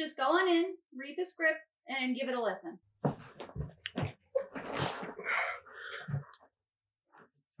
Just 0.00 0.16
go 0.16 0.22
on 0.22 0.48
in, 0.48 0.64
read 0.96 1.14
the 1.18 1.24
script, 1.26 1.60
and 1.86 2.16
give 2.16 2.28
it 2.30 2.34
a 2.34 2.42
listen. 2.42 2.78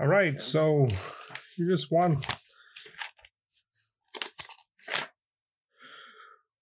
All 0.00 0.06
right, 0.06 0.40
so 0.40 0.88
you 1.58 1.68
just 1.68 1.92
won. 1.92 2.22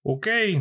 Okay. 0.05 0.61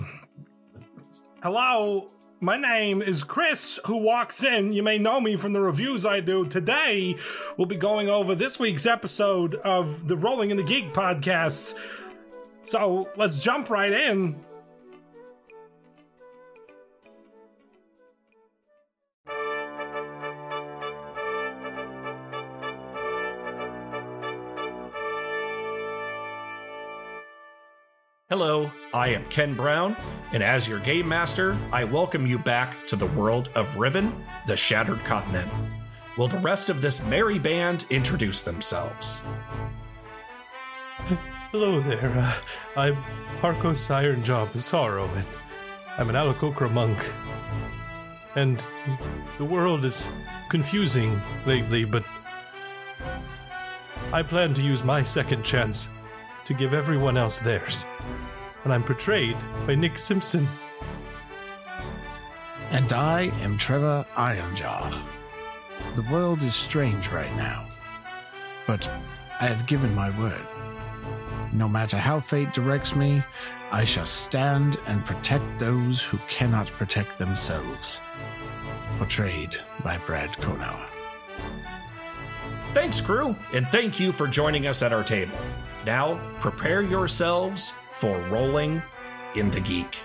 Hello, 1.42 2.08
my 2.40 2.58
name 2.58 3.02
is 3.02 3.24
Chris, 3.24 3.80
who 3.86 3.98
walks 3.98 4.44
in. 4.44 4.72
You 4.72 4.84
may 4.84 5.00
know 5.00 5.20
me 5.20 5.36
from 5.36 5.54
the 5.54 5.62
reviews 5.62 6.06
I 6.06 6.20
do. 6.20 6.46
Today, 6.46 7.16
we'll 7.58 7.66
be 7.66 7.76
going 7.76 8.08
over 8.08 8.36
this 8.36 8.59
week's 8.59 8.86
episode 8.86 9.56
of 9.56 10.08
the 10.08 10.18
Rolling 10.18 10.52
in 10.52 10.58
the 10.58 10.64
Geek 10.64 10.94
podcast. 10.94 11.74
So 12.66 13.09
let's 13.16 13.42
jump 13.42 13.72
right 13.72 13.92
in. 13.92 14.36
Hello, 28.30 28.70
I 28.94 29.08
am 29.14 29.23
Ken 29.28 29.53
Brown, 29.53 29.95
and 30.33 30.44
as 30.44 30.67
your 30.67 30.80
game 30.80 31.08
master, 31.08 31.58
I 31.72 31.86
welcome 31.86 32.28
you 32.28 32.38
back 32.38 32.86
to 32.88 32.97
the 32.97 33.06
world 33.06 33.50
of 33.56 33.78
Riven, 33.78 34.14
the 34.47 34.58
Shattered 34.58 35.00
Continent. 35.06 35.50
Will 36.17 36.28
the 36.28 36.39
rest 36.39 36.69
of 36.69 36.81
this 36.81 37.06
merry 37.06 37.39
band 37.39 37.86
introduce 37.89 38.42
themselves? 38.42 39.25
Hello 41.53 41.80
there. 41.80 42.14
Uh, 42.17 42.34
I'm 42.75 42.97
Harkos 43.39 43.88
Ironjaw 43.88 44.47
Bizarro, 44.47 45.08
and 45.16 45.25
I'm 45.97 46.09
an 46.09 46.16
Aarakocra 46.16 46.69
monk. 46.69 47.00
And 48.35 48.68
the 49.38 49.46
world 49.46 49.85
is 49.85 50.09
confusing 50.50 51.22
lately, 51.46 51.85
but 51.85 52.03
I 54.12 54.22
plan 54.22 54.53
to 54.56 54.62
use 54.62 54.84
my 54.84 55.02
second 55.02 55.46
chance 55.46 55.88
to 56.44 56.53
give 56.53 56.73
everyone 56.73 57.16
else 57.16 57.40
theirs. 57.40 57.85
And 58.63 58.73
I'm 58.73 58.84
portrayed 58.84 59.38
by 59.66 59.75
Nick 59.75 59.97
Simpson. 59.97 60.47
And 62.72 62.91
I 62.91 63.31
am 63.41 63.57
Trevor 63.57 64.06
Ironjaw. 64.16 64.94
The 65.95 66.01
world 66.12 66.44
is 66.44 66.53
strange 66.53 67.09
right 67.09 67.34
now, 67.38 67.66
but 68.66 68.90
I 69.40 69.46
have 69.46 69.67
given 69.67 69.96
my 69.96 70.09
word. 70.19 70.46
No 71.53 71.69
matter 71.69 71.97
how 71.97 72.19
fate 72.19 72.53
directs 72.53 72.96
me, 72.96 73.23
I 73.72 73.84
shall 73.84 74.06
stand 74.06 74.78
and 74.85 75.06
protect 75.06 75.59
those 75.59 76.03
who 76.03 76.17
cannot 76.28 76.67
protect 76.72 77.17
themselves. 77.17 78.01
Portrayed 78.97 79.56
by 79.84 79.97
Brad 79.97 80.34
Konauer. 80.34 80.88
Thanks, 82.73 83.01
crew, 83.01 83.35
and 83.53 83.67
thank 83.69 84.00
you 84.00 84.12
for 84.12 84.28
joining 84.28 84.67
us 84.67 84.81
at 84.81 84.94
our 84.94 85.03
table. 85.03 85.38
Now, 85.88 86.20
prepare 86.42 86.81
yourselves 86.81 87.80
for 87.92 88.20
rolling 88.24 88.81
in 89.36 89.50
the 89.52 89.62
geek. 89.62 89.98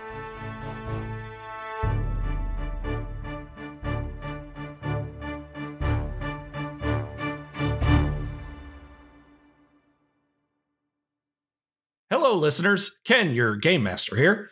Hello, 12.08 12.36
listeners. 12.36 13.00
Ken, 13.04 13.34
your 13.34 13.56
game 13.56 13.82
master 13.82 14.14
here. 14.14 14.50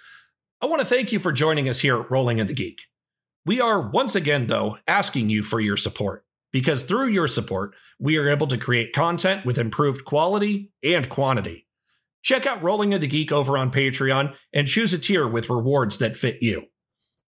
I 0.60 0.66
want 0.66 0.80
to 0.80 0.84
thank 0.84 1.12
you 1.12 1.20
for 1.20 1.30
joining 1.30 1.68
us 1.68 1.78
here 1.78 2.00
at 2.00 2.10
Rolling 2.10 2.40
in 2.40 2.48
the 2.48 2.54
Geek. 2.54 2.80
We 3.46 3.60
are 3.60 3.80
once 3.80 4.16
again, 4.16 4.48
though, 4.48 4.78
asking 4.88 5.30
you 5.30 5.44
for 5.44 5.60
your 5.60 5.76
support 5.76 6.24
because 6.52 6.82
through 6.82 7.08
your 7.08 7.28
support, 7.28 7.74
we 7.98 8.16
are 8.16 8.28
able 8.28 8.46
to 8.48 8.58
create 8.58 8.92
content 8.92 9.44
with 9.44 9.58
improved 9.58 10.04
quality 10.04 10.72
and 10.82 11.08
quantity. 11.08 11.66
Check 12.22 12.46
out 12.46 12.62
Rolling 12.62 12.92
of 12.94 13.00
the 13.00 13.06
Geek 13.06 13.32
over 13.32 13.56
on 13.56 13.70
Patreon 13.70 14.34
and 14.52 14.66
choose 14.66 14.92
a 14.92 14.98
tier 14.98 15.26
with 15.26 15.50
rewards 15.50 15.98
that 15.98 16.16
fit 16.16 16.38
you. 16.40 16.66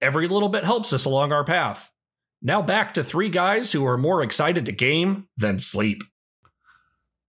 Every 0.01 0.27
little 0.27 0.49
bit 0.49 0.63
helps 0.63 0.93
us 0.93 1.05
along 1.05 1.31
our 1.31 1.43
path. 1.43 1.91
Now 2.41 2.61
back 2.61 2.93
to 2.93 3.03
three 3.03 3.29
guys 3.29 3.73
who 3.73 3.85
are 3.85 3.97
more 3.97 4.23
excited 4.23 4.65
to 4.65 4.71
game 4.71 5.27
than 5.35 5.59
sleep. 5.59 6.01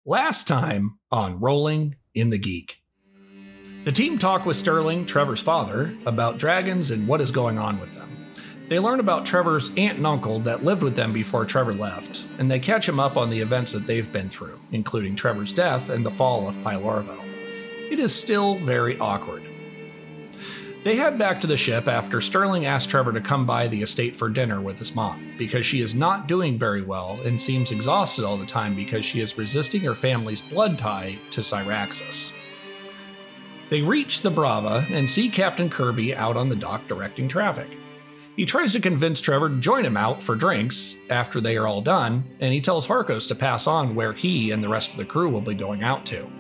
Last 0.07 0.47
time 0.47 0.99
on 1.11 1.41
Rolling 1.41 1.97
in 2.15 2.31
the 2.31 2.39
Geek. 2.39 2.77
The 3.85 3.93
team 3.93 4.19
talk 4.19 4.47
with 4.47 4.57
Sterling, 4.57 5.07
Trevor's 5.07 5.43
father, 5.43 5.95
about 6.07 6.39
dragons 6.39 6.91
and 6.91 7.09
what 7.09 7.21
is 7.21 7.31
going 7.31 7.59
on 7.59 7.81
with 7.81 7.95
them. 7.95 8.00
They 8.71 8.79
learn 8.79 9.01
about 9.01 9.27
Trevor's 9.27 9.75
aunt 9.75 9.97
and 9.97 10.07
uncle 10.07 10.39
that 10.41 10.65
lived 10.65 10.85
with 10.85 10.95
them 10.95 11.13
before 11.13 11.45
Trevor 11.45 11.75
left, 11.75 12.25
and 12.39 12.49
they 12.49 12.61
catch 12.61 12.89
him 12.89 13.01
up 13.01 13.17
on 13.17 13.29
the 13.29 13.41
events 13.41 13.73
that 13.73 13.89
they've 13.89 14.13
been 14.13 14.29
through, 14.31 14.61
including 14.71 15.17
Trevor's 15.17 15.53
death 15.53 15.91
and 15.91 16.07
the 16.07 16.11
fall 16.13 16.49
of 16.49 16.55
Pylarvo. 16.59 17.19
It 17.91 17.99
is 17.99 18.15
still 18.15 18.59
very 18.59 18.97
awkward. 19.01 19.43
They 20.85 20.95
head 20.95 21.19
back 21.19 21.41
to 21.41 21.49
the 21.49 21.57
ship 21.57 21.89
after 21.89 22.21
Sterling 22.21 22.65
asks 22.65 22.89
Trevor 22.89 23.13
to 23.13 23.21
come 23.21 23.45
by 23.45 23.67
the 23.67 23.83
estate 23.83 24.15
for 24.15 24.29
dinner 24.29 24.61
with 24.61 24.79
his 24.79 24.95
mom, 24.95 25.35
because 25.37 25.67
she 25.67 25.81
is 25.81 25.97
not 25.97 26.29
doing 26.29 26.57
very 26.57 26.83
well 26.83 27.19
and 27.25 27.41
seems 27.41 27.73
exhausted 27.73 28.25
all 28.25 28.37
the 28.37 28.47
time 28.47 28.77
because 28.77 29.05
she 29.05 29.19
is 29.19 29.37
resisting 29.37 29.81
her 29.81 29.97
family's 29.97 30.43
blood 30.43 30.79
tie 30.79 31.17
to 31.33 31.41
Syraxis. 31.41 32.39
They 33.69 33.83
reach 33.83 34.23
the 34.23 34.31
Brava 34.31 34.87
and 34.91 35.11
see 35.11 35.29
Captain 35.29 35.69
Kirby 35.69 36.15
out 36.15 36.37
on 36.37 36.49
the 36.49 36.55
dock 36.55 36.87
directing 36.87 37.27
traffic. 37.27 37.67
He 38.37 38.47
tries 38.47 38.73
to 38.73 38.81
convince 38.81 39.21
Trevor 39.21 39.49
to 39.49 39.57
join 39.57 39.85
him 39.85 39.97
out 39.97 40.23
for 40.23 40.35
drinks 40.35 40.99
after 41.11 41.41
they 41.41 41.57
are 41.57 41.67
all 41.67 41.83
done, 41.83 42.25
and 42.41 42.53
he 42.55 42.61
tells 42.61 42.87
Harkos 42.87 43.29
to 43.29 43.35
pass 43.35 43.67
on 43.67 43.95
where 43.95 44.13
he 44.13 44.51
and 44.51 44.63
the 44.63 44.69
rest 44.69 44.93
of 44.93 44.97
the 44.97 45.05
crew 45.05 45.29
will 45.29 45.41
be 45.41 45.55
going 45.55 45.83
out 45.83 46.07
to. 46.07 46.31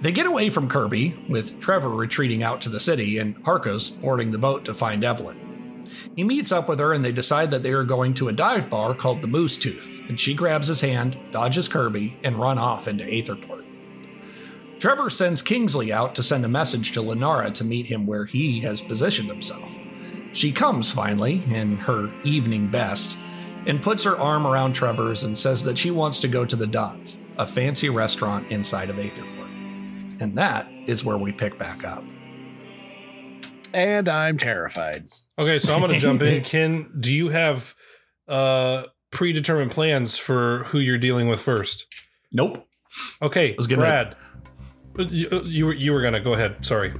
They 0.00 0.12
get 0.12 0.26
away 0.26 0.50
from 0.50 0.68
Kirby, 0.68 1.14
with 1.28 1.60
Trevor 1.60 1.90
retreating 1.90 2.42
out 2.42 2.60
to 2.62 2.68
the 2.68 2.80
city 2.80 3.18
and 3.18 3.36
Harkos 3.44 4.00
boarding 4.00 4.30
the 4.30 4.38
boat 4.38 4.64
to 4.64 4.74
find 4.74 5.04
Evelyn. 5.04 5.88
He 6.16 6.24
meets 6.24 6.52
up 6.52 6.68
with 6.68 6.78
her 6.78 6.92
and 6.92 7.04
they 7.04 7.12
decide 7.12 7.50
that 7.50 7.62
they 7.62 7.72
are 7.72 7.84
going 7.84 8.14
to 8.14 8.28
a 8.28 8.32
dive 8.32 8.68
bar 8.68 8.94
called 8.94 9.22
the 9.22 9.28
Moose 9.28 9.58
Tooth, 9.58 10.02
and 10.08 10.18
she 10.18 10.34
grabs 10.34 10.68
his 10.68 10.80
hand, 10.80 11.16
dodges 11.32 11.68
Kirby, 11.68 12.16
and 12.22 12.40
run 12.40 12.58
off 12.58 12.88
into 12.88 13.04
Aetherport. 13.04 13.64
Trevor 14.78 15.10
sends 15.10 15.42
Kingsley 15.42 15.92
out 15.92 16.14
to 16.16 16.22
send 16.22 16.44
a 16.44 16.48
message 16.48 16.92
to 16.92 17.00
Lenara 17.00 17.54
to 17.54 17.64
meet 17.64 17.86
him 17.86 18.04
where 18.04 18.24
he 18.24 18.60
has 18.60 18.80
positioned 18.80 19.28
himself. 19.28 19.70
She 20.32 20.52
comes 20.52 20.90
finally, 20.90 21.42
in 21.52 21.76
her 21.78 22.10
evening 22.24 22.68
best, 22.68 23.18
and 23.66 23.82
puts 23.82 24.04
her 24.04 24.18
arm 24.18 24.46
around 24.46 24.72
Trevor's 24.74 25.24
and 25.24 25.36
says 25.36 25.62
that 25.64 25.78
she 25.78 25.90
wants 25.90 26.20
to 26.20 26.28
go 26.28 26.44
to 26.44 26.56
the 26.56 26.66
Dove, 26.66 27.14
a 27.38 27.46
fancy 27.46 27.88
restaurant 27.88 28.50
inside 28.50 28.90
of 28.90 28.96
Aetherport. 28.96 30.20
And 30.20 30.36
that 30.38 30.66
is 30.86 31.04
where 31.04 31.18
we 31.18 31.32
pick 31.32 31.58
back 31.58 31.84
up. 31.84 32.02
And 33.74 34.08
I'm 34.08 34.36
terrified. 34.38 35.08
Okay, 35.38 35.58
so 35.58 35.74
I'm 35.74 35.80
going 35.80 35.92
to 35.92 35.98
jump 35.98 36.22
in. 36.22 36.42
Ken, 36.44 36.92
do 36.98 37.12
you 37.12 37.28
have 37.30 37.74
uh, 38.28 38.84
predetermined 39.10 39.70
plans 39.70 40.16
for 40.16 40.64
who 40.64 40.78
you're 40.78 40.98
dealing 40.98 41.28
with 41.28 41.40
first? 41.40 41.86
Nope. 42.30 42.66
Okay, 43.22 43.54
was 43.56 43.66
gonna- 43.66 43.82
Brad. 43.82 44.16
Uh, 44.98 45.04
You, 45.04 45.28
uh, 45.32 45.40
you 45.44 45.64
were 45.66 45.72
you 45.72 45.92
were 45.94 46.02
gonna 46.02 46.20
go 46.20 46.34
ahead. 46.34 46.64
Sorry, 46.66 46.92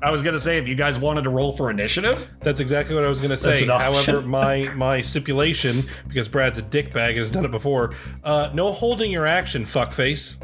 I 0.00 0.10
was 0.10 0.22
gonna 0.22 0.38
say 0.38 0.58
if 0.58 0.68
you 0.68 0.74
guys 0.74 0.98
wanted 0.98 1.22
to 1.22 1.30
roll 1.30 1.52
for 1.52 1.70
initiative, 1.70 2.28
that's 2.40 2.60
exactly 2.60 2.94
what 2.94 3.04
I 3.04 3.08
was 3.08 3.20
gonna 3.20 3.36
say. 3.36 3.66
However, 3.66 4.20
my 4.22 4.72
my 4.74 5.00
stipulation 5.00 5.88
because 6.06 6.28
Brad's 6.28 6.58
a 6.58 6.62
dickbag 6.62 7.10
and 7.10 7.18
has 7.18 7.30
done 7.30 7.44
it 7.44 7.50
before. 7.50 7.92
Uh, 8.22 8.50
no 8.54 8.72
holding 8.72 9.10
your 9.10 9.26
action, 9.26 9.64
fuckface. 9.64 10.36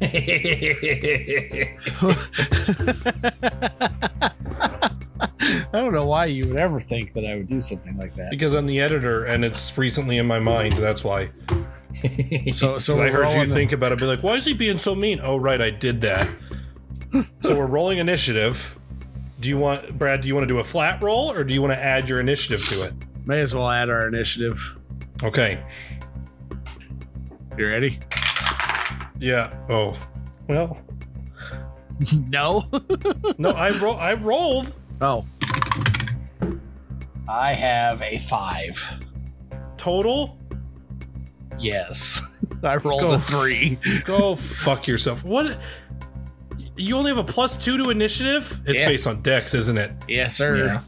I 5.72 5.80
don't 5.80 5.92
know 5.92 6.04
why 6.04 6.26
you 6.26 6.46
would 6.48 6.56
ever 6.56 6.78
think 6.80 7.12
that 7.14 7.24
I 7.24 7.36
would 7.36 7.48
do 7.48 7.60
something 7.60 7.96
like 7.98 8.14
that. 8.16 8.30
Because 8.30 8.54
I'm 8.54 8.66
the 8.66 8.80
editor 8.80 9.24
and 9.24 9.44
it's 9.44 9.76
recently 9.76 10.18
in 10.18 10.26
my 10.26 10.38
mind. 10.38 10.74
That's 10.78 11.04
why. 11.04 11.30
So, 12.50 12.78
so 12.78 13.02
I 13.02 13.08
heard 13.08 13.28
you 13.30 13.38
rolling 13.38 13.48
think 13.50 13.72
about 13.72 13.90
it. 13.90 13.98
Be 13.98 14.04
like, 14.04 14.22
why 14.22 14.36
is 14.36 14.44
he 14.44 14.54
being 14.54 14.78
so 14.78 14.94
mean? 14.94 15.18
Oh, 15.20 15.36
right, 15.36 15.60
I 15.60 15.70
did 15.70 16.00
that. 16.02 16.28
so 17.42 17.58
we're 17.58 17.66
rolling 17.66 17.98
initiative. 17.98 18.78
Do 19.40 19.48
you 19.48 19.56
want 19.56 19.96
Brad? 19.98 20.20
Do 20.22 20.28
you 20.28 20.34
want 20.34 20.48
to 20.48 20.52
do 20.52 20.58
a 20.58 20.64
flat 20.64 21.02
roll 21.02 21.30
or 21.30 21.44
do 21.44 21.54
you 21.54 21.62
want 21.62 21.72
to 21.72 21.78
add 21.78 22.08
your 22.08 22.20
initiative 22.20 22.66
to 22.68 22.84
it? 22.84 22.94
May 23.24 23.40
as 23.40 23.54
well 23.54 23.68
add 23.68 23.88
our 23.90 24.06
initiative. 24.08 24.60
Okay. 25.22 25.62
You 27.56 27.66
ready? 27.68 27.98
Yeah. 29.18 29.52
Oh. 29.68 29.96
Well. 30.48 30.78
no. 32.28 32.64
No, 33.40 33.50
I 33.50 33.70
ro- 33.78 33.92
I 33.94 34.14
rolled. 34.14 34.74
oh. 35.00 35.24
I 37.28 37.52
have 37.52 38.02
a 38.02 38.18
five. 38.18 39.04
Total. 39.76 40.36
Yes. 41.58 42.44
I 42.64 42.76
rolled 42.76 43.02
Go. 43.02 43.12
a 43.12 43.18
three. 43.20 43.78
Go 44.04 44.34
fuck 44.34 44.88
yourself. 44.88 45.22
What? 45.24 45.58
You 46.78 46.96
only 46.96 47.10
have 47.10 47.18
a 47.18 47.24
plus 47.24 47.56
two 47.56 47.76
to 47.82 47.90
initiative. 47.90 48.60
It's 48.64 48.78
Yeah. 48.78 48.86
based 48.86 49.06
on 49.06 49.20
Dex, 49.22 49.52
isn't 49.54 49.76
it? 49.78 49.90
Yes, 50.08 50.36
sir. 50.36 50.56
Yeah. 50.58 50.80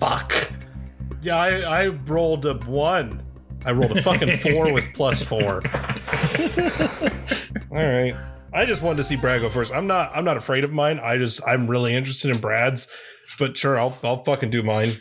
Fuck. 0.00 0.52
Yeah, 1.22 1.36
I, 1.36 1.60
I 1.84 1.86
rolled 1.88 2.44
a 2.46 2.54
one. 2.54 3.22
I 3.64 3.72
rolled 3.72 3.96
a 3.96 4.02
fucking 4.02 4.36
four 4.38 4.72
with 4.72 4.86
plus 4.94 5.22
four. 5.22 5.60
All 7.70 7.76
right. 7.86 8.14
I 8.52 8.64
just 8.66 8.82
wanted 8.82 8.96
to 8.98 9.04
see 9.04 9.16
Brad 9.16 9.40
go 9.40 9.50
first. 9.50 9.72
I'm 9.74 9.86
not. 9.86 10.10
I'm 10.14 10.24
not 10.24 10.36
afraid 10.36 10.64
of 10.64 10.72
mine. 10.72 10.98
I 11.00 11.18
just. 11.18 11.46
I'm 11.46 11.66
really 11.66 11.94
interested 11.94 12.34
in 12.34 12.40
Brad's. 12.40 12.88
But 13.38 13.56
sure, 13.56 13.78
I'll. 13.78 13.96
I'll 14.02 14.24
fucking 14.24 14.50
do 14.50 14.62
mine. 14.62 14.92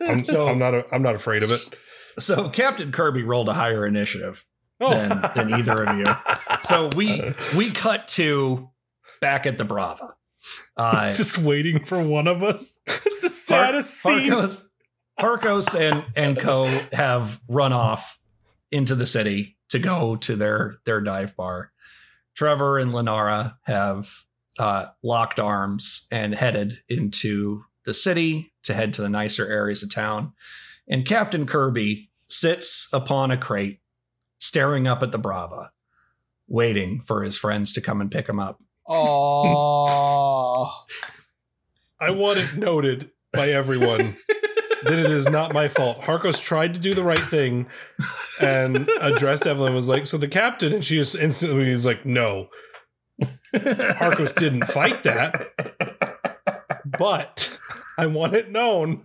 I'm, 0.00 0.24
So- 0.24 0.48
I'm 0.48 0.58
not. 0.58 0.74
A, 0.74 0.84
I'm 0.92 1.02
not 1.02 1.14
afraid 1.14 1.42
of 1.42 1.50
it. 1.52 1.60
so 2.18 2.48
Captain 2.48 2.90
Kirby 2.92 3.22
rolled 3.22 3.48
a 3.48 3.52
higher 3.52 3.86
initiative 3.86 4.44
Oh. 4.80 4.90
than, 4.90 5.08
than 5.34 5.54
either 5.58 5.84
of 5.84 5.98
you. 5.98 6.06
So 6.62 6.88
we 6.96 7.34
we 7.56 7.70
cut 7.70 8.08
to 8.08 8.70
back 9.20 9.46
at 9.46 9.58
the 9.58 9.64
Brava. 9.64 10.14
Uh, 10.76 11.10
just 11.10 11.36
waiting 11.36 11.84
for 11.84 12.00
one 12.00 12.28
of 12.28 12.44
us. 12.44 12.78
It's 12.86 13.22
the 13.22 13.28
saddest 13.28 13.92
scene. 14.00 14.30
Harkos, 14.30 14.68
Harkos 15.18 15.74
and 15.74 16.04
and 16.14 16.38
Co 16.38 16.64
have 16.92 17.40
run 17.48 17.72
off 17.72 18.20
into 18.70 18.94
the 18.94 19.04
city 19.04 19.58
to 19.70 19.80
go 19.80 20.14
to 20.16 20.36
their 20.36 20.76
their 20.86 21.00
dive 21.00 21.36
bar. 21.36 21.72
Trevor 22.36 22.78
and 22.78 22.92
Lenara 22.92 23.56
have 23.64 24.24
uh, 24.58 24.86
locked 25.02 25.40
arms 25.40 26.06
and 26.10 26.34
headed 26.34 26.82
into 26.88 27.64
the 27.84 27.94
city 27.94 28.52
to 28.62 28.74
head 28.74 28.92
to 28.92 29.02
the 29.02 29.08
nicer 29.08 29.50
areas 29.50 29.82
of 29.82 29.92
town. 29.92 30.32
And 30.88 31.06
Captain 31.06 31.46
Kirby 31.46 32.10
sits 32.14 32.88
upon 32.92 33.30
a 33.30 33.36
crate, 33.36 33.80
staring 34.38 34.86
up 34.86 35.02
at 35.02 35.12
the 35.12 35.18
Brava, 35.18 35.72
waiting 36.46 37.02
for 37.06 37.22
his 37.22 37.38
friends 37.38 37.72
to 37.72 37.80
come 37.80 38.00
and 38.00 38.10
pick 38.10 38.28
him 38.28 38.38
up. 38.38 38.62
Oh. 38.88 40.72
I 42.00 42.10
want 42.10 42.38
it 42.38 42.56
noted 42.56 43.10
by 43.32 43.50
everyone 43.50 44.16
that 44.82 44.98
it 44.98 45.10
is 45.10 45.26
not 45.26 45.52
my 45.52 45.68
fault. 45.68 46.00
Harkos 46.02 46.40
tried 46.40 46.74
to 46.74 46.80
do 46.80 46.94
the 46.94 47.04
right 47.04 47.18
thing 47.18 47.66
and 48.40 48.88
addressed 49.00 49.46
Evelyn 49.46 49.74
was 49.74 49.88
like, 49.88 50.06
so 50.06 50.16
the 50.16 50.28
captain, 50.28 50.72
and 50.72 50.84
she 50.84 50.96
just 50.96 51.14
instantly 51.16 51.70
was 51.70 51.84
like, 51.84 52.06
no. 52.06 52.48
Harkos 53.54 54.34
didn't 54.34 54.66
fight 54.66 55.02
that, 55.02 55.52
but 56.98 57.58
I 57.98 58.06
want 58.06 58.34
it 58.34 58.50
known 58.50 59.04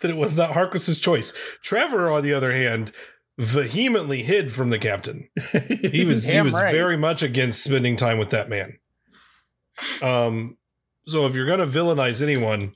that 0.00 0.10
it 0.10 0.16
was 0.16 0.36
not 0.36 0.52
Harkos's 0.52 1.00
choice. 1.00 1.34
Trevor, 1.60 2.10
on 2.10 2.22
the 2.22 2.32
other 2.32 2.52
hand, 2.52 2.92
vehemently 3.38 4.22
hid 4.22 4.52
from 4.52 4.70
the 4.70 4.78
captain. 4.78 5.28
He 5.92 6.04
was 6.04 6.28
he 6.28 6.40
was 6.40 6.54
right. 6.54 6.72
very 6.72 6.96
much 6.96 7.22
against 7.22 7.62
spending 7.62 7.96
time 7.96 8.18
with 8.18 8.30
that 8.30 8.48
man. 8.48 8.78
Um, 10.02 10.56
so 11.06 11.26
if 11.26 11.34
you're 11.34 11.46
gonna 11.46 11.66
villainize 11.66 12.22
anyone, 12.22 12.74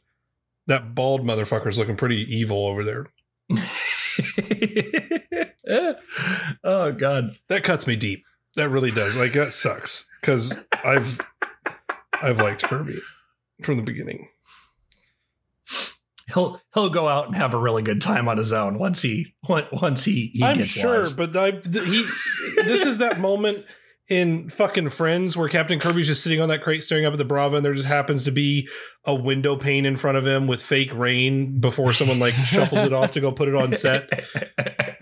that 0.67 0.95
bald 0.95 1.23
motherfucker's 1.23 1.79
looking 1.79 1.97
pretty 1.97 2.23
evil 2.35 2.67
over 2.67 2.85
there. 2.85 3.07
oh 6.65 6.93
god. 6.93 7.37
That 7.49 7.65
cuts 7.65 7.87
me 7.87 7.97
deep. 7.97 8.25
That 8.57 8.69
really 8.69 8.91
does. 8.91 9.17
Like 9.17 9.33
that 9.33 9.53
sucks 9.53 10.09
because 10.21 10.59
I've 10.85 11.21
I've 12.13 12.39
liked 12.39 12.63
Kirby 12.63 12.99
from 13.63 13.77
the 13.77 13.83
beginning. 13.83 14.29
He'll 16.33 16.61
he'll 16.75 16.91
go 16.91 17.09
out 17.09 17.27
and 17.27 17.37
have 17.37 17.55
a 17.55 17.59
really 17.59 17.83
good 17.83 18.01
time 18.03 18.29
on 18.29 18.37
his 18.37 18.53
own 18.53 18.79
once 18.79 19.03
he 19.03 19.35
once 19.49 20.05
he, 20.05 20.31
he 20.35 20.45
I'm 20.45 20.59
gets 20.59 20.69
sure, 20.69 20.99
wise. 20.99 21.15
but 21.15 21.37
I 21.37 21.53
th- 21.53 21.87
he 21.87 22.05
this 22.65 22.85
is 22.85 22.99
that 22.99 23.19
moment 23.19 23.65
in 24.09 24.49
fucking 24.49 24.89
Friends 24.91 25.37
where 25.37 25.49
Captain 25.49 25.79
Kirby's 25.79 26.07
just 26.07 26.23
sitting 26.23 26.41
on 26.41 26.49
that 26.49 26.63
crate 26.63 26.83
staring 26.85 27.05
up 27.07 27.13
at 27.13 27.19
the 27.19 27.25
Brava, 27.25 27.57
and 27.57 27.65
there 27.65 27.75
just 27.75 27.89
happens 27.89 28.25
to 28.25 28.31
be 28.31 28.69
a 29.05 29.15
window 29.15 29.57
pane 29.57 29.85
in 29.87 29.97
front 29.97 30.17
of 30.19 30.27
him 30.27 30.47
with 30.47 30.63
fake 30.63 30.93
rain 30.95 31.61
before 31.61 31.93
someone 31.93 32.19
like 32.19 32.35
shuffles 32.35 32.83
it 32.83 32.93
off 32.93 33.13
to 33.13 33.21
go 33.21 33.33
put 33.33 33.49
it 33.49 33.55
on 33.55 33.73
set. 33.73 34.09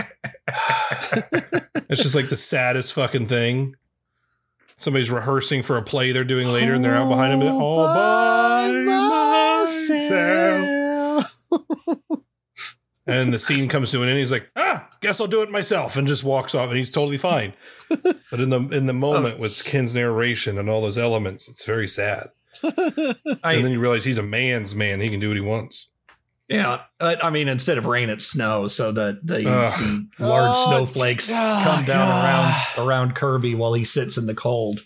It's 1.89 2.03
just 2.03 2.17
like 2.17 2.29
the 2.29 2.37
saddest 2.37 2.93
fucking 2.95 3.27
thing. 3.27 3.77
Somebody's 4.77 5.11
rehearsing 5.11 5.63
for 5.63 5.77
a 5.77 5.83
play 5.83 6.11
they're 6.11 6.25
doing 6.25 6.49
later, 6.49 6.75
and 6.75 6.85
they're 6.85 6.97
out 6.97 7.09
behind 7.09 7.41
him 7.41 7.49
all 7.49 7.87
by 7.87 8.71
myself. 8.73 10.46
And 13.09 13.33
the 13.33 13.39
scene 13.39 13.69
comes 13.69 13.93
to 13.93 14.03
an 14.03 14.09
end. 14.09 14.19
He's 14.19 14.33
like, 14.33 14.51
"Ah, 14.57 14.89
guess 15.01 15.21
I'll 15.21 15.29
do 15.29 15.43
it 15.43 15.51
myself," 15.51 15.97
and 15.97 16.09
just 16.09 16.25
walks 16.25 16.57
off, 16.57 16.69
and 16.71 16.77
he's 16.77 16.91
totally 16.91 17.17
fine. 17.19 17.53
but 17.89 18.41
in 18.41 18.49
the 18.51 18.59
in 18.71 18.87
the 18.87 18.93
moment 18.93 19.39
with 19.39 19.65
Ken's 19.65 19.95
narration 19.95 20.59
and 20.59 20.69
all 20.69 20.81
those 20.81 20.99
elements, 20.99 21.49
it's 21.49 21.65
very 21.65 21.87
sad. 21.87 22.31
I, 22.65 22.75
and 23.45 23.65
then 23.65 23.71
you 23.71 23.79
realize 23.79 24.05
he's 24.05 24.19
a 24.19 24.25
man's 24.25 24.75
man; 24.75 25.01
he 25.01 25.09
can 25.09 25.21
do 25.21 25.29
what 25.29 25.37
he 25.37 25.41
wants. 25.41 25.91
yeah, 26.49 26.81
uh, 26.99 27.15
I 27.23 27.31
mean, 27.31 27.47
instead 27.47 27.79
of 27.79 27.87
rain, 27.87 28.11
it 28.11 28.21
snows, 28.21 28.75
so 28.75 28.91
the 28.91 29.21
the, 29.23 29.49
Ugh. 29.49 30.03
large 30.19 30.57
Oh, 30.57 30.67
snowflakes 30.67 31.31
oh, 31.33 31.63
come 31.65 31.85
down 31.85 32.09
God. 32.09 32.25
around 32.77 32.89
around 32.89 33.15
Kirby 33.15 33.55
while 33.55 33.75
he 33.75 33.85
sits 33.85 34.17
in 34.19 34.27
the 34.27 34.35
cold, 34.35 34.81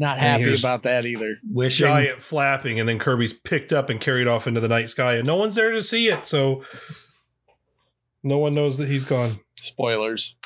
Not 0.00 0.18
happy 0.18 0.54
about 0.58 0.84
that 0.84 1.04
either. 1.04 1.36
wishing. 1.48 1.86
Giant 1.86 2.22
flapping, 2.22 2.80
and 2.80 2.88
then 2.88 2.98
Kirby's 2.98 3.34
picked 3.34 3.70
up 3.70 3.90
and 3.90 4.00
carried 4.00 4.26
off 4.26 4.46
into 4.46 4.58
the 4.58 4.66
night 4.66 4.88
sky, 4.88 5.16
and 5.16 5.26
no 5.26 5.36
one's 5.36 5.54
there 5.54 5.72
to 5.72 5.82
see 5.82 6.08
it, 6.08 6.26
so 6.26 6.64
no 8.22 8.38
one 8.38 8.54
knows 8.54 8.78
that 8.78 8.88
he's 8.88 9.04
gone. 9.04 9.40
Spoilers. 9.56 10.36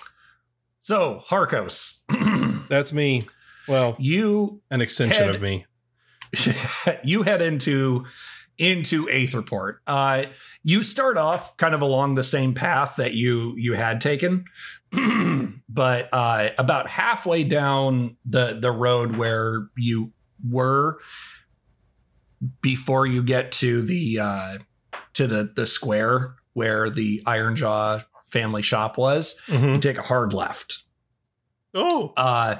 So 0.81 1.23
Harkos, 1.31 2.03
That's 2.69 2.93
me. 2.93 3.29
Well, 3.69 3.95
you 4.01 4.61
an 4.71 4.81
extension 4.81 5.25
Head- 5.25 5.37
of 5.37 5.41
me. 5.41 5.67
you 7.05 7.23
head 7.23 7.41
into 7.41 8.05
into 8.59 9.07
Aetherport 9.07 9.79
uh 9.87 10.25
you 10.63 10.83
start 10.85 11.17
off 11.17 11.57
kind 11.57 11.75
of 11.75 11.83
along 11.83 12.15
the 12.15 12.23
same 12.23 12.55
path 12.55 12.95
that 12.97 13.13
you 13.13 13.55
you 13.57 13.75
had 13.75 14.01
taken 14.01 14.45
but 15.69 16.09
uh 16.13 16.51
about 16.59 16.89
halfway 16.89 17.45
down 17.45 18.17
the 18.25 18.59
the 18.61 18.71
road 18.71 19.17
where 19.17 19.69
you 19.77 20.13
were 20.49 20.99
before 22.61 23.07
you 23.07 23.23
get 23.23 23.53
to 23.53 23.83
the 23.83 24.19
uh 24.21 24.59
to 25.15 25.27
the 25.27 25.53
the 25.55 25.67
square 25.67 26.37
where 26.53 26.91
the 26.91 27.23
Ironjaw 27.27 28.05
family 28.27 28.63
shop 28.63 28.99
was 28.99 29.41
you 29.49 29.79
take 29.79 29.99
a 29.99 30.03
hard 30.03 30.33
left. 30.33 30.85
Oh, 31.75 32.13
uh 32.17 32.57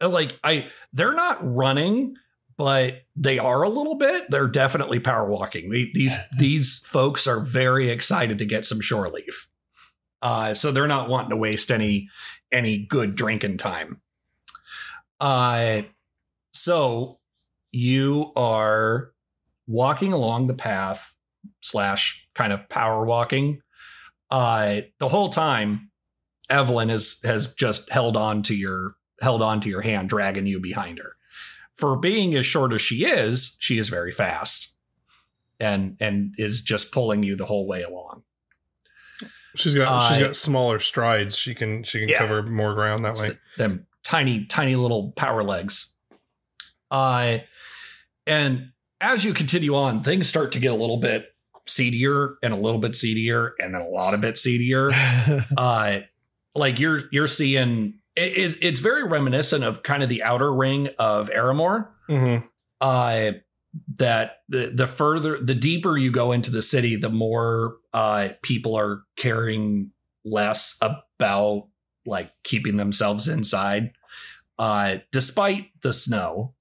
like 0.00 0.38
i 0.42 0.68
they're 0.92 1.14
not 1.14 1.38
running 1.42 2.16
but 2.56 3.02
they 3.16 3.38
are 3.38 3.62
a 3.62 3.68
little 3.68 3.96
bit. 3.96 4.30
They're 4.30 4.46
definitely 4.46 5.00
power 5.00 5.28
walking. 5.28 5.70
These 5.94 6.16
these 6.38 6.78
folks 6.78 7.26
are 7.26 7.40
very 7.40 7.88
excited 7.88 8.38
to 8.38 8.44
get 8.44 8.64
some 8.64 8.80
shore 8.80 9.08
leave 9.10 9.48
uh 10.22 10.54
so 10.54 10.72
they're 10.72 10.86
not 10.88 11.08
wanting 11.08 11.30
to 11.30 11.36
waste 11.36 11.70
any 11.70 12.08
any 12.50 12.78
good 12.78 13.14
drinking 13.14 13.58
time 13.58 14.00
uh 15.20 15.82
so 16.52 17.18
you 17.72 18.32
are 18.36 19.12
walking 19.66 20.12
along 20.12 20.46
the 20.46 20.54
path 20.54 21.14
slash 21.60 22.28
kind 22.34 22.52
of 22.52 22.68
power 22.68 23.04
walking 23.04 23.60
Uh, 24.32 24.80
the 24.98 25.08
whole 25.10 25.28
time, 25.28 25.90
Evelyn 26.48 26.88
has 26.88 27.20
has 27.22 27.54
just 27.54 27.90
held 27.90 28.16
on 28.16 28.42
to 28.44 28.54
your 28.54 28.94
held 29.20 29.42
on 29.42 29.60
to 29.60 29.68
your 29.68 29.82
hand, 29.82 30.08
dragging 30.08 30.46
you 30.46 30.58
behind 30.58 30.98
her. 30.98 31.16
For 31.76 31.96
being 31.98 32.34
as 32.34 32.46
short 32.46 32.72
as 32.72 32.80
she 32.80 33.04
is, 33.04 33.56
she 33.60 33.76
is 33.76 33.90
very 33.90 34.10
fast, 34.10 34.78
and 35.60 35.96
and 36.00 36.34
is 36.38 36.62
just 36.62 36.92
pulling 36.92 37.22
you 37.22 37.36
the 37.36 37.44
whole 37.44 37.66
way 37.66 37.82
along. 37.82 38.22
She's 39.56 39.74
got 39.74 40.08
she's 40.08 40.18
got 40.18 40.36
smaller 40.36 40.78
strides. 40.78 41.36
She 41.36 41.54
can 41.54 41.82
she 41.84 42.00
can 42.00 42.08
Yeah. 42.08 42.18
cover 42.18 42.42
more 42.42 42.74
ground 42.74 43.04
that 43.04 43.16
way. 43.16 43.26
th- 43.28 43.38
them 43.58 43.86
tiny, 44.04 44.44
tiny 44.46 44.76
little 44.76 45.12
power 45.12 45.42
legs. 45.44 45.94
Uh, 46.90 47.38
and 48.26 48.70
as 49.00 49.24
you 49.24 49.34
continue 49.34 49.74
on, 49.74 50.02
things 50.02 50.28
start 50.28 50.52
to 50.52 50.58
get 50.60 50.72
a 50.72 50.76
little 50.76 50.98
bit 50.98 51.34
seedier 51.66 52.34
and 52.42 52.52
a 52.52 52.56
little 52.56 52.80
bit 52.80 52.94
seedier 52.96 53.54
and 53.58 53.74
then 53.74 53.80
a 53.80 53.88
lot 53.88 54.14
of 54.14 54.20
bit 54.20 54.36
seedier. 54.38 54.90
uh, 55.56 56.00
like 56.54 56.78
you're 56.78 57.02
you're 57.10 57.28
seeing 57.28 57.94
it, 58.16 58.36
it, 58.36 58.58
it's 58.60 58.80
very 58.80 59.04
reminiscent 59.04 59.64
of 59.64 59.82
kind 59.82 60.02
of 60.02 60.08
the 60.08 60.22
outer 60.22 60.52
ring 60.52 60.88
of 60.98 61.30
Aramore. 61.30 61.88
Mm-hmm. 62.10 62.46
Uh, 62.80 63.32
that 63.96 64.38
the, 64.48 64.72
the 64.74 64.86
further 64.86 65.38
the 65.42 65.54
deeper 65.54 65.96
you 65.96 66.10
go 66.10 66.32
into 66.32 66.50
the 66.50 66.62
city, 66.62 66.96
the 66.96 67.08
more 67.08 67.76
uh, 67.92 68.30
people 68.42 68.76
are 68.76 69.04
caring 69.16 69.90
less 70.24 70.78
about 70.80 71.68
like 72.06 72.30
keeping 72.44 72.76
themselves 72.76 73.28
inside. 73.28 73.92
Uh, 74.58 74.98
despite 75.10 75.70
the 75.82 75.92
snow, 75.92 76.54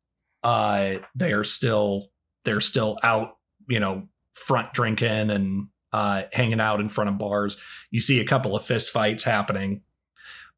uh, 0.44 0.96
they 1.16 1.34
are 1.34 1.44
still 1.44 2.10
they're 2.46 2.62
still 2.62 2.98
out, 3.04 3.38
you 3.68 3.80
know, 3.80 4.08
front 4.34 4.74
drinking 4.74 5.30
and 5.30 5.68
uh, 5.94 6.24
hanging 6.32 6.60
out 6.60 6.80
in 6.80 6.90
front 6.90 7.10
of 7.10 7.18
bars. 7.18 7.60
You 7.92 8.00
see 8.00 8.20
a 8.20 8.26
couple 8.26 8.56
of 8.56 8.66
fist 8.66 8.92
fights 8.92 9.24
happening, 9.24 9.82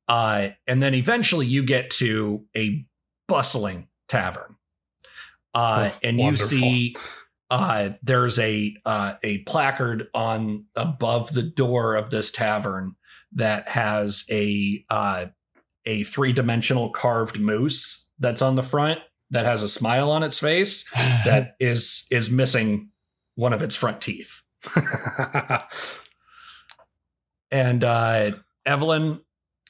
uh, 0.07 0.49
and 0.67 0.81
then 0.81 0.93
eventually 0.93 1.45
you 1.45 1.65
get 1.65 1.89
to 1.91 2.45
a 2.55 2.85
bustling 3.27 3.87
tavern, 4.07 4.52
uh, 5.53 5.89
Oh, 5.93 5.97
and 6.03 6.17
wonderful. 6.17 6.57
you 6.57 6.61
see 6.61 6.95
uh, 7.49 7.89
there's 8.01 8.39
a 8.39 8.75
uh, 8.85 9.13
a 9.23 9.39
placard 9.39 10.07
on 10.13 10.65
above 10.75 11.33
the 11.33 11.43
door 11.43 11.95
of 11.95 12.09
this 12.09 12.31
tavern 12.31 12.95
that 13.33 13.69
has 13.69 14.25
a 14.31 14.83
uh, 14.89 15.25
a 15.85 16.03
three 16.03 16.33
dimensional 16.33 16.89
carved 16.89 17.39
moose 17.39 18.09
that's 18.19 18.41
on 18.41 18.55
the 18.55 18.63
front 18.63 18.99
that 19.29 19.45
has 19.45 19.61
a 19.63 19.69
smile 19.69 20.09
on 20.11 20.23
its 20.23 20.39
face 20.39 20.89
that 21.25 21.55
is 21.59 22.07
is 22.09 22.29
missing 22.31 22.89
one 23.35 23.53
of 23.53 23.61
its 23.61 23.75
front 23.75 24.01
teeth. 24.01 24.41
And 27.51 27.83
uh, 27.83 28.31
Evelyn 28.65 29.21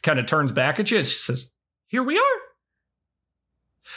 kind 0.04 0.18
of 0.20 0.26
turns 0.26 0.52
back 0.54 0.80
at 0.80 0.90
you 0.90 1.00
and 1.00 1.08
she 1.08 1.18
says, 1.18 1.52
"Here 1.88 2.02
we 2.04 2.18
are." 2.18 2.40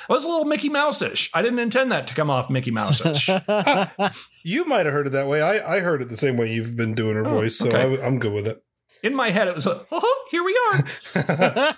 I 0.08 0.12
was 0.12 0.24
a 0.24 0.28
little 0.28 0.44
Mickey 0.44 0.68
Mouse-ish. 0.68 1.30
I 1.34 1.42
didn't 1.42 1.58
intend 1.58 1.90
that 1.92 2.06
to 2.08 2.14
come 2.14 2.30
off 2.30 2.48
Mickey 2.50 2.70
Mouse-ish. 2.70 3.28
you 4.44 4.64
might 4.64 4.86
have 4.86 4.92
heard 4.92 5.06
it 5.08 5.10
that 5.10 5.26
way. 5.28 5.42
I, 5.42 5.76
I 5.76 5.80
heard 5.80 6.02
it 6.02 6.08
the 6.08 6.16
same 6.16 6.36
way 6.36 6.52
you've 6.52 6.76
been 6.76 6.94
doing 6.94 7.16
her 7.16 7.26
Oh, 7.26 7.30
voice, 7.30 7.58
so 7.58 7.68
okay. 7.68 8.00
I, 8.02 8.06
am 8.06 8.18
good 8.18 8.32
with 8.32 8.46
it. 8.46 8.62
In 9.02 9.14
my 9.14 9.30
head, 9.30 9.48
it 9.48 9.54
was, 9.54 9.66
like, 9.66 9.86
"Oh, 9.90 10.24
here 10.30 10.42
we 10.44 10.58
are." 10.72 11.76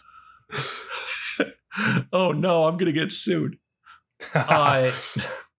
oh 2.12 2.32
no, 2.32 2.64
I'm 2.66 2.76
gonna 2.76 2.92
get 2.92 3.12
sued. 3.12 3.58
uh, 4.34 4.92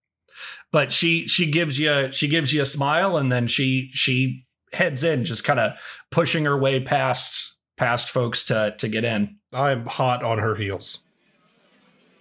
but 0.72 0.92
she 0.92 1.26
she 1.26 1.50
gives 1.50 1.78
you 1.78 2.10
she 2.12 2.28
gives 2.28 2.52
you 2.52 2.62
a 2.62 2.66
smile 2.66 3.16
and 3.16 3.30
then 3.30 3.46
she 3.46 3.90
she 3.92 4.46
heads 4.72 5.02
in, 5.04 5.24
just 5.24 5.44
kind 5.44 5.60
of 5.60 5.72
pushing 6.10 6.44
her 6.44 6.56
way 6.56 6.80
past 6.80 7.56
past 7.76 8.10
folks 8.10 8.44
to 8.44 8.74
to 8.78 8.88
get 8.88 9.04
in. 9.04 9.36
I'm 9.52 9.86
hot 9.86 10.22
on 10.22 10.38
her 10.38 10.54
heels. 10.54 11.02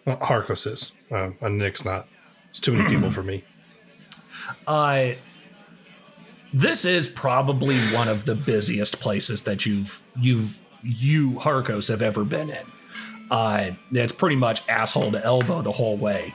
Well, 0.09 0.17
Harkos 0.17 0.65
is, 0.65 0.95
uh, 1.11 1.29
Nick's 1.47 1.85
not. 1.85 2.07
It's 2.49 2.59
too 2.59 2.73
many 2.73 2.89
people 2.89 3.11
for 3.11 3.21
me. 3.21 3.43
Uh 4.65 5.11
this 6.51 6.83
is 6.83 7.07
probably 7.07 7.77
one 7.93 8.07
of 8.07 8.25
the 8.25 8.33
busiest 8.33 8.99
places 8.99 9.43
that 9.43 9.67
you've 9.67 10.01
you've 10.19 10.59
you 10.81 11.33
Harkos 11.33 11.89
have 11.89 12.01
ever 12.01 12.23
been 12.23 12.49
in. 12.49 12.65
Uh 13.29 13.71
it's 13.91 14.13
pretty 14.13 14.35
much 14.35 14.67
asshole 14.67 15.11
to 15.11 15.23
elbow 15.23 15.61
the 15.61 15.71
whole 15.73 15.95
way. 15.97 16.33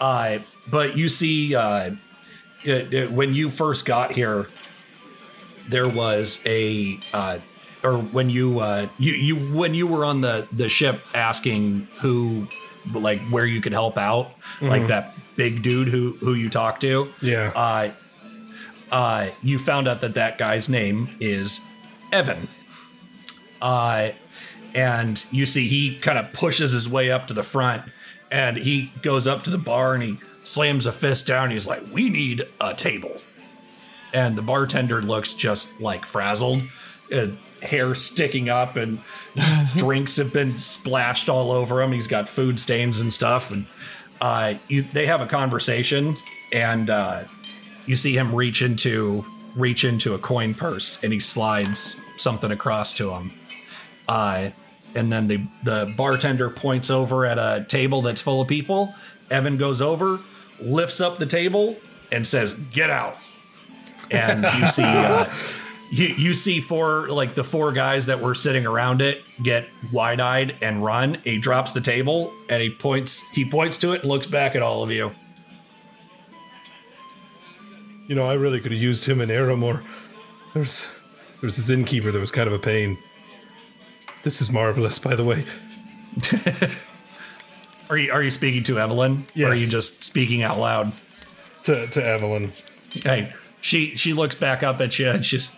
Uh 0.00 0.38
but 0.70 0.96
you 0.96 1.08
see 1.08 1.56
uh 1.56 1.96
it- 2.62 2.94
it- 2.94 3.10
when 3.10 3.34
you 3.34 3.50
first 3.50 3.84
got 3.84 4.12
here 4.12 4.46
there 5.68 5.88
was 5.88 6.40
a 6.46 7.00
uh 7.12 7.38
or 7.82 7.98
when 7.98 8.30
you 8.30 8.60
uh 8.60 8.86
you 8.98 9.14
you 9.14 9.34
when 9.52 9.74
you 9.74 9.88
were 9.88 10.04
on 10.04 10.20
the 10.20 10.46
the 10.52 10.68
ship 10.68 11.00
asking 11.12 11.88
who 12.00 12.46
like 12.92 13.20
where 13.28 13.44
you 13.46 13.60
could 13.60 13.72
help 13.72 13.96
out 13.98 14.32
like 14.60 14.86
that 14.88 15.14
big 15.36 15.62
dude 15.62 15.88
who 15.88 16.12
who 16.20 16.34
you 16.34 16.48
talked 16.48 16.80
to 16.82 17.12
Yeah. 17.20 17.52
uh, 17.54 17.90
uh, 18.90 19.28
you 19.42 19.58
found 19.58 19.88
out 19.88 20.00
that 20.00 20.14
that 20.14 20.38
guy's 20.38 20.68
name 20.68 21.10
is 21.20 21.66
Evan. 22.12 22.48
Uh, 23.60 24.10
and 24.74 25.24
you 25.30 25.46
see 25.46 25.66
he 25.66 25.96
kind 25.96 26.18
of 26.18 26.32
pushes 26.32 26.72
his 26.72 26.88
way 26.88 27.10
up 27.10 27.26
to 27.28 27.34
the 27.34 27.42
front 27.42 27.82
and 28.30 28.56
he 28.58 28.92
goes 29.02 29.26
up 29.26 29.42
to 29.44 29.50
the 29.50 29.58
bar 29.58 29.94
and 29.94 30.02
he 30.02 30.18
slams 30.42 30.86
a 30.86 30.92
fist 30.92 31.26
down. 31.26 31.50
He's 31.50 31.66
like, 31.66 31.82
We 31.92 32.08
need 32.10 32.42
a 32.60 32.74
table. 32.74 33.20
And 34.12 34.36
the 34.36 34.42
bartender 34.42 35.02
looks 35.02 35.34
just 35.34 35.80
like 35.80 36.06
frazzled, 36.06 36.62
uh, 37.12 37.26
hair 37.66 37.94
sticking 37.94 38.48
up, 38.48 38.76
and 38.76 39.00
drinks 39.76 40.16
have 40.16 40.32
been 40.32 40.58
splashed 40.58 41.28
all 41.28 41.52
over 41.52 41.82
him. 41.82 41.92
He's 41.92 42.08
got 42.08 42.28
food 42.28 42.58
stains 42.58 43.00
and 43.00 43.12
stuff. 43.12 43.50
And 43.50 43.66
uh, 44.20 44.54
you, 44.68 44.82
they 44.92 45.06
have 45.06 45.20
a 45.20 45.26
conversation, 45.26 46.16
and 46.52 46.88
uh, 46.90 47.24
you 47.86 47.96
see 47.96 48.16
him 48.16 48.34
reach 48.34 48.62
into 48.62 49.24
reach 49.56 49.84
into 49.84 50.12
a 50.12 50.18
coin 50.18 50.52
purse 50.52 51.02
and 51.02 51.14
he 51.14 51.18
slides 51.18 52.02
something 52.18 52.50
across 52.50 52.92
to 52.92 53.12
him. 53.12 53.32
Uh, 54.06 54.50
and 54.94 55.12
then 55.12 55.28
the 55.28 55.46
the 55.62 55.92
bartender 55.96 56.48
points 56.48 56.90
over 56.90 57.26
at 57.26 57.38
a 57.38 57.64
table 57.68 58.02
that's 58.02 58.20
full 58.20 58.40
of 58.40 58.48
people. 58.48 58.94
Evan 59.30 59.56
goes 59.56 59.82
over, 59.82 60.20
lifts 60.60 61.00
up 61.00 61.18
the 61.18 61.26
table, 61.26 61.76
and 62.12 62.26
says, 62.26 62.54
"Get 62.54 62.88
out." 62.90 63.16
And 64.10 64.44
you 64.58 64.66
see 64.68 64.84
uh, 64.84 65.28
you 65.90 66.06
you 66.06 66.34
see 66.34 66.60
four 66.60 67.08
like 67.08 67.34
the 67.34 67.44
four 67.44 67.72
guys 67.72 68.06
that 68.06 68.20
were 68.20 68.34
sitting 68.34 68.66
around 68.66 69.00
it 69.00 69.24
get 69.42 69.68
wide 69.92 70.20
eyed 70.20 70.56
and 70.60 70.84
run. 70.84 71.18
He 71.24 71.38
drops 71.38 71.72
the 71.72 71.80
table 71.80 72.32
and 72.48 72.62
he 72.62 72.70
points 72.70 73.30
he 73.30 73.48
points 73.48 73.78
to 73.78 73.92
it 73.92 74.00
and 74.02 74.10
looks 74.10 74.26
back 74.26 74.56
at 74.56 74.62
all 74.62 74.82
of 74.82 74.90
you. 74.90 75.14
You 78.08 78.14
know, 78.14 78.28
I 78.28 78.34
really 78.34 78.60
could 78.60 78.72
have 78.72 78.80
used 78.80 79.04
him 79.04 79.20
in 79.20 79.28
Aramore. 79.28 79.84
There's 80.54 80.88
there's 81.40 81.56
this 81.56 81.70
innkeeper 81.70 82.10
that 82.10 82.20
was 82.20 82.30
kind 82.30 82.46
of 82.46 82.52
a 82.52 82.58
pain. 82.58 82.98
This 84.22 84.40
is 84.40 84.50
marvelous, 84.50 84.98
by 84.98 85.14
the 85.14 85.24
way. 85.24 85.44
Are 87.88 87.96
you 87.96 88.10
are 88.10 88.22
you 88.22 88.30
speaking 88.30 88.64
to 88.64 88.80
Evelyn? 88.80 89.26
Or 89.38 89.46
are 89.46 89.54
you 89.54 89.66
just 89.66 90.02
speaking 90.02 90.42
out 90.42 90.58
loud? 90.58 90.92
To 91.64 91.86
to 91.86 92.04
Evelyn. 92.04 92.52
Hey, 92.90 93.32
she 93.60 93.96
she 93.96 94.12
looks 94.12 94.34
back 94.34 94.62
up 94.62 94.80
at 94.80 94.98
you 94.98 95.10
and 95.10 95.24
she's 95.24 95.56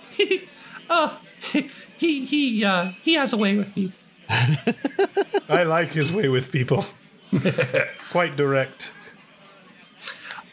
oh 0.90 1.20
he 1.98 2.24
he 2.24 2.64
uh 2.64 2.92
he 3.02 3.14
has 3.14 3.32
a 3.32 3.36
way 3.36 3.56
with 3.56 3.76
you. 3.76 3.92
I 5.48 5.62
like 5.62 5.92
his 5.92 6.12
way 6.12 6.28
with 6.28 6.52
people. 6.52 6.84
Quite 8.10 8.36
direct. 8.36 8.92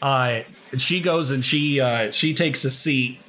Uh 0.00 0.40
she 0.78 1.00
goes 1.00 1.30
and 1.30 1.44
she 1.44 1.80
uh 1.80 2.10
she 2.10 2.34
takes 2.34 2.64
a 2.64 2.70
seat 2.70 3.20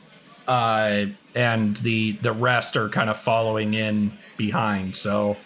uh 0.48 1.06
and 1.36 1.78
the 1.78 2.14
the 2.14 2.32
rest 2.32 2.76
are 2.78 2.90
kind 2.90 3.10
of 3.10 3.18
following 3.18 3.74
in 3.74 4.14
behind. 4.38 4.96
So 4.96 5.38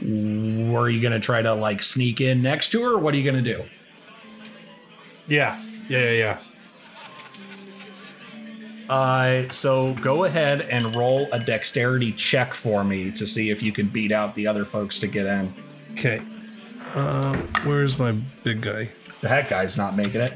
were 0.00 0.88
you 0.88 1.00
gonna 1.00 1.20
try 1.20 1.42
to 1.42 1.54
like 1.54 1.82
sneak 1.82 2.20
in 2.20 2.42
next 2.42 2.70
to 2.70 2.82
her 2.82 2.92
or 2.94 2.98
what 2.98 3.14
are 3.14 3.16
you 3.16 3.30
gonna 3.30 3.42
do? 3.42 3.64
Yeah. 5.26 5.60
Yeah, 5.88 5.98
yeah, 5.98 6.10
yeah. 6.10 6.38
Uh, 8.88 9.50
so 9.50 9.92
go 9.94 10.24
ahead 10.24 10.62
and 10.62 10.96
roll 10.96 11.28
a 11.32 11.38
dexterity 11.38 12.12
check 12.12 12.54
for 12.54 12.84
me 12.84 13.10
to 13.12 13.26
see 13.26 13.50
if 13.50 13.62
you 13.62 13.72
can 13.72 13.88
beat 13.88 14.12
out 14.12 14.34
the 14.34 14.46
other 14.46 14.64
folks 14.64 14.98
to 15.00 15.06
get 15.06 15.26
in. 15.26 15.52
Okay. 15.92 16.22
Um, 16.94 17.36
where's 17.64 17.98
my 17.98 18.12
big 18.44 18.62
guy? 18.62 18.90
The 19.20 19.28
heck 19.28 19.50
guy's 19.50 19.76
not 19.76 19.94
making 19.94 20.22
it. 20.22 20.34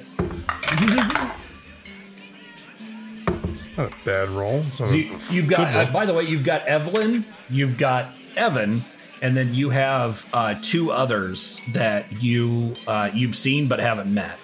it's 3.45 3.69
Not 3.77 3.93
a 3.93 3.97
bad 4.05 4.29
roll. 4.31 4.63
So 4.65 4.85
you, 4.95 5.17
you've 5.31 5.49
got, 5.49 5.75
uh, 5.75 5.91
by 5.93 6.05
the 6.05 6.13
way, 6.13 6.25
you've 6.25 6.45
got 6.45 6.67
Evelyn, 6.67 7.25
you've 7.49 7.79
got 7.79 8.13
Evan, 8.37 8.85
and 9.23 9.37
then 9.37 9.55
you 9.55 9.71
have 9.71 10.27
uh, 10.35 10.57
two 10.61 10.91
others 10.91 11.63
that 11.73 12.21
you 12.21 12.75
uh, 12.87 13.09
you've 13.15 13.37
seen 13.37 13.69
but 13.69 13.79
haven't 13.79 14.13
met. 14.13 14.39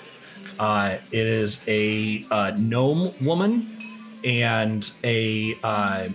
Uh, 0.58 0.98
it 1.10 1.26
is 1.26 1.64
a 1.68 2.24
uh, 2.30 2.52
gnome 2.56 3.12
woman 3.22 3.77
and 4.28 4.92
a 5.02 5.58
uh, 5.64 6.08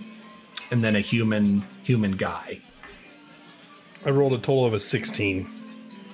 and 0.70 0.84
then 0.84 0.96
a 0.96 1.00
human 1.00 1.66
human 1.82 2.12
guy. 2.12 2.60
I 4.06 4.10
rolled 4.10 4.34
a 4.34 4.38
total 4.38 4.66
of 4.66 4.72
a 4.72 4.80
16. 4.80 5.50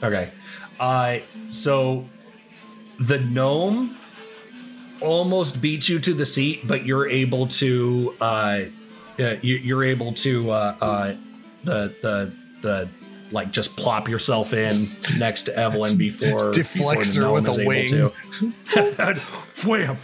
Okay. 0.02 0.30
Uh, 0.78 1.19
so 1.50 2.04
the 2.99 3.19
gnome 3.19 3.99
almost 5.00 5.61
beats 5.61 5.88
you 5.88 5.99
to 5.99 6.14
the 6.14 6.25
seat, 6.25 6.66
but 6.66 6.87
you're 6.87 7.09
able 7.09 7.47
to 7.49 8.14
uh, 8.21 8.61
uh 9.19 9.37
you, 9.42 9.57
you're 9.57 9.85
able 9.85 10.14
to 10.14 10.50
uh, 10.50 10.76
uh 10.80 11.14
the 11.64 11.95
the 12.00 12.33
the 12.62 12.88
like 13.30 13.50
just 13.50 13.76
plop 13.76 14.09
yourself 14.09 14.52
in 14.52 14.73
next 15.19 15.42
to 15.45 15.57
Evelyn 15.57 15.97
before 15.99 16.52
Deflects 16.52 17.14
before 17.14 17.28
her 17.28 17.33
with 17.35 17.49
a 17.49 17.66
wing. 17.66 17.88
to. 17.88 18.12
Wham! 19.66 19.99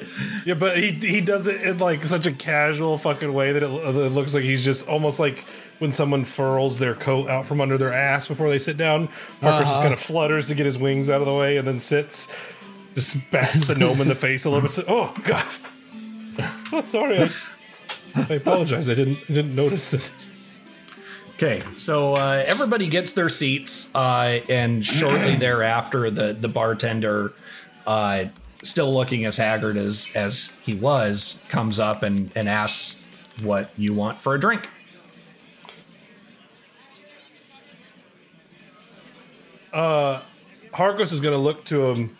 Yeah, 0.44 0.54
but 0.54 0.76
he 0.76 0.90
he 0.90 1.20
does 1.20 1.46
it 1.46 1.62
in 1.62 1.78
like 1.78 2.04
such 2.04 2.26
a 2.26 2.32
casual 2.32 2.98
fucking 2.98 3.32
way 3.32 3.52
that 3.52 3.62
it, 3.62 3.70
it 3.70 4.08
looks 4.10 4.34
like 4.34 4.42
he's 4.42 4.64
just 4.64 4.88
almost 4.88 5.20
like 5.20 5.44
when 5.78 5.92
someone 5.92 6.24
furls 6.24 6.78
their 6.78 6.94
coat 6.94 7.28
out 7.28 7.46
from 7.46 7.60
under 7.60 7.78
their 7.78 7.92
ass 7.92 8.26
before 8.26 8.50
they 8.50 8.58
sit 8.58 8.76
down. 8.76 9.08
Harkos 9.40 9.62
just 9.62 9.82
kind 9.82 9.92
of 9.92 10.00
flutters 10.00 10.48
to 10.48 10.54
get 10.54 10.66
his 10.66 10.78
wings 10.78 11.08
out 11.08 11.20
of 11.20 11.26
the 11.26 11.34
way 11.34 11.56
and 11.56 11.66
then 11.66 11.78
sits, 11.78 12.34
just 12.94 13.30
bats 13.30 13.66
the 13.66 13.74
gnome 13.74 14.00
in 14.00 14.08
the 14.08 14.14
face 14.14 14.44
a 14.44 14.50
little 14.50 14.68
bit. 14.68 14.84
Oh 14.88 15.14
god, 15.24 15.46
oh, 16.72 16.82
sorry. 16.84 17.18
I, 17.20 17.30
I 18.14 18.34
apologize. 18.34 18.88
I 18.90 18.94
didn't 18.94 19.18
I 19.28 19.32
didn't 19.32 19.54
notice 19.54 19.94
it. 19.94 20.12
Okay, 21.36 21.62
so 21.76 22.14
uh, 22.14 22.44
everybody 22.46 22.86
gets 22.86 23.12
their 23.12 23.28
seats, 23.28 23.92
uh, 23.96 24.40
and 24.48 24.84
shortly 24.84 25.34
thereafter, 25.36 26.10
the 26.10 26.34
the 26.34 26.48
bartender, 26.48 27.32
uh, 27.86 28.26
still 28.62 28.92
looking 28.92 29.24
as 29.24 29.36
haggard 29.36 29.76
as 29.76 30.10
as 30.14 30.56
he 30.62 30.74
was, 30.74 31.44
comes 31.48 31.78
up 31.78 32.02
and 32.02 32.32
and 32.34 32.48
asks 32.48 33.02
what 33.42 33.70
you 33.76 33.94
want 33.94 34.20
for 34.20 34.34
a 34.34 34.40
drink. 34.40 34.68
Harkos 39.72 41.12
is 41.12 41.20
going 41.20 41.32
to 41.32 41.38
look 41.38 41.64
to 41.64 41.90
him 41.90 42.16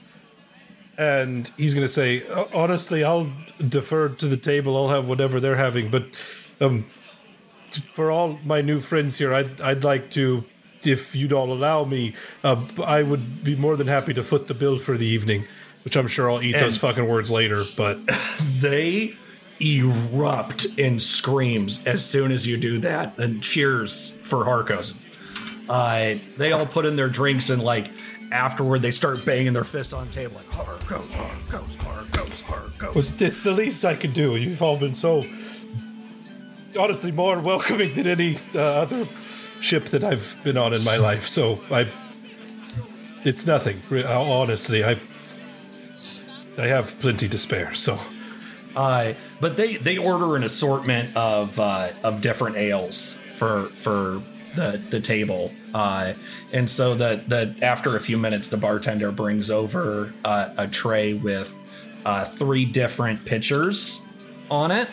and 0.99 1.51
he's 1.57 1.75
going 1.75 1.85
to 1.87 1.93
say, 1.93 2.27
"Uh, 2.29 2.45
honestly, 2.53 3.03
I'll 3.03 3.31
defer 3.67 4.09
to 4.09 4.27
the 4.27 4.37
table. 4.37 4.77
I'll 4.77 4.95
have 4.95 5.09
whatever 5.09 5.41
they're 5.41 5.57
having. 5.57 5.91
But 5.91 6.07
um, 6.61 6.87
for 7.93 8.11
all 8.11 8.39
my 8.45 8.61
new 8.61 8.81
friends 8.81 9.19
here, 9.19 9.33
I'd, 9.33 9.61
I'd 9.61 9.85
like 9.85 10.11
to, 10.13 10.45
if 10.85 11.15
you'd 11.17 11.33
all 11.33 11.53
allow 11.53 11.85
me, 11.85 12.15
uh, 12.45 12.65
I 12.85 13.03
would 13.03 13.43
be 13.43 13.57
more 13.57 13.77
than 13.77 13.87
happy 13.87 14.15
to 14.15 14.23
foot 14.23 14.49
the 14.49 14.55
bill 14.55 14.79
for 14.79 14.97
the 14.97 15.07
evening, 15.07 15.47
which 15.85 15.97
I'm 15.97 16.09
sure 16.09 16.31
I'll 16.31 16.43
eat 16.43 16.53
those 16.53 16.79
fucking 16.79 17.07
words 17.07 17.31
later. 17.31 17.63
But 17.77 17.99
They 18.59 19.17
erupt 19.61 20.65
in 20.77 20.99
screams 20.99 21.87
as 21.87 22.05
soon 22.05 22.33
as 22.33 22.47
you 22.47 22.57
do 22.57 22.79
that, 22.79 23.19
and 23.19 23.43
cheers 23.43 24.21
for 24.21 24.45
Harkos. 24.45 24.99
Uh, 25.69 26.19
they 26.37 26.53
all 26.53 26.67
put 26.67 26.85
in 26.85 26.97
their 26.97 27.09
drinks 27.09 27.49
and 27.49 27.63
like 27.63 27.91
afterward 28.33 28.83
they 28.83 28.91
start 28.91 29.25
banging 29.25 29.53
their 29.53 29.65
fists 29.65 29.93
on 29.93 30.07
the 30.07 30.13
table 30.13 30.37
like 30.37 30.51
Harkos, 30.51 31.07
Harkos, 31.07 31.77
Harkos, 31.77 32.43
Harkos. 32.43 32.97
it's, 32.97 33.23
it's 33.23 33.45
the 33.45 33.53
least 33.53 33.85
I 33.85 33.95
can 33.95 34.13
do. 34.13 34.37
You've 34.37 34.63
all 34.63 34.77
been 34.77 34.95
so, 34.95 35.25
honestly, 36.79 37.13
more 37.13 37.39
welcoming 37.41 37.95
than 37.95 38.07
any 38.07 38.39
uh, 38.55 38.61
other 38.61 39.09
ship 39.61 39.87
that 39.87 40.03
I've 40.03 40.37
been 40.43 40.57
on 40.57 40.73
in 40.73 40.83
my 40.83 40.97
life. 40.97 41.29
So 41.29 41.61
I, 41.71 41.89
it's 43.25 43.47
nothing. 43.47 43.81
Honestly, 44.05 44.85
I, 44.85 44.99
I 46.59 46.67
have 46.67 46.99
plenty 47.01 47.29
to 47.29 47.39
spare. 47.39 47.75
So 47.75 47.99
Uh, 48.75 49.13
but 49.41 49.57
they 49.57 49.77
they 49.77 49.99
order 49.99 50.37
an 50.37 50.45
assortment 50.45 51.15
of 51.17 51.59
uh, 51.59 51.91
of 52.03 52.21
different 52.21 52.57
ales 52.57 53.23
for 53.35 53.67
for 53.77 54.23
the 54.57 54.81
the 54.91 55.01
table. 55.01 55.53
Uh, 55.75 56.15
and 56.53 56.71
so 56.71 56.95
that 56.95 57.29
that 57.29 57.63
after 57.63 57.97
a 57.97 58.01
few 58.01 58.19
minutes, 58.19 58.49
the 58.49 58.57
bartender 58.57 59.11
brings 59.13 59.51
over 59.51 60.13
uh, 60.25 60.51
a 60.57 60.67
tray 60.69 61.13
with 61.15 61.55
uh, 62.05 62.25
three 62.25 62.65
different 62.65 63.25
pitchers 63.25 64.09
on 64.51 64.71
it, 64.71 64.89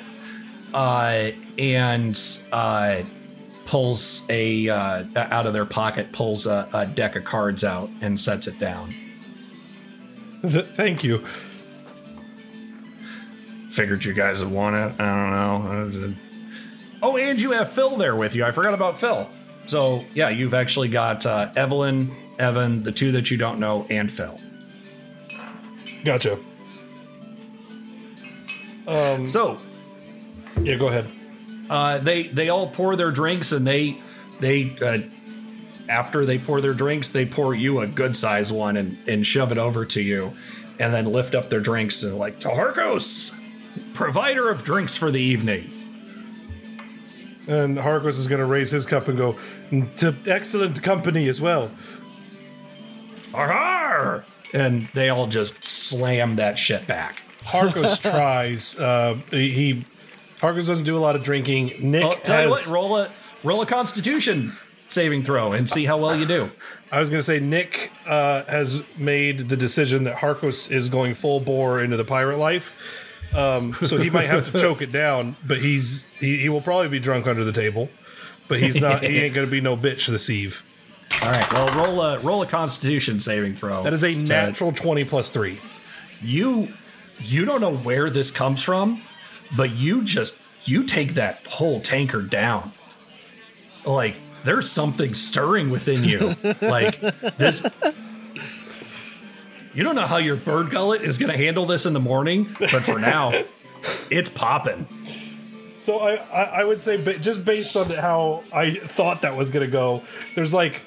uh, 0.73 1.31
and 1.57 2.19
uh, 2.51 3.01
pulls 3.65 4.25
a 4.29 4.69
uh, 4.69 5.03
out 5.15 5.45
of 5.47 5.53
their 5.53 5.65
pocket, 5.65 6.11
pulls 6.11 6.45
a, 6.45 6.67
a 6.73 6.85
deck 6.85 7.15
of 7.15 7.23
cards 7.23 7.63
out 7.63 7.89
and 8.01 8.19
sets 8.19 8.47
it 8.47 8.59
down. 8.59 8.93
th- 10.41 10.65
thank 10.73 11.03
you. 11.03 11.23
Figured 13.79 14.03
you 14.03 14.11
guys 14.13 14.43
would 14.43 14.51
want 14.51 14.75
it. 14.75 14.99
I 14.99 15.05
don't 15.05 15.31
know. 15.31 16.13
Oh, 17.01 17.15
and 17.15 17.39
you 17.39 17.51
have 17.51 17.71
Phil 17.71 17.95
there 17.95 18.13
with 18.13 18.35
you. 18.35 18.43
I 18.43 18.51
forgot 18.51 18.73
about 18.73 18.99
Phil. 18.99 19.29
So 19.67 20.03
yeah, 20.13 20.27
you've 20.27 20.53
actually 20.53 20.89
got 20.89 21.25
uh, 21.25 21.49
Evelyn, 21.55 22.11
Evan, 22.37 22.83
the 22.83 22.91
two 22.91 23.13
that 23.13 23.31
you 23.31 23.37
don't 23.37 23.57
know, 23.57 23.87
and 23.89 24.11
Phil. 24.11 24.37
Gotcha. 26.03 26.37
So 29.27 29.59
Yeah, 30.61 30.75
go 30.75 30.87
ahead. 30.89 31.09
uh, 31.69 31.99
they 31.99 32.23
they 32.23 32.49
all 32.49 32.67
pour 32.67 32.97
their 32.97 33.11
drinks, 33.11 33.53
and 33.53 33.65
they 33.65 33.97
they 34.41 34.75
uh, 34.81 34.97
after 35.87 36.25
they 36.25 36.37
pour 36.37 36.59
their 36.59 36.73
drinks, 36.73 37.07
they 37.09 37.25
pour 37.25 37.55
you 37.55 37.79
a 37.79 37.87
good 37.87 38.17
size 38.17 38.51
one 38.51 38.75
and 38.75 38.97
and 39.07 39.25
shove 39.25 39.53
it 39.53 39.57
over 39.57 39.85
to 39.85 40.01
you, 40.01 40.33
and 40.79 40.93
then 40.93 41.05
lift 41.05 41.33
up 41.33 41.49
their 41.49 41.61
drinks 41.61 42.03
and 42.03 42.17
like 42.17 42.39
to 42.41 42.49
Harkos, 42.49 43.38
provider 43.99 44.49
of 44.49 44.63
drinks 44.63 44.95
for 44.95 45.11
the 45.11 45.19
evening. 45.19 45.69
And 47.47 47.77
Harkos 47.77 48.17
is 48.17 48.27
going 48.27 48.39
to 48.39 48.45
raise 48.45 48.71
his 48.71 48.85
cup 48.85 49.09
and 49.09 49.17
go 49.17 49.35
to 49.97 50.15
excellent 50.25 50.81
company 50.81 51.27
as 51.27 51.41
well. 51.41 51.69
Har! 53.33 54.23
And 54.53 54.87
they 54.93 55.09
all 55.09 55.27
just 55.27 55.65
slam 55.65 56.37
that 56.37 56.57
shit 56.57 56.87
back. 56.87 57.23
Harkos 57.43 58.01
tries. 58.11 58.79
Uh, 58.79 59.15
he, 59.31 59.83
Harkos 60.39 60.67
doesn't 60.67 60.85
do 60.85 60.95
a 60.95 60.99
lot 60.99 61.17
of 61.17 61.23
drinking. 61.23 61.73
Nick 61.81 62.23
tell 62.23 62.43
you 62.43 62.55
has. 62.55 62.67
what, 62.67 62.73
roll 62.73 62.95
a 62.95 63.11
roll 63.43 63.61
a 63.61 63.65
Constitution 63.65 64.55
saving 64.87 65.23
throw 65.23 65.51
and 65.51 65.67
see 65.69 65.83
how 65.83 65.97
well 65.97 66.15
you 66.15 66.25
do. 66.25 66.49
I 66.89 67.01
was 67.01 67.09
going 67.09 67.19
to 67.19 67.23
say 67.23 67.41
Nick 67.41 67.91
uh, 68.07 68.45
has 68.45 68.81
made 68.97 69.49
the 69.49 69.57
decision 69.57 70.05
that 70.05 70.19
Harkos 70.19 70.71
is 70.71 70.87
going 70.87 71.15
full 71.15 71.41
bore 71.41 71.81
into 71.81 71.97
the 71.97 72.05
pirate 72.05 72.37
life. 72.37 72.73
Um, 73.33 73.73
so 73.73 73.97
he 73.97 74.09
might 74.09 74.27
have 74.27 74.51
to 74.51 74.57
choke 74.59 74.81
it 74.81 74.91
down, 74.91 75.35
but 75.45 75.59
he's 75.59 76.07
he, 76.19 76.37
he 76.39 76.49
will 76.49 76.61
probably 76.61 76.87
be 76.87 76.99
drunk 76.99 77.27
under 77.27 77.43
the 77.43 77.53
table. 77.53 77.89
But 78.47 78.59
he's 78.59 78.79
not. 78.81 79.03
he 79.03 79.19
ain't 79.19 79.35
going 79.35 79.45
to 79.45 79.51
be 79.51 79.61
no 79.61 79.77
bitch 79.77 80.07
this 80.07 80.29
eve. 80.29 80.63
All 81.23 81.31
right, 81.31 81.53
well, 81.53 81.67
roll 81.85 82.01
a 82.01 82.19
roll 82.19 82.41
a 82.41 82.47
Constitution 82.47 83.19
saving 83.19 83.55
throw. 83.55 83.83
That 83.83 83.93
is 83.93 84.03
a 84.03 84.13
to- 84.13 84.19
natural 84.19 84.71
twenty 84.71 85.03
plus 85.03 85.29
three. 85.29 85.59
you 86.21 86.73
you 87.19 87.45
don't 87.45 87.61
know 87.61 87.75
where 87.75 88.09
this 88.09 88.31
comes 88.31 88.63
from, 88.63 89.01
but 89.55 89.75
you 89.75 90.03
just 90.03 90.39
you 90.65 90.83
take 90.85 91.13
that 91.15 91.45
whole 91.45 91.81
tanker 91.81 92.21
down. 92.21 92.71
Like 93.85 94.15
there's 94.43 94.69
something 94.69 95.13
stirring 95.13 95.69
within 95.69 96.03
you. 96.03 96.35
like 96.61 96.99
this 97.37 97.65
You 99.73 99.83
don't 99.83 99.95
know 99.95 100.07
how 100.07 100.17
your 100.17 100.35
bird 100.35 100.71
gullet 100.71 101.01
is 101.01 101.17
going 101.17 101.31
to 101.31 101.37
handle 101.37 101.65
this 101.65 101.85
in 101.85 101.93
the 101.93 101.99
morning, 101.99 102.55
but 102.59 102.81
for 102.81 102.99
now, 102.99 103.31
it's 104.09 104.29
popping. 104.29 104.87
So 105.79 105.99
I, 105.99 106.15
I, 106.15 106.43
I 106.43 106.63
would 106.63 106.81
say, 106.81 107.01
just 107.19 107.45
based 107.45 107.75
on 107.75 107.89
how 107.89 108.43
I 108.51 108.75
thought 108.75 109.21
that 109.21 109.37
was 109.37 109.49
gonna 109.49 109.67
go, 109.67 110.03
there's 110.35 110.53
like 110.53 110.81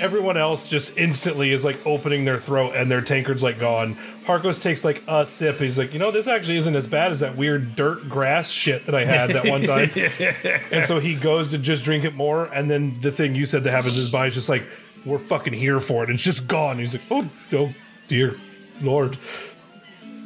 everyone 0.00 0.36
else 0.36 0.68
just 0.68 0.96
instantly 0.96 1.50
is 1.50 1.64
like 1.64 1.84
opening 1.84 2.24
their 2.24 2.38
throat 2.38 2.74
and 2.76 2.90
their 2.90 3.00
tankard's 3.00 3.42
like 3.42 3.58
gone. 3.58 3.98
Harkos 4.24 4.60
takes 4.60 4.84
like 4.84 5.02
a 5.08 5.26
sip. 5.26 5.58
He's 5.58 5.76
like, 5.76 5.92
you 5.92 5.98
know, 5.98 6.12
this 6.12 6.28
actually 6.28 6.56
isn't 6.58 6.76
as 6.76 6.86
bad 6.86 7.10
as 7.10 7.20
that 7.20 7.36
weird 7.36 7.74
dirt 7.74 8.08
grass 8.08 8.50
shit 8.50 8.86
that 8.86 8.94
I 8.94 9.04
had 9.04 9.30
that 9.30 9.46
one 9.46 9.62
time. 9.62 9.90
and 10.70 10.86
so 10.86 11.00
he 11.00 11.14
goes 11.14 11.48
to 11.48 11.58
just 11.58 11.84
drink 11.84 12.04
it 12.04 12.14
more, 12.14 12.44
and 12.46 12.70
then 12.70 13.00
the 13.00 13.10
thing 13.10 13.34
you 13.34 13.44
said 13.44 13.64
that 13.64 13.70
happens 13.70 13.96
is 13.96 14.12
by 14.12 14.30
just 14.30 14.48
like, 14.48 14.64
we're 15.04 15.18
fucking 15.18 15.52
here 15.52 15.80
for 15.80 16.04
it. 16.04 16.10
It's 16.10 16.22
just 16.22 16.46
gone. 16.46 16.78
He's 16.78 16.94
like, 16.94 17.02
oh, 17.10 17.28
oh 17.54 17.74
dear 18.08 18.38
lord, 18.80 19.16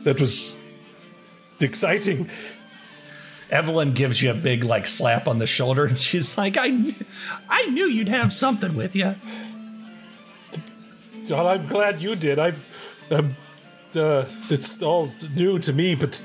that 0.04 0.20
was 0.20 0.56
exciting. 1.60 2.30
Evelyn 3.50 3.92
gives 3.92 4.22
you 4.22 4.30
a 4.30 4.34
big 4.34 4.64
like 4.64 4.86
slap 4.88 5.28
on 5.28 5.38
the 5.38 5.46
shoulder, 5.46 5.84
and 5.84 6.00
she's 6.00 6.38
like, 6.38 6.56
"I, 6.58 6.94
I 7.48 7.66
knew 7.66 7.84
you'd 7.84 8.08
have 8.08 8.32
something 8.32 8.74
with 8.74 8.96
you." 8.96 9.14
John, 11.24 11.46
I'm 11.46 11.68
glad 11.68 12.00
you 12.00 12.16
did. 12.16 12.38
I, 12.38 12.54
I'm, 13.10 13.36
uh, 13.94 14.24
it's 14.50 14.82
all 14.82 15.12
new 15.36 15.58
to 15.60 15.72
me, 15.72 15.94
but 15.94 16.22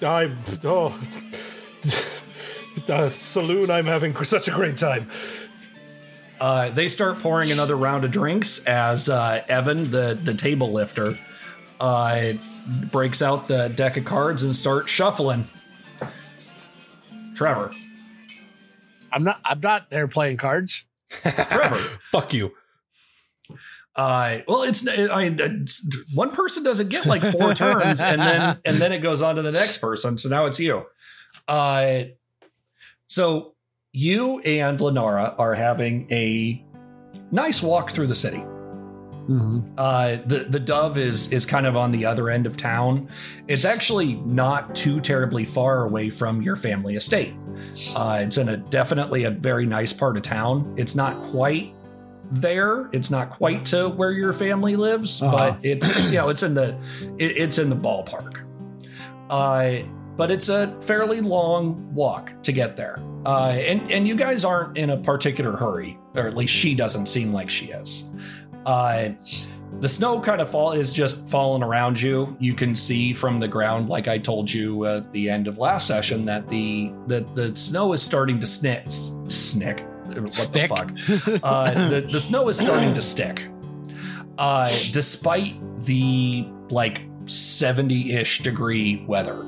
I'm, 0.00 0.38
oh, 0.64 0.98
it's, 1.02 2.24
uh, 2.90 3.10
saloon, 3.10 3.70
I'm 3.70 3.86
having 3.86 4.16
such 4.24 4.48
a 4.48 4.52
great 4.52 4.78
time. 4.78 5.10
Uh, 6.40 6.70
they 6.70 6.88
start 6.88 7.18
pouring 7.20 7.52
another 7.52 7.76
round 7.76 8.04
of 8.04 8.10
drinks 8.10 8.64
as 8.64 9.08
uh, 9.08 9.42
Evan, 9.48 9.90
the 9.90 10.18
the 10.20 10.34
table 10.34 10.72
lifter, 10.72 11.18
uh, 11.80 12.32
breaks 12.90 13.22
out 13.22 13.48
the 13.48 13.68
deck 13.68 13.96
of 13.96 14.04
cards 14.04 14.42
and 14.42 14.54
starts 14.54 14.90
shuffling. 14.90 15.48
Trevor. 17.34 17.70
I'm 19.12 19.24
not. 19.24 19.40
I'm 19.44 19.60
not 19.60 19.90
there 19.90 20.08
playing 20.08 20.36
cards. 20.36 20.84
Trevor. 21.22 21.98
Fuck 22.10 22.34
you. 22.34 22.52
Uh, 23.96 24.38
well, 24.48 24.64
it's, 24.64 24.88
I 24.88 25.28
mean, 25.28 25.38
it's, 25.38 25.88
one 26.12 26.32
person 26.32 26.64
doesn't 26.64 26.88
get 26.88 27.06
like 27.06 27.22
four 27.24 27.54
turns, 27.54 28.00
and 28.00 28.20
then 28.20 28.58
and 28.64 28.76
then 28.78 28.92
it 28.92 28.98
goes 28.98 29.22
on 29.22 29.36
to 29.36 29.42
the 29.42 29.52
next 29.52 29.78
person. 29.78 30.18
So 30.18 30.28
now 30.28 30.46
it's 30.46 30.58
you. 30.58 30.84
Uh, 31.46 32.04
so 33.06 33.53
you 33.96 34.40
and 34.40 34.78
Lenara 34.80 35.34
are 35.38 35.54
having 35.54 36.06
a 36.12 36.62
nice 37.30 37.62
walk 37.62 37.92
through 37.92 38.08
the 38.08 38.14
city. 38.14 38.44
Uh, 39.78 40.16
the 40.26 40.46
the 40.50 40.60
dove 40.60 40.98
is 40.98 41.32
is 41.32 41.46
kind 41.46 41.64
of 41.64 41.78
on 41.78 41.92
the 41.92 42.04
other 42.04 42.28
end 42.28 42.44
of 42.46 42.58
town. 42.58 43.08
It's 43.48 43.64
actually 43.64 44.16
not 44.16 44.74
too 44.74 45.00
terribly 45.00 45.46
far 45.46 45.84
away 45.84 46.10
from 46.10 46.42
your 46.42 46.56
family 46.56 46.94
estate. 46.96 47.32
Uh, 47.96 48.18
it's 48.22 48.36
in 48.36 48.50
a 48.50 48.58
definitely 48.58 49.24
a 49.24 49.30
very 49.30 49.64
nice 49.64 49.94
part 49.94 50.18
of 50.18 50.24
town. 50.24 50.74
It's 50.76 50.94
not 50.94 51.16
quite 51.30 51.72
there. 52.32 52.90
It's 52.92 53.10
not 53.10 53.30
quite 53.30 53.64
to 53.66 53.88
where 53.88 54.12
your 54.12 54.34
family 54.34 54.76
lives, 54.76 55.22
Uh-huh. 55.22 55.36
but 55.38 55.58
it's 55.64 55.88
you 56.04 56.12
know 56.18 56.28
it's 56.28 56.42
in 56.42 56.52
the 56.52 56.76
it, 57.16 57.36
it's 57.38 57.56
in 57.56 57.70
the 57.70 57.76
ballpark. 57.76 58.42
Uh, 59.30 59.86
but 60.18 60.30
it's 60.30 60.50
a 60.50 60.76
fairly 60.82 61.22
long 61.22 61.94
walk 61.94 62.30
to 62.42 62.52
get 62.52 62.76
there. 62.76 62.98
Uh, 63.24 63.48
and 63.56 63.90
and 63.90 64.06
you 64.06 64.16
guys 64.16 64.44
aren't 64.44 64.76
in 64.76 64.90
a 64.90 64.96
particular 64.96 65.56
hurry, 65.56 65.98
or 66.14 66.26
at 66.26 66.36
least 66.36 66.52
she 66.54 66.74
doesn't 66.74 67.06
seem 67.06 67.32
like 67.32 67.48
she 67.50 67.66
is. 67.70 68.12
Uh, 68.66 69.10
the 69.80 69.88
snow 69.88 70.20
kind 70.20 70.40
of 70.40 70.48
fall 70.50 70.72
is 70.72 70.92
just 70.92 71.28
falling 71.28 71.62
around 71.62 72.00
you. 72.00 72.36
You 72.38 72.54
can 72.54 72.74
see 72.74 73.12
from 73.12 73.38
the 73.40 73.48
ground, 73.48 73.88
like 73.88 74.08
I 74.08 74.18
told 74.18 74.52
you 74.52 74.86
at 74.86 75.12
the 75.12 75.28
end 75.28 75.48
of 75.48 75.58
last 75.58 75.86
session, 75.86 76.24
that 76.26 76.48
the 76.48 76.92
the, 77.06 77.26
the 77.34 77.56
snow 77.56 77.92
is 77.92 78.02
starting 78.02 78.38
to 78.40 78.46
snick, 78.46 78.84
snick. 79.28 79.84
What 80.06 80.34
Stick? 80.34 80.70
the 80.70 80.76
fuck? 80.76 81.40
Uh, 81.42 81.88
the 81.88 82.00
the 82.02 82.20
snow 82.20 82.48
is 82.48 82.58
starting 82.58 82.94
to 82.94 83.02
stick. 83.02 83.46
Uh, 84.36 84.68
despite 84.92 85.54
the 85.84 86.46
like 86.70 87.02
seventy 87.26 88.12
ish 88.12 88.40
degree 88.42 89.04
weather 89.06 89.44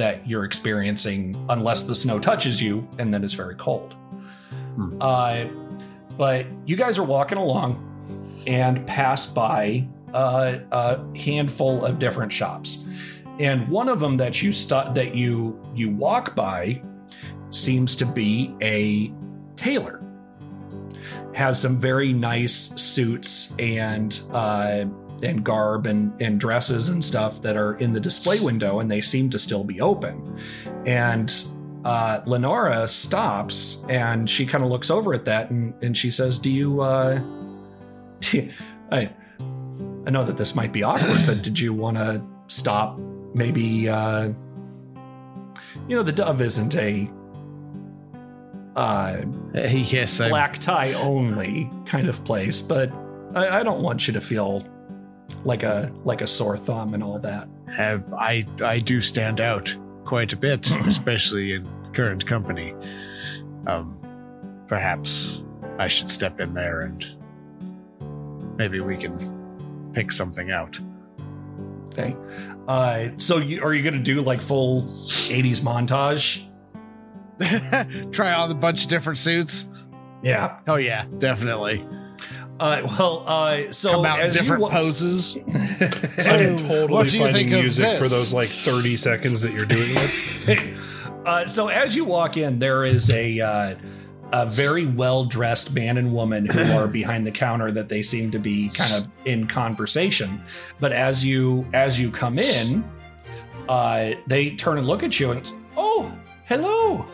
that 0.00 0.26
you're 0.26 0.44
experiencing, 0.44 1.36
unless 1.50 1.82
the 1.82 1.94
snow 1.94 2.18
touches 2.18 2.60
you, 2.60 2.88
and 2.98 3.12
then 3.12 3.22
it's 3.22 3.34
very 3.34 3.54
cold. 3.54 3.94
Uh, 4.98 5.44
but 6.16 6.46
you 6.64 6.74
guys 6.74 6.98
are 6.98 7.04
walking 7.04 7.36
along 7.36 7.86
and 8.46 8.86
pass 8.86 9.26
by 9.26 9.86
a, 10.14 10.60
a 10.72 11.18
handful 11.18 11.84
of 11.84 11.98
different 11.98 12.32
shops, 12.32 12.88
and 13.38 13.68
one 13.68 13.90
of 13.90 14.00
them 14.00 14.16
that 14.16 14.40
you 14.42 14.52
stu- 14.54 14.90
that 14.94 15.14
you 15.14 15.60
you 15.74 15.90
walk 15.90 16.34
by 16.34 16.82
seems 17.50 17.94
to 17.96 18.06
be 18.06 18.54
a 18.62 19.12
tailor. 19.56 20.02
Has 21.34 21.60
some 21.60 21.78
very 21.78 22.14
nice 22.14 22.54
suits 22.54 23.54
and 23.58 24.18
uh, 24.32 24.86
and 25.22 25.44
garb 25.44 25.86
and, 25.86 26.20
and 26.20 26.40
dresses 26.40 26.88
and 26.88 27.02
stuff 27.02 27.42
that 27.42 27.56
are 27.56 27.74
in 27.76 27.92
the 27.92 28.00
display 28.00 28.40
window, 28.40 28.80
and 28.80 28.90
they 28.90 29.00
seem 29.00 29.30
to 29.30 29.38
still 29.38 29.64
be 29.64 29.80
open. 29.80 30.38
And 30.86 31.32
uh, 31.84 32.20
Lenara 32.26 32.88
stops 32.88 33.84
and 33.88 34.28
she 34.28 34.44
kind 34.46 34.62
of 34.62 34.70
looks 34.70 34.90
over 34.90 35.14
at 35.14 35.24
that 35.24 35.50
and, 35.50 35.74
and 35.82 35.96
she 35.96 36.10
says, 36.10 36.38
"Do 36.38 36.50
you? 36.50 36.80
Uh, 36.80 37.20
do 38.20 38.36
you- 38.38 38.52
I 38.92 39.10
I 40.06 40.10
know 40.10 40.24
that 40.24 40.36
this 40.36 40.54
might 40.54 40.72
be 40.72 40.82
awkward, 40.82 41.20
but 41.26 41.42
did 41.42 41.58
you 41.58 41.72
want 41.72 41.96
to 41.96 42.22
stop? 42.48 42.98
Maybe 43.34 43.88
uh, 43.88 44.30
you 45.88 45.96
know 45.96 46.02
the 46.02 46.12
Dove 46.12 46.40
isn't 46.40 46.74
a 46.74 47.10
uh, 48.76 49.22
yes, 49.54 50.18
black 50.18 50.58
tie 50.58 50.92
only 50.94 51.70
kind 51.86 52.08
of 52.08 52.24
place, 52.24 52.62
but 52.62 52.92
I, 53.34 53.60
I 53.60 53.62
don't 53.62 53.82
want 53.82 54.06
you 54.06 54.14
to 54.14 54.20
feel 54.20 54.64
like 55.44 55.62
a 55.62 55.92
like 56.04 56.20
a 56.20 56.26
sore 56.26 56.56
thumb 56.56 56.94
and 56.94 57.02
all 57.02 57.18
that. 57.18 57.48
have, 57.68 58.04
I 58.14 58.46
I 58.62 58.78
do 58.78 59.00
stand 59.00 59.40
out 59.40 59.74
quite 60.04 60.32
a 60.32 60.36
bit, 60.36 60.70
especially 60.86 61.52
in 61.52 61.68
current 61.92 62.26
company. 62.26 62.74
Um, 63.66 63.96
perhaps 64.66 65.42
I 65.78 65.88
should 65.88 66.08
step 66.08 66.40
in 66.40 66.54
there 66.54 66.82
and 66.82 67.04
maybe 68.56 68.80
we 68.80 68.96
can 68.96 69.90
pick 69.92 70.12
something 70.12 70.50
out. 70.50 70.78
Okay. 71.86 72.16
Uh, 72.68 73.08
so 73.16 73.38
you, 73.38 73.62
are 73.62 73.74
you 73.74 73.82
going 73.82 73.94
to 73.94 74.00
do 74.00 74.22
like 74.22 74.40
full 74.40 74.82
80s 74.82 75.60
montage? 75.60 76.46
Try 78.12 78.32
on 78.34 78.50
a 78.50 78.54
bunch 78.54 78.84
of 78.84 78.90
different 78.90 79.18
suits. 79.18 79.66
Yeah. 80.22 80.58
Oh 80.68 80.76
yeah, 80.76 81.06
definitely. 81.18 81.84
Uh, 82.60 82.82
well, 82.98 83.24
uh, 83.26 83.72
so 83.72 83.92
Come 83.92 84.04
out 84.04 84.20
in 84.20 84.26
as 84.26 84.34
you 84.34 84.42
different 84.42 84.62
wa- 84.62 84.68
poses. 84.68 85.36
I'm 85.48 86.58
totally 86.58 86.86
what 86.88 87.08
do 87.08 87.16
you 87.16 87.24
finding 87.24 87.48
think 87.48 87.52
of 87.54 87.60
music 87.62 87.96
for 87.96 88.02
this? 88.02 88.12
those 88.12 88.34
like 88.34 88.50
30 88.50 88.96
seconds 88.96 89.40
that 89.40 89.54
you're 89.54 89.64
doing 89.64 89.94
this. 89.94 90.24
uh, 91.24 91.46
so 91.46 91.68
as 91.68 91.96
you 91.96 92.04
walk 92.04 92.36
in, 92.36 92.58
there 92.58 92.84
is 92.84 93.08
a 93.08 93.40
uh, 93.40 93.74
a 94.32 94.44
very 94.44 94.84
well 94.84 95.24
dressed 95.24 95.74
man 95.74 95.96
and 95.96 96.12
woman 96.12 96.44
who 96.44 96.60
are 96.72 96.86
behind 97.00 97.26
the 97.26 97.30
counter 97.30 97.72
that 97.72 97.88
they 97.88 98.02
seem 98.02 98.30
to 98.30 98.38
be 98.38 98.68
kind 98.68 98.92
of 98.92 99.08
in 99.24 99.46
conversation. 99.46 100.42
But 100.80 100.92
as 100.92 101.24
you 101.24 101.66
as 101.72 101.98
you 101.98 102.10
come 102.10 102.38
in, 102.38 102.84
uh, 103.70 104.12
they 104.26 104.50
turn 104.50 104.76
and 104.76 104.86
look 104.86 105.02
at 105.02 105.18
you 105.18 105.30
and 105.30 105.50
oh, 105.78 106.12
hello, 106.44 107.06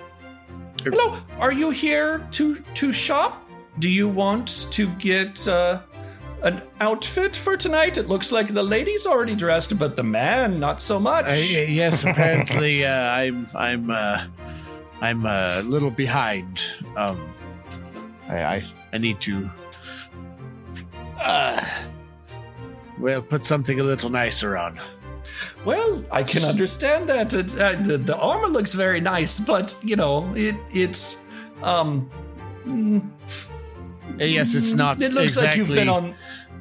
hello. 0.83 1.17
Are 1.39 1.53
you 1.53 1.71
here 1.71 2.27
to 2.33 2.57
to 2.57 2.93
shop? 2.93 3.46
Do 3.79 3.89
you 3.89 4.09
want 4.09 4.69
to 4.73 4.89
get? 4.95 5.47
Uh, 5.47 5.81
an 6.43 6.63
outfit 6.81 7.35
for 7.35 7.57
tonight. 7.57 7.97
It 7.99 8.09
looks 8.09 8.31
like 8.31 8.55
the 8.55 8.63
lady's 8.63 9.07
already 9.07 9.35
dressed, 9.35 9.79
but 9.79 9.97
the 9.97 10.03
man 10.03 10.61
not 10.61 10.81
so 10.81 11.01
much. 11.01 11.27
Uh, 11.27 11.33
yes, 11.33 12.05
apparently 12.05 12.85
uh, 12.85 13.11
I'm 13.11 13.49
I'm 13.55 13.91
uh, 13.91 14.25
I'm 15.01 15.27
a 15.27 15.63
little 15.63 15.91
behind. 15.91 16.65
Um, 16.97 17.29
I 18.29 18.45
I, 18.45 18.65
I 18.93 18.99
need 18.99 19.21
to. 19.23 19.51
Uh, 21.19 21.65
well, 22.99 23.23
put 23.23 23.43
something 23.43 23.81
a 23.81 23.83
little 23.83 24.11
nicer 24.11 24.57
on. 24.57 24.79
Well, 25.65 26.05
I 26.13 26.23
can 26.23 26.45
understand 26.45 27.09
that. 27.09 27.35
Uh, 27.35 27.83
the, 27.83 27.99
the 27.99 28.17
armor 28.17 28.49
looks 28.49 28.73
very 28.73 29.01
nice, 29.01 29.41
but 29.41 29.77
you 29.83 29.97
know, 29.97 30.33
it 30.35 30.55
it's 30.71 31.25
um. 31.63 32.09
mm, 32.65 33.11
Yes, 34.19 34.55
it's 34.55 34.73
not 34.73 35.01
It 35.01 35.13
looks 35.13 35.35
exactly 35.35 35.47
like 35.47 35.69
you've 35.69 35.77
been 35.77 35.89
on. 35.89 36.15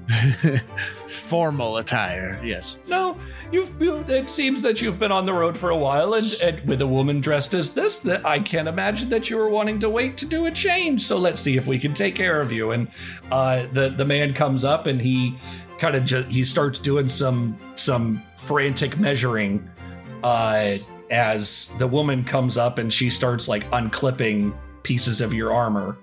formal 1.08 1.78
attire. 1.78 2.40
Yes. 2.44 2.80
No, 2.88 3.18
you've. 3.52 3.72
You, 3.82 3.98
it 4.08 4.30
seems 4.30 4.62
that 4.62 4.82
you've 4.82 5.00
been 5.00 5.12
on 5.12 5.26
the 5.26 5.34
road 5.34 5.58
for 5.58 5.70
a 5.70 5.78
while, 5.78 6.14
and, 6.14 6.26
and 6.44 6.68
with 6.68 6.82
a 6.82 6.88
woman 6.88 7.22
dressed 7.22 7.54
as 7.54 7.74
this, 7.74 8.00
that 8.02 8.26
I 8.26 8.40
can't 8.40 8.68
imagine 8.68 9.10
that 9.10 9.30
you 9.30 9.38
were 9.38 9.50
wanting 9.50 9.80
to 9.80 9.90
wait 9.90 10.18
to 10.18 10.26
do 10.26 10.46
a 10.46 10.52
change. 10.52 11.02
So 11.02 11.18
let's 11.18 11.42
see 11.42 11.58
if 11.58 11.66
we 11.66 11.80
can 11.80 11.94
take 11.94 12.16
care 12.16 12.42
of 12.42 12.52
you. 12.52 12.72
And 12.72 12.88
uh, 13.32 13.66
the 13.72 13.90
the 13.90 14.06
man 14.06 14.34
comes 14.34 14.64
up 14.64 14.86
and 14.88 15.02
he 15.02 15.38
kind 15.80 15.96
of 15.96 16.06
ju- 16.06 16.28
he 16.30 16.46
starts 16.46 16.80
doing 16.80 17.08
some 17.08 17.58
some 17.76 18.22
frantic 18.38 18.98
measuring 19.00 19.70
uh, 20.24 20.76
as 21.10 21.76
the 21.78 21.88
woman 21.88 22.24
comes 22.24 22.58
up 22.58 22.78
and 22.78 22.92
she 22.94 23.10
starts 23.10 23.48
like 23.48 23.70
unclipping 23.72 24.54
pieces 24.84 25.20
of 25.22 25.34
your 25.34 25.52
armor 25.52 25.98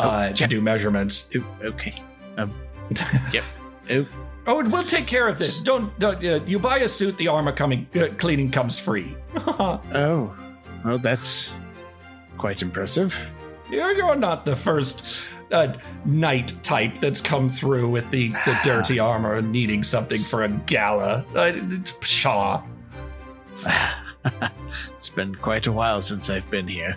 uh, 0.00 0.28
to 0.28 0.34
check. 0.34 0.50
do 0.50 0.60
measurements. 0.60 1.30
Ooh, 1.34 1.46
okay. 1.62 2.02
Um. 2.36 2.52
Yep. 3.32 3.44
Ooh. 3.92 4.06
Oh, 4.46 4.64
we'll 4.68 4.84
take 4.84 5.06
care 5.06 5.28
of 5.28 5.38
this. 5.38 5.60
Don't, 5.60 5.96
don't 5.98 6.24
uh, 6.24 6.40
you 6.46 6.58
buy 6.58 6.78
a 6.78 6.88
suit? 6.88 7.16
The 7.18 7.28
armor 7.28 7.52
coming 7.52 7.86
uh, 7.94 8.08
cleaning 8.18 8.50
comes 8.50 8.80
free. 8.80 9.16
Oh. 9.36 10.34
Well, 10.84 10.98
that's 10.98 11.54
quite 12.38 12.62
impressive. 12.62 13.28
you're, 13.70 13.92
you're 13.92 14.16
not 14.16 14.44
the 14.46 14.56
first 14.56 15.28
uh, 15.52 15.74
knight 16.04 16.52
type 16.62 16.98
that's 16.98 17.20
come 17.20 17.50
through 17.50 17.90
with 17.90 18.10
the, 18.10 18.28
the 18.46 18.58
dirty 18.64 18.98
armor 18.98 19.34
and 19.34 19.52
needing 19.52 19.84
something 19.84 20.20
for 20.20 20.42
a 20.44 20.48
gala. 20.48 21.24
Uh, 21.34 21.52
pshaw. 22.00 22.62
it's 24.96 25.10
been 25.10 25.34
quite 25.34 25.66
a 25.66 25.72
while 25.72 26.00
since 26.00 26.30
I've 26.30 26.50
been 26.50 26.66
here. 26.68 26.96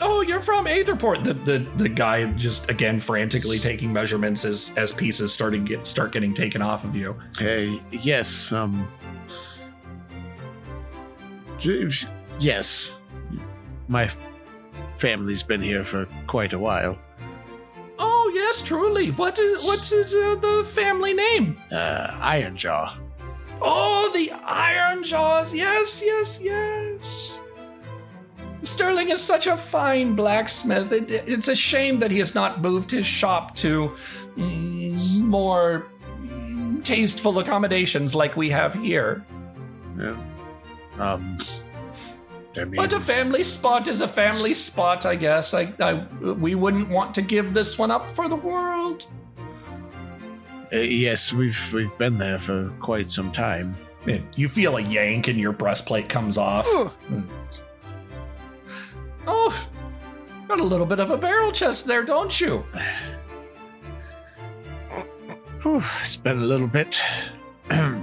Oh, 0.00 0.20
you're 0.20 0.40
from 0.40 0.66
Aetherport. 0.66 1.24
The, 1.24 1.34
the 1.34 1.58
the 1.76 1.88
guy 1.88 2.26
just 2.32 2.68
again 2.70 3.00
frantically 3.00 3.58
taking 3.58 3.92
measurements 3.92 4.44
as 4.44 4.76
as 4.76 4.92
pieces 4.92 5.32
starting 5.32 5.64
get 5.64 5.86
start 5.86 6.12
getting 6.12 6.34
taken 6.34 6.60
off 6.60 6.84
of 6.84 6.94
you. 6.94 7.16
Hey, 7.38 7.82
yes. 7.90 8.52
Um. 8.52 8.88
Yes. 12.38 12.98
My 13.88 14.10
family's 14.98 15.42
been 15.42 15.62
here 15.62 15.84
for 15.84 16.06
quite 16.26 16.52
a 16.52 16.58
while. 16.58 16.98
Oh 17.98 18.30
yes, 18.34 18.60
truly. 18.60 19.10
What 19.12 19.38
is 19.38 19.64
what 19.64 19.90
is 19.92 20.14
uh, 20.14 20.34
the 20.34 20.64
family 20.66 21.14
name? 21.14 21.58
Uh, 21.72 22.08
Ironjaw. 22.20 22.98
Oh, 23.62 24.10
the 24.12 24.28
Ironjaws. 24.28 25.54
Yes, 25.54 26.02
yes, 26.04 26.40
yes. 26.42 27.40
Sterling 28.66 29.10
is 29.10 29.22
such 29.22 29.46
a 29.46 29.56
fine 29.56 30.14
blacksmith. 30.14 30.92
It, 30.92 31.10
it's 31.10 31.48
a 31.48 31.56
shame 31.56 32.00
that 32.00 32.10
he 32.10 32.18
has 32.18 32.34
not 32.34 32.60
moved 32.60 32.90
his 32.90 33.06
shop 33.06 33.54
to 33.56 33.94
mm, 34.36 35.20
more 35.20 35.86
mm, 36.20 36.82
tasteful 36.84 37.38
accommodations 37.38 38.14
like 38.14 38.36
we 38.36 38.50
have 38.50 38.74
here. 38.74 39.24
Yeah. 39.96 40.16
Um. 40.98 41.38
I 42.56 42.64
mean, 42.64 42.76
But 42.76 42.92
a 42.94 43.00
family 43.00 43.42
spot 43.44 43.86
is 43.86 44.00
a 44.00 44.08
family 44.08 44.54
spot, 44.54 45.04
I 45.04 45.14
guess. 45.14 45.52
I, 45.52 45.74
I, 45.78 46.06
we 46.22 46.54
wouldn't 46.54 46.88
want 46.88 47.14
to 47.16 47.22
give 47.22 47.52
this 47.52 47.78
one 47.78 47.90
up 47.90 48.16
for 48.16 48.30
the 48.30 48.36
world. 48.36 49.06
uh, 50.72 50.76
yes, 50.78 51.34
we've 51.34 51.70
we've 51.74 51.96
been 51.98 52.16
there 52.16 52.38
for 52.38 52.72
quite 52.80 53.10
some 53.10 53.30
time. 53.30 53.76
You 54.36 54.48
feel 54.48 54.76
a 54.76 54.80
yank 54.80 55.28
and 55.28 55.38
your 55.38 55.52
breastplate 55.52 56.08
comes 56.08 56.38
off. 56.38 56.66
Oh, 59.26 59.68
got 60.48 60.60
a 60.60 60.64
little 60.64 60.86
bit 60.86 61.00
of 61.00 61.10
a 61.10 61.16
barrel 61.16 61.52
chest 61.52 61.86
there, 61.86 62.04
don't 62.04 62.40
you? 62.40 62.58
Whew, 65.62 65.82
it's 66.00 66.16
been 66.16 66.38
a 66.38 66.44
little 66.44 66.68
bit. 66.68 67.00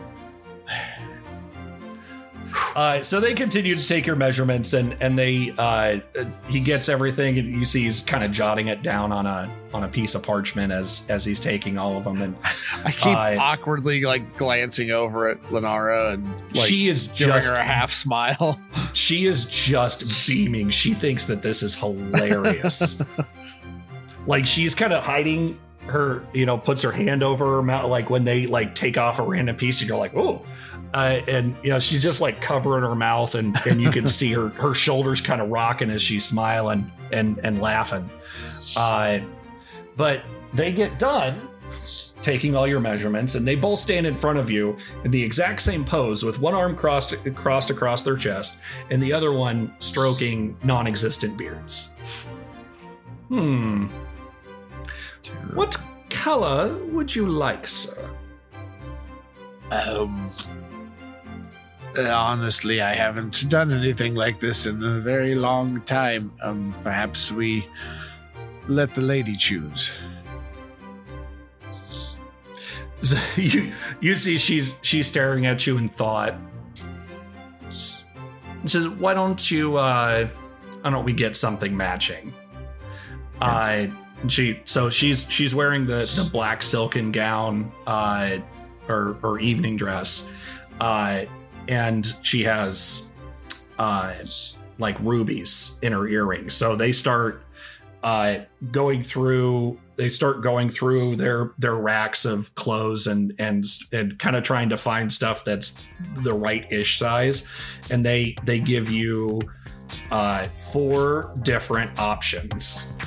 Uh, 2.75 3.03
so 3.03 3.19
they 3.19 3.33
continue 3.36 3.75
to 3.75 3.88
take 3.88 4.07
your 4.07 4.15
measurements, 4.15 4.73
and 4.73 4.95
and 4.99 5.17
they 5.17 5.53
uh, 5.57 5.99
he 6.47 6.59
gets 6.59 6.89
everything, 6.89 7.38
and 7.38 7.47
you 7.53 7.65
see 7.65 7.83
he's 7.83 8.01
kind 8.01 8.23
of 8.23 8.31
jotting 8.31 8.67
it 8.67 8.81
down 8.81 9.12
on 9.12 9.25
a 9.27 9.51
on 9.73 9.83
a 9.83 9.88
piece 9.88 10.15
of 10.15 10.23
parchment 10.23 10.71
as 10.71 11.05
as 11.09 11.23
he's 11.23 11.39
taking 11.39 11.77
all 11.77 11.97
of 11.97 12.03
them, 12.03 12.21
and 12.21 12.36
I 12.83 12.91
keep 12.91 13.15
Uh, 13.15 13.36
awkwardly 13.39 14.01
like 14.03 14.38
glancing 14.38 14.89
over 14.91 15.29
at 15.29 15.41
Lenara 15.43 16.13
and 16.15 16.27
like 16.55 16.67
she 16.67 16.88
is 16.88 17.07
giving 17.09 17.33
just 17.36 17.49
her 17.49 17.55
a 17.55 17.63
half 17.63 17.91
smile. 17.91 18.59
she 18.93 19.25
is 19.25 19.45
just 19.45 20.27
beaming. 20.27 20.69
She 20.71 20.93
thinks 20.95 21.25
that 21.25 21.43
this 21.43 21.62
is 21.62 21.75
hilarious. 21.75 23.01
like 24.27 24.45
she's 24.45 24.73
kind 24.73 24.93
of 24.93 25.03
hiding 25.03 25.59
her, 25.88 26.26
you 26.34 26.46
know, 26.46 26.58
puts 26.58 26.82
her 26.82 26.91
hand 26.91 27.24
over 27.24 27.56
her 27.56 27.63
mouth, 27.63 27.89
like 27.89 28.10
when 28.10 28.24
they 28.24 28.48
like 28.48 28.76
take 28.76 28.98
off 28.98 29.19
a 29.19 29.24
random 29.24 29.56
piece, 29.56 29.82
and 29.82 29.89
you're 29.89 29.98
like, 29.98 30.15
oh, 30.15 30.41
uh, 30.93 31.22
and 31.28 31.56
you 31.63 31.69
know, 31.69 31.80
she's 31.80 32.04
just 32.04 32.22
like 32.22 32.41
covering 32.41 32.84
her 32.84 32.96
mouth, 32.96 33.36
and 33.36 33.58
and 33.65 33.82
you 33.82 33.91
can 33.91 34.08
see 34.08 34.32
her 34.34 34.50
her 34.50 34.74
shoulders 34.74 35.22
kind 35.22 35.41
of 35.41 35.50
rocking 35.50 35.89
as 35.89 36.02
she's 36.02 36.26
smiling 36.26 36.91
and 37.12 37.39
and 37.39 37.62
laughing. 37.62 38.10
Uh, 38.78 39.19
but 39.96 40.24
they 40.54 40.72
get 40.72 41.00
done 41.00 41.50
taking 42.22 42.56
all 42.56 42.67
your 42.67 42.80
measurements, 42.80 43.36
and 43.36 43.48
they 43.48 43.56
both 43.56 43.80
stand 43.80 44.08
in 44.08 44.15
front 44.15 44.39
of 44.39 44.50
you 44.50 44.78
in 45.04 45.12
the 45.12 45.22
exact 45.22 45.62
same 45.62 45.84
pose 45.84 46.24
with 46.24 46.39
one 46.39 46.54
arm 46.54 46.76
crossed 46.76 47.15
crossed 47.36 47.69
across 47.69 48.04
their 48.04 48.15
chest 48.15 48.60
and 48.89 49.02
the 49.04 49.12
other 49.12 49.32
one 49.32 49.74
stroking 49.80 50.58
non-existent 50.63 51.38
beards. 51.38 51.96
Hmm. 53.28 53.88
What 55.53 55.77
color 56.09 56.75
would 56.88 57.13
you 57.15 57.27
like, 57.27 57.67
sir? 57.67 58.09
Um, 59.71 60.31
uh, 61.97 62.09
honestly, 62.12 62.81
I 62.81 62.93
haven't 62.93 63.49
done 63.49 63.71
anything 63.71 64.15
like 64.15 64.39
this 64.39 64.65
in 64.65 64.83
a 64.83 64.99
very 64.99 65.36
long 65.36 65.81
time. 65.81 66.31
Um, 66.41 66.75
perhaps 66.83 67.31
we 67.31 67.67
let 68.67 68.93
the 68.95 69.01
lady 69.01 69.36
choose. 69.36 69.97
So 73.03 73.17
you 73.36 73.73
you 73.99 74.15
see 74.15 74.38
she's 74.38 74.79
she's 74.81 75.07
staring 75.07 75.45
at 75.45 75.67
you 75.67 75.77
in 75.77 75.89
thought. 75.89 76.36
She 77.69 78.69
says, 78.69 78.88
"Why 78.88 79.13
don't 79.13 79.51
you? 79.51 79.75
uh 79.75 80.29
Why 80.81 80.89
don't 80.89 81.03
we 81.03 81.12
get 81.12 81.36
something 81.36 81.75
matching?" 81.75 82.33
Uh, 83.41 83.88
she 84.27 84.62
so 84.65 84.89
she's 84.89 85.29
she's 85.29 85.53
wearing 85.53 85.86
the 85.86 86.12
the 86.15 86.29
black 86.31 86.63
silken 86.63 87.12
gown, 87.12 87.71
uh, 87.88 88.38
or 88.88 89.17
or 89.23 89.39
evening 89.39 89.77
dress, 89.77 90.31
uh, 90.79 91.25
and 91.67 92.13
she 92.21 92.43
has 92.43 93.13
uh 93.79 94.13
like 94.79 94.99
rubies 94.99 95.79
in 95.81 95.93
her 95.93 96.07
earrings. 96.07 96.53
So 96.53 96.75
they 96.75 96.91
start 96.91 97.43
uh 98.03 98.39
going 98.71 99.01
through 99.01 99.79
they 99.95 100.09
start 100.09 100.41
going 100.41 100.69
through 100.69 101.15
their 101.15 101.51
their 101.57 101.75
racks 101.75 102.25
of 102.25 102.53
clothes 102.55 103.07
and 103.07 103.33
and 103.39 103.65
and 103.91 104.19
kind 104.19 104.36
of 104.36 104.43
trying 104.43 104.69
to 104.69 104.77
find 104.77 105.12
stuff 105.12 105.45
that's 105.45 105.88
the 106.23 106.33
right 106.33 106.69
ish 106.71 106.97
size 106.99 107.47
and 107.91 108.05
they 108.05 108.36
they 108.43 108.59
give 108.59 108.89
you 108.89 109.39
uh 110.12 110.43
four 110.71 111.33
different 111.43 111.97
options 111.99 112.97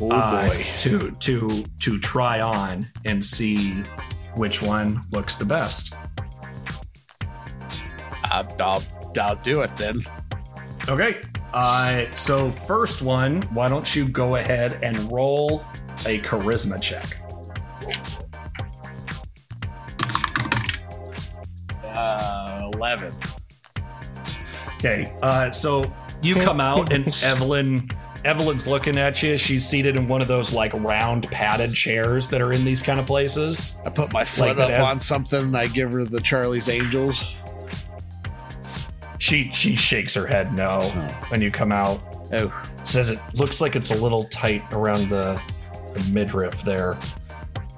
Oh 0.00 0.10
uh, 0.10 0.50
to 0.78 1.10
to 1.10 1.64
to 1.80 1.98
try 2.00 2.40
on 2.40 2.88
and 3.04 3.24
see 3.24 3.84
which 4.34 4.62
one 4.62 5.04
looks 5.12 5.34
the 5.36 5.44
best 5.44 5.94
I'll, 8.32 8.48
I'll, 8.60 8.82
I'll 9.20 9.36
do 9.36 9.60
it 9.60 9.76
then. 9.76 10.00
Okay. 10.88 11.20
Uh, 11.52 12.06
so 12.14 12.50
first 12.50 13.02
one, 13.02 13.42
why 13.54 13.68
don't 13.68 13.94
you 13.94 14.08
go 14.08 14.36
ahead 14.36 14.78
and 14.82 14.96
roll 15.12 15.64
a 16.06 16.18
charisma 16.20 16.80
check? 16.80 17.18
Uh, 21.84 22.70
Eleven. 22.72 23.12
Okay. 24.76 25.14
Uh, 25.20 25.50
so 25.50 25.92
you 26.22 26.34
come 26.36 26.60
out 26.60 26.90
and 26.90 27.06
Evelyn, 27.22 27.86
Evelyn's 28.24 28.68
looking 28.68 28.96
at 28.96 29.22
you. 29.22 29.36
She's 29.36 29.68
seated 29.68 29.96
in 29.96 30.06
one 30.06 30.22
of 30.22 30.28
those 30.28 30.52
like 30.52 30.72
round 30.74 31.28
padded 31.30 31.74
chairs 31.74 32.28
that 32.28 32.40
are 32.40 32.52
in 32.52 32.64
these 32.64 32.82
kind 32.82 33.00
of 33.00 33.06
places. 33.06 33.80
I 33.84 33.90
put 33.90 34.12
my 34.12 34.24
foot 34.24 34.56
that 34.56 34.64
up 34.64 34.70
has- 34.70 34.90
on 34.90 35.00
something. 35.00 35.42
and 35.42 35.56
I 35.56 35.66
give 35.66 35.92
her 35.92 36.04
the 36.04 36.20
Charlie's 36.20 36.68
Angels. 36.68 37.32
She 39.18 39.50
she 39.52 39.76
shakes 39.76 40.14
her 40.14 40.26
head 40.26 40.52
no 40.52 40.78
oh. 40.80 41.26
when 41.28 41.40
you 41.40 41.50
come 41.50 41.70
out. 41.70 42.02
Oh, 42.32 42.52
Says 42.84 43.10
it 43.10 43.20
looks 43.34 43.60
like 43.60 43.76
it's 43.76 43.90
a 43.90 43.96
little 43.96 44.24
tight 44.24 44.64
around 44.72 45.08
the, 45.08 45.40
the 45.94 46.10
midriff 46.12 46.62
there. 46.62 46.96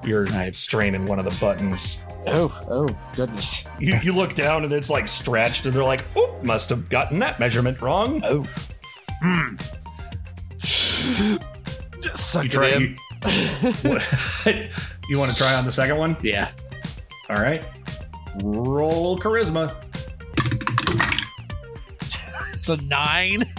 You're 0.04 0.26
straining 0.52 1.06
one 1.06 1.18
of 1.18 1.24
the 1.24 1.36
buttons. 1.40 2.04
oh, 2.26 2.58
oh, 2.70 2.88
goodness. 3.14 3.64
You, 3.78 3.98
you 4.02 4.12
look 4.12 4.34
down 4.34 4.64
and 4.64 4.72
it's 4.72 4.88
like 4.88 5.08
stretched, 5.08 5.66
and 5.66 5.74
they're 5.74 5.84
like, 5.84 6.04
"Oh, 6.16 6.38
must 6.42 6.70
have 6.70 6.88
gotten 6.88 7.18
that 7.18 7.40
measurement 7.40 7.82
wrong." 7.82 8.22
Oh. 8.24 8.46
Just 9.58 9.83
suck 12.14 12.52
You 12.52 12.62
it 12.62 12.74
in. 12.74 12.96
You, 13.82 13.98
you 15.08 15.18
want 15.18 15.30
to 15.30 15.36
try 15.36 15.54
on 15.54 15.64
the 15.64 15.70
second 15.72 15.96
one? 15.96 16.16
Yeah. 16.22 16.50
All 17.30 17.36
right. 17.36 17.64
Roll 18.42 19.18
charisma. 19.18 19.74
It's 22.52 22.68
a 22.68 22.76
nine. 22.78 23.44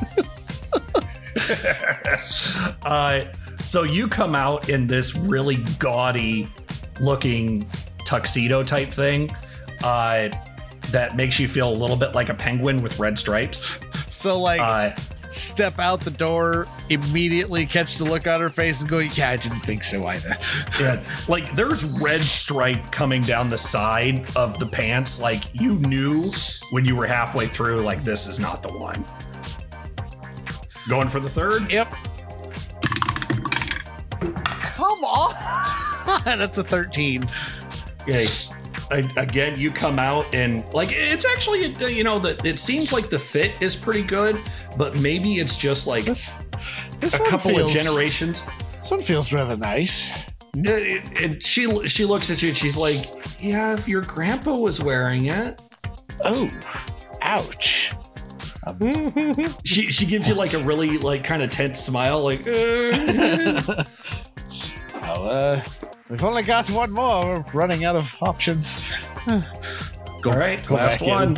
Uh, 2.84 3.26
so 3.60 3.84
you 3.84 4.08
come 4.08 4.36
out 4.36 4.70
in 4.70 4.88
this 4.88 5.16
really 5.16 5.58
gaudy 5.80 6.50
looking 7.00 7.68
tuxedo 8.06 8.64
type 8.64 8.90
thing 8.90 9.30
uh, 9.84 10.30
that 10.92 11.16
makes 11.16 11.40
you 11.40 11.48
feel 11.48 11.70
a 11.70 11.74
little 11.76 11.98
bit 11.98 12.14
like 12.16 12.30
a 12.30 12.34
penguin 12.34 12.82
with 12.82 13.00
red 13.00 13.18
stripes. 13.20 13.80
So 14.10 14.40
like 14.40 14.62
Uh, 14.62 14.92
step 15.30 15.80
out 15.80 16.00
the 16.02 16.12
door, 16.12 16.68
immediately 16.90 17.66
catch 17.66 17.98
the 17.98 18.06
look 18.06 18.28
on 18.28 18.40
her 18.42 18.50
face 18.50 18.82
and 18.82 18.90
go, 18.90 19.00
Yeah, 19.00 19.30
I 19.32 19.38
didn't 19.38 19.62
think 19.62 19.84
so 19.84 20.06
either. 20.08 20.38
Yeah, 20.80 21.04
like 21.28 21.54
there's 21.56 21.84
red 22.02 22.22
stripe 22.22 22.92
coming 22.92 23.22
down 23.22 23.50
the 23.50 23.58
side 23.58 24.28
of 24.36 24.60
the 24.60 24.66
pants. 24.66 25.22
Like 25.22 25.44
you 25.54 25.80
knew 25.80 26.32
when 26.72 26.86
you 26.86 26.96
were 26.96 27.08
halfway 27.08 27.48
through, 27.48 27.82
like 27.82 28.04
this 28.04 28.28
is 28.28 28.40
not 28.40 28.62
the 28.62 28.72
one. 28.78 29.06
Going 30.88 31.08
for 31.08 31.20
the 31.20 31.30
third? 31.30 31.72
Yep. 31.72 31.92
Come 34.20 35.04
on. 35.04 35.34
That's 36.26 36.58
a 36.58 36.64
13. 36.64 37.26
Okay. 38.02 38.28
Again, 38.92 39.60
you 39.60 39.72
come 39.72 39.98
out 39.98 40.34
and 40.36 40.64
like 40.74 40.92
it's 40.92 41.26
actually 41.26 41.76
you 41.94 42.04
know 42.04 42.20
that 42.20 42.46
it 42.46 42.60
seems 42.60 42.94
like 42.94 43.10
the 43.10 43.18
fit 43.20 43.54
is 43.60 43.76
pretty 43.76 44.04
good, 44.04 44.40
but 44.78 44.96
maybe 44.98 45.40
it's 45.40 45.58
just 45.58 45.88
like 45.88 46.06
This 46.06 46.34
this 47.00 47.16
a 47.16 47.20
couple 47.20 47.52
feels, 47.56 47.76
of 47.76 47.84
generations. 47.84 48.46
This 48.78 48.92
one 48.92 49.02
feels 49.02 49.34
rather 49.34 49.58
nice. 49.58 50.28
Uh, 50.56 50.72
And 51.22 51.44
she 51.44 51.88
she 51.88 52.06
looks 52.06 52.30
at 52.30 52.42
you 52.42 52.50
and 52.50 52.58
she's 52.58 52.78
like, 52.78 53.10
"Yeah, 53.42 53.74
if 53.74 53.88
your 53.88 54.02
grandpa 54.02 54.56
was 54.56 54.82
wearing 54.82 55.26
it." 55.26 55.60
Oh, 56.24 56.50
ouch. 57.22 57.92
She 59.64 59.92
she 59.92 60.06
gives 60.06 60.28
you 60.28 60.36
like 60.36 60.54
a 60.54 60.60
really 60.64 60.98
like 61.00 61.24
kind 61.24 61.42
of 61.44 61.50
tense 61.52 61.80
smile, 61.80 62.24
like. 62.24 62.48
"Uh." 62.48 63.84
Uh, 65.04 65.62
we've 66.10 66.24
only 66.24 66.44
got 66.44 66.70
one 66.70 66.92
more. 66.92 67.44
We're 67.54 67.60
running 67.60 67.86
out 67.86 67.96
of 67.96 68.16
options. 68.22 68.80
All 69.28 69.42
right, 70.24 70.64
go 70.66 70.76
last 70.76 71.00
back 71.00 71.02
in. 71.02 71.08
one. 71.10 71.38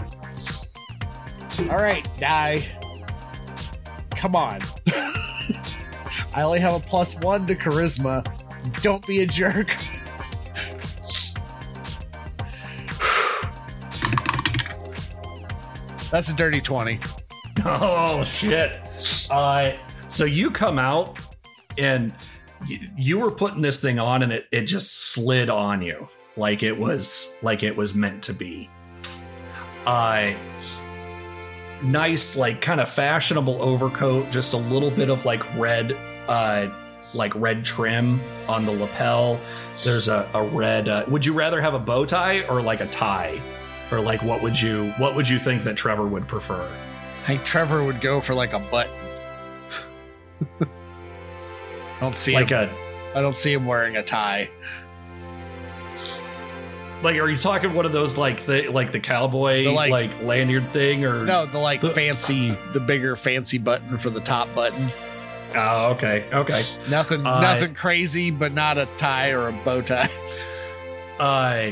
All 1.70 1.78
right, 1.82 2.08
die. 2.20 2.66
come 4.12 4.36
on. 4.36 4.60
I 6.34 6.44
only 6.44 6.60
have 6.60 6.76
a 6.76 6.80
plus 6.80 7.16
one 7.16 7.48
to 7.48 7.56
charisma. 7.56 8.26
Don't 8.82 9.06
be 9.08 9.22
a 9.22 9.26
jerk. 9.26 9.76
That's 16.12 16.30
a 16.30 16.34
dirty 16.34 16.62
20. 16.62 17.00
Oh 17.66 18.24
shit! 18.24 18.80
Uh, 19.32 19.74
so 20.10 20.26
you 20.26 20.52
come 20.52 20.78
out 20.78 21.18
and 21.80 22.14
y- 22.62 22.90
you 22.96 23.20
were 23.20 23.32
putting 23.32 23.62
this 23.62 23.80
thing 23.80 24.00
on, 24.00 24.24
and 24.24 24.32
it 24.34 24.48
it 24.52 24.64
just 24.64 25.12
slid 25.12 25.50
on 25.50 25.82
you 25.82 26.08
like 26.38 26.64
it 26.64 26.78
was 26.78 27.36
like 27.42 27.64
it 27.64 27.76
was 27.76 27.96
meant 27.96 28.24
to 28.24 28.34
be. 28.34 28.70
Uh, 29.86 30.34
nice, 31.84 32.38
like 32.38 32.62
kind 32.62 32.80
of 32.80 32.90
fashionable 32.90 33.62
overcoat, 33.62 34.32
just 34.32 34.54
a 34.54 34.58
little 34.58 34.92
bit 34.92 35.10
of 35.10 35.26
like 35.26 35.44
red, 35.58 35.94
uh, 36.28 36.68
like 37.16 37.34
red 37.36 37.64
trim 37.66 38.22
on 38.48 38.66
the 38.66 38.72
lapel. 38.72 39.40
There's 39.84 40.08
a, 40.08 40.30
a 40.34 40.44
red. 40.44 40.88
Uh, 40.88 41.06
would 41.08 41.26
you 41.26 41.34
rather 41.34 41.62
have 41.62 41.74
a 41.74 41.80
bow 41.80 42.06
tie 42.06 42.44
or 42.44 42.62
like 42.62 42.82
a 42.82 42.88
tie? 42.88 43.42
Or 43.92 44.02
like 44.02 44.22
what 44.22 44.42
would 44.44 44.60
you 44.60 44.92
what 44.98 45.16
would 45.16 45.30
you 45.30 45.40
think 45.40 45.64
that 45.64 45.78
Trevor 45.78 46.06
would 46.06 46.28
prefer? 46.28 46.70
I 47.22 47.24
think 47.24 47.46
Trevor 47.46 47.84
would 47.84 48.02
go 48.02 48.20
for 48.20 48.34
like 48.34 48.54
a 48.54 48.60
button. 48.60 48.94
I 51.98 52.00
don't 52.00 52.16
see 52.16 52.34
Like 52.36 52.50
him. 52.50 52.70
a 52.70 53.18
I 53.18 53.22
don't 53.22 53.36
see 53.36 53.52
him 53.54 53.66
wearing 53.66 53.98
a 53.98 54.04
tie. 54.04 54.50
Like, 57.04 57.16
are 57.18 57.30
you 57.30 57.38
talking 57.38 57.74
one 57.76 57.86
of 57.86 57.92
those 57.92 58.18
like 58.18 58.46
the 58.46 58.70
like 58.70 58.92
the 58.92 59.00
cowboy 59.00 59.64
The, 59.66 59.72
like- 59.72 59.92
like, 59.92 60.22
lanyard 60.24 60.74
thing 60.74 61.06
or 61.06 61.26
No, 61.26 61.46
the 61.46 61.60
like 61.60 61.82
fancy, 61.82 62.58
the 62.74 62.80
bigger 62.80 63.16
fancy 63.16 63.60
button 63.60 63.98
for 63.98 64.10
the 64.10 64.20
top 64.20 64.54
button. 64.56 64.92
Oh, 65.56 65.92
okay, 65.92 66.26
okay. 66.34 66.62
Nothing, 66.90 67.26
Uh, 67.26 67.40
nothing 67.40 67.74
crazy, 67.74 68.32
but 68.32 68.52
not 68.54 68.78
a 68.78 68.86
tie 68.98 69.30
or 69.32 69.48
a 69.48 69.52
bow 69.52 69.82
tie. 69.82 70.10
Uh, 71.20 71.72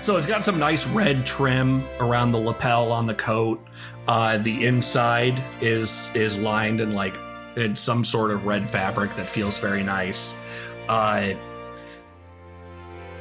so 0.00 0.16
it's 0.16 0.26
got 0.26 0.42
some 0.42 0.58
nice 0.58 0.86
red 0.86 1.26
trim 1.26 1.84
around 2.00 2.32
the 2.32 2.38
lapel 2.38 2.90
on 2.90 3.04
the 3.06 3.12
coat. 3.12 3.62
Uh, 4.08 4.38
the 4.38 4.64
inside 4.64 5.42
is 5.60 6.10
is 6.16 6.38
lined 6.38 6.80
in 6.80 6.94
like 6.94 7.12
in 7.56 7.74
some 7.74 8.04
sort 8.04 8.30
of 8.30 8.46
red 8.46 8.68
fabric 8.68 9.16
that 9.16 9.30
feels 9.30 9.58
very 9.58 9.82
nice. 9.82 10.40
Uh, 10.88 11.32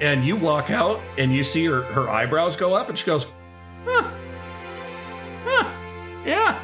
and 0.01 0.25
you 0.25 0.35
walk 0.35 0.69
out 0.69 0.99
and 1.17 1.33
you 1.33 1.43
see 1.43 1.65
her 1.65 1.81
her 1.83 2.09
eyebrows 2.09 2.55
go 2.55 2.73
up 2.73 2.89
and 2.89 2.97
she 2.97 3.05
goes, 3.05 3.25
huh, 3.85 4.09
huh, 5.45 5.69
yeah. 6.25 6.59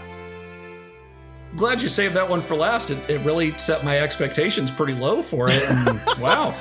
Glad 1.56 1.82
you 1.82 1.90
saved 1.90 2.16
that 2.16 2.30
one 2.30 2.42
for 2.42 2.56
last. 2.56 2.92
It, 2.92 3.10
it 3.10 3.26
really 3.26 3.58
set 3.58 3.84
my 3.84 4.00
expectations 4.00 4.72
pretty 4.72 4.94
low 4.94 5.22
for 5.22 5.50
it. 5.50 5.62
And 5.70 6.00
wow. 6.20 6.56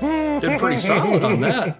Did 0.00 0.60
pretty 0.60 0.78
solid 0.78 1.24
on 1.24 1.40
that. 1.40 1.78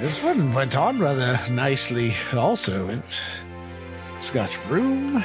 This 0.00 0.22
one 0.22 0.54
went 0.54 0.76
on 0.76 0.98
rather 0.98 1.38
nicely. 1.50 2.14
Also, 2.32 2.88
it, 2.88 3.22
it's 4.14 4.30
got 4.30 4.58
room. 4.70 5.22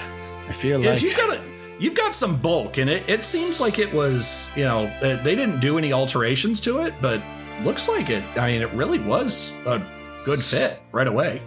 I 0.47 0.53
feel 0.53 0.81
Yes, 0.81 0.95
like 0.97 1.03
you've 1.03 1.17
got 1.17 1.37
a, 1.37 1.41
you've 1.79 1.95
got 1.95 2.13
some 2.13 2.37
bulk, 2.37 2.77
and 2.77 2.89
it, 2.89 3.07
it 3.09 3.25
seems 3.25 3.59
like 3.59 3.79
it 3.79 3.93
was, 3.93 4.55
you 4.55 4.63
know, 4.63 4.85
they 5.01 5.35
didn't 5.35 5.59
do 5.59 5.77
any 5.77 5.91
alterations 5.93 6.59
to 6.61 6.81
it, 6.81 6.93
but 7.01 7.21
looks 7.63 7.87
like 7.89 8.09
it. 8.09 8.23
I 8.37 8.51
mean, 8.51 8.61
it 8.61 8.71
really 8.73 8.99
was 8.99 9.57
a 9.65 9.81
good 10.23 10.43
fit 10.43 10.81
right 10.91 11.07
away. 11.07 11.41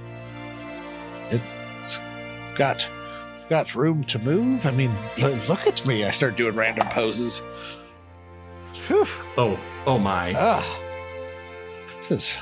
it's 1.31 1.99
got 2.55 2.91
got 3.49 3.75
room 3.75 4.05
to 4.05 4.19
move. 4.19 4.67
I 4.67 4.71
mean, 4.71 4.95
look 5.49 5.67
at 5.67 5.87
me. 5.87 6.05
I 6.05 6.11
start 6.11 6.37
doing 6.37 6.55
random 6.57 6.89
poses. 6.89 7.43
Whew. 8.87 9.07
Oh, 9.37 9.59
oh 9.87 9.99
my! 9.99 10.35
Ah, 10.37 10.81
this 11.99 12.11
is 12.11 12.39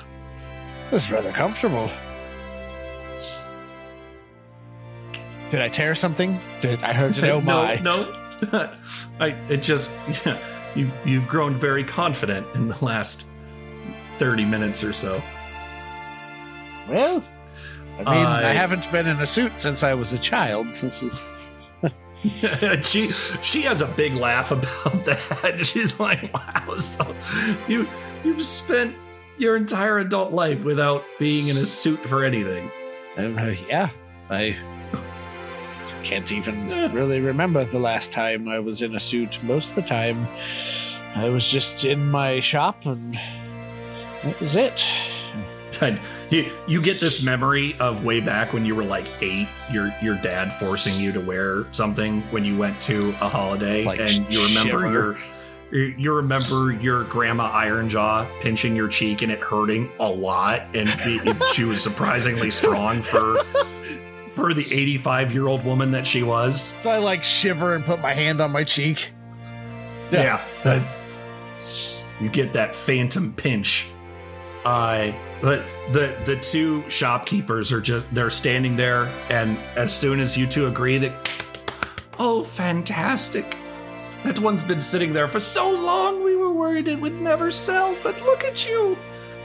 this 0.90 1.06
is 1.06 1.12
rather 1.12 1.32
comfortable. 1.32 1.90
Did 5.48 5.60
I 5.62 5.68
tear 5.68 5.94
something? 5.94 6.40
Did 6.60 6.82
I 6.82 6.92
heard 6.92 7.16
you? 7.16 7.24
Oh 7.30 7.40
my! 7.40 7.76
no, 7.76 8.12
no. 8.52 8.72
I 9.20 9.28
it 9.48 9.62
just 9.62 9.98
you 10.74 10.90
you've 11.04 11.28
grown 11.28 11.54
very 11.54 11.84
confident 11.84 12.46
in 12.54 12.68
the 12.68 12.84
last 12.84 13.28
thirty 14.18 14.44
minutes 14.44 14.82
or 14.84 14.92
so. 14.92 15.22
Well, 16.88 17.22
I 17.94 17.98
mean, 17.98 18.26
I 18.26 18.50
I- 18.50 18.52
haven't 18.52 18.90
been 18.92 19.06
in 19.06 19.20
a 19.20 19.26
suit 19.26 19.58
since 19.58 19.82
I 19.82 19.94
was 19.94 20.12
a 20.12 20.18
child. 20.18 20.66
This 20.74 21.02
is 21.02 21.22
she 22.82 23.10
she 23.42 23.62
has 23.62 23.80
a 23.80 23.86
big 23.86 24.14
laugh 24.14 24.50
about 24.50 25.04
that. 25.04 25.60
She's 25.64 25.98
like, 26.00 26.32
"Wow, 26.34 26.76
so 26.78 27.14
you 27.68 27.86
you've 28.24 28.42
spent 28.42 28.96
your 29.38 29.56
entire 29.56 29.98
adult 29.98 30.32
life 30.32 30.64
without 30.64 31.04
being 31.18 31.48
in 31.48 31.56
a 31.56 31.66
suit 31.66 32.00
for 32.00 32.24
anything." 32.24 32.70
Um, 33.16 33.38
uh, 33.38 33.54
yeah, 33.68 33.90
I 34.30 34.56
can't 36.02 36.30
even 36.32 36.68
really 36.92 37.20
remember 37.20 37.64
the 37.64 37.78
last 37.78 38.12
time 38.12 38.48
I 38.48 38.58
was 38.58 38.82
in 38.82 38.94
a 38.94 38.98
suit. 38.98 39.42
Most 39.42 39.70
of 39.70 39.76
the 39.76 39.82
time, 39.82 40.26
I 41.14 41.28
was 41.28 41.50
just 41.50 41.84
in 41.84 42.10
my 42.10 42.40
shop, 42.40 42.84
and 42.86 43.14
that 44.22 44.38
was 44.40 44.56
it. 44.56 44.84
You 46.30 46.50
you 46.66 46.80
get 46.80 47.00
this 47.00 47.22
memory 47.22 47.76
of 47.78 48.02
way 48.02 48.20
back 48.20 48.54
when 48.54 48.64
you 48.64 48.74
were 48.74 48.84
like 48.84 49.04
eight, 49.20 49.46
your 49.70 49.92
your 50.00 50.14
dad 50.16 50.54
forcing 50.54 50.98
you 50.98 51.12
to 51.12 51.20
wear 51.20 51.66
something 51.72 52.22
when 52.30 52.44
you 52.46 52.56
went 52.56 52.80
to 52.82 53.10
a 53.20 53.28
holiday, 53.28 53.84
Like 53.84 54.00
and 54.00 54.10
you 54.32 54.42
remember 54.46 54.80
shiver. 54.80 54.90
your. 54.92 55.16
You 55.72 55.94
you 55.98 56.12
remember 56.14 56.72
your 56.72 57.04
grandma 57.04 57.50
Ironjaw 57.52 58.40
pinching 58.40 58.74
your 58.74 58.88
cheek 58.88 59.20
and 59.22 59.30
it 59.32 59.40
hurting 59.40 59.90
a 60.00 60.08
lot, 60.08 60.60
and 60.74 60.88
it- 61.00 61.42
she 61.52 61.64
was 61.64 61.82
surprisingly 61.82 62.50
strong 62.50 63.02
for 63.02 63.36
for 64.36 64.52
the 64.54 64.62
85 64.62 65.32
year 65.32 65.48
old 65.48 65.64
woman 65.64 65.90
that 65.92 66.06
she 66.06 66.22
was. 66.22 66.60
So 66.60 66.90
I 66.90 66.98
like 66.98 67.24
shiver 67.24 67.74
and 67.74 67.84
put 67.84 68.00
my 68.00 68.12
hand 68.12 68.40
on 68.40 68.52
my 68.52 68.62
cheek. 68.62 69.12
Yeah. 70.12 70.44
that- 70.62 70.86
you 72.20 72.28
get 72.30 72.52
that 72.54 72.74
phantom 72.74 73.32
pinch. 73.34 73.90
Uh, 74.64 75.12
but 75.42 75.64
the 75.92 76.16
the 76.24 76.36
two 76.36 76.88
shopkeepers 76.88 77.72
are 77.72 77.80
just 77.80 78.06
they're 78.12 78.30
standing 78.30 78.74
there, 78.74 79.04
and 79.28 79.58
as 79.76 79.96
soon 79.96 80.18
as 80.18 80.36
you 80.36 80.46
two 80.46 80.66
agree 80.66 80.98
that, 80.98 81.12
oh, 82.18 82.42
fantastic. 82.42 83.56
That 84.24 84.38
one's 84.40 84.64
been 84.64 84.80
sitting 84.80 85.12
there 85.12 85.28
for 85.28 85.40
so 85.40 85.70
long, 85.70 86.24
we 86.24 86.34
were 86.36 86.52
worried 86.52 86.88
it 86.88 87.00
would 87.00 87.20
never 87.20 87.50
sell, 87.50 87.96
but 88.02 88.20
look 88.22 88.44
at 88.44 88.66
you. 88.66 88.96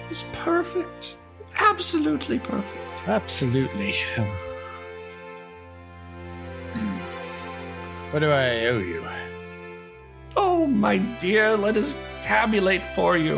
It's 0.10 0.30
perfect. 0.34 1.20
Absolutely 1.60 2.40
perfect. 2.40 3.08
Absolutely. 3.08 3.94
What 8.12 8.20
do 8.20 8.30
I 8.32 8.66
owe 8.68 8.80
you? 8.80 9.06
Oh, 10.36 10.66
my 10.66 10.98
dear, 10.98 11.58
let 11.58 11.76
us 11.78 12.04
tabulate 12.22 12.82
for 12.96 13.18
you. 13.18 13.38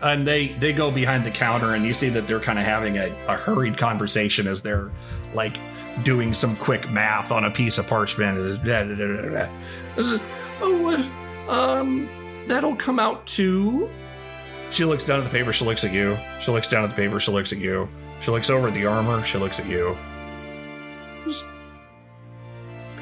And 0.00 0.26
they 0.26 0.48
they 0.48 0.72
go 0.72 0.90
behind 0.90 1.24
the 1.24 1.30
counter, 1.30 1.74
and 1.74 1.84
you 1.84 1.92
see 1.92 2.08
that 2.08 2.26
they're 2.26 2.40
kind 2.40 2.58
of 2.58 2.64
having 2.64 2.98
a, 2.98 3.06
a 3.28 3.36
hurried 3.36 3.78
conversation 3.78 4.48
as 4.48 4.60
they're 4.62 4.90
like 5.32 5.58
doing 6.02 6.32
some 6.32 6.56
quick 6.56 6.90
math 6.90 7.30
on 7.30 7.44
a 7.44 7.50
piece 7.50 7.78
of 7.78 7.86
parchment. 7.86 8.36
Blah, 8.64 8.82
blah, 8.84 8.94
blah, 8.96 9.06
blah, 9.22 9.28
blah. 9.28 9.48
Is- 9.96 10.20
Oh, 10.64 11.08
uh, 11.48 11.50
um, 11.80 12.08
that'll 12.46 12.76
come 12.76 12.98
out 13.00 13.26
to. 13.28 13.88
She 14.70 14.84
looks 14.84 15.04
down 15.04 15.18
at 15.20 15.24
the 15.24 15.30
paper. 15.30 15.52
She 15.52 15.64
looks 15.64 15.82
at 15.84 15.92
you. 15.92 16.16
She 16.40 16.50
looks 16.52 16.68
down 16.68 16.84
at 16.84 16.90
the 16.90 16.96
paper. 16.96 17.18
She 17.18 17.32
looks 17.32 17.52
at 17.52 17.58
you. 17.58 17.88
She 18.20 18.30
looks 18.30 18.48
over 18.48 18.68
at 18.68 18.74
the 18.74 18.86
armor. 18.86 19.24
She 19.24 19.38
looks 19.38 19.58
at 19.58 19.66
you. 19.66 19.96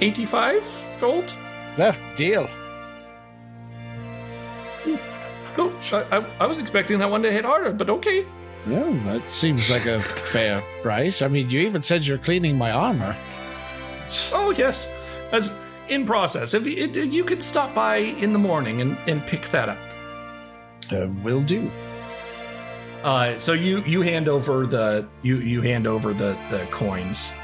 Eighty-five 0.00 0.88
gold. 1.00 1.34
No, 1.78 1.92
deal. 2.16 2.48
Oh, 5.58 5.72
I, 5.92 6.16
I, 6.16 6.26
I 6.40 6.46
was 6.46 6.58
expecting 6.58 6.98
that 7.00 7.10
one 7.10 7.22
to 7.22 7.30
hit 7.30 7.44
harder, 7.44 7.72
but 7.72 7.90
okay. 7.90 8.24
Well, 8.66 8.92
that 9.04 9.28
seems 9.28 9.70
like 9.70 9.86
a 9.86 10.00
fair 10.00 10.62
price. 10.82 11.22
I 11.22 11.28
mean, 11.28 11.50
you 11.50 11.60
even 11.60 11.82
said 11.82 12.06
you're 12.06 12.18
cleaning 12.18 12.56
my 12.56 12.70
armor. 12.70 13.16
Oh 14.32 14.54
yes, 14.56 14.98
as 15.32 15.56
in 15.88 16.06
process. 16.06 16.54
If 16.54 16.66
you, 16.66 16.84
it, 16.84 16.96
you 16.96 17.24
could 17.24 17.42
stop 17.42 17.74
by 17.74 17.96
in 17.96 18.32
the 18.32 18.38
morning 18.38 18.80
and, 18.80 18.96
and 19.06 19.26
pick 19.26 19.50
that 19.50 19.68
up. 19.68 19.78
Um, 20.92 21.22
will 21.22 21.42
do. 21.42 21.70
Uh, 23.02 23.38
so 23.38 23.54
you 23.54 23.82
you 23.84 24.02
hand 24.02 24.28
over 24.28 24.66
the 24.66 25.08
you 25.22 25.36
you 25.36 25.62
hand 25.62 25.86
over 25.86 26.12
the 26.12 26.38
the 26.50 26.66
coins. 26.70 27.34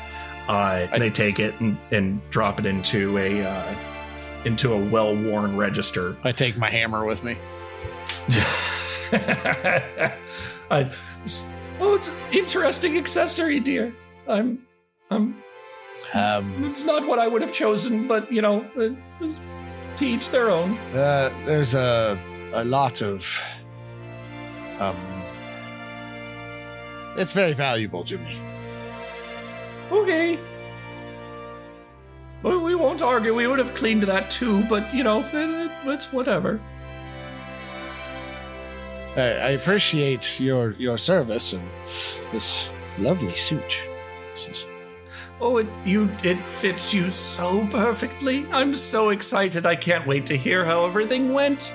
Uh, 0.49 0.86
I- 0.92 0.99
they 0.99 1.11
take 1.11 1.38
it 1.40 1.59
and, 1.61 1.76
and 1.90 2.20
drop 2.30 2.59
it 2.61 2.66
into 2.66 3.18
a 3.18 3.42
uh, 3.42 3.74
into 4.44 4.72
a 4.72 4.78
well 4.90 5.14
worn 5.16 5.57
register. 5.57 6.16
I 6.24 6.32
take 6.32 6.57
my 6.57 6.70
hammer 6.70 7.05
with 7.05 7.24
me. 7.24 7.36
I, 10.70 10.90
s- 11.24 11.51
oh, 11.80 11.94
it's 11.94 12.11
an 12.11 12.16
interesting 12.32 12.97
accessory, 12.99 13.61
dear. 13.61 13.94
I'm 14.28 14.61
I'm 15.11 15.42
Um, 16.14 16.64
It's 16.64 16.84
not 16.84 17.07
what 17.07 17.18
I 17.18 17.26
would 17.28 17.42
have 17.42 17.53
chosen, 17.53 18.07
but 18.09 18.30
you 18.32 18.42
know, 18.42 18.64
uh, 18.76 18.90
to 19.97 20.05
each 20.07 20.30
their 20.30 20.51
own. 20.51 20.76
uh, 20.94 21.32
there's 21.44 21.74
a 21.74 22.18
a 22.53 22.64
lot 22.64 23.03
of 23.03 23.26
um. 24.78 24.97
It's 27.16 27.32
very 27.32 27.55
valuable 27.55 28.05
to 28.05 28.18
me. 28.18 28.38
Okay. 29.91 30.39
Well, 32.43 32.61
we 32.61 32.74
won't 32.74 33.03
argue. 33.03 33.34
We 33.34 33.47
would 33.47 33.59
have 33.59 33.74
cleaned 33.74 34.03
that 34.05 34.30
too, 34.30 34.62
but 34.68 34.93
you 34.95 35.03
know, 35.05 35.20
it- 35.32 35.70
it's 35.87 36.12
whatever. 36.12 36.61
I, 39.16 39.20
I 39.20 39.49
appreciate 39.51 40.39
your 40.39 40.72
your 40.72 40.99
service 40.99 41.55
and 41.55 41.66
this 42.32 42.70
lovely 42.99 43.34
suit. 43.34 43.89
Oh, 45.41 45.59
it 45.59 45.66
you 45.84 46.09
it 46.22 46.39
fits 46.51 46.93
you 46.93 47.11
so 47.11 47.66
perfectly. 47.68 48.47
I'm 48.53 48.74
so 48.74 49.11
excited. 49.11 49.64
I 49.66 49.76
can't 49.76 50.07
wait 50.07 50.26
to 50.26 50.37
hear 50.37 50.64
how 50.64 50.84
everything 50.87 51.32
went. 51.32 51.74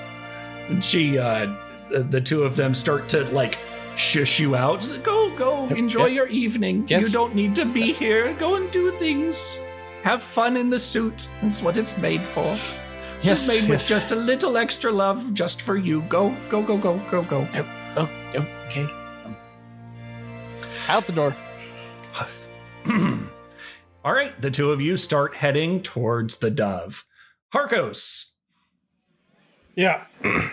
And 0.70 0.84
she, 0.84 1.18
uh, 1.18 1.48
the, 1.90 2.00
the 2.04 2.22
two 2.22 2.44
of 2.44 2.56
them 2.56 2.74
start 2.76 3.10
to 3.10 3.24
like 3.34 3.58
shush 3.96 4.40
you 4.40 4.56
out. 4.56 4.82
Go, 5.04 5.21
go, 5.38 5.68
Yep, 5.70 5.78
enjoy 5.78 6.06
yep. 6.08 6.16
your 6.16 6.28
evening. 6.28 6.86
Yes. 6.88 7.02
You 7.04 7.10
don't 7.10 7.36
need 7.36 7.56
to 7.56 7.66
be 7.66 7.94
here. 7.94 8.34
Go 8.34 8.56
and 8.56 8.70
do 8.72 8.92
things. 8.98 9.64
Have 10.04 10.24
fun 10.24 10.58
in 10.58 10.70
the 10.70 10.80
suit. 10.80 11.30
That's 11.42 11.62
what 11.62 11.78
it's 11.78 11.98
made 11.98 12.24
for. 12.24 12.56
Yes, 13.24 13.48
it's 13.48 13.62
made 13.62 13.70
with 13.70 13.88
just 13.88 14.12
a 14.12 14.16
little 14.16 14.58
extra 14.58 14.92
love 14.92 15.32
just 15.36 15.62
for 15.62 15.78
you. 15.78 16.02
Go, 16.10 16.36
go, 16.50 16.64
go, 16.64 16.76
go, 16.76 16.98
go, 17.12 17.22
go. 17.24 17.48
Oh, 17.96 18.10
oh, 18.34 18.48
okay. 18.66 18.88
Out 20.90 21.06
the 21.06 21.14
door. 21.14 21.36
All 24.04 24.14
right, 24.14 24.42
the 24.42 24.50
two 24.50 24.72
of 24.72 24.82
you 24.82 24.98
start 24.98 25.36
heading 25.36 25.84
towards 25.84 26.40
the 26.40 26.50
dove. 26.50 27.06
Harkos, 27.54 28.34
Yeah. 29.76 30.08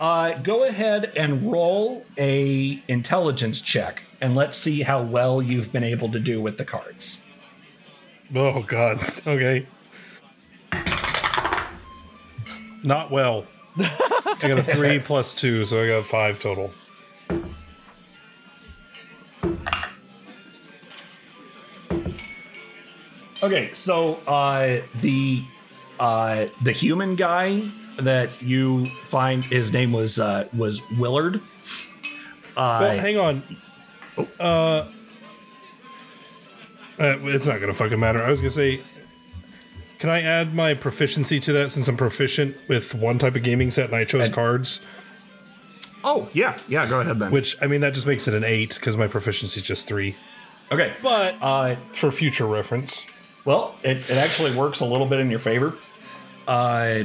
uh, 0.00 0.34
go 0.38 0.64
ahead 0.64 1.12
and 1.16 1.50
roll 1.50 2.04
a 2.18 2.82
intelligence 2.88 3.60
check, 3.60 4.02
and 4.20 4.34
let's 4.34 4.56
see 4.56 4.82
how 4.82 5.02
well 5.02 5.40
you've 5.40 5.72
been 5.72 5.84
able 5.84 6.10
to 6.12 6.18
do 6.18 6.40
with 6.40 6.58
the 6.58 6.64
cards. 6.64 7.28
Oh 8.34 8.62
God. 8.62 9.00
Okay. 9.26 9.66
Not 12.82 13.10
well. 13.10 13.46
I 13.78 14.36
got 14.40 14.58
a 14.58 14.62
three 14.62 14.98
plus 15.04 15.32
two, 15.32 15.64
so 15.64 15.82
I 15.82 15.86
got 15.88 16.04
five 16.04 16.38
total. 16.38 16.70
Okay, 23.42 23.70
so 23.72 24.14
uh, 24.26 24.80
the 25.00 25.44
uh, 25.98 26.46
the 26.62 26.72
human 26.72 27.14
guy 27.16 27.62
that 27.98 28.30
you 28.42 28.86
find 29.06 29.44
his 29.44 29.72
name 29.72 29.92
was 29.92 30.18
uh, 30.18 30.48
was 30.56 30.80
Willard. 30.98 31.36
Uh, 32.56 32.78
Well, 32.80 32.98
hang 32.98 33.18
on. 33.18 33.42
Uh, 34.38 34.86
uh, 36.98 37.16
it's 37.24 37.46
not 37.46 37.60
gonna 37.60 37.74
fucking 37.74 37.98
matter. 37.98 38.22
I 38.22 38.30
was 38.30 38.40
gonna 38.40 38.50
say, 38.50 38.80
can 39.98 40.10
I 40.10 40.22
add 40.22 40.54
my 40.54 40.74
proficiency 40.74 41.40
to 41.40 41.52
that 41.52 41.72
since 41.72 41.88
I'm 41.88 41.96
proficient 41.96 42.56
with 42.68 42.94
one 42.94 43.18
type 43.18 43.34
of 43.36 43.42
gaming 43.42 43.70
set 43.70 43.86
and 43.86 43.96
I 43.96 44.04
chose 44.04 44.26
And- 44.26 44.34
cards? 44.34 44.80
oh 46.04 46.28
yeah, 46.32 46.56
yeah. 46.68 46.86
Go 46.86 47.00
ahead 47.00 47.18
then. 47.18 47.30
Which 47.32 47.56
I 47.62 47.66
mean 47.66 47.80
that 47.80 47.94
just 47.94 48.06
makes 48.06 48.28
it 48.28 48.34
an 48.34 48.44
eight 48.44 48.74
because 48.74 48.96
my 48.96 49.06
proficiency 49.08 49.60
is 49.60 49.66
just 49.66 49.88
three. 49.88 50.16
okay, 50.70 50.92
But 51.02 51.36
uh, 51.40 51.76
for 51.92 52.10
future 52.10 52.46
reference, 52.46 53.06
Well, 53.44 53.74
it, 53.82 53.98
it 54.10 54.16
actually 54.16 54.54
works 54.54 54.80
a 54.80 54.84
little 54.86 55.06
bit 55.06 55.18
in 55.20 55.30
your 55.30 55.40
favor. 55.40 55.74
Uh 56.46 57.04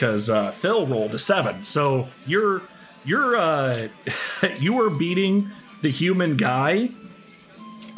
because 0.00 0.30
uh, 0.30 0.50
Phil 0.50 0.86
rolled 0.86 1.14
a 1.14 1.18
seven. 1.18 1.62
So 1.62 2.08
you're 2.26 2.62
you're 3.04 3.36
uh 3.36 3.88
you 4.58 4.74
were 4.74 4.88
beating 4.88 5.50
the 5.82 5.90
human 5.90 6.38
guy 6.38 6.88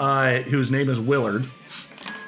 uh 0.00 0.38
whose 0.42 0.72
name 0.72 0.88
is 0.88 0.98
Willard 0.98 1.46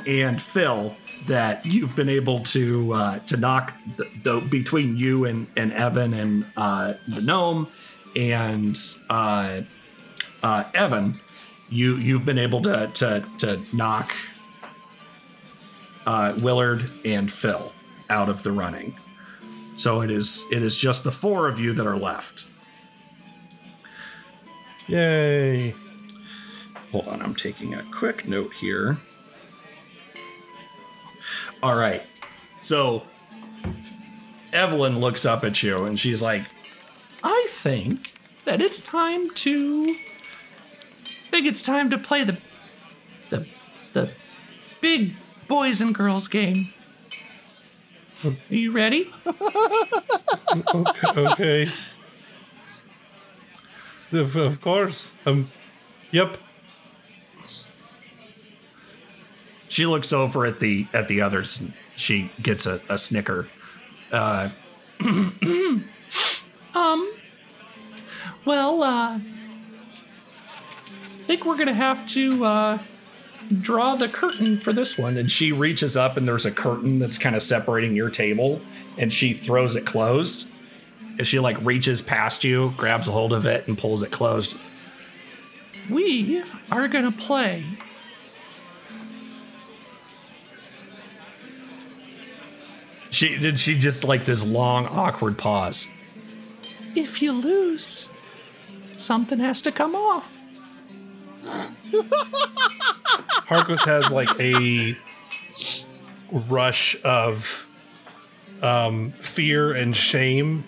and 0.06 0.40
Phil 0.40 0.94
that 1.26 1.66
you've 1.66 1.96
been 1.96 2.08
able 2.08 2.40
to 2.44 2.92
uh 2.92 3.18
to 3.20 3.36
knock 3.36 3.72
the, 3.96 4.08
the 4.22 4.40
between 4.40 4.96
you 4.96 5.24
and 5.24 5.48
and 5.56 5.72
Evan 5.72 6.14
and 6.14 6.46
uh 6.56 6.94
the 7.08 7.22
gnome 7.22 7.66
and 8.14 8.78
uh 9.10 9.62
uh 10.44 10.64
Evan 10.72 11.20
you 11.68 11.96
you've 11.96 12.24
been 12.24 12.38
able 12.38 12.62
to 12.62 12.90
to 12.94 13.28
to 13.38 13.60
knock 13.72 14.14
uh, 16.06 16.36
Willard 16.42 16.90
and 17.04 17.32
Phil 17.32 17.72
out 18.10 18.28
of 18.28 18.42
the 18.42 18.52
running. 18.52 18.94
So 19.76 20.00
it 20.02 20.10
is 20.10 20.44
it 20.52 20.62
is 20.62 20.78
just 20.78 21.04
the 21.04 21.12
four 21.12 21.48
of 21.48 21.58
you 21.58 21.72
that 21.72 21.86
are 21.86 21.96
left. 21.96 22.48
yay! 24.86 25.74
Hold 26.92 27.08
on, 27.08 27.22
I'm 27.22 27.34
taking 27.34 27.74
a 27.74 27.82
quick 27.84 28.28
note 28.28 28.52
here. 28.54 28.98
All 31.62 31.76
right. 31.76 32.02
So 32.60 33.02
Evelyn 34.52 35.00
looks 35.00 35.26
up 35.26 35.44
at 35.44 35.62
you 35.62 35.84
and 35.84 35.98
she's 35.98 36.22
like, 36.22 36.46
"I 37.22 37.46
think 37.50 38.14
that 38.44 38.60
it's 38.62 38.80
time 38.80 39.30
to 39.30 39.96
I 41.26 41.30
think 41.30 41.46
it's 41.46 41.62
time 41.62 41.90
to 41.90 41.98
play 41.98 42.22
the 42.22 42.38
the 43.30 43.46
the 43.92 44.10
big 44.80 45.14
boys 45.48 45.80
and 45.80 45.94
girls 45.94 46.28
game. 46.28 46.72
Are 48.24 48.34
you 48.54 48.72
ready?" 48.72 49.10
Okay. 50.74 51.08
okay. 51.16 51.66
of, 54.12 54.36
of 54.36 54.60
course. 54.60 55.14
Um. 55.26 55.48
Yep. 56.10 56.38
She 59.68 59.86
looks 59.86 60.12
over 60.12 60.46
at 60.46 60.60
the 60.60 60.86
at 60.92 61.08
the 61.08 61.20
others. 61.20 61.60
And 61.60 61.72
she 61.96 62.30
gets 62.40 62.66
a, 62.66 62.80
a 62.88 62.96
snicker. 62.96 63.48
Uh, 64.12 64.50
um. 65.00 65.82
Well, 68.44 68.82
uh, 68.82 69.18
I 69.18 69.20
think 71.26 71.44
we're 71.44 71.56
gonna 71.56 71.72
have 71.72 72.06
to 72.08 72.44
uh, 72.44 72.78
draw 73.60 73.94
the 73.94 74.08
curtain 74.08 74.58
for 74.58 74.72
this 74.72 74.98
one. 74.98 75.16
And 75.16 75.30
she 75.30 75.52
reaches 75.52 75.96
up, 75.96 76.16
and 76.16 76.26
there's 76.26 76.46
a 76.46 76.50
curtain 76.50 76.98
that's 76.98 77.18
kind 77.18 77.36
of 77.36 77.42
separating 77.42 77.94
your 77.94 78.10
table, 78.10 78.60
and 78.98 79.12
she 79.12 79.32
throws 79.32 79.76
it 79.76 79.86
closed. 79.86 80.52
As 81.18 81.28
she 81.28 81.38
like 81.38 81.56
reaches 81.64 82.02
past 82.02 82.44
you, 82.44 82.74
grabs 82.76 83.08
a 83.08 83.12
hold 83.12 83.32
of 83.32 83.46
it, 83.46 83.68
and 83.68 83.78
pulls 83.78 84.02
it 84.02 84.10
closed. 84.10 84.58
We 85.88 86.42
are 86.72 86.88
gonna 86.88 87.12
play 87.12 87.64
She 93.14 93.38
did 93.38 93.60
she 93.60 93.78
just 93.78 94.02
like 94.02 94.24
this 94.24 94.44
long 94.44 94.88
awkward 94.88 95.38
pause. 95.38 95.86
If 96.96 97.22
you 97.22 97.30
lose, 97.30 98.12
something 98.96 99.38
has 99.38 99.62
to 99.62 99.70
come 99.70 99.94
off. 99.94 100.36
Harkos 103.48 103.84
has 103.84 104.10
like 104.12 104.28
a 104.40 104.94
rush 106.48 106.96
of 107.04 107.66
um, 108.62 109.12
fear 109.12 109.72
and 109.72 109.96
shame 109.96 110.64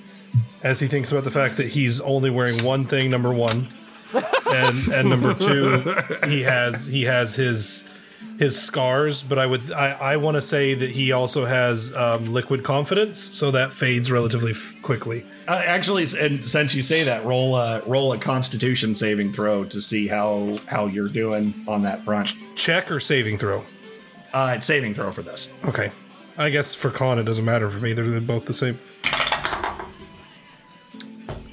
as 0.62 0.80
he 0.80 0.86
thinks 0.86 1.12
about 1.12 1.24
the 1.24 1.30
fact 1.30 1.56
that 1.56 1.68
he's 1.68 2.00
only 2.00 2.30
wearing 2.30 2.62
one 2.64 2.84
thing. 2.84 3.10
Number 3.10 3.32
one, 3.32 3.68
and 4.52 4.88
and 4.88 5.08
number 5.10 5.34
two, 5.34 5.94
he 6.26 6.42
has 6.42 6.86
he 6.86 7.04
has 7.04 7.34
his 7.34 7.88
his 8.38 8.60
scars. 8.60 9.22
But 9.22 9.38
I 9.38 9.46
would 9.46 9.72
I, 9.72 9.92
I 9.92 10.16
want 10.16 10.36
to 10.36 10.42
say 10.42 10.74
that 10.74 10.90
he 10.90 11.12
also 11.12 11.44
has 11.44 11.94
um, 11.94 12.32
liquid 12.32 12.64
confidence, 12.64 13.18
so 13.18 13.50
that 13.50 13.72
fades 13.72 14.10
relatively 14.10 14.52
f- 14.52 14.74
quickly. 14.82 15.24
Uh, 15.48 15.62
actually, 15.64 16.06
and 16.18 16.44
since 16.44 16.74
you 16.74 16.82
say 16.82 17.02
that, 17.04 17.24
roll 17.24 17.56
a 17.56 17.80
roll 17.86 18.12
a 18.12 18.18
Constitution 18.18 18.94
saving 18.94 19.32
throw 19.32 19.64
to 19.64 19.80
see 19.80 20.06
how 20.08 20.58
how 20.66 20.86
you're 20.86 21.08
doing 21.08 21.54
on 21.66 21.82
that 21.82 22.02
front. 22.04 22.34
Check 22.56 22.90
or 22.90 23.00
saving 23.00 23.38
throw. 23.38 23.64
Uh, 24.32 24.54
it's 24.56 24.66
saving 24.66 24.92
throw 24.92 25.12
for 25.12 25.22
this. 25.22 25.54
Okay, 25.64 25.92
I 26.36 26.50
guess 26.50 26.74
for 26.74 26.90
con 26.90 27.18
it 27.18 27.22
doesn't 27.24 27.44
matter 27.44 27.70
for 27.70 27.78
me. 27.78 27.92
They're, 27.92 28.08
they're 28.10 28.20
both 28.20 28.44
the 28.46 28.52
same. 28.52 28.78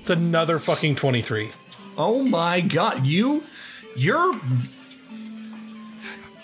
It's 0.02 0.10
another 0.10 0.60
fucking 0.60 0.96
twenty 0.96 1.22
three. 1.22 1.52
Oh 1.98 2.24
my 2.24 2.60
god, 2.60 3.06
you 3.06 3.44
you're 3.96 4.34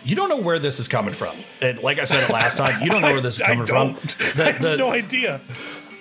you 0.03 0.15
don't 0.15 0.29
know 0.29 0.37
where 0.37 0.59
this 0.59 0.79
is 0.79 0.87
coming 0.87 1.13
from. 1.13 1.35
And 1.61 1.79
like 1.79 1.99
I 1.99 2.03
said 2.05 2.29
last 2.29 2.57
time, 2.57 2.81
you 2.81 2.89
don't 2.89 3.01
know 3.01 3.11
where 3.11 3.21
this 3.21 3.35
is 3.35 3.41
I 3.43 3.47
coming 3.47 3.65
don't. 3.65 3.95
from. 3.95 4.27
I 4.41 4.45
The- 4.45 4.51
have 4.53 4.61
the- 4.61 4.77
no 4.77 4.91
idea. 4.91 5.41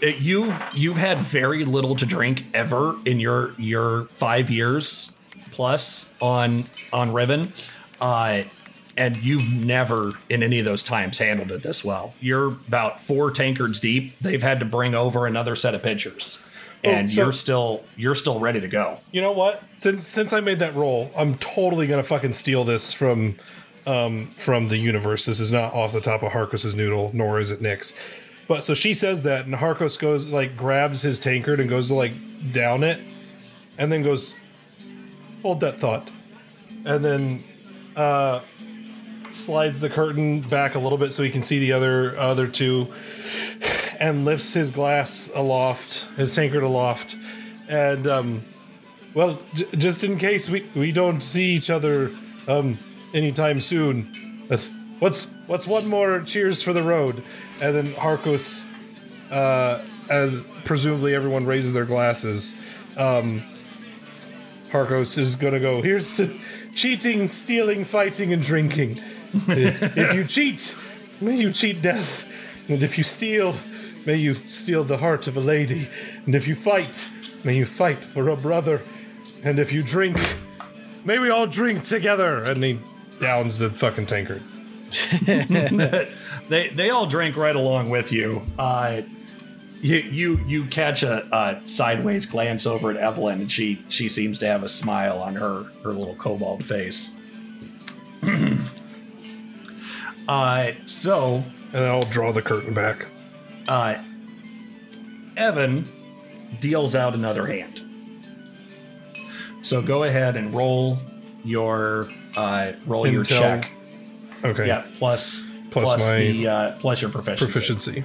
it- 0.01 0.19
you've 0.21 0.63
you've 0.75 0.97
had 0.97 1.19
very 1.19 1.65
little 1.65 1.97
to 1.97 2.07
drink 2.07 2.45
ever 2.55 2.97
in 3.05 3.21
your 3.21 3.55
your 3.59 4.05
five 4.15 4.51
years 4.51 5.17
plus 5.53 6.13
on 6.21 6.67
on 6.93 7.13
Riven, 7.13 7.53
uh, 8.01 8.43
and 8.97 9.17
you've 9.23 9.51
never 9.53 10.13
in 10.29 10.43
any 10.43 10.59
of 10.61 10.65
those 10.65 10.83
times 10.83 11.19
handled 11.19 11.51
it 11.51 11.63
this 11.63 11.85
well. 11.85 12.15
You're 12.21 12.47
about 12.49 13.01
four 13.01 13.31
tankards 13.31 13.81
deep. 13.81 14.19
They've 14.21 14.43
had 14.43 14.59
to 14.61 14.65
bring 14.65 14.95
over 14.95 15.27
another 15.27 15.57
set 15.57 15.75
of 15.75 15.83
pitchers, 15.83 16.47
and 16.85 17.09
Oh, 17.09 17.11
so- 17.13 17.23
you're 17.25 17.33
still 17.33 17.85
you're 17.97 18.15
still 18.15 18.39
ready 18.39 18.61
to 18.61 18.69
go. 18.69 18.99
You 19.11 19.21
know 19.21 19.33
what? 19.33 19.63
Since 19.79 20.07
since 20.07 20.33
I 20.33 20.39
made 20.41 20.61
that 20.61 20.75
roll, 20.77 21.11
I'm 21.17 21.37
totally 21.39 21.87
gonna 21.89 22.03
fucking 22.05 22.33
steal 22.35 22.63
this 22.65 22.93
from 22.93 23.37
um 23.89 24.27
from 24.29 24.69
the 24.69 24.77
universe. 24.77 25.25
This 25.25 25.41
is 25.41 25.51
not 25.51 25.73
off 25.73 25.93
the 25.93 26.01
top 26.01 26.23
of 26.23 26.33
Harkos's 26.33 26.75
noodle, 26.75 27.11
nor 27.15 27.41
is 27.41 27.51
it 27.51 27.61
Nick's. 27.63 27.95
But 28.47 28.63
so 28.65 28.75
she 28.75 28.95
says 28.95 29.23
that, 29.25 29.47
and 29.47 29.55
Harkos 29.55 29.99
goes 29.99 30.27
like 30.27 30.57
grabs 30.57 31.03
his 31.03 31.19
tankard 31.19 31.61
and 31.61 31.69
goes 31.69 31.89
to 31.89 31.95
like 31.95 32.13
down 32.53 32.83
it, 32.83 33.01
and 33.79 33.91
then 33.91 34.03
goes, 34.03 34.35
hold 35.43 35.61
that 35.61 35.81
thought, 35.81 36.11
and 36.85 37.05
then 37.05 37.45
uh 37.97 38.41
slides 39.31 39.81
the 39.81 39.91
curtain 39.91 40.41
back 40.41 40.75
a 40.75 40.79
little 40.79 40.97
bit 40.97 41.13
so 41.13 41.23
he 41.23 41.29
can 41.31 41.43
see 41.43 41.59
the 41.59 41.73
other 41.73 42.17
other 42.19 42.47
two, 42.47 42.93
and 43.99 44.25
lifts 44.25 44.55
his 44.55 44.71
glass 44.71 45.31
aloft, 45.35 46.09
his 46.17 46.35
tankard 46.35 46.63
aloft, 46.63 47.17
and 47.69 48.07
um 48.07 48.45
well, 49.15 49.41
j- 49.55 49.67
just 49.77 50.05
in 50.05 50.19
case 50.19 50.51
we, 50.51 50.69
we 50.75 50.93
don't 50.93 51.23
see 51.23 51.47
each 51.55 51.71
other 51.71 52.13
um 52.47 52.79
anytime 53.15 53.61
soon, 53.61 54.47
what's 54.99 55.31
what's 55.47 55.67
one 55.67 55.89
more 55.89 56.21
cheers 56.21 56.63
for 56.63 56.73
the 56.73 56.83
road? 56.83 57.23
And 57.61 57.75
then 57.75 57.93
Harkos, 57.95 58.71
uh, 59.31 59.83
as 60.09 60.43
presumably 60.65 61.15
everyone 61.15 61.47
raises 61.47 61.73
their 61.73 61.85
glasses, 61.85 62.57
um, 62.97 63.43
Harkos 64.71 65.19
is 65.19 65.37
gonna 65.37 65.61
go. 65.61 65.83
Here's 65.83 66.17
to 66.17 66.39
cheating, 66.75 67.29
stealing, 67.29 67.85
fighting, 67.85 68.33
and 68.33 68.43
drinking. 68.43 68.99
if 69.49 70.15
you 70.15 70.25
cheat, 70.25 70.77
may 71.21 71.37
you 71.37 71.53
cheat 71.53 71.83
death, 71.83 72.27
and 72.69 72.83
if 72.83 72.99
you 72.99 73.05
steal, 73.05 73.57
may 74.07 74.17
you 74.17 74.35
steal 74.35 74.85
the 74.85 74.99
heart 74.99 75.27
of 75.27 75.37
a 75.37 75.41
lady, 75.41 75.89
and 76.25 76.35
if 76.35 76.47
you 76.47 76.55
fight, 76.55 77.11
may 77.45 77.57
you 77.57 77.67
fight 77.67 78.05
for 78.05 78.29
a 78.29 78.37
brother, 78.37 78.83
and 79.43 79.59
if 79.59 79.73
you 79.73 79.83
drink, 79.83 80.19
may 81.05 81.19
we 81.19 81.31
all 81.31 81.47
drink 81.47 81.83
together. 81.83 82.43
And 82.43 82.63
he 82.63 82.79
downs 83.21 83.59
the 83.59 83.71
fucking 83.71 84.07
tankard. 84.07 84.43
they 85.27 86.71
they 86.71 86.91
all 86.91 87.07
drink 87.07 87.37
right 87.37 87.57
along 87.57 87.91
with 87.91 88.13
you. 88.13 88.43
Uh, 88.59 89.03
you 89.81 89.97
you 89.97 90.37
you 90.47 90.65
catch 90.67 91.03
a, 91.03 91.27
a 91.35 91.69
sideways 91.69 92.27
glance 92.27 92.67
over 92.67 92.91
at 92.91 92.97
Evelyn, 92.97 93.41
and 93.43 93.53
she 93.53 93.85
she 93.89 94.09
seems 94.09 94.39
to 94.41 94.47
have 94.47 94.63
a 94.63 94.69
smile 94.69 95.19
on 95.19 95.35
her 95.37 95.65
her 95.85 95.93
little 95.93 96.17
cobalt 96.17 96.63
face. 96.65 97.21
uh, 100.29 100.73
so 100.87 101.37
And 101.37 101.45
then 101.73 101.91
I'll 101.91 102.03
draw 102.03 102.33
the 102.33 102.43
curtain 102.43 102.75
back. 102.75 103.07
uh, 103.69 103.97
Evan 105.37 105.89
deals 106.61 106.95
out 106.97 107.15
another 107.15 107.47
hand. 107.47 107.83
So 109.63 109.81
go 109.83 110.05
ahead 110.05 110.37
and 110.37 110.53
roll 110.53 110.99
your 111.45 112.09
uh, 112.39 112.73
roll 112.87 113.07
your 113.07 113.25
check. 113.25 113.71
Okay. 114.45 114.67
Yeah, 114.67 114.85
plus 114.99 115.51
Plus 115.71 115.85
plus 115.85 116.13
my 116.13 116.19
the 116.19 116.49
uh, 116.49 116.73
plus 116.79 117.03
your 117.03 117.11
proficiency. 117.11 118.05